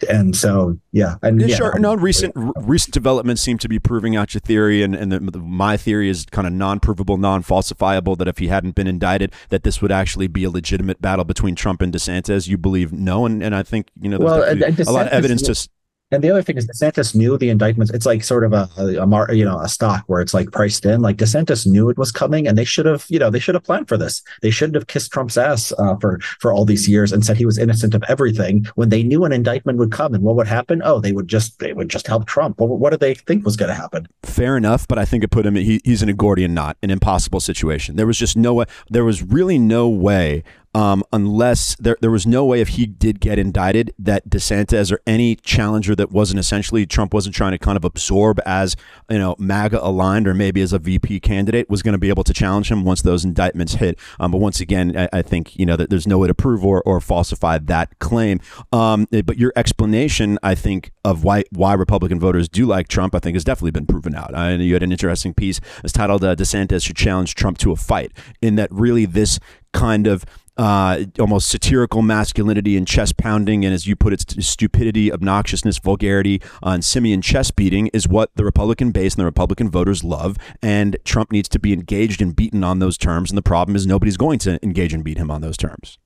and 0.10 0.36
so 0.36 0.78
yeah 0.92 1.16
and 1.22 1.42
yeah, 1.42 1.48
yeah, 1.48 1.56
sure. 1.56 1.80
No 1.80 1.96
recent 1.96 2.34
recent 2.36 2.94
developments 2.94 3.42
seem 3.42 3.58
to 3.60 3.70
be 3.70 3.80
proving 3.80 4.16
out 4.16 4.34
your 4.34 4.42
theory 4.42 4.82
and 4.84 4.96
and 4.96 5.12
the, 5.12 5.20
the, 5.20 5.40
my 5.40 5.78
theory 5.78 6.10
is 6.10 6.26
kind 6.32 6.48
of 6.48 6.54
non-provable 6.54 7.18
non-falsifiable 7.18 8.18
that 8.18 8.28
if 8.28 8.38
he 8.38 8.48
hadn't 8.48 8.76
been 8.76 8.88
indicted 8.88 9.34
that 9.50 9.64
this 9.64 9.82
would 9.82 9.92
actually 9.92 10.28
be 10.28 10.44
a 10.44 10.50
legitimate 10.50 11.02
battle 11.02 11.26
between 11.26 11.56
Trump 11.56 11.82
and 11.82 11.94
DeSantis. 11.94 12.48
You 12.48 12.58
believe 12.58 12.92
no 12.92 13.26
and, 13.26 13.44
and 13.44 13.56
I 13.56 13.64
think 13.64 13.90
you 14.00 14.10
know 14.10 14.18
there's 14.18 14.78
well, 14.78 14.90
a 14.90 14.92
lot 14.92 15.08
of 15.08 15.14
evidence 15.14 15.42
to 15.44 15.70
and 16.12 16.24
the 16.24 16.30
other 16.30 16.42
thing 16.42 16.58
is 16.58 16.68
DeSantis 16.68 17.14
knew 17.14 17.38
the 17.38 17.50
indictments. 17.50 17.92
It's 17.94 18.06
like 18.06 18.24
sort 18.24 18.46
of 18.46 18.54
a, 18.54 18.70
a, 18.78 19.06
a, 19.06 19.34
you 19.34 19.44
know 19.44 19.60
a 19.60 19.68
stock 19.68 20.04
where 20.08 20.22
it's 20.22 20.34
like 20.34 20.52
priced 20.52 20.86
in. 20.86 21.02
Like 21.02 21.18
DeSantis 21.18 21.68
knew 21.68 21.90
it 21.90 21.98
was 21.98 22.12
coming, 22.12 22.48
and 22.48 22.58
they 22.58 22.64
should 22.64 22.86
have 22.86 23.06
you 23.10 23.20
know 23.20 23.30
they 23.30 23.40
should 23.40 23.56
have 23.56 23.64
planned 23.64 23.90
for 23.90 23.98
this. 23.98 24.22
They 24.42 24.50
shouldn't 24.50 24.76
have 24.76 24.88
kissed 24.88 25.12
Trump's 25.12 25.38
ass 25.38 25.74
uh, 25.78 25.96
for 25.98 26.20
for 26.40 26.54
all 26.54 26.64
these 26.64 26.88
years 26.88 27.12
and 27.12 27.26
said 27.26 27.36
he 27.36 27.46
was 27.46 27.58
innocent 27.58 27.94
of 27.94 28.04
everything 28.08 28.66
when 28.76 28.90
they 28.90 29.04
knew 29.04 29.26
an 29.26 29.34
indictment 29.34 29.80
would 29.80 29.92
come. 29.92 30.14
And 30.14 30.24
what 30.24 30.36
would 30.38 30.48
happen? 30.48 30.82
Oh, 30.84 31.02
they 31.02 31.12
would 31.12 31.28
just 31.28 31.60
they 31.60 31.74
would 31.74 31.90
just 31.90 32.08
help 32.08 32.26
Trump. 32.26 32.60
What, 32.60 32.70
what 32.80 32.92
did 32.92 33.02
they 33.02 33.14
think 33.14 33.44
was 33.44 33.58
going 33.58 33.70
to 33.70 33.76
happen? 33.76 34.08
Fair 34.24 34.56
enough, 34.56 34.88
but 34.88 34.98
I 34.98 35.04
think 35.04 35.24
it 35.24 35.32
put 35.32 35.46
him. 35.46 35.56
He, 35.56 35.82
he's 35.84 36.02
in 36.02 36.10
a 36.10 36.14
Gordian 36.14 36.54
knot, 36.54 36.78
an 36.82 36.90
impossible 36.90 37.42
situation. 37.42 37.98
There 37.98 38.08
was 38.08 38.18
just 38.18 38.38
no 38.38 38.54
way. 38.54 38.66
There 38.90 39.04
was 39.04 39.24
really 39.24 39.60
no 39.60 39.90
way 39.90 40.44
um, 40.74 41.04
unless 41.12 41.76
there, 41.76 41.98
there 42.02 42.12
was 42.12 42.28
no 42.28 42.46
way 42.46 42.62
if 42.62 42.70
he 42.70 42.86
did 42.86 43.20
get 43.20 43.40
indicted 43.40 43.94
that 43.98 44.30
DeSantis 44.30 44.92
or 44.92 45.00
any 45.08 45.36
challenger 45.36 45.96
that 45.96 46.12
wasn't 46.12 46.40
essentially 46.40 46.86
Trump 46.86 47.14
wasn't 47.14 47.36
trying 47.36 47.52
to 47.52 47.58
kind 47.58 47.78
of 47.78 47.86
absorb 47.86 48.40
as 48.46 48.76
you 49.10 49.18
know 49.18 49.36
MAGA 49.40 49.80
aligned 49.84 50.28
or 50.28 50.34
maybe 50.34 50.62
as 50.62 50.74
a 50.74 50.80
VP 50.80 51.20
candidate 51.22 51.70
was 51.70 51.82
going 51.82 51.94
to 51.94 51.98
be 51.98 52.10
able 52.10 52.24
to 52.24 52.34
challenge 52.34 52.70
him 52.70 52.84
once 52.84 53.02
those 53.02 53.26
indictments 53.26 53.76
hit. 53.76 53.98
Um, 54.20 54.32
but 54.32 54.38
once 54.38 54.60
again, 54.60 54.96
I, 54.96 55.10
I, 55.14 55.22
think 55.22 55.58
you 55.58 55.66
know 55.66 55.76
that 55.76 55.90
there's 55.90 56.08
no 56.08 56.18
way 56.18 56.28
to 56.28 56.34
prove 56.34 56.64
or, 56.64 56.82
or 56.84 57.00
falsify 57.00 57.58
that 57.60 57.98
claim. 58.00 58.40
Um, 58.72 59.08
eh, 59.12 59.22
but 59.22 59.38
your 59.38 59.54
explanation, 59.56 60.38
I 60.44 60.56
think, 60.56 60.92
of 61.04 61.24
why 61.24 61.44
why 61.52 61.74
Republican 61.74 62.20
voters 62.20 62.48
do 62.48 62.66
like 62.66 62.88
Trump, 62.88 63.16
I 63.16 63.20
think, 63.20 63.36
has 63.36 63.44
definitely 63.44 63.72
been 63.72 63.88
proven 63.88 64.16
out. 64.16 64.36
I, 64.36 64.54
you 64.54 64.74
had 64.74 64.84
an 64.84 64.92
interesting 64.92 65.34
piece. 65.34 65.60
It's 65.84 65.94
titled 65.94 66.24
uh, 66.24 66.36
"DeSantis 66.36 66.86
should 66.86 66.98
challenge 66.98 67.36
Trump 67.36 67.58
to 67.60 67.72
a 67.72 67.76
fight." 67.76 68.12
In 68.42 68.56
that, 68.56 68.72
really, 68.72 69.06
this 69.06 69.40
kind 69.74 70.08
of 70.08 70.26
uh, 70.58 71.04
almost 71.20 71.50
satirical 71.50 72.02
masculinity 72.02 72.78
and 72.78 72.88
chest 72.88 73.18
pounding, 73.18 73.64
and 73.64 73.74
as 73.74 73.88
you 73.88 73.96
put 73.96 74.14
it, 74.14 74.44
stupidity, 74.44 75.10
obnoxiousness, 75.10 75.82
vulgarity, 75.82 76.42
uh, 76.64 76.70
and 76.70 76.84
simian 76.84 77.22
chest 77.22 77.56
beating 77.56 77.88
is 77.88 78.08
what 78.08 78.32
the 78.36 78.44
Republican 78.44 78.92
base 78.92 79.14
and 79.16 79.22
the 79.22 79.26
Republican 79.26 79.70
voters 79.70 80.04
love. 80.04 80.38
And 80.62 80.98
Trump 81.04 81.32
needs 81.32 81.50
to 81.50 81.60
be 81.60 81.74
engaged 81.74 82.22
and 82.22 82.36
beaten 82.36 82.64
on 82.64 82.80
those 82.80 82.98
terms. 82.98 83.32
And 83.32 83.38
the 83.38 83.44
problem 83.44 83.76
is 83.76 83.86
nobody's 83.86 84.18
going 84.18 84.40
to 84.40 84.60
engage 84.64 84.94
and 84.94 85.04
beat 85.04 85.18
him 85.18 85.32
on 85.32 85.42
those 85.42 85.58
terms. 85.58 85.98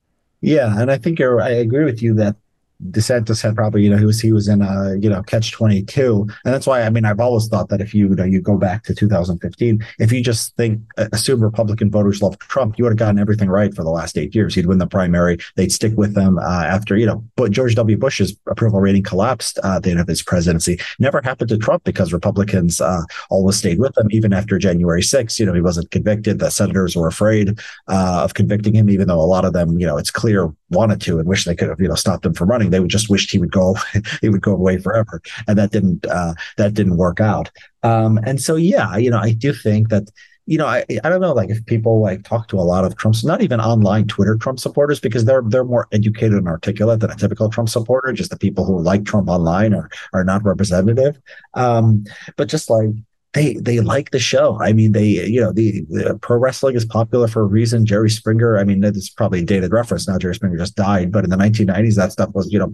Yeah, 0.41 0.79
and 0.79 0.91
I 0.91 0.97
think. 0.97 1.21
I 1.21 1.49
agree 1.49 1.85
with 1.85 2.01
you 2.01 2.15
that 2.15 2.35
DeSantis 2.89 3.41
had 3.41 3.55
probably, 3.55 3.83
you 3.83 3.89
know, 3.89 3.97
he 3.97 4.05
was 4.05 4.19
he 4.19 4.31
was 4.31 4.47
in 4.47 4.61
a 4.61 4.95
you 4.99 5.09
know 5.09 5.21
catch 5.23 5.51
twenty 5.51 5.83
two, 5.83 6.27
and 6.45 6.53
that's 6.53 6.65
why 6.65 6.81
I 6.81 6.89
mean 6.89 7.05
I've 7.05 7.19
always 7.19 7.47
thought 7.47 7.69
that 7.69 7.81
if 7.81 7.93
you, 7.93 8.09
you 8.09 8.15
know 8.15 8.23
you 8.23 8.41
go 8.41 8.57
back 8.57 8.83
to 8.83 8.95
2015, 8.95 9.85
if 9.99 10.11
you 10.11 10.23
just 10.23 10.55
think 10.55 10.81
assume 10.97 11.43
Republican 11.43 11.91
voters 11.91 12.21
love 12.21 12.37
Trump, 12.39 12.77
you 12.77 12.83
would 12.83 12.91
have 12.91 12.97
gotten 12.97 13.19
everything 13.19 13.49
right 13.49 13.73
for 13.73 13.83
the 13.83 13.89
last 13.89 14.17
eight 14.17 14.33
years. 14.33 14.55
He'd 14.55 14.65
win 14.65 14.79
the 14.79 14.87
primary, 14.87 15.37
they'd 15.55 15.71
stick 15.71 15.93
with 15.95 16.17
him 16.17 16.39
uh, 16.39 16.63
after 16.63 16.97
you 16.97 17.05
know, 17.05 17.23
but 17.35 17.51
George 17.51 17.75
W. 17.75 17.97
Bush's 17.97 18.35
approval 18.47 18.79
rating 18.79 19.03
collapsed 19.03 19.59
uh, 19.63 19.75
at 19.75 19.83
the 19.83 19.91
end 19.91 19.99
of 19.99 20.07
his 20.07 20.23
presidency. 20.23 20.79
Never 20.99 21.21
happened 21.23 21.49
to 21.49 21.57
Trump 21.57 21.83
because 21.83 22.13
Republicans 22.13 22.81
uh, 22.81 23.01
always 23.29 23.57
stayed 23.57 23.79
with 23.79 23.97
him 23.97 24.07
even 24.11 24.33
after 24.33 24.57
January 24.57 25.01
6th. 25.01 25.39
You 25.39 25.45
know, 25.45 25.53
he 25.53 25.61
wasn't 25.61 25.91
convicted. 25.91 26.39
The 26.39 26.49
senators 26.49 26.95
were 26.95 27.07
afraid 27.07 27.59
uh, 27.87 28.21
of 28.23 28.33
convicting 28.33 28.75
him, 28.75 28.89
even 28.89 29.07
though 29.07 29.19
a 29.19 29.21
lot 29.21 29.45
of 29.45 29.53
them, 29.53 29.79
you 29.79 29.85
know, 29.85 29.97
it's 29.97 30.11
clear 30.11 30.53
wanted 30.71 31.01
to 31.01 31.19
and 31.19 31.27
wish 31.27 31.45
they 31.45 31.55
could 31.55 31.69
have 31.69 31.79
you 31.79 31.87
know 31.87 31.95
stopped 31.95 32.25
him 32.25 32.33
from 32.33 32.49
running. 32.49 32.69
They 32.69 32.79
would 32.79 32.89
just 32.89 33.09
wished 33.09 33.31
he 33.31 33.39
would 33.39 33.51
go 33.51 33.75
he 34.21 34.29
would 34.29 34.41
go 34.41 34.53
away 34.53 34.77
forever. 34.77 35.21
And 35.47 35.57
that 35.57 35.71
didn't 35.71 36.05
uh, 36.05 36.33
that 36.57 36.73
didn't 36.73 36.97
work 36.97 37.19
out. 37.19 37.51
Um, 37.83 38.19
and 38.23 38.41
so 38.41 38.55
yeah 38.55 38.97
you 38.97 39.09
know 39.09 39.19
i 39.19 39.31
do 39.31 39.53
think 39.53 39.89
that 39.89 40.09
you 40.45 40.57
know 40.57 40.65
I, 40.65 40.85
I 41.03 41.09
don't 41.09 41.21
know 41.21 41.33
like 41.33 41.49
if 41.49 41.65
people 41.65 42.01
like 42.01 42.23
talk 42.23 42.47
to 42.49 42.57
a 42.57 42.61
lot 42.61 42.85
of 42.85 42.95
trump's 42.95 43.23
not 43.23 43.41
even 43.41 43.59
online 43.59 44.07
twitter 44.07 44.35
trump 44.37 44.59
supporters 44.59 44.99
because 44.99 45.25
they're 45.25 45.43
they're 45.45 45.63
more 45.63 45.87
educated 45.91 46.37
and 46.37 46.47
articulate 46.47 46.99
than 46.99 47.11
a 47.11 47.15
typical 47.15 47.49
trump 47.49 47.69
supporter. 47.69 48.11
Just 48.13 48.31
the 48.31 48.37
people 48.37 48.65
who 48.65 48.79
like 48.79 49.05
trump 49.05 49.29
online 49.29 49.73
are 49.73 49.89
are 50.13 50.23
not 50.23 50.43
representative. 50.43 51.19
Um, 51.53 52.05
but 52.37 52.49
just 52.49 52.69
like 52.69 52.89
they 53.33 53.53
they 53.53 53.79
like 53.79 54.11
the 54.11 54.19
show. 54.19 54.59
I 54.61 54.73
mean, 54.73 54.91
they 54.91 55.05
you 55.05 55.39
know 55.39 55.51
the, 55.51 55.85
the, 55.89 56.19
pro 56.21 56.37
wrestling 56.37 56.75
is 56.75 56.85
popular 56.85 57.27
for 57.27 57.41
a 57.41 57.45
reason. 57.45 57.85
Jerry 57.85 58.09
Springer. 58.09 58.57
I 58.57 58.63
mean, 58.63 58.83
it's 58.83 59.09
probably 59.09 59.39
a 59.39 59.45
dated 59.45 59.71
reference 59.71 60.07
now. 60.07 60.17
Jerry 60.17 60.35
Springer 60.35 60.57
just 60.57 60.75
died, 60.75 61.11
but 61.11 61.23
in 61.23 61.29
the 61.29 61.37
1990s, 61.37 61.95
that 61.95 62.11
stuff 62.11 62.29
was 62.33 62.51
you 62.51 62.59
know 62.59 62.71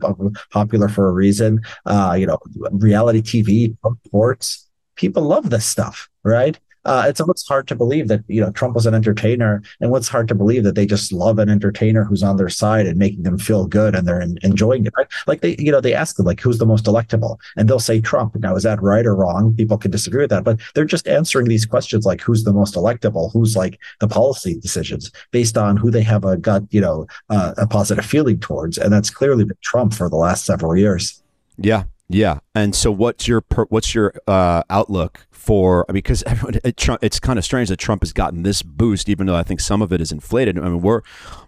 popular 0.51 0.89
for 0.89 1.09
a 1.09 1.11
reason. 1.11 1.61
Uh, 1.85 2.15
you 2.17 2.25
know, 2.25 2.39
reality 2.71 3.21
TV, 3.21 3.77
sports. 4.05 4.67
People 4.95 5.23
love 5.23 5.51
this 5.51 5.65
stuff, 5.65 6.09
right? 6.23 6.59
Uh, 6.87 7.03
it's 7.05 7.19
almost 7.19 7.47
hard 7.47 7.67
to 7.67 7.75
believe 7.75 8.07
that 8.07 8.23
you 8.27 8.41
know 8.41 8.49
Trump 8.51 8.73
was 8.73 8.85
an 8.85 8.95
entertainer, 8.95 9.61
and 9.81 9.91
what's 9.91 10.07
hard 10.07 10.27
to 10.29 10.35
believe 10.35 10.63
that 10.63 10.75
they 10.75 10.85
just 10.85 11.11
love 11.11 11.37
an 11.37 11.49
entertainer 11.49 12.05
who's 12.05 12.23
on 12.23 12.37
their 12.37 12.49
side 12.49 12.87
and 12.87 12.97
making 12.97 13.23
them 13.23 13.37
feel 13.37 13.67
good, 13.67 13.93
and 13.93 14.07
they're 14.07 14.21
in, 14.21 14.37
enjoying 14.41 14.85
it. 14.85 14.93
Right? 14.97 15.07
Like 15.27 15.41
they, 15.41 15.57
you 15.59 15.71
know, 15.71 15.81
they 15.81 15.93
ask 15.93 16.15
them 16.15 16.25
like, 16.25 16.39
"Who's 16.39 16.59
the 16.59 16.65
most 16.65 16.85
electable?" 16.85 17.37
and 17.57 17.67
they'll 17.67 17.79
say 17.79 17.99
Trump. 17.99 18.35
Now, 18.37 18.55
is 18.55 18.63
that 18.63 18.81
right 18.81 19.05
or 19.05 19.15
wrong? 19.15 19.53
People 19.55 19.77
can 19.77 19.91
disagree 19.91 20.21
with 20.21 20.29
that, 20.29 20.45
but 20.45 20.59
they're 20.73 20.85
just 20.85 21.07
answering 21.07 21.47
these 21.47 21.65
questions 21.65 22.05
like, 22.05 22.21
"Who's 22.21 22.45
the 22.45 22.53
most 22.53 22.75
electable?" 22.75 23.31
Who's 23.33 23.57
like 23.57 23.79
the 23.99 24.07
policy 24.07 24.57
decisions 24.57 25.11
based 25.31 25.57
on 25.57 25.75
who 25.75 25.91
they 25.91 26.03
have 26.03 26.23
a 26.23 26.37
gut, 26.37 26.63
you 26.69 26.81
know, 26.81 27.05
uh, 27.29 27.53
a 27.57 27.67
positive 27.67 28.05
feeling 28.05 28.39
towards, 28.39 28.77
and 28.77 28.93
that's 28.93 29.09
clearly 29.09 29.43
been 29.43 29.57
Trump 29.61 29.93
for 29.93 30.09
the 30.09 30.15
last 30.15 30.45
several 30.45 30.75
years. 30.77 31.21
Yeah, 31.57 31.83
yeah, 32.09 32.39
and 32.55 32.73
so 32.73 32.91
what's 32.91 33.27
your 33.27 33.43
what's 33.69 33.93
your 33.93 34.13
uh, 34.27 34.63
outlook 34.69 35.27
for? 35.29 35.85
I 35.89 35.91
mean, 35.91 35.97
because 35.97 36.23
it, 36.63 36.75
it's 37.01 37.19
kind 37.19 37.37
of 37.37 37.43
strange 37.43 37.69
that 37.69 37.77
Trump 37.77 38.01
has 38.01 38.13
gotten 38.13 38.43
this 38.43 38.61
boost, 38.61 39.09
even 39.09 39.27
though 39.27 39.35
I 39.35 39.43
think 39.43 39.59
some 39.59 39.81
of 39.81 39.91
it 39.91 39.99
is 39.99 40.11
inflated. 40.11 40.57
I 40.57 40.61
mean, 40.61 40.81
we're 40.81 41.01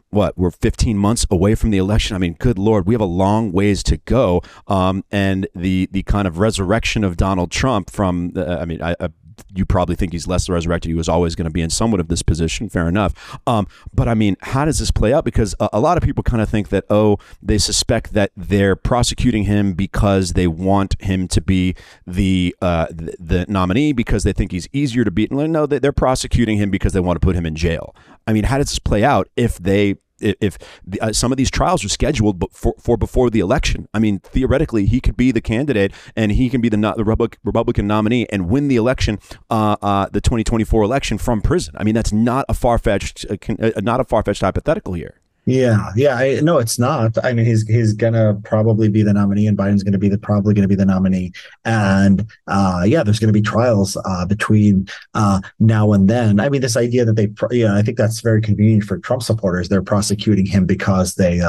what 0.09 0.37
we're 0.37 0.51
15 0.51 0.97
months 0.97 1.25
away 1.29 1.55
from 1.55 1.69
the 1.69 1.77
election. 1.77 2.15
I 2.15 2.19
mean, 2.19 2.33
good 2.33 2.57
lord, 2.57 2.87
we 2.87 2.93
have 2.93 3.01
a 3.01 3.05
long 3.05 3.51
ways 3.51 3.83
to 3.83 3.97
go. 3.97 4.41
Um, 4.67 5.05
and 5.11 5.47
the 5.55 5.87
the 5.91 6.03
kind 6.03 6.27
of 6.27 6.39
resurrection 6.39 7.03
of 7.03 7.15
Donald 7.15 7.51
Trump 7.51 7.89
from, 7.89 8.31
the, 8.31 8.59
I 8.59 8.65
mean, 8.65 8.81
I, 8.81 8.95
I 8.99 9.09
you 9.53 9.65
probably 9.65 9.95
think 9.95 10.11
he's 10.11 10.27
less 10.27 10.49
resurrected. 10.49 10.89
He 10.89 10.95
was 10.95 11.09
always 11.09 11.35
going 11.35 11.45
to 11.45 11.51
be 11.51 11.61
in 11.61 11.69
somewhat 11.69 11.99
of 11.99 12.07
this 12.07 12.21
position. 12.21 12.69
Fair 12.69 12.87
enough. 12.87 13.39
Um, 13.47 13.67
but 13.93 14.07
I 14.07 14.13
mean, 14.13 14.37
how 14.41 14.65
does 14.65 14.79
this 14.79 14.91
play 14.91 15.13
out? 15.13 15.25
Because 15.25 15.55
a, 15.59 15.69
a 15.73 15.79
lot 15.79 15.97
of 15.97 16.03
people 16.03 16.23
kind 16.23 16.41
of 16.41 16.49
think 16.49 16.69
that, 16.69 16.85
oh, 16.89 17.17
they 17.41 17.57
suspect 17.57 18.13
that 18.13 18.31
they're 18.35 18.75
prosecuting 18.75 19.43
him 19.43 19.73
because 19.73 20.33
they 20.33 20.47
want 20.47 20.99
him 21.01 21.27
to 21.27 21.41
be 21.41 21.75
the 22.05 22.55
uh, 22.61 22.87
the, 22.89 23.15
the, 23.19 23.45
nominee 23.47 23.93
because 23.93 24.23
they 24.23 24.33
think 24.33 24.51
he's 24.51 24.67
easier 24.73 25.03
to 25.03 25.11
beat. 25.11 25.31
No, 25.31 25.65
they're 25.65 25.91
prosecuting 25.91 26.57
him 26.57 26.69
because 26.69 26.93
they 26.93 26.99
want 26.99 27.19
to 27.19 27.25
put 27.25 27.35
him 27.35 27.45
in 27.45 27.55
jail. 27.55 27.95
I 28.27 28.33
mean, 28.33 28.43
how 28.43 28.57
does 28.57 28.69
this 28.69 28.79
play 28.79 29.03
out 29.03 29.29
if 29.35 29.57
they 29.57 29.95
if 30.21 30.57
the, 30.85 30.99
uh, 31.01 31.13
some 31.13 31.31
of 31.31 31.37
these 31.37 31.51
trials 31.51 31.83
are 31.83 31.89
scheduled 31.89 32.43
for, 32.51 32.75
for 32.79 32.97
before 32.97 33.29
the 33.29 33.39
election. 33.39 33.87
I 33.93 33.99
mean, 33.99 34.19
theoretically, 34.19 34.85
he 34.85 34.99
could 34.99 35.17
be 35.17 35.31
the 35.31 35.41
candidate 35.41 35.91
and 36.15 36.31
he 36.31 36.49
can 36.49 36.61
be 36.61 36.69
the, 36.69 36.77
the 36.77 37.37
Republican 37.43 37.87
nominee 37.87 38.25
and 38.31 38.49
win 38.49 38.67
the 38.67 38.75
election, 38.75 39.19
uh, 39.49 39.75
uh, 39.81 40.09
the 40.11 40.21
2024 40.21 40.83
election 40.83 41.17
from 41.17 41.41
prison. 41.41 41.75
I 41.77 41.83
mean, 41.83 41.95
that's 41.95 42.13
not 42.13 42.45
a 42.49 42.53
far 42.53 42.77
fetched, 42.77 43.25
uh, 43.29 43.37
uh, 43.59 43.81
not 43.81 43.99
a 43.99 44.03
far 44.03 44.23
fetched 44.23 44.41
hypothetical 44.41 44.93
here. 44.93 45.18
Yeah, 45.49 45.89
yeah. 45.95 46.15
I, 46.15 46.41
no, 46.41 46.59
it's 46.59 46.77
not. 46.77 47.17
I 47.25 47.33
mean, 47.33 47.43
he's 47.43 47.67
he's 47.67 47.93
gonna 47.93 48.39
probably 48.43 48.87
be 48.87 49.01
the 49.01 49.13
nominee, 49.13 49.47
and 49.47 49.57
Biden's 49.57 49.81
gonna 49.81 49.97
be 49.97 50.07
the 50.07 50.17
probably 50.19 50.53
gonna 50.53 50.67
be 50.67 50.75
the 50.75 50.85
nominee. 50.85 51.31
And 51.65 52.29
uh, 52.45 52.83
yeah, 52.85 53.01
there's 53.01 53.17
gonna 53.17 53.33
be 53.33 53.41
trials 53.41 53.97
uh, 54.05 54.27
between 54.27 54.87
uh, 55.15 55.41
now 55.59 55.93
and 55.93 56.07
then. 56.07 56.39
I 56.39 56.49
mean, 56.49 56.61
this 56.61 56.77
idea 56.77 57.03
that 57.03 57.15
they, 57.15 57.29
yeah, 57.49 57.75
I 57.75 57.81
think 57.81 57.97
that's 57.97 58.21
very 58.21 58.41
convenient 58.41 58.83
for 58.83 58.99
Trump 58.99 59.23
supporters. 59.23 59.69
They're 59.69 59.81
prosecuting 59.81 60.45
him 60.45 60.67
because 60.67 61.15
they 61.15 61.41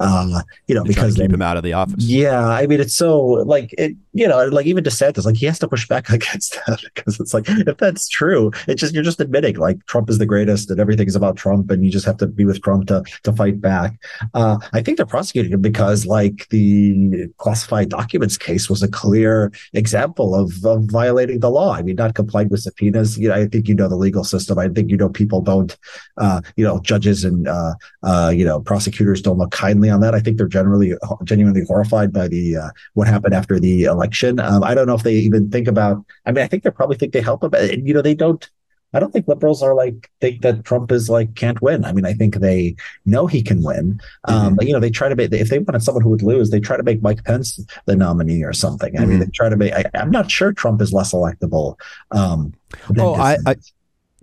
uh, 0.00 0.42
you 0.66 0.74
know, 0.74 0.82
They're 0.82 0.88
because 0.88 1.14
keep 1.14 1.28
they, 1.28 1.34
him 1.34 1.42
out 1.42 1.56
of 1.56 1.62
the 1.62 1.72
office. 1.72 2.02
Yeah, 2.04 2.48
I 2.48 2.66
mean, 2.66 2.80
it's 2.80 2.96
so 2.96 3.20
like 3.22 3.72
it, 3.78 3.94
you 4.12 4.26
know, 4.26 4.44
like 4.46 4.66
even 4.66 4.82
DeSantis, 4.82 5.24
like 5.24 5.36
he 5.36 5.46
has 5.46 5.58
to 5.60 5.68
push 5.68 5.86
back 5.86 6.08
against 6.10 6.58
that 6.66 6.80
because 6.94 7.20
it's 7.20 7.32
like 7.32 7.44
if 7.48 7.76
that's 7.76 8.08
true, 8.08 8.50
it's 8.66 8.80
just 8.80 8.94
you're 8.94 9.04
just 9.04 9.20
admitting 9.20 9.56
like 9.56 9.84
Trump 9.86 10.10
is 10.10 10.18
the 10.18 10.26
greatest 10.26 10.70
and 10.70 10.80
everything 10.80 11.06
is 11.06 11.14
about 11.14 11.36
Trump, 11.36 11.70
and 11.70 11.84
you 11.84 11.90
just 11.90 12.06
have 12.06 12.16
to 12.18 12.26
be 12.26 12.44
with 12.44 12.60
Trump 12.62 12.88
to 12.88 13.04
to 13.22 13.32
fight 13.32 13.60
back. 13.60 13.94
Uh, 14.34 14.58
I 14.72 14.82
think 14.82 14.96
they're 14.96 15.06
prosecuting 15.06 15.52
him 15.52 15.60
because 15.60 16.06
like 16.06 16.48
the 16.48 17.28
classified 17.38 17.90
documents 17.90 18.36
case 18.36 18.68
was 18.68 18.82
a 18.82 18.88
clear 18.88 19.52
example 19.74 20.34
of, 20.34 20.64
of 20.64 20.84
violating 20.90 21.40
the 21.40 21.50
law. 21.50 21.72
I 21.72 21.82
mean, 21.82 21.96
not 21.96 22.14
complying 22.14 22.48
with 22.48 22.60
subpoenas. 22.60 23.16
You 23.16 23.28
know, 23.28 23.34
I 23.34 23.46
think 23.46 23.68
you 23.68 23.74
know 23.76 23.88
the 23.88 23.96
legal 23.96 24.24
system. 24.24 24.58
I 24.58 24.68
think 24.68 24.90
you 24.90 24.96
know 24.96 25.08
people 25.08 25.40
don't, 25.40 25.76
uh, 26.16 26.40
you 26.56 26.64
know, 26.64 26.80
judges 26.80 27.24
and 27.24 27.46
uh, 27.46 27.74
uh, 28.02 28.32
you 28.34 28.44
know 28.44 28.60
prosecutors 28.60 29.22
don't 29.22 29.38
look 29.38 29.52
kindly 29.52 29.83
on 29.90 30.00
that. 30.00 30.14
I 30.14 30.20
think 30.20 30.38
they're 30.38 30.48
generally 30.48 30.94
genuinely 31.24 31.64
horrified 31.66 32.12
by 32.12 32.28
the 32.28 32.56
uh, 32.56 32.70
what 32.94 33.08
happened 33.08 33.34
after 33.34 33.58
the 33.58 33.84
election. 33.84 34.38
Um, 34.40 34.62
I 34.62 34.74
don't 34.74 34.86
know 34.86 34.94
if 34.94 35.02
they 35.02 35.14
even 35.14 35.50
think 35.50 35.68
about. 35.68 36.04
I 36.26 36.32
mean, 36.32 36.44
I 36.44 36.48
think 36.48 36.62
they 36.62 36.70
probably 36.70 36.96
think 36.96 37.12
they 37.12 37.20
help 37.20 37.42
him. 37.42 37.52
You 37.86 37.94
know, 37.94 38.02
they 38.02 38.14
don't. 38.14 38.48
I 38.94 39.00
don't 39.00 39.12
think 39.12 39.26
liberals 39.26 39.60
are 39.60 39.74
like 39.74 40.08
think 40.20 40.42
that 40.42 40.64
Trump 40.64 40.92
is 40.92 41.10
like 41.10 41.34
can't 41.34 41.60
win. 41.60 41.84
I 41.84 41.92
mean, 41.92 42.06
I 42.06 42.12
think 42.12 42.36
they 42.36 42.76
know 43.04 43.26
he 43.26 43.42
can 43.42 43.62
win. 43.62 44.00
Um, 44.24 44.34
mm-hmm. 44.34 44.54
But 44.54 44.66
you 44.68 44.72
know, 44.72 44.78
they 44.78 44.90
try 44.90 45.08
to 45.08 45.16
make 45.16 45.32
if 45.32 45.48
they 45.48 45.58
wanted 45.58 45.82
someone 45.82 46.04
who 46.04 46.10
would 46.10 46.22
lose, 46.22 46.50
they 46.50 46.60
try 46.60 46.76
to 46.76 46.82
make 46.84 47.02
Mike 47.02 47.24
Pence 47.24 47.58
the 47.86 47.96
nominee 47.96 48.44
or 48.44 48.52
something. 48.52 48.96
I 48.96 49.00
mm-hmm. 49.00 49.10
mean, 49.10 49.18
they 49.18 49.26
try 49.34 49.48
to 49.48 49.56
make. 49.56 49.72
I, 49.72 49.84
am 49.94 50.10
not 50.10 50.30
sure 50.30 50.52
Trump 50.52 50.80
is 50.80 50.92
less 50.92 51.12
electable. 51.12 51.76
Um, 52.12 52.54
oh, 52.96 53.14
I, 53.14 53.36
I, 53.46 53.56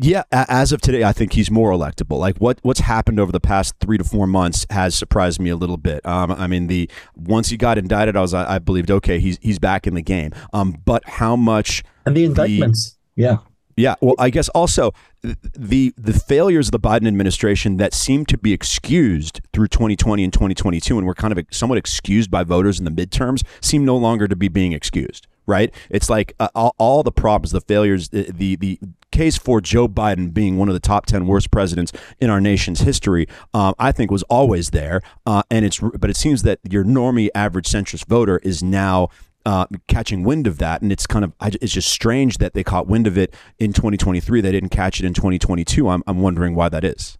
yeah, 0.03 0.23
as 0.31 0.71
of 0.71 0.81
today, 0.81 1.03
I 1.03 1.13
think 1.13 1.33
he's 1.33 1.51
more 1.51 1.71
electable. 1.71 2.17
Like 2.17 2.37
what 2.37 2.59
what's 2.63 2.79
happened 2.79 3.19
over 3.19 3.31
the 3.31 3.39
past 3.39 3.75
three 3.79 3.99
to 3.99 4.03
four 4.03 4.25
months 4.25 4.65
has 4.71 4.95
surprised 4.95 5.39
me 5.39 5.51
a 5.51 5.55
little 5.55 5.77
bit. 5.77 6.03
Um, 6.05 6.31
I 6.31 6.47
mean, 6.47 6.67
the 6.67 6.89
once 7.15 7.49
he 7.49 7.57
got 7.57 7.77
indicted, 7.77 8.17
I 8.17 8.21
was 8.21 8.33
I, 8.33 8.55
I 8.55 8.59
believed 8.59 8.89
okay, 8.89 9.19
he's 9.19 9.37
he's 9.41 9.59
back 9.59 9.85
in 9.85 9.93
the 9.93 10.01
game. 10.01 10.31
Um, 10.53 10.75
but 10.85 11.07
how 11.07 11.35
much 11.35 11.83
and 12.05 12.17
the 12.17 12.25
indictments, 12.25 12.97
the, 13.15 13.21
yeah, 13.21 13.37
yeah. 13.75 13.95
Well, 14.01 14.15
I 14.17 14.31
guess 14.31 14.49
also 14.49 14.91
the 15.21 15.93
the 15.95 16.13
failures 16.13 16.69
of 16.69 16.71
the 16.71 16.79
Biden 16.79 17.07
administration 17.07 17.77
that 17.77 17.93
seem 17.93 18.25
to 18.25 18.39
be 18.39 18.53
excused 18.53 19.41
through 19.53 19.67
2020 19.67 20.23
and 20.23 20.33
2022, 20.33 20.97
and 20.97 21.05
were 21.05 21.13
kind 21.13 21.37
of 21.37 21.45
somewhat 21.51 21.77
excused 21.77 22.31
by 22.31 22.43
voters 22.43 22.79
in 22.79 22.85
the 22.85 22.91
midterms, 22.91 23.43
seem 23.61 23.85
no 23.85 23.97
longer 23.97 24.27
to 24.27 24.35
be 24.35 24.47
being 24.47 24.73
excused 24.73 25.27
right? 25.47 25.73
It's 25.89 26.09
like 26.09 26.33
uh, 26.39 26.49
all, 26.55 26.75
all, 26.77 27.03
the 27.03 27.11
problems, 27.11 27.51
the 27.51 27.61
failures, 27.61 28.09
the, 28.09 28.31
the, 28.31 28.55
the 28.55 28.79
case 29.11 29.37
for 29.37 29.61
Joe 29.61 29.87
Biden 29.87 30.33
being 30.33 30.57
one 30.57 30.67
of 30.67 30.73
the 30.73 30.79
top 30.79 31.05
ten 31.05 31.27
worst 31.27 31.51
presidents 31.51 31.91
in 32.19 32.29
our 32.29 32.41
nation's 32.41 32.81
history, 32.81 33.27
um, 33.53 33.75
I 33.77 33.91
think 33.91 34.11
was 34.11 34.23
always 34.23 34.71
there. 34.71 35.01
Uh, 35.25 35.43
and 35.49 35.65
it's 35.65 35.79
but 35.79 36.09
it 36.09 36.17
seems 36.17 36.43
that 36.43 36.59
your 36.69 36.83
normie 36.83 37.29
average 37.35 37.67
centrist 37.67 38.05
voter 38.05 38.39
is 38.39 38.63
now. 38.63 39.09
Uh, 39.43 39.65
catching 39.87 40.23
wind 40.23 40.45
of 40.45 40.59
that, 40.59 40.83
and 40.83 40.91
it's 40.91 41.07
kind 41.07 41.25
of 41.25 41.33
it's 41.41 41.73
just 41.73 41.89
strange 41.89 42.37
that 42.37 42.53
they 42.53 42.63
caught 42.63 42.85
wind 42.85 43.07
of 43.07 43.17
it 43.17 43.33
in 43.57 43.73
2023. 43.73 44.39
They 44.39 44.51
didn't 44.51 44.69
catch 44.69 44.99
it 44.99 45.05
in 45.07 45.15
2022. 45.15 45.89
I'm 45.89 46.03
I'm 46.05 46.21
wondering 46.21 46.53
why 46.53 46.69
that 46.69 46.83
is. 46.83 47.17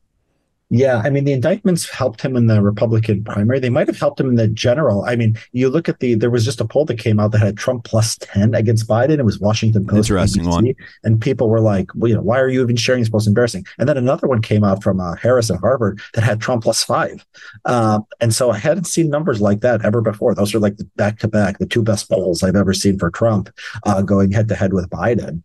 Yeah, 0.74 1.02
I 1.04 1.10
mean 1.10 1.26
the 1.26 1.34
indictments 1.34 1.90
helped 1.90 2.22
him 2.22 2.38
in 2.38 2.48
the 2.48 2.62
Republican 2.62 3.26
primary. 3.26 3.60
They 3.60 3.70
might 3.70 3.88
have 3.88 4.00
helped 4.00 4.22
him 4.22 4.30
in 4.30 4.36
the 4.36 4.48
general. 4.48 5.04
I 5.04 5.18
mean, 5.18 5.38
you 5.52 5.68
look 5.68 5.90
at 5.90 6.00
the 6.00 6.16
there 6.16 6.30
was 6.30 6.46
just 6.46 6.62
a 6.62 6.66
poll 6.66 6.86
that 6.86 6.98
came 6.98 7.20
out 7.20 7.34
that 7.34 7.40
had 7.40 7.58
Trump 7.58 7.84
plus 7.84 8.18
ten 8.18 8.56
against 8.56 8.88
Biden. 8.88 9.20
It 9.20 9.26
was 9.26 9.38
Washington 9.38 9.86
Post, 9.86 10.10
interesting 10.10 10.46
ABC, 10.46 10.50
one, 10.50 10.74
and 11.04 11.20
people 11.20 11.50
were 11.50 11.60
like, 11.60 11.90
well, 11.94 12.08
you 12.08 12.16
know, 12.16 12.22
why 12.22 12.40
are 12.40 12.48
you 12.48 12.62
even 12.62 12.78
sharing 12.78 13.02
this? 13.02 13.12
Most 13.12 13.28
embarrassing. 13.28 13.66
And 13.80 13.90
then 13.90 13.98
another 13.98 14.28
one 14.28 14.42
came 14.42 14.64
out 14.64 14.82
from 14.82 15.02
uh, 15.02 15.16
Harris 15.18 15.50
and 15.50 15.60
Harvard 15.60 16.00
that 16.14 16.24
had 16.24 16.40
Trump 16.40 16.64
plus 16.64 16.86
five. 16.86 17.26
Uh, 17.66 18.00
and 18.22 18.34
so 18.34 18.52
I 18.52 18.58
hadn't 18.58 18.86
seen 18.86 19.10
numbers 19.10 19.42
like 19.42 19.60
that 19.60 19.84
ever 19.84 20.00
before. 20.00 20.34
Those 20.34 20.56
are 20.56 20.60
like 20.60 20.78
the 20.78 20.86
back 20.96 21.20
to 21.20 21.28
back, 21.28 21.60
the 21.60 21.66
two 21.66 21.84
best 21.84 22.10
polls 22.10 22.44
I've 22.44 22.56
ever 22.56 22.74
seen 22.74 22.98
for 22.98 23.12
Trump, 23.12 23.50
uh, 23.86 24.02
going 24.02 24.32
head 24.32 24.48
to 24.48 24.56
head 24.56 24.72
with 24.72 24.90
Biden. 24.90 25.44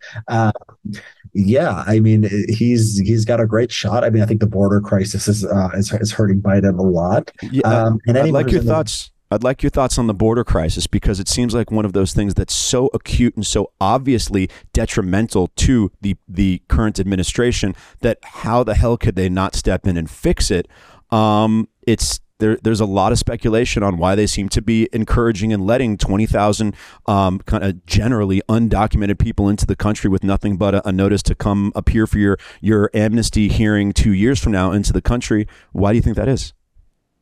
Yeah, 1.39 1.85
I 1.87 2.01
mean, 2.01 2.29
he's 2.49 2.99
he's 2.99 3.27
got 3.27 3.41
a 3.41 3.47
great 3.47 3.71
shot. 3.71 4.05
I 4.05 4.11
mean, 4.11 4.23
I 4.23 4.27
think 4.27 4.41
the 4.41 4.47
border 4.47 4.81
crisis 4.81 5.29
is 5.29 5.45
uh, 5.45 5.69
is, 5.75 5.93
is 5.93 6.11
hurting 6.11 6.41
Biden 6.41 6.79
a 6.79 6.83
lot. 6.83 7.31
Yeah, 7.43 7.69
um, 7.69 7.99
and 8.07 8.17
I'd 8.17 8.31
like 8.31 8.51
your 8.51 8.63
thoughts. 8.63 9.11
I'd 9.31 9.43
like 9.43 9.63
your 9.63 9.71
thoughts 9.71 9.99
on 9.99 10.07
the 10.07 10.15
border 10.15 10.45
crisis 10.45 10.87
because 10.87 11.21
it 11.21 11.29
seems 11.29 11.53
like 11.53 11.71
one 11.71 11.85
of 11.85 11.93
those 11.93 12.15
things 12.15 12.33
that's 12.35 12.55
so 12.55 12.89
acute 12.95 13.35
and 13.37 13.45
so 13.45 13.71
obviously 13.81 14.49
detrimental 14.73 15.49
to 15.57 15.93
the 16.01 16.17
the 16.27 16.63
current 16.69 16.99
administration 16.99 17.75
that 18.01 18.19
how 18.23 18.65
the 18.65 18.75
hell 18.75 18.97
could 18.97 19.17
they 19.17 19.29
not 19.29 19.55
step 19.55 19.87
in 19.87 19.99
and 19.99 20.09
fix 20.09 20.51
it? 20.51 20.69
Um, 21.11 21.69
it's 21.87 22.21
there, 22.39 22.57
there's 22.63 22.81
a 22.81 22.87
lot 22.87 23.13
of 23.13 23.19
speculation 23.19 23.83
on 23.83 23.97
why 23.97 24.15
they 24.15 24.27
seem 24.27 24.49
to 24.51 24.63
be 24.63 24.89
encouraging 24.93 25.53
and 25.53 25.67
letting 25.67 25.97
20,000 25.97 26.75
um, 27.07 27.39
kind 27.41 27.65
of 27.65 27.85
generally 27.87 28.43
undocumented 28.49 29.19
people 29.19 29.49
into 29.49 29.67
the 29.67 29.77
country 29.77 30.11
with 30.11 30.23
nothing 30.23 30.57
but 30.57 30.75
a, 30.75 30.89
a, 30.89 30.93
notice 30.93 31.23
to 31.23 31.35
come 31.35 31.73
appear 31.75 32.07
for 32.07 32.19
your, 32.19 32.39
your 32.61 32.91
amnesty 32.95 33.49
hearing 33.49 33.93
two 33.93 34.13
years 34.13 34.39
from 34.39 34.53
now 34.53 34.73
into 34.73 34.93
the 34.93 35.03
country. 35.03 35.47
Why 35.73 35.93
do 35.93 35.97
you 35.97 36.03
think 36.03 36.17
that 36.17 36.29
is? 36.29 36.53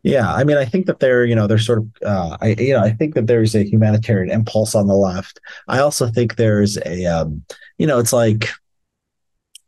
Yeah, 0.02 0.32
I 0.32 0.44
mean, 0.44 0.58
I 0.58 0.66
think 0.66 0.84
that 0.86 1.00
they're, 1.00 1.24
you 1.24 1.34
know, 1.34 1.46
they're 1.46 1.58
sort 1.58 1.78
of, 1.78 1.88
uh, 2.04 2.36
I, 2.42 2.48
you 2.58 2.74
know, 2.74 2.80
I 2.80 2.90
think 2.92 3.14
that 3.14 3.26
there's 3.26 3.54
a 3.54 3.64
humanitarian 3.64 4.30
impulse 4.30 4.74
on 4.74 4.86
the 4.86 4.94
left. 4.94 5.40
I 5.66 5.78
also 5.78 6.08
think 6.08 6.36
there's 6.36 6.76
a, 6.84 7.06
um, 7.06 7.42
you 7.78 7.86
know, 7.86 7.98
it's 7.98 8.12
like 8.12 8.50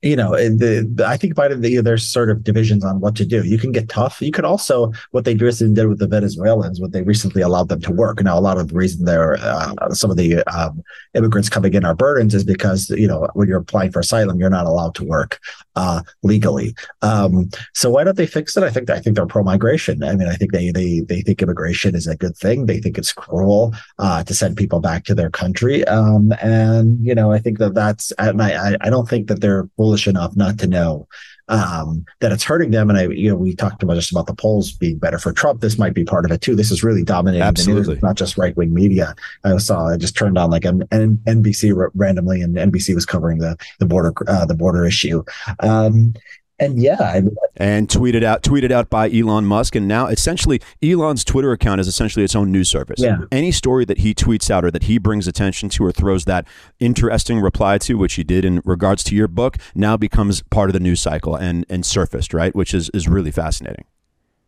you 0.07 0.17
know, 0.17 0.31
the, 0.33 0.89
the, 0.95 1.07
I 1.07 1.17
think 1.17 1.35
Biden, 1.35 1.61
the, 1.61 1.81
there's 1.81 2.07
sort 2.07 2.31
of 2.31 2.45
divisions 2.45 2.85
on 2.85 3.01
what 3.01 3.17
to 3.17 3.27
do. 3.27 3.45
You 3.45 3.59
can 3.59 3.73
get 3.73 3.89
tough. 3.89 4.23
You 4.23 4.33
could 4.33 4.45
also, 4.45 4.93
what 5.11 5.25
they 5.25 5.35
recently 5.35 5.75
did 5.75 5.89
with 5.89 5.99
the 5.99 6.07
Venezuelans, 6.07 6.81
what 6.81 6.93
they 6.93 7.03
recently 7.03 7.43
allowed 7.43 7.69
them 7.69 7.81
to 7.83 7.93
work. 7.93 8.23
Now, 8.23 8.39
a 8.39 8.41
lot 8.41 8.59
of 8.59 8.69
the 8.69 8.75
reason 8.75 9.05
there, 9.05 9.37
uh, 9.41 9.93
some 9.93 10.11
of 10.11 10.17
the 10.17 10.43
um, 10.45 10.83
immigrants 11.15 11.49
coming 11.49 11.75
in 11.75 11.85
are 11.85 11.95
burdens 11.95 12.35
is 12.35 12.45
because, 12.45 12.91
you 12.91 13.09
know, 13.09 13.29
when 13.35 13.49
you're 13.49 13.59
applying 13.59 13.93
for 13.93 14.01
asylum, 14.01 14.39
you're 14.39 14.51
not 14.51 14.67
allowed 14.67 14.95
to 14.97 15.05
work 15.05 15.41
uh, 15.75 16.03
legally. 16.23 16.75
Um, 17.03 17.51
so 17.75 17.91
why 17.91 18.05
don't 18.05 18.17
they 18.17 18.27
fix 18.27 18.57
it? 18.57 18.63
I 18.63 18.71
think, 18.71 18.89
I 18.91 19.01
think 19.01 19.17
they're 19.17 19.27
pro 19.27 19.43
migration. 19.43 20.03
I 20.03 20.15
mean, 20.15 20.29
I 20.29 20.35
think 20.35 20.53
they, 20.53 20.71
they, 20.71 21.01
they 21.01 21.23
think 21.23 21.43
immigration 21.43 21.95
is 21.95 22.07
a 22.07 22.17
good 22.17 22.37
thing. 22.37 22.67
They 22.67 22.79
think 22.79 22.97
it's 22.99 23.13
cruel 23.13 23.75
uh, 23.99 24.23
to 24.25 24.35
send 24.35 24.57
people 24.57 24.81
back 24.81 25.05
to 25.05 25.15
their 25.15 25.31
country. 25.31 25.85
Um, 25.87 26.33
and, 26.41 27.05
you 27.05 27.15
know, 27.15 27.33
I 27.33 27.39
think 27.39 27.59
that 27.59 27.75
that's, 27.75 28.13
and 28.19 28.41
I, 28.41 28.77
I 28.81 28.91
don't 28.91 29.09
think 29.09 29.29
that 29.29 29.41
they're 29.41 29.69
foolish 29.97 30.07
enough 30.07 30.37
not 30.37 30.59
to 30.59 30.67
know 30.67 31.09
um, 31.49 32.05
that 32.21 32.33
it's 32.33 32.43
hurting 32.43 32.73
them. 32.73 32.91
And 32.91 32.99
I, 32.99 33.07
you 33.07 33.31
know, 33.31 33.37
we 33.37 33.55
talked 33.55 33.83
about 33.83 33.95
just 33.95 34.11
about 34.11 34.27
the 34.27 34.35
polls 34.35 34.73
being 34.73 34.99
better 34.99 35.19
for 35.19 35.33
Trump. 35.33 35.61
This 35.61 35.79
might 35.79 35.95
be 35.95 36.05
part 36.05 36.25
of 36.25 36.33
it 36.33 36.41
too. 36.41 36.57
This 36.57 36.71
is 36.71 36.83
really 36.83 37.05
dominating 37.05 37.47
Absolutely. 37.47 37.83
the 37.85 37.91
news, 37.93 38.03
not 38.03 38.17
just 38.17 38.37
right 38.37 38.57
wing 38.57 38.75
media. 38.75 39.15
I 39.45 39.57
saw 39.59 39.89
I 39.89 39.97
just 39.97 40.17
turned 40.17 40.37
on 40.37 40.51
like 40.51 40.65
an, 40.65 40.83
an 40.91 41.19
NBC 41.27 41.91
randomly, 41.95 42.43
and 42.43 42.57
NBC 42.57 42.95
was 42.95 43.07
covering 43.07 43.39
the 43.39 43.57
the 43.79 43.87
border 43.87 44.13
uh, 44.27 44.45
the 44.45 44.55
border 44.55 44.85
issue. 44.85 45.23
Um, 45.61 46.15
and 46.59 46.81
yeah, 46.81 46.97
I 47.01 47.21
mean, 47.21 47.37
and 47.57 47.89
tweeted 47.89 48.23
out 48.23 48.43
tweeted 48.43 48.71
out 48.71 48.89
by 48.89 49.11
Elon 49.11 49.45
Musk, 49.45 49.75
and 49.75 49.87
now 49.87 50.07
essentially 50.07 50.61
Elon's 50.83 51.25
Twitter 51.25 51.53
account 51.53 51.81
is 51.81 51.89
essentially 51.89 52.25
its 52.25 52.35
own 52.35 52.51
news 52.51 52.69
service. 52.69 53.01
Yeah. 53.01 53.19
Any 53.31 53.53
story 53.53 53.85
that 53.85 53.99
he 53.99 54.15
tweets 54.15 54.51
out 54.51 54.65
or 54.65 54.71
that 54.71 54.85
he 54.85 54.99
brings 54.99 55.27
attention 55.27 55.69
to 55.71 55.85
or 55.85 55.93
throws 55.93 56.25
that 56.25 56.47
interesting 56.81 57.41
reply 57.41 57.79
to, 57.79 57.99
which 57.99 58.15
he 58.15 58.25
did 58.25 58.45
in 58.45 58.63
regards 58.65 59.05
to 59.05 59.15
your 59.15 59.29
book, 59.29 59.59
now 59.75 59.97
becomes 59.97 60.43
part 60.51 60.71
of 60.71 60.73
the 60.73 60.81
news 60.81 61.01
cycle 61.01 61.35
and 61.37 61.67
and 61.69 61.85
surfaced 61.85 62.33
right, 62.33 62.55
which 62.55 62.73
is 62.73 62.89
is 62.91 63.07
really 63.07 63.31
fascinating. 63.31 63.85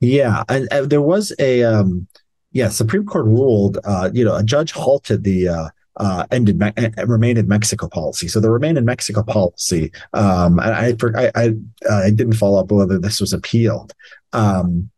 Yeah, 0.01 0.45
and, 0.49 0.69
and 0.71 0.89
there 0.89 1.03
was 1.03 1.35
a 1.39 1.65
um, 1.65 2.07
yeah 2.53 2.69
Supreme 2.69 3.05
Court 3.05 3.27
ruled, 3.27 3.79
uh, 3.85 4.11
you 4.15 4.25
know, 4.25 4.37
a 4.37 4.43
judge 4.43 4.73
halted 4.73 5.25
the. 5.25 5.49
Uh, 5.49 5.69
uh, 5.99 6.27
ended 6.31 6.59
Me- 6.59 6.73
remain 7.05 7.37
in 7.37 7.49
Mexico 7.49 7.89
policy. 7.89 8.29
So 8.29 8.41
the 8.41 8.51
remain 8.51 8.77
in 8.77 8.85
Mexico 8.85 9.23
policy, 9.23 9.93
um, 10.15 10.59
I, 10.61 10.97
I, 11.15 11.31
I, 11.35 11.55
I 11.91 12.11
didn't 12.11 12.35
follow 12.35 12.61
up 12.61 12.71
whether 12.71 12.99
this 12.99 13.21
was 13.21 13.33
appealed. 13.33 13.93
Um, 14.33 14.91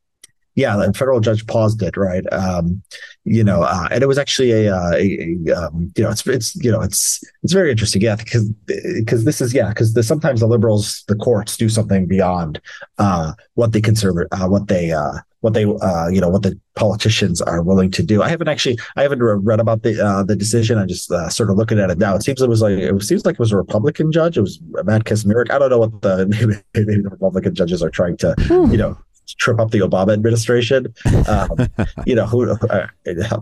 yeah, 0.60 0.76
the 0.76 0.92
federal 0.92 1.20
judge 1.20 1.46
paused 1.46 1.82
it, 1.82 1.96
right? 1.96 2.24
Um, 2.32 2.82
you 3.24 3.42
know, 3.42 3.62
uh, 3.62 3.88
and 3.90 4.02
it 4.02 4.06
was 4.06 4.18
actually 4.18 4.52
a, 4.52 4.74
uh, 4.74 4.92
a, 4.92 5.36
a 5.48 5.52
um, 5.56 5.92
you 5.96 6.04
know, 6.04 6.10
it's 6.10 6.26
it's 6.26 6.54
you 6.56 6.70
know, 6.70 6.80
it's 6.82 7.22
it's 7.42 7.52
very 7.52 7.70
interesting, 7.70 8.02
yeah, 8.02 8.16
because 8.16 8.48
because 8.66 9.24
this 9.24 9.40
is 9.40 9.54
yeah, 9.54 9.70
because 9.70 9.94
the, 9.94 10.02
sometimes 10.02 10.40
the 10.40 10.46
liberals, 10.46 11.04
the 11.08 11.16
courts 11.16 11.56
do 11.56 11.68
something 11.68 12.06
beyond 12.06 12.60
uh, 12.98 13.32
what 13.54 13.72
they 13.72 13.80
consider, 13.80 14.28
uh, 14.32 14.46
what 14.46 14.68
they 14.68 14.92
uh, 14.92 15.18
what 15.40 15.54
they 15.54 15.64
uh, 15.64 16.08
you 16.08 16.20
know 16.20 16.28
what 16.28 16.42
the 16.42 16.58
politicians 16.76 17.40
are 17.42 17.62
willing 17.62 17.90
to 17.90 18.02
do. 18.02 18.22
I 18.22 18.28
haven't 18.28 18.48
actually 18.48 18.78
I 18.96 19.02
haven't 19.02 19.22
read 19.22 19.60
about 19.60 19.82
the 19.82 20.00
uh, 20.04 20.22
the 20.22 20.36
decision. 20.36 20.78
I'm 20.78 20.88
just 20.88 21.10
uh, 21.10 21.28
sort 21.28 21.50
of 21.50 21.56
looking 21.56 21.78
at 21.78 21.90
it 21.90 21.98
now. 21.98 22.14
It 22.14 22.22
seems 22.22 22.42
it 22.42 22.48
was 22.48 22.62
like 22.62 22.78
it 22.78 23.02
seems 23.02 23.24
like 23.24 23.34
it 23.34 23.38
was 23.38 23.52
a 23.52 23.56
Republican 23.56 24.12
judge. 24.12 24.36
It 24.36 24.42
was 24.42 24.60
Matt 24.84 25.04
Kacsmaryk. 25.04 25.50
I 25.50 25.58
don't 25.58 25.70
know 25.70 25.78
what 25.78 26.02
the 26.02 26.26
maybe, 26.30 26.54
maybe 26.74 27.02
the 27.02 27.10
Republican 27.10 27.54
judges 27.54 27.82
are 27.82 27.90
trying 27.90 28.16
to 28.18 28.34
you 28.70 28.76
know 28.76 28.98
trip 29.34 29.60
up 29.60 29.70
the 29.70 29.80
Obama 29.80 30.12
administration. 30.12 30.92
Um, 31.28 31.50
you 32.06 32.14
know, 32.14 32.26
who 32.26 32.50
uh, 32.50 32.86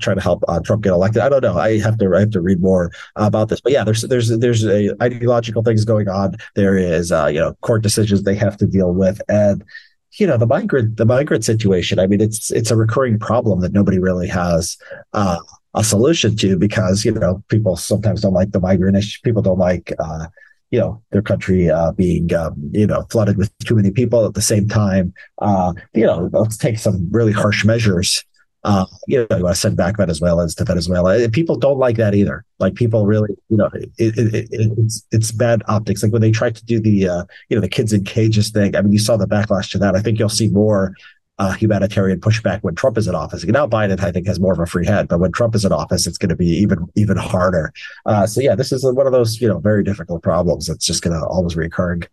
trying 0.01 0.17
to 0.17 0.23
help 0.23 0.45
uh, 0.49 0.61
Trump 0.61 0.83
get 0.83 0.93
elected. 0.93 1.23
I 1.23 1.29
don't 1.29 1.43
know. 1.43 1.59
I 1.59 1.79
have 1.79 1.99
to 1.99 2.15
I 2.15 2.21
have 2.21 2.31
to 2.31 2.41
read 2.41 2.61
more 2.61 2.91
about 3.17 3.49
this. 3.49 3.61
But 3.61 3.73
yeah, 3.73 3.85
there's 3.85 4.03
there's 4.03 4.29
there's 4.39 4.65
a 4.65 4.95
ideological 5.03 5.63
things 5.63 5.85
going 5.85 6.09
on. 6.09 6.37
There 6.55 6.77
is 6.77 7.13
uh, 7.13 7.27
you 7.27 7.41
know 7.41 7.55
court 7.61 7.83
decisions 7.83 8.23
they 8.23 8.37
have 8.37 8.57
to 8.59 8.67
deal 8.67 8.93
with, 8.93 9.21
and 9.29 9.65
you 10.13 10.27
know 10.27 10.37
the 10.37 10.47
migrant 10.47 10.97
the 10.97 11.07
migrant 11.07 11.45
situation. 11.45 11.99
I 11.99 12.07
mean, 12.07 12.21
it's 12.21 12.51
it's 12.51 12.71
a 12.71 12.77
recurring 12.77 13.19
problem 13.19 13.61
that 13.61 13.73
nobody 13.73 13.99
really 13.99 14.29
has. 14.29 14.77
Uh, 15.13 15.39
a 15.75 15.85
solution 15.85 16.35
to 16.35 16.59
because 16.59 17.05
you 17.05 17.13
know 17.13 17.43
people 17.49 17.77
sometimes 17.77 18.23
don't 18.23 18.33
like 18.33 18.53
the 18.53 18.61
migrant 18.61 18.97
issue. 18.97 19.21
People 19.23 19.43
don't 19.43 19.59
like 19.59 19.93
uh, 19.99 20.27
you 20.71 20.79
know 20.79 21.03
their 21.11 21.23
country 21.23 21.71
uh, 21.71 21.93
being 21.93 22.33
um, 22.35 22.55
you 22.73 22.87
know 22.87 23.07
flooded 23.11 23.37
with 23.37 23.57
too 23.59 23.75
many 23.75 23.91
people 23.91 24.27
at 24.27 24.35
the 24.35 24.43
same 24.43 24.69
time. 24.69 25.13
Uh, 25.39 25.73
you 25.95 26.05
know, 26.05 26.29
let's 26.33 26.57
take 26.57 26.79
some 26.79 27.09
really 27.11 27.33
harsh 27.33 27.65
measures. 27.65 28.25
Uh, 28.65 28.85
you 29.07 29.27
know, 29.31 29.37
you 29.37 29.45
want 29.45 29.55
to 29.55 29.61
send 29.61 29.77
back 29.77 29.97
Venezuelans 29.97 30.55
to 30.57 30.65
Venezuela. 30.65 31.29
People 31.29 31.57
don't 31.57 31.79
like 31.79 31.97
that 31.97 32.15
either. 32.15 32.45
Like 32.59 32.75
people 32.75 33.07
really, 33.07 33.31
you 33.49 33.57
know, 33.57 33.71
it, 33.73 33.91
it, 33.99 34.35
it, 34.35 34.49
it's 34.51 35.07
it's 35.13 35.33
bad 35.33 35.63
optics. 35.69 36.03
Like 36.03 36.13
when 36.13 36.23
they 36.23 36.33
tried 36.33 36.57
to 36.57 36.65
do 36.65 36.81
the 36.81 37.09
uh, 37.09 37.25
you 37.49 37.57
know 37.57 37.61
the 37.61 37.69
kids 37.69 37.93
in 37.93 38.05
cages 38.05 38.51
thing. 38.51 38.77
I 38.77 38.83
mean, 38.83 38.93
you 38.93 38.99
saw 38.99 39.17
the 39.17 39.27
backlash 39.27 39.71
to 39.71 39.79
that. 39.79 39.95
I 39.95 40.01
think 40.01 40.19
you'll 40.19 40.29
see 40.29 40.49
more 40.49 40.95
uh, 41.39 41.53
humanitarian 41.53 42.21
pushback 42.21 42.61
when 42.63 42.75
Trump 42.75 42.99
is 42.99 43.07
in 43.07 43.15
office. 43.15 43.45
Now 43.45 43.67
Biden, 43.67 44.01
I 44.01 44.11
think, 44.13 44.27
has 44.27 44.41
more 44.41 44.53
of 44.53 44.59
a 44.59 44.67
free 44.67 44.87
head, 44.87 45.09
but 45.09 45.21
when 45.21 45.33
Trump 45.33 45.55
is 45.55 45.65
in 45.65 45.73
office, 45.73 46.07
it's 46.07 46.19
going 46.19 46.31
to 46.31 46.37
be 46.37 46.49
even 46.49 46.91
even 46.97 47.17
harder. 47.17 47.73
Uh, 48.07 48.27
so 48.27 48.41
yeah, 48.41 48.55
this 48.55 48.73
is 48.73 48.85
one 48.85 49.07
of 49.07 49.13
those 49.13 49.41
you 49.41 49.49
know 49.49 49.59
very 49.59 49.85
difficult 49.85 50.23
problems 50.23 50.67
that's 50.67 50.85
just 50.85 51.03
going 51.03 51.19
to 51.19 51.27
always 51.27 51.55
reoccur. 51.55 52.07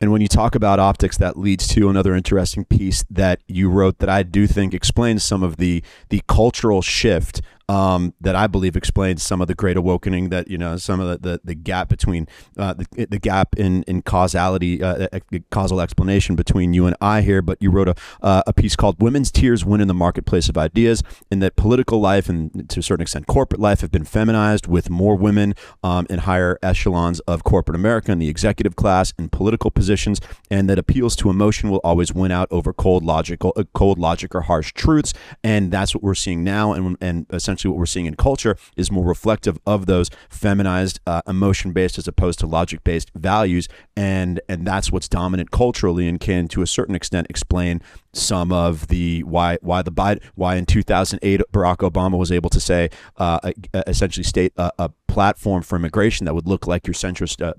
And 0.00 0.10
when 0.10 0.20
you 0.20 0.26
talk 0.26 0.56
about 0.56 0.80
optics, 0.80 1.16
that 1.18 1.38
leads 1.38 1.68
to 1.68 1.88
another 1.88 2.16
interesting 2.16 2.64
piece 2.64 3.04
that 3.08 3.40
you 3.46 3.70
wrote 3.70 3.98
that 3.98 4.08
I 4.08 4.24
do 4.24 4.48
think 4.48 4.74
explains 4.74 5.22
some 5.22 5.44
of 5.44 5.58
the 5.58 5.82
the 6.08 6.22
cultural 6.26 6.82
shift 6.82 7.40
um, 7.68 8.14
that 8.20 8.34
I 8.34 8.46
believe 8.46 8.76
explains 8.76 9.22
some 9.22 9.40
of 9.40 9.48
the 9.48 9.54
great 9.54 9.76
awakening 9.76 10.28
that 10.30 10.48
you 10.48 10.58
know 10.58 10.76
some 10.76 11.00
of 11.00 11.08
the 11.08 11.30
the, 11.30 11.40
the 11.44 11.54
gap 11.54 11.88
between 11.88 12.26
uh, 12.58 12.74
the, 12.74 13.06
the 13.06 13.18
gap 13.18 13.56
in 13.56 13.82
in 13.84 14.02
causality 14.02 14.82
uh, 14.82 15.08
causal 15.50 15.80
explanation 15.80 16.36
between 16.36 16.74
you 16.74 16.86
and 16.86 16.96
I 17.00 17.22
here. 17.22 17.42
But 17.42 17.58
you 17.60 17.70
wrote 17.70 17.88
a 17.88 17.94
uh, 18.22 18.42
a 18.46 18.52
piece 18.52 18.76
called 18.76 18.96
"Women's 19.00 19.30
Tears 19.30 19.64
Win 19.64 19.80
in 19.80 19.88
the 19.88 19.94
Marketplace 19.94 20.48
of 20.48 20.58
Ideas," 20.58 21.02
and 21.30 21.42
that 21.42 21.56
political 21.56 22.00
life 22.00 22.28
and 22.28 22.68
to 22.68 22.80
a 22.80 22.82
certain 22.82 23.02
extent 23.02 23.26
corporate 23.26 23.60
life 23.60 23.80
have 23.80 23.90
been 23.90 24.04
feminized 24.04 24.66
with 24.66 24.90
more 24.90 25.16
women 25.16 25.54
um, 25.82 26.06
in 26.10 26.20
higher 26.20 26.58
echelons 26.62 27.20
of 27.20 27.44
corporate 27.44 27.76
America 27.76 28.12
and 28.12 28.20
the 28.20 28.28
executive 28.28 28.76
class 28.76 29.12
in 29.18 29.28
political 29.28 29.70
positions, 29.70 30.20
and 30.50 30.68
that 30.68 30.78
appeals 30.78 31.16
to 31.16 31.30
emotion 31.30 31.70
will 31.70 31.80
always 31.84 32.12
win 32.12 32.30
out 32.30 32.48
over 32.50 32.72
cold 32.72 33.04
logical 33.04 33.52
uh, 33.56 33.64
cold 33.72 33.98
logic 33.98 34.34
or 34.34 34.42
harsh 34.42 34.72
truths, 34.72 35.14
and 35.44 35.70
that's 35.70 35.94
what 35.94 36.02
we're 36.02 36.14
seeing 36.14 36.44
now, 36.44 36.72
and 36.72 36.96
and 37.00 37.26
essentially 37.30 37.51
essentially 37.52 37.70
what 37.70 37.78
we're 37.78 37.86
seeing 37.86 38.06
in 38.06 38.14
culture 38.14 38.56
is 38.76 38.90
more 38.90 39.04
reflective 39.04 39.58
of 39.66 39.86
those 39.86 40.10
feminized, 40.28 41.00
uh, 41.06 41.22
emotion 41.26 41.72
based 41.72 41.98
as 41.98 42.08
opposed 42.08 42.38
to 42.40 42.46
logic 42.46 42.82
based 42.84 43.10
values, 43.14 43.68
and 43.96 44.40
and 44.48 44.66
that's 44.66 44.90
what's 44.90 45.08
dominant 45.08 45.50
culturally 45.50 46.08
and 46.08 46.18
can 46.20 46.48
to 46.48 46.62
a 46.62 46.66
certain 46.66 46.94
extent 46.94 47.26
explain 47.28 47.80
some 48.12 48.52
of 48.52 48.88
the 48.88 49.22
why 49.22 49.58
why 49.62 49.82
the 49.82 49.92
Biden 49.92 50.22
why 50.34 50.56
in 50.56 50.66
2008 50.66 51.40
Barack 51.52 51.78
Obama 51.78 52.18
was 52.18 52.32
able 52.32 52.50
to 52.50 52.60
say 52.60 52.90
uh, 53.16 53.52
essentially 53.86 54.24
state 54.24 54.52
a, 54.56 54.70
a, 54.78 54.90
platform 55.12 55.62
for 55.62 55.76
immigration 55.76 56.24
that 56.24 56.34
would 56.34 56.48
look 56.48 56.66
like 56.66 56.86
your 56.86 56.94
centrist 56.94 57.42
uh, 57.42 57.52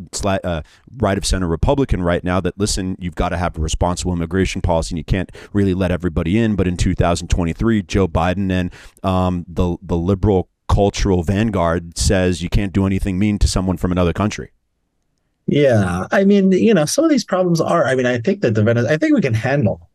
uh, 0.44 0.64
right 0.98 1.20
of 1.20 1.24
center 1.24 1.48
Republican 1.48 2.02
right 2.02 2.24
now 2.24 2.42
that 2.42 2.58
listen 2.58 2.96
you've 3.00 3.14
got 3.14 3.30
to 3.30 3.38
have 3.38 3.56
a 3.56 3.62
responsible 3.62 4.12
immigration 4.12 4.60
policy 4.60 4.94
and 4.94 4.98
you 4.98 5.04
can't 5.04 5.32
really 5.54 5.76
let 5.76 5.92
everybody 5.92 6.40
in 6.40 6.56
but 6.56 6.68
in 6.68 6.76
2023 6.76 7.84
Joe 7.84 8.08
Biden 8.08 8.52
and 8.52 8.74
um, 9.04 9.46
the 9.48 9.78
the 9.84 9.96
liberal 9.96 10.50
cultural 10.68 11.22
vanguard 11.22 11.96
says 11.96 12.42
you 12.42 12.50
can't 12.50 12.74
do 12.74 12.88
anything 12.88 13.20
mean 13.20 13.38
to 13.38 13.48
someone 13.48 13.78
from 13.78 13.92
another 13.92 14.14
country. 14.14 14.52
Yeah, 15.46 16.08
I 16.12 16.24
mean, 16.24 16.54
you 16.54 16.74
know, 16.74 16.86
some 16.86 17.04
of 17.04 17.12
these 17.12 17.26
problems 17.26 17.62
are. 17.62 17.86
I 17.86 17.94
mean, 17.96 18.06
I 18.06 18.18
think 18.18 18.42
that 18.42 18.56
the 18.56 18.88
I 18.90 18.98
think 18.98 19.14
we 19.14 19.22
can 19.22 19.34
handle 19.34 19.90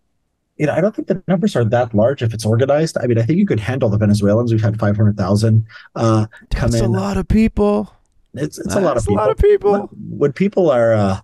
you 0.58 0.66
know, 0.66 0.72
I 0.72 0.80
don't 0.80 0.94
think 0.94 1.08
the 1.08 1.22
numbers 1.28 1.54
are 1.54 1.64
that 1.64 1.94
large 1.94 2.22
if 2.22 2.34
it's 2.34 2.44
organized. 2.44 2.98
I 3.00 3.06
mean, 3.06 3.18
I 3.18 3.22
think 3.22 3.38
you 3.38 3.46
could 3.46 3.60
handle 3.60 3.88
the 3.88 3.96
Venezuelans. 3.96 4.52
We've 4.52 4.62
had 4.62 4.78
500,000 4.78 5.66
uh, 5.94 6.26
come 6.50 6.70
That's 6.70 6.82
in. 6.82 6.94
a 6.94 6.98
lot 6.98 7.16
of 7.16 7.28
people. 7.28 7.94
It's, 8.34 8.58
it's 8.58 8.74
a 8.74 8.80
lot 8.80 8.96
of 8.96 9.04
people. 9.04 9.16
a 9.16 9.20
lot 9.20 9.30
of 9.30 9.38
people. 9.38 9.72
When, 9.72 9.88
when 9.92 10.32
people 10.32 10.70
are, 10.70 10.92
uh, 10.92 11.20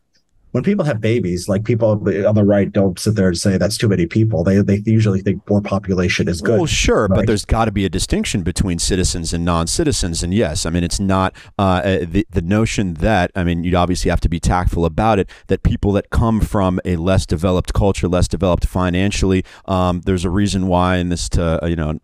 when 0.55 0.63
people 0.63 0.85
have 0.85 1.01
babies, 1.01 1.49
like 1.49 1.65
people 1.65 1.91
on 1.91 2.35
the 2.37 2.45
right 2.45 2.71
don't 2.71 2.97
sit 2.97 3.17
there 3.17 3.27
and 3.27 3.37
say 3.37 3.59
that's 3.59 3.77
too 3.77 3.89
many 3.89 4.07
people. 4.07 4.45
They 4.45 4.61
they 4.61 4.85
usually 4.87 5.21
think 5.21 5.43
more 5.51 5.61
population 5.61 6.29
is 6.29 6.41
good. 6.41 6.59
Well, 6.59 6.67
sure, 6.67 7.09
right? 7.09 7.17
but 7.17 7.27
there's 7.27 7.45
got 7.45 7.65
to 7.65 7.73
be 7.73 7.85
a 7.85 7.89
distinction 7.89 8.45
between 8.45 8.79
citizens 8.79 9.33
and 9.33 9.45
non-citizens. 9.45 10.23
And 10.23 10.33
yes, 10.33 10.65
I 10.65 10.71
mean 10.71 10.85
it's 10.85 11.01
not 11.01 11.35
uh, 11.59 12.05
the 12.05 12.25
the 12.31 12.41
notion 12.41 12.95
that 12.95 13.33
I 13.35 13.43
mean 13.43 13.65
you'd 13.65 13.75
obviously 13.75 14.11
have 14.11 14.21
to 14.21 14.29
be 14.29 14.39
tactful 14.39 14.85
about 14.85 15.19
it. 15.19 15.29
That 15.49 15.65
people 15.65 15.91
that 15.95 16.11
come 16.11 16.41
from 16.41 16.79
a 16.85 16.95
less 16.95 17.27
developed 17.27 17.75
culture, 17.75 18.07
less 18.07 18.29
developed 18.29 18.65
financially, 18.65 19.45
um, 19.65 20.03
there's 20.03 20.25
a 20.25 20.31
reason 20.31 20.69
why 20.69 20.99
in 20.99 21.09
this 21.09 21.29
to 21.31 21.65
uh, 21.65 21.67
you 21.67 21.75
know 21.75 21.99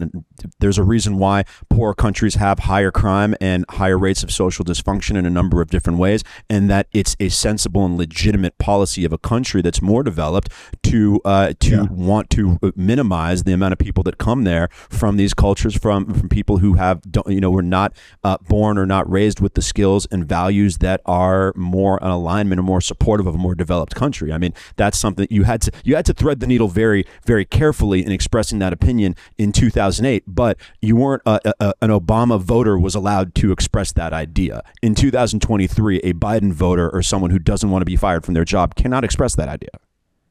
there's 0.58 0.78
a 0.78 0.82
reason 0.82 1.18
why 1.18 1.44
poor 1.68 1.94
countries 1.94 2.34
have 2.34 2.58
higher 2.58 2.90
crime 2.90 3.36
and 3.40 3.64
higher 3.68 3.96
rates 3.96 4.24
of 4.24 4.32
social 4.32 4.64
dysfunction 4.64 5.16
in 5.16 5.24
a 5.24 5.30
number 5.30 5.62
of 5.62 5.70
different 5.70 6.00
ways, 6.00 6.24
and 6.48 6.68
that 6.68 6.88
it's 6.92 7.14
a 7.20 7.28
sensible 7.28 7.86
and 7.86 7.96
legitimate 7.96 8.39
legitimate 8.40 8.58
policy 8.58 9.04
of 9.04 9.12
a 9.12 9.18
country 9.18 9.62
that's 9.62 9.82
more 9.82 10.02
developed 10.02 10.50
to 10.82 11.20
uh, 11.24 11.52
to 11.60 11.70
yeah. 11.70 11.86
want 11.90 12.30
to 12.30 12.58
minimize 12.74 13.44
the 13.44 13.52
amount 13.52 13.72
of 13.72 13.78
people 13.78 14.02
that 14.02 14.18
come 14.18 14.44
there 14.44 14.68
from 14.88 15.16
these 15.16 15.34
cultures 15.34 15.76
from 15.76 16.12
from 16.14 16.28
people 16.28 16.58
who 16.58 16.74
have 16.74 17.00
you 17.26 17.40
know 17.40 17.50
were 17.50 17.62
not 17.62 17.92
uh, 18.24 18.36
born 18.48 18.78
or 18.78 18.86
not 18.86 19.10
raised 19.10 19.40
with 19.40 19.54
the 19.54 19.62
skills 19.62 20.06
and 20.10 20.26
values 20.26 20.78
that 20.78 21.00
are 21.06 21.52
more 21.54 21.98
in 21.98 22.08
alignment 22.08 22.58
or 22.58 22.62
more 22.62 22.80
supportive 22.80 23.26
of 23.26 23.34
a 23.34 23.38
more 23.38 23.54
developed 23.54 23.94
country. 23.94 24.32
I 24.32 24.38
mean 24.38 24.54
that's 24.76 24.98
something 24.98 25.26
you 25.30 25.44
had 25.44 25.60
to 25.62 25.72
you 25.84 25.96
had 25.96 26.06
to 26.06 26.14
thread 26.14 26.40
the 26.40 26.46
needle 26.46 26.68
very 26.68 27.04
very 27.24 27.44
carefully 27.44 28.04
in 28.04 28.12
expressing 28.12 28.58
that 28.60 28.72
opinion 28.72 29.14
in 29.38 29.52
2008, 29.52 30.24
but 30.26 30.56
you 30.80 30.96
weren't 30.96 31.22
a, 31.26 31.40
a, 31.60 31.74
an 31.82 31.90
Obama 31.90 32.40
voter 32.40 32.78
was 32.78 32.94
allowed 32.94 33.34
to 33.34 33.52
express 33.52 33.92
that 33.92 34.12
idea. 34.12 34.62
In 34.82 34.94
2023, 34.94 35.98
a 35.98 36.12
Biden 36.14 36.52
voter 36.52 36.88
or 36.90 37.02
someone 37.02 37.30
who 37.30 37.38
doesn't 37.38 37.70
want 37.70 37.82
to 37.82 37.86
be 37.86 37.96
fired 37.96 38.24
from 38.24 38.29
from 38.30 38.34
their 38.34 38.44
job 38.44 38.76
cannot 38.76 39.02
express 39.02 39.34
that 39.34 39.48
idea. 39.48 39.70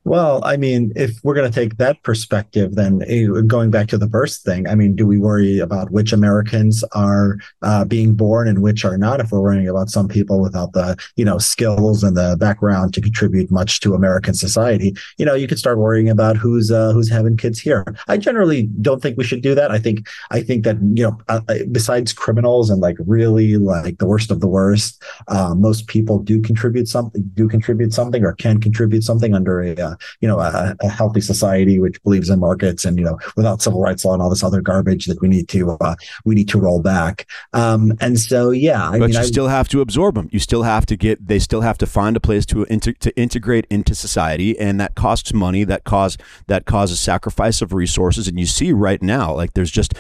Well, 0.10 0.42
I 0.44 0.58
mean, 0.58 0.92
if 0.96 1.20
we're 1.24 1.36
going 1.36 1.52
to 1.52 1.54
take 1.54 1.78
that 1.78 2.02
perspective, 2.02 2.74
then 2.74 3.04
eh, 3.06 3.28
going 3.46 3.70
back 3.70 3.90
to 3.90 3.98
the 4.00 4.08
birth 4.08 4.38
thing, 4.38 4.68
I 4.68 4.74
mean, 4.74 4.96
do 4.96 5.06
we 5.06 5.20
worry 5.20 5.60
about 5.60 5.92
which 5.92 6.12
Americans 6.12 6.84
are 6.94 7.38
uh, 7.62 7.86
being 7.86 8.16
born 8.16 8.48
and 8.48 8.64
which 8.64 8.84
are 8.84 8.98
not? 8.98 9.20
If 9.20 9.32
we're 9.32 9.40
worrying 9.40 9.68
about 9.68 9.90
some 9.90 10.08
people 10.08 10.42
without 10.42 10.74
the, 10.74 10.98
you 11.16 11.24
know, 11.24 11.38
skills 11.38 12.04
and 12.04 12.18
the 12.18 12.36
background 12.40 12.96
to 12.96 13.02
contribute 13.02 13.52
much 13.52 13.82
to 13.82 13.94
American 13.94 14.34
society, 14.34 14.96
you 15.20 15.28
know, 15.28 15.36
you 15.36 15.48
could 15.48 15.60
start 15.60 15.78
worrying 15.78 16.10
about 16.10 16.38
who's 16.38 16.72
uh, 16.72 16.92
who's 16.92 17.12
having 17.12 17.38
kids 17.38 17.60
here. 17.60 17.86
I 18.08 18.18
generally 18.18 18.64
don't 18.82 19.04
think 19.04 19.16
we 19.16 19.24
should 19.24 19.44
do 19.44 19.54
that. 19.54 19.70
I 19.70 19.78
think 19.78 20.10
I 20.32 20.42
think 20.42 20.64
that 20.64 20.78
you 20.96 21.04
know, 21.04 21.20
uh, 21.28 21.42
uh 21.48 21.60
besides 21.72 22.14
criminals 22.14 22.72
and 22.72 22.82
like 22.82 22.98
really 23.06 23.58
like 23.58 24.00
the 24.00 24.08
worst 24.08 24.32
of 24.32 24.40
the 24.40 24.48
worst, 24.48 25.04
uh, 25.28 25.54
most 25.54 25.86
people 25.86 26.18
do 26.18 26.42
contribute 26.42 26.88
something, 26.88 27.30
do 27.36 27.48
contribute 27.48 27.94
something, 27.94 28.26
or 28.26 28.34
can 28.34 28.60
contribute 28.60 29.04
something 29.04 29.36
under 29.36 29.62
a 29.62 29.76
uh, 29.76 29.96
you 30.22 30.28
know 30.28 30.40
a, 30.40 30.76
a, 30.82 30.90
healthy 30.90 31.22
society 31.22 31.80
which 31.80 32.02
believes 32.04 32.30
in 32.30 32.40
markets 32.40 32.84
and 32.86 32.98
you 32.98 33.06
know 33.06 33.18
without 33.36 33.62
civil 33.62 33.82
rights 33.82 34.04
law 34.04 34.14
and 34.14 34.22
all 34.22 34.30
this 34.30 34.44
other 34.44 34.62
garbage 34.62 35.06
that 35.06 35.22
we 35.22 35.28
need 35.28 35.48
to 35.50 35.72
uh, 35.82 35.96
we 36.26 36.36
need 36.36 36.50
to 36.50 36.60
roll 36.60 36.82
back. 36.82 37.28
Um, 37.54 37.94
and 38.00 38.20
so 38.20 38.52
yeah, 38.52 38.90
I 38.90 39.00
but 39.00 39.08
mean, 39.08 39.14
you 39.14 39.20
I, 39.20 39.24
still 39.24 39.48
have 39.48 39.68
to 39.70 39.82
absorb 39.82 40.16
them. 40.16 40.30
You 40.32 40.40
still 40.40 40.64
have 40.64 40.86
to 40.88 40.96
get. 40.96 41.28
They 41.28 41.40
still 41.40 41.62
have 41.62 41.78
to 41.80 41.86
find 41.86 42.16
a 42.18 42.20
place 42.20 42.46
to 42.48 42.64
inter, 42.66 42.94
to 42.94 43.16
integrate 43.18 43.66
into 43.70 43.96
society, 43.96 44.58
and 44.60 44.80
that 44.80 44.96
costs 44.96 45.34
money. 45.34 45.64
That 45.64 45.84
cause 45.84 46.18
that 46.48 46.66
causes 46.66 47.00
sacrifice 47.00 47.62
of 47.62 47.74
resources. 47.74 48.28
And 48.28 48.40
you 48.40 48.46
see 48.46 48.72
right 48.72 49.02
now, 49.02 49.34
like 49.34 49.54
there's 49.54 49.72
just 49.72 49.94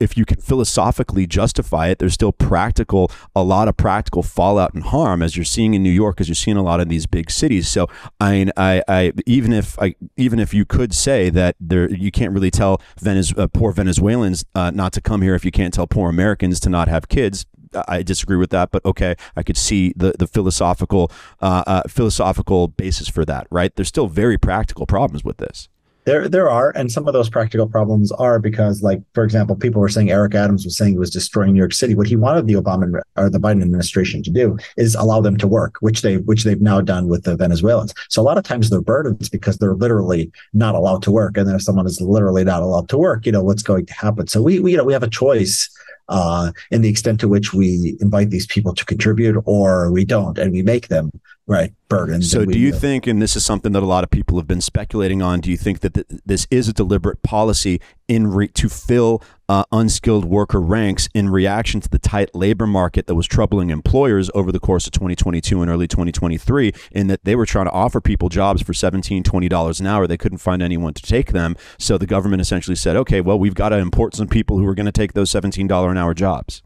if 0.00 0.16
you 0.16 0.24
can 0.24 0.40
philosophically 0.40 1.26
justify 1.26 1.88
it, 1.88 1.98
there's 1.98 2.14
still 2.14 2.32
practical 2.32 3.10
a 3.34 3.42
lot 3.42 3.68
of 3.68 3.76
practical 3.76 4.22
fallout 4.22 4.74
and 4.74 4.84
harm 4.84 5.22
as 5.22 5.36
you're 5.36 5.44
seeing 5.44 5.74
in 5.74 5.82
New 5.82 5.90
York, 5.90 6.20
as 6.20 6.28
you're 6.28 6.34
seeing 6.34 6.56
a 6.56 6.62
lot 6.62 6.80
of 6.80 6.88
these 6.88 7.06
big 7.06 7.30
cities. 7.30 7.68
So 7.68 7.88
I 8.20 8.50
I, 8.56 8.82
I 8.88 9.12
even 9.26 9.52
if 9.52 9.78
I, 9.78 9.94
even 10.16 10.38
if 10.38 10.52
you 10.54 10.64
could 10.64 10.94
say 10.94 11.30
that 11.30 11.56
there, 11.60 11.90
you 11.90 12.10
can't 12.10 12.32
really 12.32 12.50
tell 12.50 12.80
Venez, 13.00 13.32
uh, 13.36 13.46
poor 13.46 13.72
Venezuelans 13.72 14.44
uh, 14.54 14.70
not 14.70 14.92
to 14.94 15.00
come 15.00 15.22
here 15.22 15.34
if 15.34 15.44
you 15.44 15.50
can't 15.50 15.72
tell 15.74 15.86
poor 15.86 16.10
Americans 16.10 16.60
to 16.60 16.68
not 16.68 16.88
have 16.88 17.08
kids. 17.08 17.46
I 17.86 18.02
disagree 18.02 18.38
with 18.38 18.50
that, 18.50 18.70
but 18.70 18.82
okay, 18.86 19.14
I 19.36 19.42
could 19.42 19.58
see 19.58 19.92
the 19.94 20.14
the 20.18 20.26
philosophical 20.26 21.12
uh, 21.40 21.64
uh, 21.66 21.82
philosophical 21.86 22.68
basis 22.68 23.08
for 23.08 23.24
that. 23.26 23.46
Right? 23.50 23.74
There's 23.74 23.88
still 23.88 24.08
very 24.08 24.38
practical 24.38 24.86
problems 24.86 25.22
with 25.22 25.36
this. 25.36 25.68
There, 26.08 26.26
there 26.26 26.48
are, 26.48 26.72
and 26.74 26.90
some 26.90 27.06
of 27.06 27.12
those 27.12 27.28
practical 27.28 27.68
problems 27.68 28.10
are 28.12 28.38
because, 28.38 28.80
like, 28.82 29.02
for 29.12 29.24
example, 29.24 29.54
people 29.54 29.78
were 29.78 29.90
saying 29.90 30.10
Eric 30.10 30.34
Adams 30.34 30.64
was 30.64 30.74
saying 30.74 30.92
he 30.92 30.98
was 30.98 31.10
destroying 31.10 31.52
New 31.52 31.58
York 31.58 31.74
City. 31.74 31.94
What 31.94 32.06
he 32.06 32.16
wanted 32.16 32.46
the 32.46 32.54
Obama 32.54 33.02
or 33.16 33.28
the 33.28 33.38
Biden 33.38 33.60
administration 33.60 34.22
to 34.22 34.30
do 34.30 34.56
is 34.78 34.94
allow 34.94 35.20
them 35.20 35.36
to 35.36 35.46
work, 35.46 35.76
which 35.80 36.00
they 36.00 36.16
which 36.16 36.44
they've 36.44 36.62
now 36.62 36.80
done 36.80 37.08
with 37.08 37.24
the 37.24 37.36
Venezuelans. 37.36 37.92
So 38.08 38.22
a 38.22 38.24
lot 38.24 38.38
of 38.38 38.44
times 38.44 38.70
they're 38.70 38.80
burdens 38.80 39.28
because 39.28 39.58
they're 39.58 39.74
literally 39.74 40.32
not 40.54 40.74
allowed 40.74 41.02
to 41.02 41.10
work, 41.10 41.36
and 41.36 41.46
then 41.46 41.56
if 41.56 41.62
someone 41.62 41.84
is 41.84 42.00
literally 42.00 42.42
not 42.42 42.62
allowed 42.62 42.88
to 42.88 42.96
work, 42.96 43.26
you 43.26 43.32
know 43.32 43.42
what's 43.42 43.62
going 43.62 43.84
to 43.84 43.92
happen. 43.92 44.28
So 44.28 44.40
we, 44.40 44.60
we 44.60 44.70
you 44.70 44.78
know 44.78 44.84
we 44.84 44.94
have 44.94 45.02
a 45.02 45.10
choice 45.10 45.68
uh, 46.08 46.52
in 46.70 46.82
the 46.82 46.88
extent 46.88 47.20
to 47.20 47.28
which 47.28 47.52
we 47.52 47.96
invite 48.00 48.30
these 48.30 48.46
people 48.46 48.74
to 48.74 48.84
contribute 48.84 49.40
or 49.44 49.90
we 49.92 50.04
don't 50.04 50.38
and 50.38 50.52
we 50.52 50.62
make 50.62 50.88
them 50.88 51.10
right 51.46 51.72
burdens 51.88 52.30
so 52.30 52.44
do 52.44 52.58
you 52.58 52.72
think 52.72 53.06
and 53.06 53.22
this 53.22 53.34
is 53.34 53.44
something 53.44 53.72
that 53.72 53.82
a 53.82 53.86
lot 53.86 54.04
of 54.04 54.10
people 54.10 54.36
have 54.36 54.46
been 54.46 54.60
speculating 54.60 55.22
on 55.22 55.40
do 55.40 55.50
you 55.50 55.56
think 55.56 55.80
that 55.80 55.94
th- 55.94 56.06
this 56.26 56.46
is 56.50 56.68
a 56.68 56.72
deliberate 56.72 57.22
policy 57.22 57.80
in 58.06 58.26
re- 58.26 58.48
to 58.48 58.68
fill 58.68 59.22
uh, 59.48 59.64
unskilled 59.72 60.24
worker 60.24 60.60
ranks 60.60 61.08
in 61.14 61.28
reaction 61.28 61.80
to 61.80 61.88
the 61.88 61.98
tight 61.98 62.34
labor 62.34 62.66
market 62.66 63.06
that 63.06 63.14
was 63.14 63.26
troubling 63.26 63.70
employers 63.70 64.30
over 64.34 64.52
the 64.52 64.60
course 64.60 64.86
of 64.86 64.92
2022 64.92 65.62
and 65.62 65.70
early 65.70 65.88
2023 65.88 66.72
in 66.92 67.06
that 67.06 67.24
they 67.24 67.34
were 67.34 67.46
trying 67.46 67.66
to 67.66 67.72
offer 67.72 68.00
people 68.00 68.28
jobs 68.28 68.62
for 68.62 68.72
$17, 68.72 69.22
$20 69.22 69.80
an 69.80 69.86
hour. 69.86 70.06
They 70.06 70.16
couldn't 70.16 70.38
find 70.38 70.62
anyone 70.62 70.94
to 70.94 71.02
take 71.02 71.32
them. 71.32 71.56
So 71.78 71.98
the 71.98 72.06
government 72.06 72.40
essentially 72.40 72.76
said 72.76 72.96
okay 72.96 73.20
well 73.20 73.38
we've 73.38 73.54
got 73.54 73.70
to 73.70 73.78
import 73.78 74.14
some 74.14 74.28
people 74.28 74.58
who 74.58 74.66
are 74.66 74.74
going 74.74 74.86
to 74.86 74.92
take 74.92 75.12
those 75.12 75.30
17 75.30 75.66
dollar 75.66 75.90
an 75.90 75.96
hour 75.96 76.14
jobs 76.14 76.62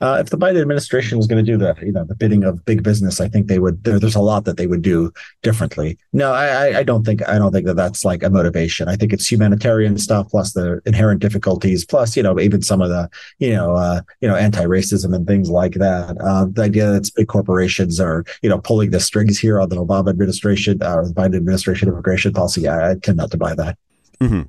uh, 0.00 0.18
if 0.20 0.30
the 0.30 0.38
Biden 0.38 0.60
administration 0.60 1.18
was 1.18 1.26
going 1.26 1.44
to 1.44 1.52
do 1.52 1.58
the, 1.58 1.74
you 1.82 1.92
know, 1.92 2.04
the 2.04 2.14
bidding 2.14 2.44
of 2.44 2.64
big 2.64 2.82
business, 2.82 3.20
I 3.20 3.28
think 3.28 3.48
they 3.48 3.58
would. 3.58 3.82
There, 3.84 3.98
there's 3.98 4.14
a 4.14 4.20
lot 4.20 4.44
that 4.44 4.56
they 4.56 4.66
would 4.66 4.82
do 4.82 5.12
differently. 5.42 5.98
No, 6.12 6.32
I, 6.32 6.78
I 6.78 6.82
don't 6.82 7.04
think 7.04 7.26
I 7.28 7.38
don't 7.38 7.52
think 7.52 7.66
that 7.66 7.74
that's 7.74 8.04
like 8.04 8.22
a 8.22 8.30
motivation. 8.30 8.88
I 8.88 8.96
think 8.96 9.12
it's 9.12 9.30
humanitarian 9.30 9.98
stuff 9.98 10.28
plus 10.30 10.52
the 10.52 10.80
inherent 10.86 11.20
difficulties, 11.20 11.84
plus 11.84 12.16
you 12.16 12.22
know 12.22 12.38
even 12.38 12.62
some 12.62 12.80
of 12.80 12.90
the 12.90 13.08
you 13.38 13.52
know 13.52 13.74
uh, 13.74 14.02
you 14.20 14.28
know 14.28 14.36
anti-racism 14.36 15.14
and 15.14 15.26
things 15.26 15.50
like 15.50 15.74
that. 15.74 16.16
Uh, 16.20 16.46
the 16.50 16.62
idea 16.62 16.90
that 16.92 17.10
big 17.16 17.28
corporations 17.28 17.98
are 17.98 18.24
you 18.42 18.48
know 18.48 18.58
pulling 18.58 18.90
the 18.90 19.00
strings 19.00 19.38
here 19.38 19.60
on 19.60 19.68
the 19.68 19.76
Obama 19.76 20.10
administration 20.10 20.80
uh, 20.82 20.96
or 20.96 21.08
the 21.08 21.14
Biden 21.14 21.36
administration 21.36 21.88
immigration 21.88 22.32
policy, 22.32 22.68
I, 22.68 22.92
I 22.92 22.94
tend 22.94 23.16
not 23.16 23.30
to 23.32 23.36
buy 23.36 23.54
that. 23.54 23.76
Mm-hmm. 24.20 24.42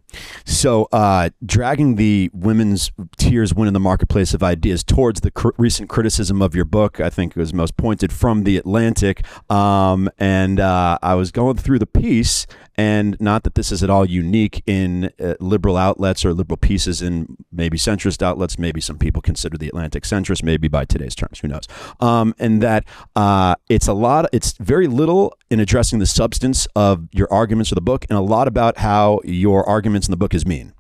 So, 0.46 0.88
uh, 0.92 1.30
dragging 1.46 1.96
the 1.96 2.32
women's 2.34 2.92
tears 3.18 3.54
win 3.54 3.68
in 3.68 3.74
the 3.74 3.80
marketplace 3.80 4.34
of 4.34 4.42
ideas 4.42 4.84
towards 4.84 5.22
the 5.22 5.30
cr- 5.30 5.50
recent 5.58 5.90
criticism 5.90 6.42
of 6.42 6.56
your 6.56 6.66
book, 6.66 7.00
I 7.00 7.12
think 7.12 7.32
it 7.34 7.40
was 7.40 7.54
most 7.54 7.78
pointed 7.78 8.12
from 8.12 8.46
the 8.46 8.58
Atlantic. 8.58 9.24
Um, 9.50 10.10
and 10.18 10.60
uh, 10.60 10.98
I 11.04 11.14
was 11.14 11.32
going 11.32 11.58
through 11.58 11.80
the 11.80 11.86
piece, 11.86 12.48
and 12.76 13.16
not 13.20 13.44
that 13.44 13.56
this 13.56 13.72
is 13.72 13.84
at 13.84 13.90
all 13.90 14.06
unique 14.06 14.64
in 14.66 15.12
uh, 15.20 15.36
liberal 15.40 15.78
outlets 15.78 16.26
or 16.26 16.34
liberal 16.34 16.58
pieces 16.58 17.02
in 17.02 17.38
maybe 17.52 17.78
centrist 17.78 18.24
outlets. 18.24 18.58
Maybe 18.58 18.82
some 18.82 18.98
people 18.98 19.22
consider 19.22 19.58
the 19.58 19.68
Atlantic 19.68 20.04
centrist, 20.04 20.44
maybe 20.44 20.68
by 20.68 20.86
today's 20.86 21.14
terms, 21.14 21.40
who 21.40 21.48
knows? 21.48 21.68
Um, 22.00 22.34
and 22.40 22.64
that 22.64 22.86
uh, 23.16 23.56
it's 23.68 23.88
a 23.88 23.94
lot, 23.94 24.28
it's 24.32 24.54
very 24.58 24.88
little 24.88 25.36
in 25.52 25.60
addressing 25.60 26.00
the 26.00 26.06
substance 26.06 26.68
of 26.76 27.08
your 27.12 27.32
arguments 27.32 27.72
of 27.72 27.76
the 27.76 27.82
book, 27.82 28.06
and 28.10 28.18
a 28.18 28.22
lot 28.22 28.48
about 28.48 28.78
how 28.78 29.20
your 29.24 29.59
arguments 29.68 30.08
in 30.08 30.12
the 30.12 30.18
book 30.18 30.34
is 30.34 30.46
mean 30.46 30.74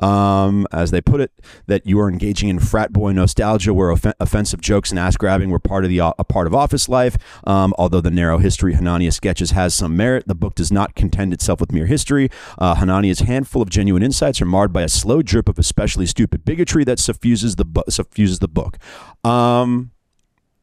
um, 0.00 0.66
as 0.72 0.90
they 0.90 1.00
put 1.00 1.20
it, 1.20 1.32
that 1.66 1.86
you 1.86 1.98
are 2.00 2.08
engaging 2.08 2.48
in 2.48 2.58
frat 2.58 2.92
boy 2.92 3.12
nostalgia, 3.12 3.72
where 3.72 3.92
off- 3.92 4.14
offensive 4.20 4.60
jokes 4.60 4.90
and 4.90 4.98
ass 4.98 5.16
grabbing 5.16 5.50
were 5.50 5.58
part 5.58 5.84
of 5.84 5.90
the 5.90 6.00
uh, 6.00 6.12
a 6.18 6.24
part 6.24 6.46
of 6.46 6.54
office 6.54 6.88
life. 6.88 7.16
Um, 7.46 7.74
although 7.78 8.00
the 8.00 8.10
narrow 8.10 8.38
history 8.38 8.74
Hanania 8.74 9.12
sketches 9.12 9.52
has 9.52 9.74
some 9.74 9.96
merit, 9.96 10.26
the 10.26 10.34
book 10.34 10.54
does 10.54 10.70
not 10.70 10.94
contend 10.94 11.32
itself 11.32 11.60
with 11.60 11.72
mere 11.72 11.86
history. 11.86 12.30
Uh, 12.58 12.74
Hanania's 12.76 13.20
handful 13.20 13.62
of 13.62 13.70
genuine 13.70 14.02
insights 14.02 14.40
are 14.40 14.46
marred 14.46 14.72
by 14.72 14.82
a 14.82 14.88
slow 14.88 15.22
drip 15.22 15.48
of 15.48 15.58
especially 15.58 16.06
stupid 16.06 16.44
bigotry 16.44 16.84
that 16.84 16.98
suffuses 16.98 17.56
the 17.56 17.66
suffuses 17.88 18.38
the 18.38 18.48
book. 18.48 18.78
Um, 19.24 19.92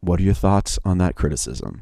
what 0.02 0.20
are 0.20 0.24
your 0.24 0.34
thoughts 0.34 0.78
on 0.86 0.98
that 1.00 1.16
criticism? 1.16 1.82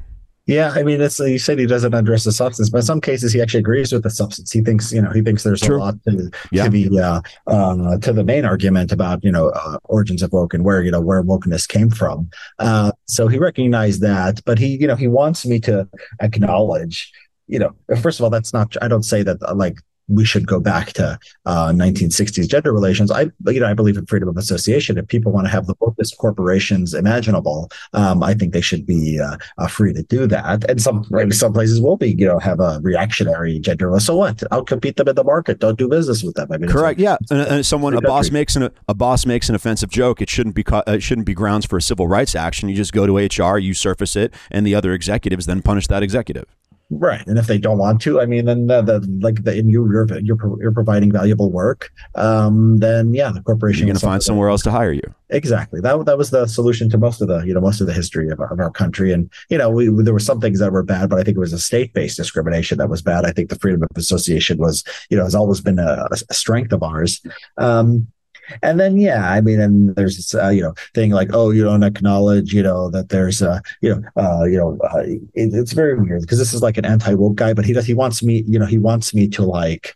Yeah, 0.51 0.73
I 0.75 0.83
mean, 0.83 0.99
it's 0.99 1.17
you 1.17 1.39
said 1.39 1.59
he 1.59 1.65
doesn't 1.65 1.93
address 1.93 2.25
the 2.25 2.33
substance, 2.33 2.69
but 2.69 2.79
in 2.79 2.83
some 2.83 2.99
cases 2.99 3.31
he 3.31 3.41
actually 3.41 3.61
agrees 3.61 3.93
with 3.93 4.03
the 4.03 4.09
substance. 4.09 4.51
He 4.51 4.59
thinks, 4.59 4.91
you 4.91 5.01
know, 5.01 5.09
he 5.11 5.21
thinks 5.21 5.43
there's 5.43 5.61
True. 5.61 5.77
a 5.77 5.79
lot 5.79 5.95
to, 6.03 6.29
yeah. 6.51 6.65
to 6.65 6.69
the 6.69 6.99
uh, 6.99 7.21
uh, 7.47 7.97
to 7.99 8.11
the 8.11 8.25
main 8.25 8.43
argument 8.43 8.91
about 8.91 9.23
you 9.23 9.31
know 9.31 9.49
uh, 9.49 9.77
origins 9.85 10.21
of 10.21 10.33
woke 10.33 10.53
and 10.53 10.65
where 10.65 10.83
you 10.83 10.91
know 10.91 10.99
where 10.99 11.23
wokeness 11.23 11.65
came 11.65 11.89
from. 11.89 12.29
Uh, 12.59 12.91
so 13.05 13.29
he 13.29 13.37
recognized 13.39 14.01
that, 14.01 14.41
but 14.45 14.59
he 14.59 14.75
you 14.75 14.87
know 14.87 14.97
he 14.97 15.07
wants 15.07 15.45
me 15.45 15.57
to 15.61 15.87
acknowledge 16.19 17.11
you 17.47 17.59
know, 17.59 17.75
first 18.01 18.17
of 18.19 18.23
all, 18.23 18.29
that's 18.29 18.53
not. 18.53 18.75
I 18.81 18.87
don't 18.87 19.03
say 19.03 19.23
that 19.23 19.41
like 19.57 19.77
we 20.07 20.25
should 20.25 20.47
go 20.47 20.59
back 20.59 20.93
to 20.93 21.17
uh, 21.45 21.69
1960s 21.69 22.47
gender 22.47 22.73
relations. 22.73 23.11
I, 23.11 23.27
you 23.47 23.59
know, 23.59 23.67
I 23.67 23.73
believe 23.73 23.97
in 23.97 24.05
freedom 24.05 24.29
of 24.29 24.37
association. 24.37 24.97
If 24.97 25.07
people 25.07 25.31
want 25.31 25.47
to 25.47 25.51
have 25.51 25.67
the 25.67 25.75
wokest 25.75 26.17
corporations 26.17 26.93
imaginable, 26.93 27.69
um, 27.93 28.23
I 28.23 28.33
think 28.33 28.53
they 28.53 28.61
should 28.61 28.85
be 28.85 29.19
uh, 29.19 29.37
uh, 29.57 29.67
free 29.67 29.93
to 29.93 30.03
do 30.03 30.27
that. 30.27 30.69
And 30.69 30.81
some 30.81 31.05
maybe 31.09 31.31
some 31.31 31.53
places 31.53 31.81
will 31.81 31.97
be, 31.97 32.11
you 32.11 32.25
know, 32.25 32.39
have 32.39 32.59
a 32.59 32.79
reactionary 32.81 33.59
gender. 33.59 33.97
So 33.99 34.15
what? 34.15 34.43
I'll 34.51 34.63
compete 34.63 34.97
them 34.97 35.07
in 35.07 35.15
the 35.15 35.23
market. 35.23 35.59
Don't 35.59 35.77
do 35.77 35.87
business 35.87 36.23
with 36.23 36.35
them. 36.35 36.51
I 36.51 36.57
mean, 36.57 36.69
correct. 36.69 36.99
Yeah, 36.99 37.17
and, 37.29 37.41
and 37.41 37.65
someone 37.65 37.93
a 37.93 38.01
boss 38.01 38.31
makes 38.31 38.55
an 38.55 38.69
a 38.87 38.93
boss 38.93 39.25
makes 39.25 39.49
an 39.49 39.55
offensive 39.55 39.89
joke. 39.89 40.21
It 40.21 40.29
shouldn't 40.29 40.55
be 40.55 40.65
uh, 40.67 40.83
it 40.87 41.03
shouldn't 41.03 41.27
be 41.27 41.33
grounds 41.33 41.65
for 41.65 41.77
a 41.77 41.81
civil 41.81 42.07
rights 42.07 42.35
action. 42.35 42.69
You 42.69 42.75
just 42.75 42.93
go 42.93 43.05
to 43.05 43.17
HR, 43.17 43.57
you 43.57 43.73
surface 43.73 44.15
it, 44.15 44.33
and 44.49 44.65
the 44.65 44.75
other 44.75 44.93
executives 44.93 45.45
then 45.45 45.61
punish 45.61 45.87
that 45.87 46.03
executive. 46.03 46.45
Right, 46.93 47.25
and 47.25 47.37
if 47.37 47.47
they 47.47 47.57
don't 47.57 47.77
want 47.77 48.01
to, 48.01 48.19
I 48.19 48.25
mean, 48.25 48.43
then 48.43 48.67
the, 48.67 48.81
the 48.81 48.99
like 49.21 49.45
the, 49.45 49.55
you 49.55 49.89
you're 49.89 50.05
you're 50.19 50.61
you're 50.61 50.73
providing 50.73 51.09
valuable 51.09 51.49
work, 51.49 51.89
um, 52.15 52.79
then 52.79 53.13
yeah, 53.13 53.31
the 53.31 53.41
corporation 53.41 53.87
you're 53.87 53.93
going 53.93 53.99
to 53.99 54.05
find 54.05 54.21
somewhere 54.21 54.49
else 54.49 54.61
to 54.63 54.71
hire 54.71 54.91
you. 54.91 55.15
Exactly. 55.29 55.79
That 55.79 56.05
that 56.05 56.17
was 56.17 56.31
the 56.31 56.47
solution 56.47 56.89
to 56.89 56.97
most 56.97 57.21
of 57.21 57.29
the 57.29 57.43
you 57.43 57.53
know 57.53 57.61
most 57.61 57.79
of 57.79 57.87
the 57.87 57.93
history 57.93 58.29
of 58.29 58.41
our, 58.41 58.51
of 58.51 58.59
our 58.59 58.71
country, 58.71 59.13
and 59.13 59.31
you 59.49 59.57
know 59.57 59.69
we 59.69 59.87
there 60.03 60.13
were 60.13 60.19
some 60.19 60.41
things 60.41 60.59
that 60.59 60.73
were 60.73 60.83
bad, 60.83 61.09
but 61.09 61.17
I 61.17 61.23
think 61.23 61.37
it 61.37 61.39
was 61.39 61.53
a 61.53 61.59
state 61.59 61.93
based 61.93 62.17
discrimination 62.17 62.77
that 62.79 62.89
was 62.89 63.01
bad. 63.01 63.23
I 63.23 63.31
think 63.31 63.49
the 63.49 63.59
freedom 63.59 63.83
of 63.83 63.89
association 63.95 64.57
was 64.57 64.83
you 65.09 65.15
know 65.15 65.23
has 65.23 65.33
always 65.33 65.61
been 65.61 65.79
a, 65.79 66.09
a 66.29 66.33
strength 66.33 66.73
of 66.73 66.83
ours. 66.83 67.21
Um, 67.57 68.07
and 68.61 68.79
then, 68.79 68.97
yeah, 68.97 69.29
I 69.29 69.41
mean, 69.41 69.59
and 69.59 69.95
there's 69.95 70.17
this, 70.17 70.35
uh, 70.35 70.49
you 70.49 70.61
know, 70.61 70.73
thing 70.93 71.11
like, 71.11 71.29
oh, 71.33 71.51
you 71.51 71.63
don't 71.63 71.83
acknowledge, 71.83 72.53
you 72.53 72.63
know, 72.63 72.89
that 72.91 73.09
there's, 73.09 73.41
a, 73.41 73.61
you 73.81 73.95
know, 73.95 74.01
uh, 74.21 74.43
you 74.45 74.57
know, 74.57 74.77
uh, 74.93 74.99
it, 74.99 75.21
it's 75.53 75.73
very 75.73 75.99
weird 75.99 76.21
because 76.21 76.39
this 76.39 76.53
is 76.53 76.61
like 76.61 76.77
an 76.77 76.85
anti 76.85 77.13
woke 77.13 77.35
guy, 77.35 77.53
but 77.53 77.65
he 77.65 77.73
does, 77.73 77.85
he 77.85 77.93
wants 77.93 78.23
me, 78.23 78.43
you 78.47 78.59
know, 78.59 78.65
he 78.65 78.77
wants 78.77 79.13
me 79.13 79.27
to 79.29 79.43
like, 79.43 79.95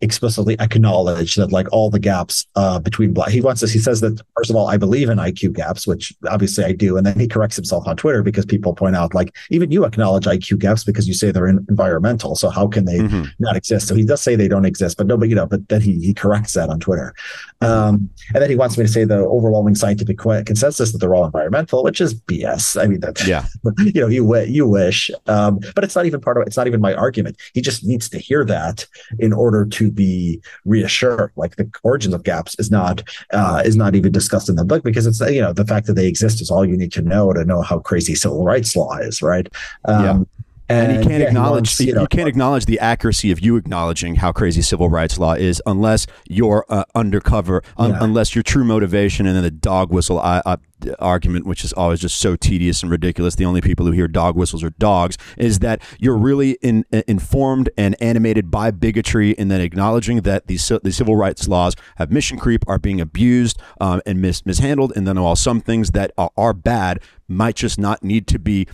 explicitly 0.00 0.56
acknowledge 0.60 1.36
that 1.36 1.52
like 1.52 1.66
all 1.72 1.90
the 1.90 1.98
gaps 1.98 2.46
uh, 2.56 2.78
between 2.78 3.12
black 3.12 3.30
he 3.30 3.40
wants 3.40 3.60
this 3.60 3.72
he 3.72 3.78
says 3.78 4.00
that 4.00 4.20
first 4.36 4.50
of 4.50 4.56
all 4.56 4.68
i 4.68 4.76
believe 4.76 5.08
in 5.08 5.18
iq 5.18 5.52
gaps 5.52 5.86
which 5.86 6.14
obviously 6.28 6.64
i 6.64 6.72
do 6.72 6.96
and 6.96 7.06
then 7.06 7.18
he 7.18 7.26
corrects 7.26 7.56
himself 7.56 7.86
on 7.86 7.96
twitter 7.96 8.22
because 8.22 8.44
people 8.44 8.74
point 8.74 8.96
out 8.96 9.14
like 9.14 9.34
even 9.50 9.70
you 9.70 9.84
acknowledge 9.84 10.24
iq 10.24 10.58
gaps 10.58 10.84
because 10.84 11.08
you 11.08 11.14
say 11.14 11.30
they're 11.30 11.46
in- 11.46 11.64
environmental 11.68 12.34
so 12.34 12.48
how 12.50 12.66
can 12.66 12.84
they 12.84 12.98
mm-hmm. 12.98 13.24
not 13.38 13.56
exist? 13.56 13.88
So 13.88 13.94
he 13.94 14.04
does 14.04 14.20
say 14.20 14.36
they 14.36 14.48
don't 14.48 14.64
exist 14.64 14.96
but 14.96 15.06
no 15.06 15.16
but 15.16 15.28
you 15.28 15.34
know 15.34 15.46
but 15.46 15.68
then 15.68 15.80
he, 15.80 15.98
he 16.00 16.14
corrects 16.14 16.54
that 16.54 16.68
on 16.68 16.80
twitter. 16.80 17.14
Um, 17.60 18.10
and 18.34 18.42
then 18.42 18.50
he 18.50 18.56
wants 18.56 18.78
me 18.78 18.84
to 18.84 18.90
say 18.90 19.04
the 19.04 19.18
overwhelming 19.18 19.74
scientific 19.74 20.18
consensus 20.18 20.92
that 20.92 20.98
they're 20.98 21.14
all 21.14 21.24
environmental 21.24 21.82
which 21.82 22.00
is 22.00 22.14
bs 22.14 22.80
i 22.80 22.86
mean 22.86 23.00
that's 23.00 23.26
yeah. 23.26 23.46
you 23.78 24.00
know 24.00 24.08
you, 24.08 24.36
you 24.40 24.66
wish 24.66 25.10
um, 25.26 25.60
but 25.74 25.84
it's 25.84 25.96
not 25.96 26.06
even 26.06 26.20
part 26.20 26.36
of 26.36 26.46
it's 26.46 26.56
not 26.56 26.66
even 26.66 26.80
my 26.80 26.94
argument. 26.94 27.36
He 27.54 27.60
just 27.60 27.84
needs 27.84 28.08
to 28.10 28.18
hear 28.18 28.44
that 28.44 28.86
in 29.18 29.32
order 29.32 29.66
to 29.70 29.90
be 29.90 30.40
reassured. 30.64 31.32
Like 31.36 31.56
the 31.56 31.70
origins 31.82 32.14
of 32.14 32.24
gaps 32.24 32.56
is 32.58 32.70
not 32.70 33.02
uh, 33.32 33.62
is 33.64 33.76
not 33.76 33.94
even 33.94 34.12
discussed 34.12 34.48
in 34.48 34.56
the 34.56 34.64
book 34.64 34.84
because 34.84 35.06
it's 35.06 35.20
you 35.20 35.40
know 35.40 35.52
the 35.52 35.66
fact 35.66 35.86
that 35.86 35.94
they 35.94 36.06
exist 36.06 36.40
is 36.40 36.50
all 36.50 36.64
you 36.64 36.76
need 36.76 36.92
to 36.92 37.02
know 37.02 37.32
to 37.32 37.44
know 37.44 37.62
how 37.62 37.78
crazy 37.78 38.14
civil 38.14 38.44
rights 38.44 38.76
law 38.76 38.96
is, 38.98 39.22
right? 39.22 39.48
Um, 39.86 40.04
yeah. 40.04 40.39
And, 40.70 40.92
and, 40.92 41.02
you 41.02 41.08
can't 41.08 41.20
yeah, 41.22 41.28
acknowledge 41.28 41.80
you, 41.80 42.00
you, 42.00 42.06
can't 42.06 42.28
acknowledge 42.28 42.66
the 42.66 42.78
accuracy 42.78 43.30
of 43.30 43.40
you 43.40 43.56
acknowledging 43.56 44.14
how 44.16 44.30
crazy 44.30 44.62
civil 44.62 44.88
rights 44.88 45.18
law 45.18 45.32
is 45.32 45.60
unless 45.66 46.06
you're 46.28 46.64
uh, 46.68 46.84
undercover, 46.94 47.62
un- 47.76 47.90
yeah. 47.90 47.98
unless 48.00 48.34
your 48.34 48.42
true 48.42 48.64
motivation 48.64 49.26
and 49.26 49.34
then 49.34 49.42
the 49.42 49.50
dog 49.50 49.92
whistle 49.92 50.20
uh, 50.20 50.42
uh, 50.46 50.56
argument, 50.98 51.46
which 51.46 51.64
is 51.64 51.72
always 51.72 52.00
just 52.00 52.18
so 52.20 52.36
tedious 52.36 52.82
and 52.82 52.90
ridiculous. 52.90 53.34
The 53.34 53.44
only 53.44 53.60
people 53.60 53.86
who 53.86 53.92
hear 53.92 54.08
dog 54.08 54.36
whistles 54.36 54.62
are 54.62 54.70
dogs. 54.70 55.18
Is 55.36 55.58
that 55.58 55.82
you're 55.98 56.16
really 56.16 56.52
in, 56.62 56.84
uh, 56.92 57.02
informed 57.06 57.70
and 57.76 57.96
animated 58.00 58.50
by 58.50 58.70
bigotry, 58.70 59.36
and 59.38 59.50
then 59.50 59.60
acknowledging 59.60 60.22
that 60.22 60.46
these 60.46 60.66
the 60.82 60.92
civil 60.92 61.16
rights 61.16 61.48
laws 61.48 61.74
have 61.96 62.10
mission 62.10 62.38
creep, 62.38 62.64
are 62.68 62.78
being 62.78 63.00
abused 63.00 63.60
um, 63.80 64.00
and 64.06 64.20
mis- 64.20 64.46
mishandled, 64.46 64.92
and 64.96 65.06
then 65.06 65.20
while 65.20 65.36
some 65.36 65.60
things 65.60 65.90
that 65.90 66.12
are, 66.16 66.30
are 66.36 66.52
bad 66.52 67.00
might 67.28 67.56
just 67.56 67.78
not 67.78 68.02
need 68.02 68.26
to 68.28 68.38
be 68.38 68.66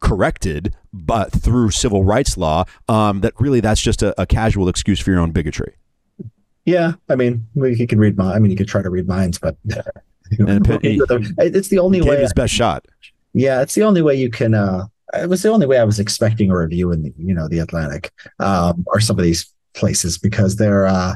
corrected, 0.00 0.74
but 0.92 1.30
through 1.32 1.70
civil 1.70 2.04
rights 2.04 2.36
law, 2.36 2.64
um, 2.88 3.20
that 3.20 3.34
really 3.38 3.60
that's 3.60 3.80
just 3.80 4.02
a, 4.02 4.18
a 4.20 4.26
casual 4.26 4.68
excuse 4.68 4.98
for 5.00 5.10
your 5.10 5.20
own 5.20 5.30
bigotry. 5.30 5.74
Yeah, 6.64 6.92
I 7.08 7.14
mean, 7.16 7.46
you 7.54 7.86
can 7.86 7.98
read 7.98 8.16
my. 8.16 8.34
I 8.34 8.38
mean, 8.38 8.50
you 8.50 8.56
could 8.56 8.68
try 8.68 8.82
to 8.82 8.90
read 8.90 9.08
minds, 9.08 9.38
but 9.38 9.56
And 10.38 10.66
he- 10.82 11.00
it's 11.38 11.68
the 11.68 11.78
only 11.78 12.00
way. 12.02 12.20
his 12.20 12.32
best 12.32 12.52
shot. 12.54 12.86
Yeah, 13.32 13.62
it's 13.62 13.74
the 13.74 13.82
only 13.82 14.02
way 14.02 14.14
you 14.14 14.30
can. 14.30 14.54
uh 14.54 14.86
It 15.14 15.28
was 15.28 15.42
the 15.42 15.48
only 15.50 15.66
way 15.66 15.78
I 15.78 15.84
was 15.84 15.98
expecting 15.98 16.50
a 16.50 16.56
review 16.56 16.92
in 16.92 17.02
the, 17.02 17.12
you 17.16 17.34
know, 17.34 17.48
the 17.48 17.58
Atlantic, 17.58 18.12
um, 18.38 18.84
or 18.88 19.00
some 19.00 19.18
of 19.18 19.24
these 19.24 19.52
places 19.74 20.18
because 20.18 20.56
they're, 20.56 20.86
uh 20.86 21.14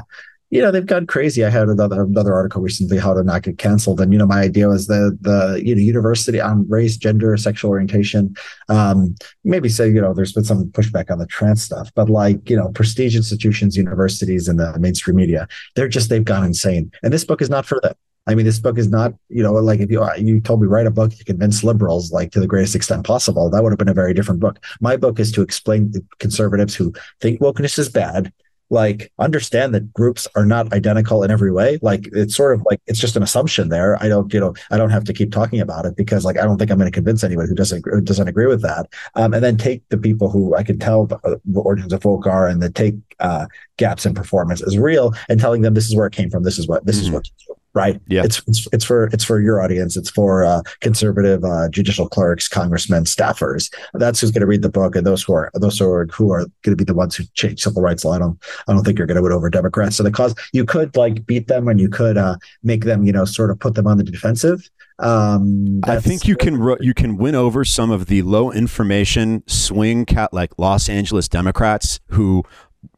you 0.55 0.61
know, 0.61 0.71
they've 0.71 0.85
gone 0.85 1.05
crazy. 1.05 1.43
I 1.43 1.49
had 1.49 1.67
another 1.67 2.03
another 2.03 2.33
article 2.33 2.61
recently 2.61 2.97
how 2.97 3.13
to 3.13 3.23
not 3.23 3.43
get 3.43 3.57
canceled, 3.57 3.99
and 3.99 4.13
you 4.13 4.19
know, 4.19 4.25
my 4.25 4.41
idea 4.41 4.67
was 4.67 4.87
the 4.87 5.17
the 5.21 5.61
you 5.63 5.75
know 5.75 5.81
university 5.81 6.39
on 6.39 6.67
race, 6.69 6.97
gender, 6.97 7.35
sexual 7.37 7.71
orientation. 7.71 8.35
Um, 8.69 9.15
maybe 9.43 9.69
say 9.69 9.89
you 9.89 10.01
know, 10.01 10.13
there's 10.13 10.33
been 10.33 10.43
some 10.43 10.65
pushback 10.71 11.11
on 11.11 11.19
the 11.19 11.25
trans 11.27 11.61
stuff, 11.61 11.91
but 11.95 12.09
like 12.09 12.49
you 12.49 12.55
know, 12.55 12.69
prestige 12.69 13.15
institutions, 13.15 13.75
universities, 13.75 14.47
and 14.47 14.59
the 14.59 14.77
mainstream 14.79 15.17
media, 15.17 15.47
they're 15.75 15.89
just 15.89 16.09
they've 16.09 16.23
gone 16.23 16.45
insane. 16.45 16.91
And 17.03 17.11
this 17.11 17.25
book 17.25 17.41
is 17.41 17.49
not 17.49 17.65
for 17.65 17.79
them. 17.81 17.93
I 18.27 18.33
mean, 18.33 18.45
this 18.45 18.59
book 18.59 18.77
is 18.77 18.89
not, 18.89 19.13
you 19.29 19.43
know, 19.43 19.53
like 19.53 19.79
if 19.79 19.91
you 19.91 20.03
you 20.17 20.41
told 20.41 20.61
me 20.61 20.67
write 20.67 20.87
a 20.87 20.91
book 20.91 21.11
to 21.11 21.23
convince 21.23 21.63
liberals, 21.63 22.11
like 22.11 22.31
to 22.31 22.39
the 22.39 22.47
greatest 22.47 22.75
extent 22.75 23.05
possible, 23.05 23.49
that 23.49 23.61
would 23.61 23.71
have 23.71 23.77
been 23.77 23.89
a 23.89 23.93
very 23.93 24.13
different 24.13 24.39
book. 24.39 24.63
My 24.81 24.97
book 24.97 25.19
is 25.19 25.31
to 25.33 25.41
explain 25.41 25.91
to 25.91 26.03
conservatives 26.19 26.75
who 26.75 26.91
think 27.21 27.39
wokeness 27.39 27.77
is 27.77 27.89
bad, 27.89 28.33
like 28.69 29.11
understand 29.19 29.73
that 29.75 29.93
groups 29.93 30.27
are 30.35 30.45
not 30.45 30.73
identical 30.73 31.23
in 31.23 31.29
every 31.31 31.51
way. 31.51 31.77
Like 31.81 32.07
it's 32.13 32.35
sort 32.35 32.53
of 32.55 32.63
like 32.69 32.81
it's 32.87 32.99
just 32.99 33.15
an 33.15 33.23
assumption 33.23 33.69
there. 33.69 34.01
I 34.03 34.07
don't, 34.07 34.33
you 34.33 34.39
know, 34.39 34.53
I 34.71 34.77
don't 34.77 34.89
have 34.89 35.03
to 35.05 35.13
keep 35.13 35.31
talking 35.31 35.59
about 35.59 35.85
it 35.85 35.95
because 35.95 36.25
like 36.25 36.37
I 36.39 36.43
don't 36.43 36.57
think 36.57 36.71
I'm 36.71 36.77
going 36.77 36.91
to 36.91 36.95
convince 36.95 37.23
anyone 37.23 37.47
who 37.47 37.55
doesn't 37.55 37.85
who 37.85 38.01
doesn't 38.01 38.27
agree 38.27 38.47
with 38.47 38.61
that. 38.63 38.87
Um, 39.15 39.33
and 39.33 39.43
then 39.43 39.57
take 39.57 39.87
the 39.89 39.97
people 39.97 40.29
who 40.29 40.55
I 40.55 40.63
can 40.63 40.79
tell 40.79 41.05
the, 41.05 41.39
the 41.45 41.59
origins 41.59 41.93
of 41.93 42.01
folk 42.01 42.25
are, 42.25 42.47
and 42.47 42.61
then 42.61 42.73
take 42.73 42.95
uh, 43.19 43.45
gaps 43.77 44.05
in 44.05 44.13
performance 44.13 44.61
as 44.61 44.77
real, 44.77 45.13
and 45.29 45.39
telling 45.39 45.61
them 45.61 45.73
this 45.75 45.87
is 45.87 45.95
where 45.95 46.07
it 46.07 46.13
came 46.13 46.29
from. 46.29 46.43
This 46.43 46.57
is 46.57 46.67
what 46.67 46.85
this 46.85 46.97
is 46.97 47.09
Mhm. 47.09 47.13
what. 47.13 47.29
Right. 47.75 47.99
Yeah. 48.07 48.23
It's, 48.23 48.41
it's 48.47 48.67
it's 48.71 48.85
for 48.85 49.07
it's 49.07 49.25
for 49.25 49.41
your 49.41 49.61
audience. 49.61 49.97
It's 49.97 50.09
for 50.09 50.45
uh, 50.45 50.61
conservative 50.79 51.43
uh, 51.43 51.67
judicial 51.67 52.07
clerks, 52.07 52.47
congressmen, 52.47 53.03
staffers. 53.03 53.69
That's 53.93 54.21
who's 54.21 54.31
going 54.31 54.41
to 54.41 54.47
read 54.47 54.61
the 54.61 54.69
book, 54.69 54.95
and 54.95 55.05
those 55.05 55.23
who 55.23 55.33
are 55.33 55.51
those 55.55 55.77
who 55.77 55.91
are 55.91 56.05
who 56.05 56.31
are 56.31 56.45
going 56.63 56.71
to 56.71 56.75
be 56.77 56.85
the 56.85 56.93
ones 56.93 57.17
who 57.17 57.25
change 57.33 57.61
civil 57.61 57.81
rights 57.81 58.05
law. 58.05 58.13
I 58.13 58.19
don't 58.19 58.41
I 58.69 58.73
don't 58.73 58.85
think 58.85 58.97
you're 58.97 59.07
going 59.07 59.17
to 59.17 59.21
win 59.21 59.33
over 59.33 59.49
Democrats. 59.49 59.97
So 59.97 60.03
the 60.03 60.11
cause 60.11 60.33
you 60.53 60.63
could 60.63 60.95
like 60.95 61.25
beat 61.25 61.47
them, 61.47 61.67
and 61.67 61.81
you 61.81 61.89
could 61.89 62.17
uh, 62.17 62.37
make 62.63 62.85
them 62.85 63.03
you 63.03 63.11
know 63.11 63.25
sort 63.25 63.51
of 63.51 63.59
put 63.59 63.75
them 63.75 63.87
on 63.87 63.97
the 63.97 64.05
defensive. 64.05 64.69
Um, 64.99 65.81
I 65.83 65.99
think 65.99 66.25
you 66.25 66.37
can 66.37 66.77
you 66.79 66.93
can 66.93 67.17
win 67.17 67.35
over 67.35 67.65
some 67.65 67.91
of 67.91 68.05
the 68.05 68.21
low 68.21 68.53
information 68.53 69.43
swing 69.47 70.05
cat 70.05 70.33
like 70.33 70.57
Los 70.57 70.87
Angeles 70.87 71.27
Democrats 71.27 71.99
who 72.11 72.45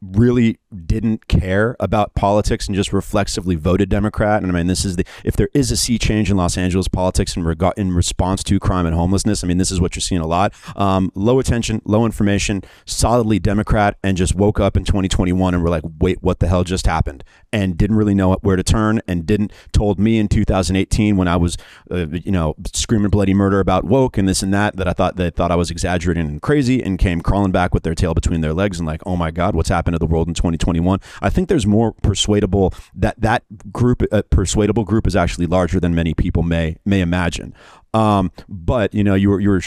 really 0.00 0.58
didn't 0.86 1.28
care 1.28 1.76
about 1.80 2.14
politics 2.14 2.66
and 2.66 2.76
just 2.76 2.92
reflexively 2.92 3.54
voted 3.54 3.88
Democrat. 3.88 4.42
And 4.42 4.52
I 4.52 4.54
mean, 4.54 4.66
this 4.66 4.84
is 4.84 4.96
the 4.96 5.04
if 5.24 5.36
there 5.36 5.48
is 5.54 5.70
a 5.70 5.76
sea 5.76 5.98
change 5.98 6.30
in 6.30 6.36
Los 6.36 6.58
Angeles 6.58 6.88
politics 6.88 7.36
in 7.36 7.44
regard 7.44 7.74
in 7.76 7.92
response 7.92 8.42
to 8.44 8.58
crime 8.58 8.86
and 8.86 8.94
homelessness. 8.94 9.42
I 9.42 9.46
mean, 9.46 9.58
this 9.58 9.70
is 9.70 9.80
what 9.80 9.96
you're 9.96 10.00
seeing 10.00 10.20
a 10.20 10.26
lot. 10.26 10.52
Um, 10.76 11.10
low 11.14 11.38
attention, 11.38 11.80
low 11.84 12.04
information, 12.04 12.62
solidly 12.84 13.38
Democrat, 13.38 13.96
and 14.02 14.16
just 14.16 14.34
woke 14.34 14.60
up 14.60 14.76
in 14.76 14.84
2021 14.84 15.54
and 15.54 15.62
were 15.62 15.70
like, 15.70 15.84
wait, 15.98 16.22
what 16.22 16.40
the 16.40 16.48
hell 16.48 16.64
just 16.64 16.86
happened? 16.86 17.24
And 17.52 17.76
didn't 17.76 17.96
really 17.96 18.14
know 18.14 18.34
where 18.42 18.56
to 18.56 18.62
turn, 18.62 19.00
and 19.08 19.24
didn't 19.24 19.52
told 19.72 19.98
me 19.98 20.18
in 20.18 20.28
2018 20.28 21.16
when 21.16 21.28
I 21.28 21.36
was, 21.36 21.56
uh, 21.90 22.06
you 22.08 22.32
know, 22.32 22.54
screaming 22.74 23.10
bloody 23.10 23.34
murder 23.34 23.60
about 23.60 23.84
woke 23.84 24.18
and 24.18 24.28
this 24.28 24.42
and 24.42 24.52
that 24.52 24.76
that 24.76 24.86
I 24.86 24.92
thought 24.92 25.16
they 25.16 25.30
thought 25.30 25.50
I 25.50 25.56
was 25.56 25.70
exaggerating 25.70 26.26
and 26.26 26.42
crazy, 26.42 26.82
and 26.82 26.98
came 26.98 27.20
crawling 27.20 27.52
back 27.52 27.72
with 27.72 27.82
their 27.82 27.94
tail 27.94 28.14
between 28.14 28.42
their 28.42 28.52
legs 28.54 28.78
and 28.78 28.86
like, 28.86 29.00
oh 29.06 29.16
my 29.16 29.30
God, 29.30 29.54
what's 29.54 29.68
happened 29.68 29.94
to 29.94 29.98
the 29.98 30.06
world 30.06 30.28
in 30.28 30.34
2021? 30.58 31.00
I 31.22 31.30
think 31.30 31.48
there's 31.48 31.66
more 31.66 31.92
persuadable 31.92 32.74
that 32.94 33.20
that 33.20 33.44
group, 33.72 34.02
uh, 34.12 34.22
persuadable 34.30 34.84
group, 34.84 35.06
is 35.06 35.16
actually 35.16 35.46
larger 35.46 35.80
than 35.80 35.94
many 35.94 36.14
people 36.14 36.42
may 36.42 36.76
may 36.84 37.00
imagine. 37.00 37.54
Um, 37.98 38.30
but 38.48 38.94
you 38.94 39.02
know, 39.02 39.14
you 39.14 39.30
were 39.30 39.40
you 39.40 39.50
were. 39.50 39.60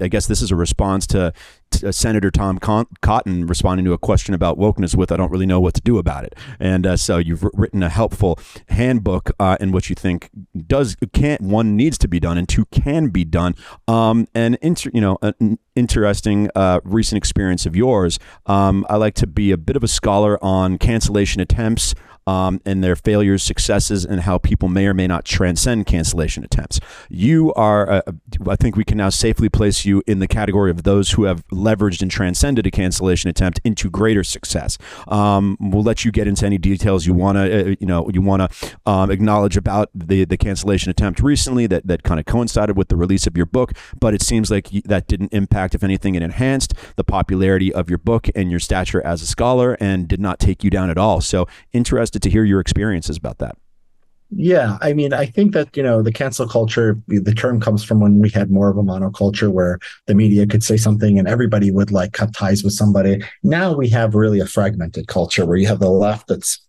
I, 0.00 0.08
guess 0.08 0.26
this 0.26 0.42
is 0.42 0.50
a 0.50 0.56
response 0.56 1.06
to, 1.08 1.32
to 1.70 1.92
Senator 1.92 2.32
Tom 2.32 2.58
Con- 2.58 2.88
Cotton 3.00 3.46
responding 3.46 3.84
to 3.84 3.92
a 3.92 3.98
question 3.98 4.34
about 4.34 4.58
wokeness 4.58 4.96
with 4.96 5.12
"I 5.12 5.16
don't 5.16 5.30
really 5.30 5.46
know 5.46 5.60
what 5.60 5.74
to 5.74 5.80
do 5.80 5.98
about 5.98 6.24
it," 6.24 6.34
and 6.58 6.84
uh, 6.84 6.96
so 6.96 7.18
you've 7.18 7.44
written 7.54 7.84
a 7.84 7.88
helpful 7.88 8.40
handbook 8.70 9.30
uh, 9.38 9.56
in 9.60 9.70
what 9.70 9.88
you 9.88 9.94
think 9.94 10.30
does 10.66 10.96
can 11.12 11.38
one 11.40 11.76
needs 11.76 11.96
to 11.98 12.08
be 12.08 12.18
done 12.18 12.36
and 12.36 12.48
two 12.48 12.64
can 12.66 13.08
be 13.08 13.24
done. 13.24 13.54
Um, 13.86 14.26
and 14.34 14.58
inter, 14.62 14.90
you 14.92 15.00
know, 15.00 15.18
an 15.22 15.60
interesting 15.76 16.50
uh, 16.56 16.80
recent 16.82 17.18
experience 17.18 17.66
of 17.66 17.76
yours. 17.76 18.18
Um, 18.46 18.84
I 18.88 18.96
like 18.96 19.14
to 19.14 19.28
be 19.28 19.52
a 19.52 19.56
bit 19.56 19.76
of 19.76 19.84
a 19.84 19.88
scholar 19.88 20.42
on 20.42 20.76
cancellation 20.78 21.40
attempts 21.40 21.94
um, 22.26 22.60
and 22.64 22.82
their 22.82 22.96
failures, 22.96 23.42
successes, 23.42 24.04
and 24.04 24.22
how 24.22 24.38
people 24.38 24.68
may 24.68 24.86
or 24.86 24.94
may 24.94 25.06
not 25.06 25.24
transcend 25.24 25.86
cancellation 25.86 26.44
attempts. 26.44 26.80
You 27.08 27.52
are, 27.54 27.90
uh, 27.90 28.02
I 28.48 28.56
think 28.56 28.76
we 28.76 28.84
can 28.84 28.98
now 28.98 29.10
safely 29.10 29.48
place 29.48 29.84
you 29.84 30.02
in 30.06 30.18
the 30.18 30.28
category 30.28 30.70
of 30.70 30.82
those 30.82 31.12
who 31.12 31.24
have 31.24 31.46
leveraged 31.48 32.02
and 32.02 32.10
transcended 32.10 32.66
a 32.66 32.70
cancellation 32.70 33.30
attempt 33.30 33.60
into 33.64 33.90
greater 33.90 34.24
success. 34.24 34.78
Um, 35.08 35.56
we'll 35.60 35.82
let 35.82 36.04
you 36.04 36.10
get 36.10 36.26
into 36.26 36.46
any 36.46 36.58
details 36.58 37.06
you 37.06 37.14
want 37.14 37.36
to, 37.36 37.72
uh, 37.72 37.74
you 37.80 37.86
know, 37.86 38.08
you 38.10 38.20
want 38.22 38.50
to 38.50 38.76
um, 38.86 39.10
acknowledge 39.10 39.56
about 39.56 39.90
the 39.94 40.24
the 40.24 40.36
cancellation 40.36 40.90
attempt 40.90 41.20
recently 41.20 41.66
that 41.66 41.86
that 41.86 42.02
kind 42.02 42.18
of 42.18 42.26
coincided 42.26 42.76
with 42.76 42.88
the 42.88 42.96
release 42.96 43.26
of 43.26 43.36
your 43.36 43.46
book. 43.46 43.72
But 43.98 44.14
it 44.14 44.22
seems 44.22 44.50
like 44.50 44.68
that 44.84 45.06
didn't 45.06 45.32
impact. 45.32 45.74
If 45.74 45.82
anything, 45.82 46.14
it 46.14 46.22
enhanced 46.22 46.74
the 46.96 47.04
popularity 47.04 47.72
of 47.72 47.88
your 47.88 47.98
book 47.98 48.28
and 48.34 48.50
your 48.50 48.60
stature 48.60 49.04
as 49.04 49.22
a 49.22 49.26
scholar, 49.26 49.76
and 49.80 50.08
did 50.08 50.20
not 50.20 50.38
take 50.38 50.64
you 50.64 50.70
down 50.70 50.90
at 50.90 50.98
all. 50.98 51.20
So 51.20 51.46
interested 52.16 52.28
to 52.28 52.32
hear 52.32 52.44
your 52.44 52.60
experiences 52.60 53.16
about 53.16 53.38
that. 53.38 53.56
Yeah, 54.30 54.76
I 54.80 54.92
mean, 54.92 55.12
I 55.12 55.26
think 55.26 55.52
that 55.52 55.76
you 55.76 55.84
know 55.84 56.02
the 56.02 56.12
cancel 56.12 56.48
culture. 56.48 57.00
The 57.06 57.32
term 57.32 57.60
comes 57.60 57.84
from 57.84 58.00
when 58.00 58.20
we 58.20 58.28
had 58.28 58.50
more 58.50 58.68
of 58.68 58.76
a 58.76 58.82
monoculture, 58.82 59.52
where 59.52 59.78
the 60.06 60.14
media 60.14 60.46
could 60.46 60.64
say 60.64 60.76
something 60.76 61.16
and 61.16 61.28
everybody 61.28 61.70
would 61.70 61.92
like 61.92 62.12
cut 62.12 62.34
ties 62.34 62.64
with 62.64 62.72
somebody. 62.72 63.22
Now 63.44 63.72
we 63.72 63.88
have 63.90 64.16
really 64.16 64.40
a 64.40 64.46
fragmented 64.46 65.06
culture 65.06 65.46
where 65.46 65.56
you 65.56 65.68
have 65.68 65.78
the 65.78 65.90
left 65.90 66.26
that's 66.26 66.66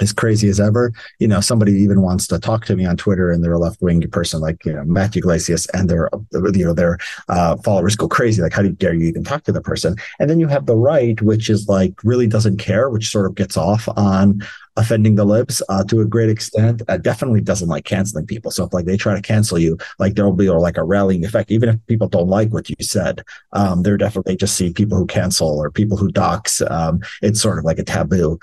as 0.00 0.12
crazy 0.12 0.48
as 0.48 0.60
ever. 0.60 0.92
You 1.18 1.28
know, 1.28 1.40
somebody 1.40 1.72
even 1.72 2.02
wants 2.02 2.26
to 2.28 2.38
talk 2.38 2.64
to 2.66 2.76
me 2.76 2.84
on 2.84 2.96
Twitter, 2.96 3.30
and 3.30 3.42
they're 3.42 3.52
a 3.52 3.58
left 3.58 3.80
wing 3.80 4.00
person 4.10 4.40
like 4.40 4.64
you 4.64 4.72
know 4.72 4.84
Matthew 4.84 5.20
Yglesias, 5.20 5.66
and 5.74 5.88
their 5.88 6.10
you 6.32 6.64
know 6.64 6.74
their 6.74 6.98
uh, 7.28 7.56
followers 7.58 7.94
go 7.94 8.08
crazy. 8.08 8.42
Like, 8.42 8.52
how 8.52 8.62
do 8.62 8.68
you 8.68 8.74
dare 8.74 8.94
you 8.94 9.06
even 9.06 9.22
talk 9.22 9.44
to 9.44 9.52
the 9.52 9.60
person? 9.60 9.94
And 10.18 10.28
then 10.28 10.40
you 10.40 10.48
have 10.48 10.66
the 10.66 10.76
right, 10.76 11.20
which 11.22 11.48
is 11.48 11.68
like 11.68 11.94
really 12.02 12.26
doesn't 12.26 12.58
care, 12.58 12.90
which 12.90 13.08
sort 13.08 13.26
of 13.26 13.36
gets 13.36 13.56
off 13.56 13.88
on 13.96 14.42
offending 14.78 15.16
the 15.16 15.24
libs 15.24 15.62
uh, 15.68 15.84
to 15.84 16.00
a 16.00 16.06
great 16.06 16.30
extent. 16.30 16.82
Uh, 16.88 16.96
definitely 16.96 17.40
doesn't 17.40 17.68
like 17.68 17.84
canceling 17.84 18.26
people. 18.26 18.50
So 18.50 18.64
if 18.64 18.72
like 18.72 18.86
they 18.86 18.96
try 18.96 19.14
to 19.14 19.20
cancel 19.20 19.58
you, 19.58 19.76
like 19.98 20.14
there'll 20.14 20.32
be 20.32 20.48
or 20.48 20.60
like 20.60 20.78
a 20.78 20.84
rallying 20.84 21.24
effect, 21.24 21.50
even 21.50 21.68
if 21.68 21.86
people 21.86 22.08
don't 22.08 22.28
like 22.28 22.52
what 22.52 22.70
you 22.70 22.76
said. 22.80 23.24
Um, 23.52 23.82
they're 23.82 23.96
definitely 23.96 24.36
just 24.36 24.56
see 24.56 24.72
people 24.72 24.96
who 24.96 25.06
cancel 25.06 25.58
or 25.58 25.70
people 25.70 25.96
who 25.96 26.10
dox. 26.10 26.62
Um, 26.62 27.00
it's 27.20 27.42
sort 27.42 27.58
of 27.58 27.64
like 27.64 27.78
a 27.78 27.84
taboo. 27.84 28.38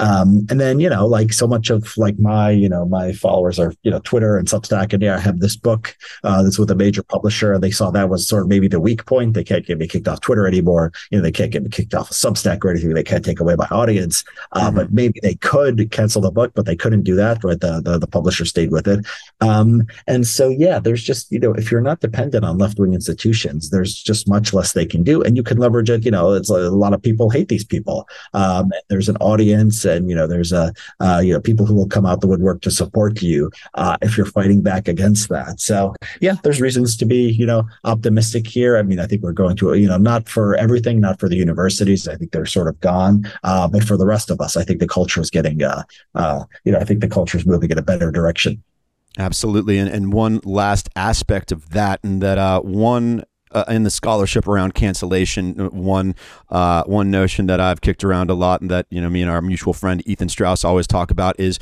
Um, 0.00 0.46
and 0.50 0.58
then, 0.60 0.80
you 0.80 0.88
know, 0.88 1.06
like 1.06 1.32
so 1.32 1.46
much 1.46 1.70
of 1.70 1.96
like 1.96 2.18
my, 2.18 2.50
you 2.50 2.68
know, 2.68 2.86
my 2.86 3.12
followers 3.12 3.58
are, 3.58 3.72
you 3.82 3.90
know, 3.90 4.00
Twitter 4.00 4.36
and 4.38 4.48
Substack. 4.48 4.92
And 4.92 5.02
yeah, 5.02 5.16
I 5.16 5.20
have 5.20 5.40
this 5.40 5.56
book 5.56 5.96
uh, 6.24 6.42
that's 6.42 6.58
with 6.58 6.70
a 6.70 6.74
major 6.74 7.02
publisher. 7.02 7.58
They 7.58 7.70
saw 7.70 7.90
that 7.90 8.08
was 8.08 8.26
sort 8.26 8.42
of 8.42 8.48
maybe 8.48 8.68
the 8.68 8.80
weak 8.80 9.04
point. 9.06 9.34
They 9.34 9.44
can't 9.44 9.66
get 9.66 9.78
me 9.78 9.86
kicked 9.86 10.08
off 10.08 10.20
Twitter 10.20 10.46
anymore. 10.46 10.92
You 11.10 11.18
know, 11.18 11.22
they 11.22 11.32
can't 11.32 11.52
get 11.52 11.62
me 11.62 11.68
kicked 11.68 11.94
off 11.94 12.10
of 12.10 12.16
Substack 12.16 12.64
or 12.64 12.70
anything. 12.70 12.94
They 12.94 13.02
can't 13.02 13.24
take 13.24 13.40
away 13.40 13.56
my 13.56 13.66
audience. 13.70 14.24
Uh, 14.52 14.70
Mhm. 14.70 14.74
But 14.74 14.92
maybe 14.92 15.20
they 15.22 15.34
could 15.34 15.90
cancel 15.90 16.22
the 16.22 16.30
book, 16.30 16.52
but 16.54 16.64
they 16.64 16.76
couldn't 16.76 17.02
do 17.02 17.14
that. 17.16 17.42
Right. 17.44 17.58
The, 17.60 17.80
the, 17.80 17.98
the 17.98 18.06
publisher 18.06 18.44
stayed 18.44 18.70
with 18.70 18.86
it. 18.86 19.04
Um, 19.40 19.86
and 20.06 20.26
so, 20.26 20.48
yeah, 20.48 20.78
there's 20.78 21.02
just, 21.02 21.30
you 21.32 21.38
know, 21.38 21.52
if 21.54 21.70
you're 21.70 21.80
not 21.80 22.00
dependent 22.00 22.44
on 22.44 22.58
left 22.58 22.78
wing 22.78 22.94
institutions, 22.94 23.70
there's 23.70 23.94
just 23.94 24.28
much 24.28 24.52
less 24.54 24.72
they 24.72 24.86
can 24.86 25.02
do. 25.02 25.22
And 25.22 25.36
you 25.36 25.42
can 25.42 25.58
leverage 25.58 25.90
it. 25.90 26.04
You 26.04 26.10
know, 26.10 26.32
it's 26.32 26.50
a 26.50 26.70
lot 26.70 26.92
of 26.94 27.02
people 27.02 27.30
hate 27.30 27.48
these 27.48 27.64
people. 27.64 28.08
Um, 28.32 28.70
there's 28.88 29.08
an 29.08 29.16
audience 29.16 29.84
and, 29.90 30.08
you 30.08 30.16
know, 30.16 30.26
there's 30.26 30.52
a, 30.52 30.72
uh, 31.00 31.20
you 31.22 31.32
know, 31.32 31.40
people 31.40 31.66
who 31.66 31.74
will 31.74 31.88
come 31.88 32.06
out 32.06 32.20
the 32.20 32.26
woodwork 32.26 32.62
to 32.62 32.70
support 32.70 33.20
you 33.22 33.50
uh, 33.74 33.96
if 34.02 34.16
you're 34.16 34.26
fighting 34.26 34.62
back 34.62 34.88
against 34.88 35.28
that. 35.28 35.60
So, 35.60 35.94
yeah, 36.20 36.36
there's 36.42 36.60
reasons 36.60 36.96
to 36.98 37.04
be, 37.04 37.30
you 37.30 37.46
know, 37.46 37.64
optimistic 37.84 38.46
here. 38.46 38.76
I 38.76 38.82
mean, 38.82 39.00
I 39.00 39.06
think 39.06 39.22
we're 39.22 39.32
going 39.32 39.56
to, 39.56 39.74
you 39.74 39.88
know, 39.88 39.98
not 39.98 40.28
for 40.28 40.54
everything, 40.56 41.00
not 41.00 41.20
for 41.20 41.28
the 41.28 41.36
universities. 41.36 42.08
I 42.08 42.16
think 42.16 42.32
they're 42.32 42.46
sort 42.46 42.68
of 42.68 42.78
gone. 42.80 43.30
Uh, 43.42 43.68
but 43.68 43.84
for 43.84 43.96
the 43.96 44.06
rest 44.06 44.30
of 44.30 44.40
us, 44.40 44.56
I 44.56 44.64
think 44.64 44.80
the 44.80 44.88
culture 44.88 45.20
is 45.20 45.30
getting, 45.30 45.62
uh, 45.62 45.82
uh, 46.14 46.44
you 46.64 46.72
know, 46.72 46.78
I 46.78 46.84
think 46.84 47.00
the 47.00 47.08
culture 47.08 47.38
is 47.38 47.46
moving 47.46 47.70
in 47.70 47.78
a 47.78 47.82
better 47.82 48.10
direction. 48.10 48.62
Absolutely, 49.18 49.76
and 49.76 49.90
and 49.90 50.12
one 50.12 50.40
last 50.44 50.88
aspect 50.94 51.50
of 51.50 51.70
that, 51.70 51.98
and 52.04 52.22
that 52.22 52.38
uh, 52.38 52.60
one 52.60 53.24
uh, 53.52 53.64
in 53.68 53.82
the 53.82 53.90
scholarship 53.90 54.46
around 54.46 54.74
cancellation, 54.74 55.60
uh, 55.60 55.68
one 55.70 56.14
uh, 56.50 56.84
one 56.84 57.10
notion 57.10 57.46
that 57.46 57.60
I've 57.60 57.80
kicked 57.80 58.04
around 58.04 58.30
a 58.30 58.34
lot, 58.34 58.60
and 58.60 58.70
that 58.70 58.86
you 58.90 59.00
know 59.00 59.10
me 59.10 59.22
and 59.22 59.30
our 59.30 59.42
mutual 59.42 59.72
friend 59.72 60.02
Ethan 60.06 60.28
Strauss 60.28 60.64
always 60.64 60.86
talk 60.86 61.10
about 61.10 61.38
is 61.38 61.58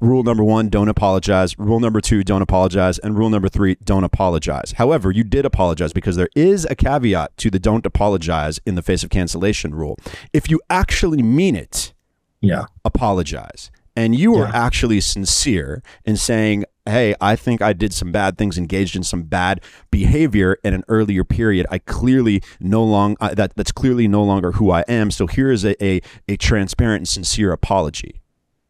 Rule 0.00 0.22
number 0.22 0.44
one, 0.44 0.68
don't 0.68 0.86
apologize. 0.88 1.58
Rule 1.58 1.80
number 1.80 2.00
two, 2.00 2.22
don't 2.22 2.40
apologize. 2.40 3.00
And 3.00 3.18
rule 3.18 3.30
number 3.30 3.48
three, 3.48 3.74
don't 3.82 4.04
apologize. 4.04 4.74
However, 4.78 5.10
you 5.10 5.24
did 5.24 5.44
apologize 5.44 5.92
because 5.92 6.14
there 6.14 6.28
is 6.36 6.64
a 6.70 6.76
caveat 6.76 7.36
to 7.38 7.50
the 7.50 7.58
don't 7.58 7.84
apologize 7.84 8.60
in 8.64 8.76
the 8.76 8.82
face 8.82 9.02
of 9.02 9.10
cancellation 9.10 9.74
rule. 9.74 9.98
If 10.32 10.48
you 10.48 10.60
actually 10.70 11.20
mean 11.20 11.56
it, 11.56 11.92
yeah, 12.40 12.66
apologize. 12.84 13.72
And 13.96 14.14
you 14.14 14.30
were 14.30 14.44
Yeah. 14.46 14.52
actually 14.54 15.00
sincere 15.00 15.82
in 16.04 16.16
saying, 16.16 16.64
Hey, 16.84 17.14
I 17.20 17.36
think 17.36 17.62
I 17.62 17.72
did 17.74 17.94
some 17.94 18.10
bad 18.10 18.36
things, 18.36 18.58
engaged 18.58 18.96
in 18.96 19.04
some 19.04 19.22
bad 19.22 19.60
behavior 19.92 20.58
in 20.64 20.74
an 20.74 20.82
earlier 20.88 21.22
period. 21.22 21.64
I 21.70 21.78
clearly 21.78 22.42
no 22.58 22.82
long 22.82 23.16
uh, 23.20 23.34
that 23.34 23.54
that's 23.54 23.70
clearly 23.70 24.08
no 24.08 24.24
longer 24.24 24.52
who 24.52 24.72
I 24.72 24.80
am. 24.88 25.12
So 25.12 25.28
here 25.28 25.52
is 25.52 25.64
a, 25.64 25.82
a 25.84 26.00
a 26.28 26.36
transparent 26.36 27.02
and 27.02 27.08
sincere 27.08 27.52
apology. 27.52 28.21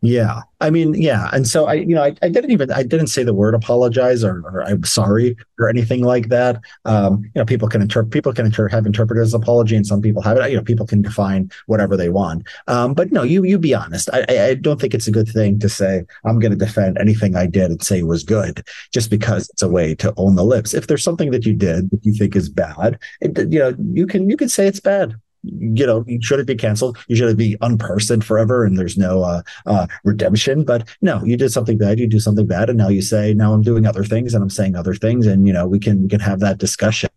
Yeah. 0.05 0.41
I 0.61 0.71
mean, 0.71 0.95
yeah. 0.95 1.31
And 1.33 1.47
so 1.47 1.67
I, 1.67 1.75
you 1.75 1.95
know, 1.95 2.03
I, 2.03 2.15
I 2.23 2.29
didn't 2.29 2.51
even, 2.51 2.73
I 2.73 2.83
didn't 2.83 3.07
say 3.07 3.23
the 3.23 3.35
word 3.35 3.55
apologize 3.55 4.25
or, 4.25 4.41
or 4.41 4.65
I'm 4.65 4.83
sorry 4.83 5.37
or 5.61 5.69
anything 5.69 6.03
like 6.03 6.29
that. 6.29 6.61
Um, 6.85 7.23
you 7.23 7.31
know, 7.37 7.45
people 7.45 7.69
can 7.69 7.81
interpret, 7.81 8.13
people 8.13 8.33
can 8.33 8.47
inter- 8.47 8.69
have 8.69 8.85
interpreted 8.85 9.23
as 9.23 9.33
apology 9.33 9.77
and 9.77 9.87
some 9.87 10.03
people 10.03 10.21
have 10.23 10.37
it, 10.39 10.51
you 10.51 10.57
know, 10.57 10.63
people 10.63 10.87
can 10.87 11.03
define 11.03 11.53
whatever 11.67 11.97
they 11.97 12.09
want. 12.09 12.49
Um, 12.67 12.95
but 12.95 13.13
no, 13.13 13.23
you, 13.23 13.45
you 13.45 13.61
be 13.61 13.75
honest. 13.75 14.11
I, 14.13 14.25
I, 14.29 14.55
don't 14.55 14.81
think 14.81 14.93
it's 14.93 15.07
a 15.07 15.13
good 15.13 15.29
thing 15.29 15.61
to 15.61 15.69
say, 15.69 16.03
I'm 16.25 16.41
going 16.41 16.53
to 16.53 16.59
defend 16.59 16.99
anything 16.99 17.37
I 17.37 17.47
did 17.47 17.71
and 17.71 17.83
say 17.83 18.03
was 18.03 18.25
good 18.25 18.67
just 18.93 19.09
because 19.09 19.49
it's 19.51 19.63
a 19.63 19.69
way 19.69 19.95
to 19.97 20.13
own 20.17 20.35
the 20.35 20.45
lips. 20.45 20.75
If 20.75 20.89
there's 20.89 21.05
something 21.05 21.31
that 21.31 21.47
you 21.47 21.55
did 21.55 21.91
that 21.93 22.05
you 22.05 22.13
think 22.13 22.35
is 22.35 22.49
bad, 22.49 22.99
it, 23.21 23.39
you 23.53 23.61
know, 23.61 23.75
you 23.93 24.09
can, 24.09 24.29
you 24.29 24.37
can 24.37 24.49
say 24.49 24.67
it's 24.67 24.81
bad 24.81 25.15
you 25.43 25.87
know, 25.87 26.05
should 26.21 26.41
it 26.41 26.47
be 26.47 26.55
canceled? 26.55 26.99
You 27.09 27.17
should 27.17 27.31
it 27.31 27.37
be 27.37 27.57
unpersoned 27.59 28.25
forever 28.25 28.65
and 28.65 28.79
there's 28.79 28.97
no 28.97 29.23
uh, 29.23 29.43
uh, 29.67 29.87
redemption. 30.05 30.65
But 30.65 30.89
no, 31.01 31.23
you 31.25 31.37
did 31.37 31.51
something 31.51 31.79
bad, 31.79 31.99
you 31.99 32.07
do 32.07 32.21
something 32.21 32.47
bad, 32.47 32.69
and 32.69 32.79
now 32.79 32.89
you 32.89 33.03
say, 33.03 33.35
now 33.35 33.53
I'm 33.53 33.63
doing 33.63 33.87
other 33.87 34.05
things 34.05 34.35
and 34.35 34.43
I'm 34.43 34.51
saying 34.51 34.77
other 34.77 34.95
things, 34.95 35.27
and 35.27 35.47
you 35.47 35.53
know, 35.53 35.67
we 35.67 35.79
can 35.79 36.03
we 36.03 36.09
can 36.09 36.21
have 36.21 36.41
that 36.41 36.59
discussion. 36.59 37.11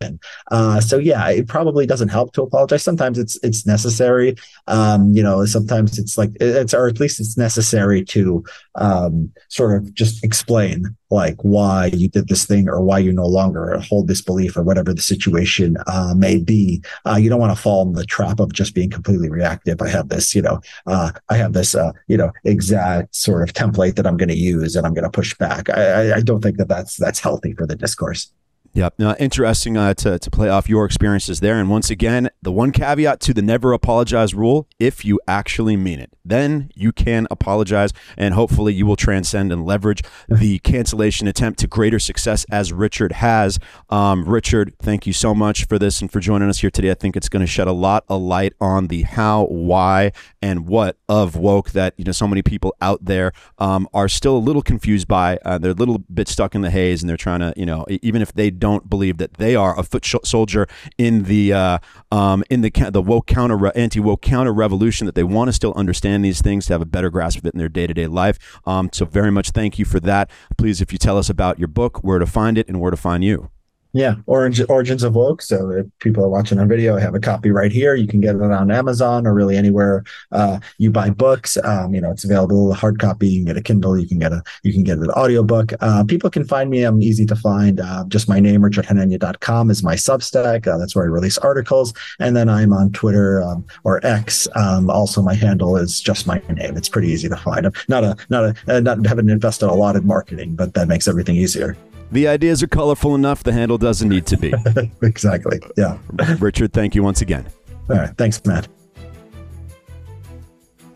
Uh, 0.52 0.80
so 0.82 0.98
yeah, 0.98 1.30
it 1.30 1.48
probably 1.48 1.86
doesn't 1.86 2.10
help 2.10 2.34
to 2.34 2.42
apologize. 2.42 2.84
Sometimes 2.84 3.18
it's 3.18 3.38
it's 3.44 3.66
necessary. 3.66 4.36
Um, 4.68 5.12
you 5.14 5.24
know, 5.24 5.46
sometimes 5.46 6.00
it's 6.00 6.18
like 6.18 6.32
it's 6.40 6.74
or 6.74 6.88
at 6.88 7.00
least 7.00 7.20
it's 7.20 7.38
necessary 7.38 8.04
to 8.06 8.44
um, 8.76 9.32
sort 9.50 9.78
of 9.78 9.94
just 9.94 10.24
explain 10.24 10.96
like 11.16 11.38
why 11.42 11.88
you 11.88 12.08
did 12.08 12.28
this 12.28 12.46
thing 12.46 12.70
or 12.70 12.82
why 12.82 13.00
you 13.00 13.12
no 13.12 13.26
longer 13.26 13.80
hold 13.80 14.08
this 14.08 14.22
belief 14.22 14.56
or 14.56 14.64
whatever 14.64 14.94
the 14.94 15.02
situation 15.02 15.78
uh, 15.88 16.14
may 16.16 16.38
be. 16.38 16.84
Uh, 17.06 17.16
you 17.16 17.30
don't 17.30 17.40
want 17.40 17.56
to 17.56 17.62
fall 17.62 17.88
in 17.88 17.94
the 17.94 18.06
trap 18.06 18.40
of 18.40 18.54
just 18.54 18.76
being 18.76 18.90
completely 18.90 19.30
reactive. 19.30 19.82
I 19.82 19.90
have 19.90 20.10
this, 20.10 20.36
you 20.36 20.42
know, 20.42 20.60
uh, 20.86 21.12
I 21.30 21.38
have 21.38 21.54
this, 21.54 21.74
uh, 21.74 21.94
you 22.08 22.18
know, 22.18 22.32
exact 22.44 23.16
sort 23.16 23.42
of 23.48 23.54
template 23.54 23.96
that 23.96 24.06
I'm 24.06 24.18
going 24.18 24.30
to 24.30 24.38
use 24.38 24.76
and 24.76 24.86
I'm 24.86 24.94
going 24.94 25.04
to 25.04 25.10
push 25.10 25.34
back. 25.38 25.70
I, 25.70 26.10
I, 26.12 26.16
I 26.18 26.22
don't 26.22 26.42
think 26.42 26.58
that 26.58 26.68
that's 26.68 26.98
that's 26.98 27.20
healthy 27.20 27.54
for 27.54 27.66
the 27.66 27.76
discourse. 27.76 28.32
Yep. 28.76 28.96
Now, 29.00 29.16
interesting 29.20 29.78
uh, 29.78 29.94
to, 29.94 30.20
to 30.20 30.30
play 30.30 30.50
off 30.50 30.68
your 30.68 30.84
experiences 30.84 31.40
there. 31.40 31.58
And 31.58 31.70
once 31.70 31.90
again, 31.90 32.30
the 32.42 32.52
one 32.52 32.74
caveat 32.74 33.22
to 33.22 33.34
the 33.34 33.42
never 33.42 33.72
apologize 33.72 34.34
rule 34.34 34.68
if 34.80 35.06
you 35.06 35.18
actually 35.30 35.78
mean 35.78 36.02
it, 36.02 36.12
then 36.26 36.70
you 36.76 36.92
can 36.92 37.26
apologize. 37.32 37.94
And 38.18 38.34
hopefully, 38.34 38.74
you 38.74 38.86
will 38.86 38.98
transcend 38.98 39.54
and 39.54 39.66
leverage 39.66 40.04
the 40.28 40.60
cancellation 40.60 41.26
attempt 41.26 41.60
to 41.60 41.68
greater 41.68 42.00
success 42.00 42.46
as 42.52 42.74
Richard 42.74 43.14
has. 43.14 43.60
Um, 43.90 44.28
Richard, 44.28 44.74
thank 44.78 45.08
you 45.08 45.14
so 45.14 45.34
much 45.34 45.66
for 45.68 45.80
this 45.80 46.02
and 46.02 46.12
for 46.12 46.20
joining 46.20 46.50
us 46.50 46.60
here 46.60 46.70
today. 46.70 46.92
I 46.92 46.96
think 46.96 47.16
it's 47.16 47.30
going 47.30 47.46
to 47.46 47.48
shed 47.48 47.70
a 47.70 47.74
lot 47.74 48.04
of 48.10 48.22
light 48.22 48.56
on 48.60 48.88
the 48.88 49.04
how, 49.04 49.46
why, 49.46 50.12
and 50.42 50.68
what 50.68 50.98
of 51.08 51.38
woke 51.38 51.72
that 51.72 51.94
you 51.96 52.04
know 52.04 52.12
so 52.12 52.28
many 52.28 52.42
people 52.42 52.76
out 52.82 53.06
there 53.06 53.32
um, 53.58 53.88
are 53.94 54.10
still 54.10 54.36
a 54.36 54.38
little 54.38 54.62
confused 54.62 55.08
by. 55.08 55.38
Uh, 55.46 55.58
they're 55.58 55.72
a 55.72 55.76
little 55.76 56.00
bit 56.00 56.28
stuck 56.28 56.56
in 56.56 56.60
the 56.60 56.72
haze, 56.72 57.02
and 57.02 57.10
they're 57.10 57.16
trying 57.16 57.40
to 57.40 57.54
you 57.56 57.66
know 57.66 57.86
even 58.02 58.22
if 58.22 58.34
they 58.34 58.50
don't 58.50 58.65
believe 58.90 59.18
that 59.18 59.36
they 59.36 59.56
are 59.56 59.78
a 59.80 59.84
foot 59.84 60.06
soldier 60.24 60.68
in 60.98 61.24
the 61.24 61.54
uh, 61.54 61.78
um, 62.12 62.44
in 62.50 62.62
the 62.62 62.72
the 62.92 63.02
woke 63.02 63.28
counter 63.28 63.76
anti 63.78 64.00
woke 64.00 64.22
counter 64.22 64.54
revolution, 64.54 65.06
that 65.06 65.16
they 65.16 65.24
want 65.24 65.48
to 65.48 65.54
still 65.54 65.74
understand 65.76 66.24
these 66.24 66.42
things 66.42 66.66
to 66.68 66.74
have 66.74 66.82
a 66.82 66.86
better 66.86 67.10
grasp 67.10 67.40
of 67.40 67.46
it 67.46 67.54
in 67.54 67.60
their 67.60 67.70
day 67.70 67.88
to 67.88 67.94
day 67.94 68.08
life. 68.08 68.60
Um, 68.66 68.90
so 68.92 69.06
very 69.06 69.32
much 69.32 69.52
thank 69.52 69.80
you 69.80 69.86
for 69.86 70.00
that. 70.02 70.30
Please, 70.58 70.82
if 70.82 70.92
you 70.92 70.98
tell 70.98 71.18
us 71.18 71.30
about 71.30 71.60
your 71.60 71.68
book, 71.68 72.04
where 72.04 72.20
to 72.20 72.28
find 72.28 72.58
it, 72.58 72.68
and 72.68 72.80
where 72.80 72.92
to 72.92 72.98
find 72.98 73.24
you. 73.24 73.50
Yeah, 73.96 74.16
Orange 74.26 74.62
Origins 74.68 75.04
of 75.04 75.16
Woke. 75.16 75.42
So 75.42 75.70
if 75.70 75.86
people 76.00 76.22
are 76.26 76.28
watching 76.28 76.60
on 76.60 76.68
video, 76.68 76.98
I 76.98 77.00
have 77.00 77.16
a 77.16 77.20
copy 77.20 77.50
right 77.50 77.72
here. 77.72 77.96
You 77.96 78.08
can 78.08 78.20
get 78.20 78.36
it 78.36 78.42
on 78.42 78.70
Amazon 78.70 79.26
or 79.26 79.34
really 79.34 79.56
anywhere 79.56 80.04
uh, 80.34 80.60
you 80.78 80.92
buy 80.92 81.12
books. 81.12 81.58
Um, 81.64 81.96
you 81.96 82.02
know, 82.02 82.12
it's 82.12 82.26
available 82.26 82.74
a 82.74 82.76
hard 82.76 83.00
copy. 83.00 83.30
You 83.30 83.40
can 83.40 83.46
get 83.46 83.58
a 83.58 83.64
Kindle. 83.64 83.98
You 83.98 84.06
can 84.06 84.20
get 84.20 84.34
a 84.34 84.44
you 84.64 84.74
can 84.74 84.84
get 84.84 84.98
an 84.98 85.10
audiobook. 85.12 85.72
Uh, 85.80 86.04
people 86.04 86.30
can 86.30 86.44
find 86.44 86.70
me. 86.70 86.84
I'm 86.84 87.02
easy 87.02 87.26
to 87.26 87.38
find. 87.38 87.80
Uh, 87.80 88.04
just 88.10 88.28
my 88.28 88.42
name, 88.42 88.64
richardhanania.com 88.64 89.72
is 89.72 89.82
my 89.82 89.96
Substack. 89.96 90.68
Uh, 90.68 90.78
that's 90.78 90.94
where 90.94 91.06
I 91.06 91.08
release 91.08 91.38
articles. 91.38 91.94
And 92.20 92.36
then 92.36 92.50
I'm 92.50 92.74
on 92.74 92.92
Twitter 92.92 93.42
um, 93.44 93.66
or 93.86 94.06
X. 94.06 94.46
Um, 94.56 94.90
also, 94.90 95.22
my 95.22 95.36
handle 95.36 95.78
is 95.78 96.02
just 96.02 96.28
my 96.28 96.42
name. 96.50 96.76
It's 96.76 96.90
pretty 96.90 97.08
easy 97.08 97.30
to 97.30 97.38
find. 97.38 97.66
I'm 97.66 97.74
not 97.88 98.04
a 98.04 98.18
not 98.30 98.44
a 98.44 98.56
uh, 98.68 98.82
not 98.82 99.06
haven't 99.06 99.30
invested 99.30 99.70
a 99.70 99.74
lot 99.74 99.96
in 99.96 100.06
marketing, 100.06 100.58
but 100.58 100.74
that 100.74 100.90
makes 100.90 101.08
everything 101.08 101.38
easier. 101.38 101.78
The 102.12 102.28
ideas 102.28 102.62
are 102.64 102.68
colorful 102.68 103.16
enough. 103.16 103.44
The 103.44 103.52
handle 103.52 103.78
doesn't 103.78 104.08
need 104.08 104.26
to 104.28 104.38
be. 104.38 104.54
exactly. 105.02 105.60
Yeah. 105.76 105.98
Richard, 106.40 106.74
thank 106.74 106.96
you 106.96 107.04
once 107.04 107.22
again. 107.22 107.46
All 107.90 107.98
right. 107.98 108.16
Thanks, 108.18 108.44
Matt. 108.46 108.68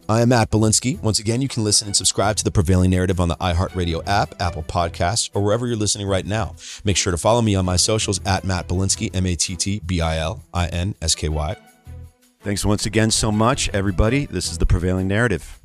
I 0.08 0.22
am 0.22 0.30
Matt 0.30 0.50
Bilinsky. 0.50 1.00
Once 1.04 1.20
again, 1.20 1.40
you 1.40 1.48
can 1.48 1.64
listen 1.64 1.88
and 1.88 1.96
subscribe 1.96 2.36
to 2.38 2.44
the 2.44 2.50
Prevailing 2.50 2.90
Narrative 2.90 3.20
on 3.20 3.28
the 3.28 3.36
iHeartRadio 3.36 4.02
app, 4.08 4.42
Apple 4.42 4.64
Podcasts, 4.64 5.30
or 5.36 5.44
wherever 5.44 5.68
you're 5.68 5.76
listening 5.76 6.08
right 6.08 6.26
now. 6.26 6.56
Make 6.84 6.98
sure 6.98 7.12
to 7.12 7.18
follow 7.18 7.44
me 7.44 7.54
on 7.54 7.64
my 7.64 7.76
socials 7.76 8.20
at 8.26 8.44
Matt 8.44 8.68
Bilinsky, 8.68 9.16
M 9.16 9.28
A 9.28 9.36
T 9.36 9.56
T 9.56 9.82
B 9.86 10.02
I 10.02 10.18
L 10.18 10.44
I 10.52 10.68
N 10.70 10.96
S 11.00 11.14
K 11.14 11.30
Y. 11.30 11.56
Thanks 12.42 12.66
once 12.66 12.88
again 12.88 13.12
so 13.12 13.32
much, 13.32 13.70
everybody. 13.70 14.26
This 14.26 14.52
is 14.52 14.58
the 14.58 14.66
Prevailing 14.66 15.08
Narrative. 15.08 15.59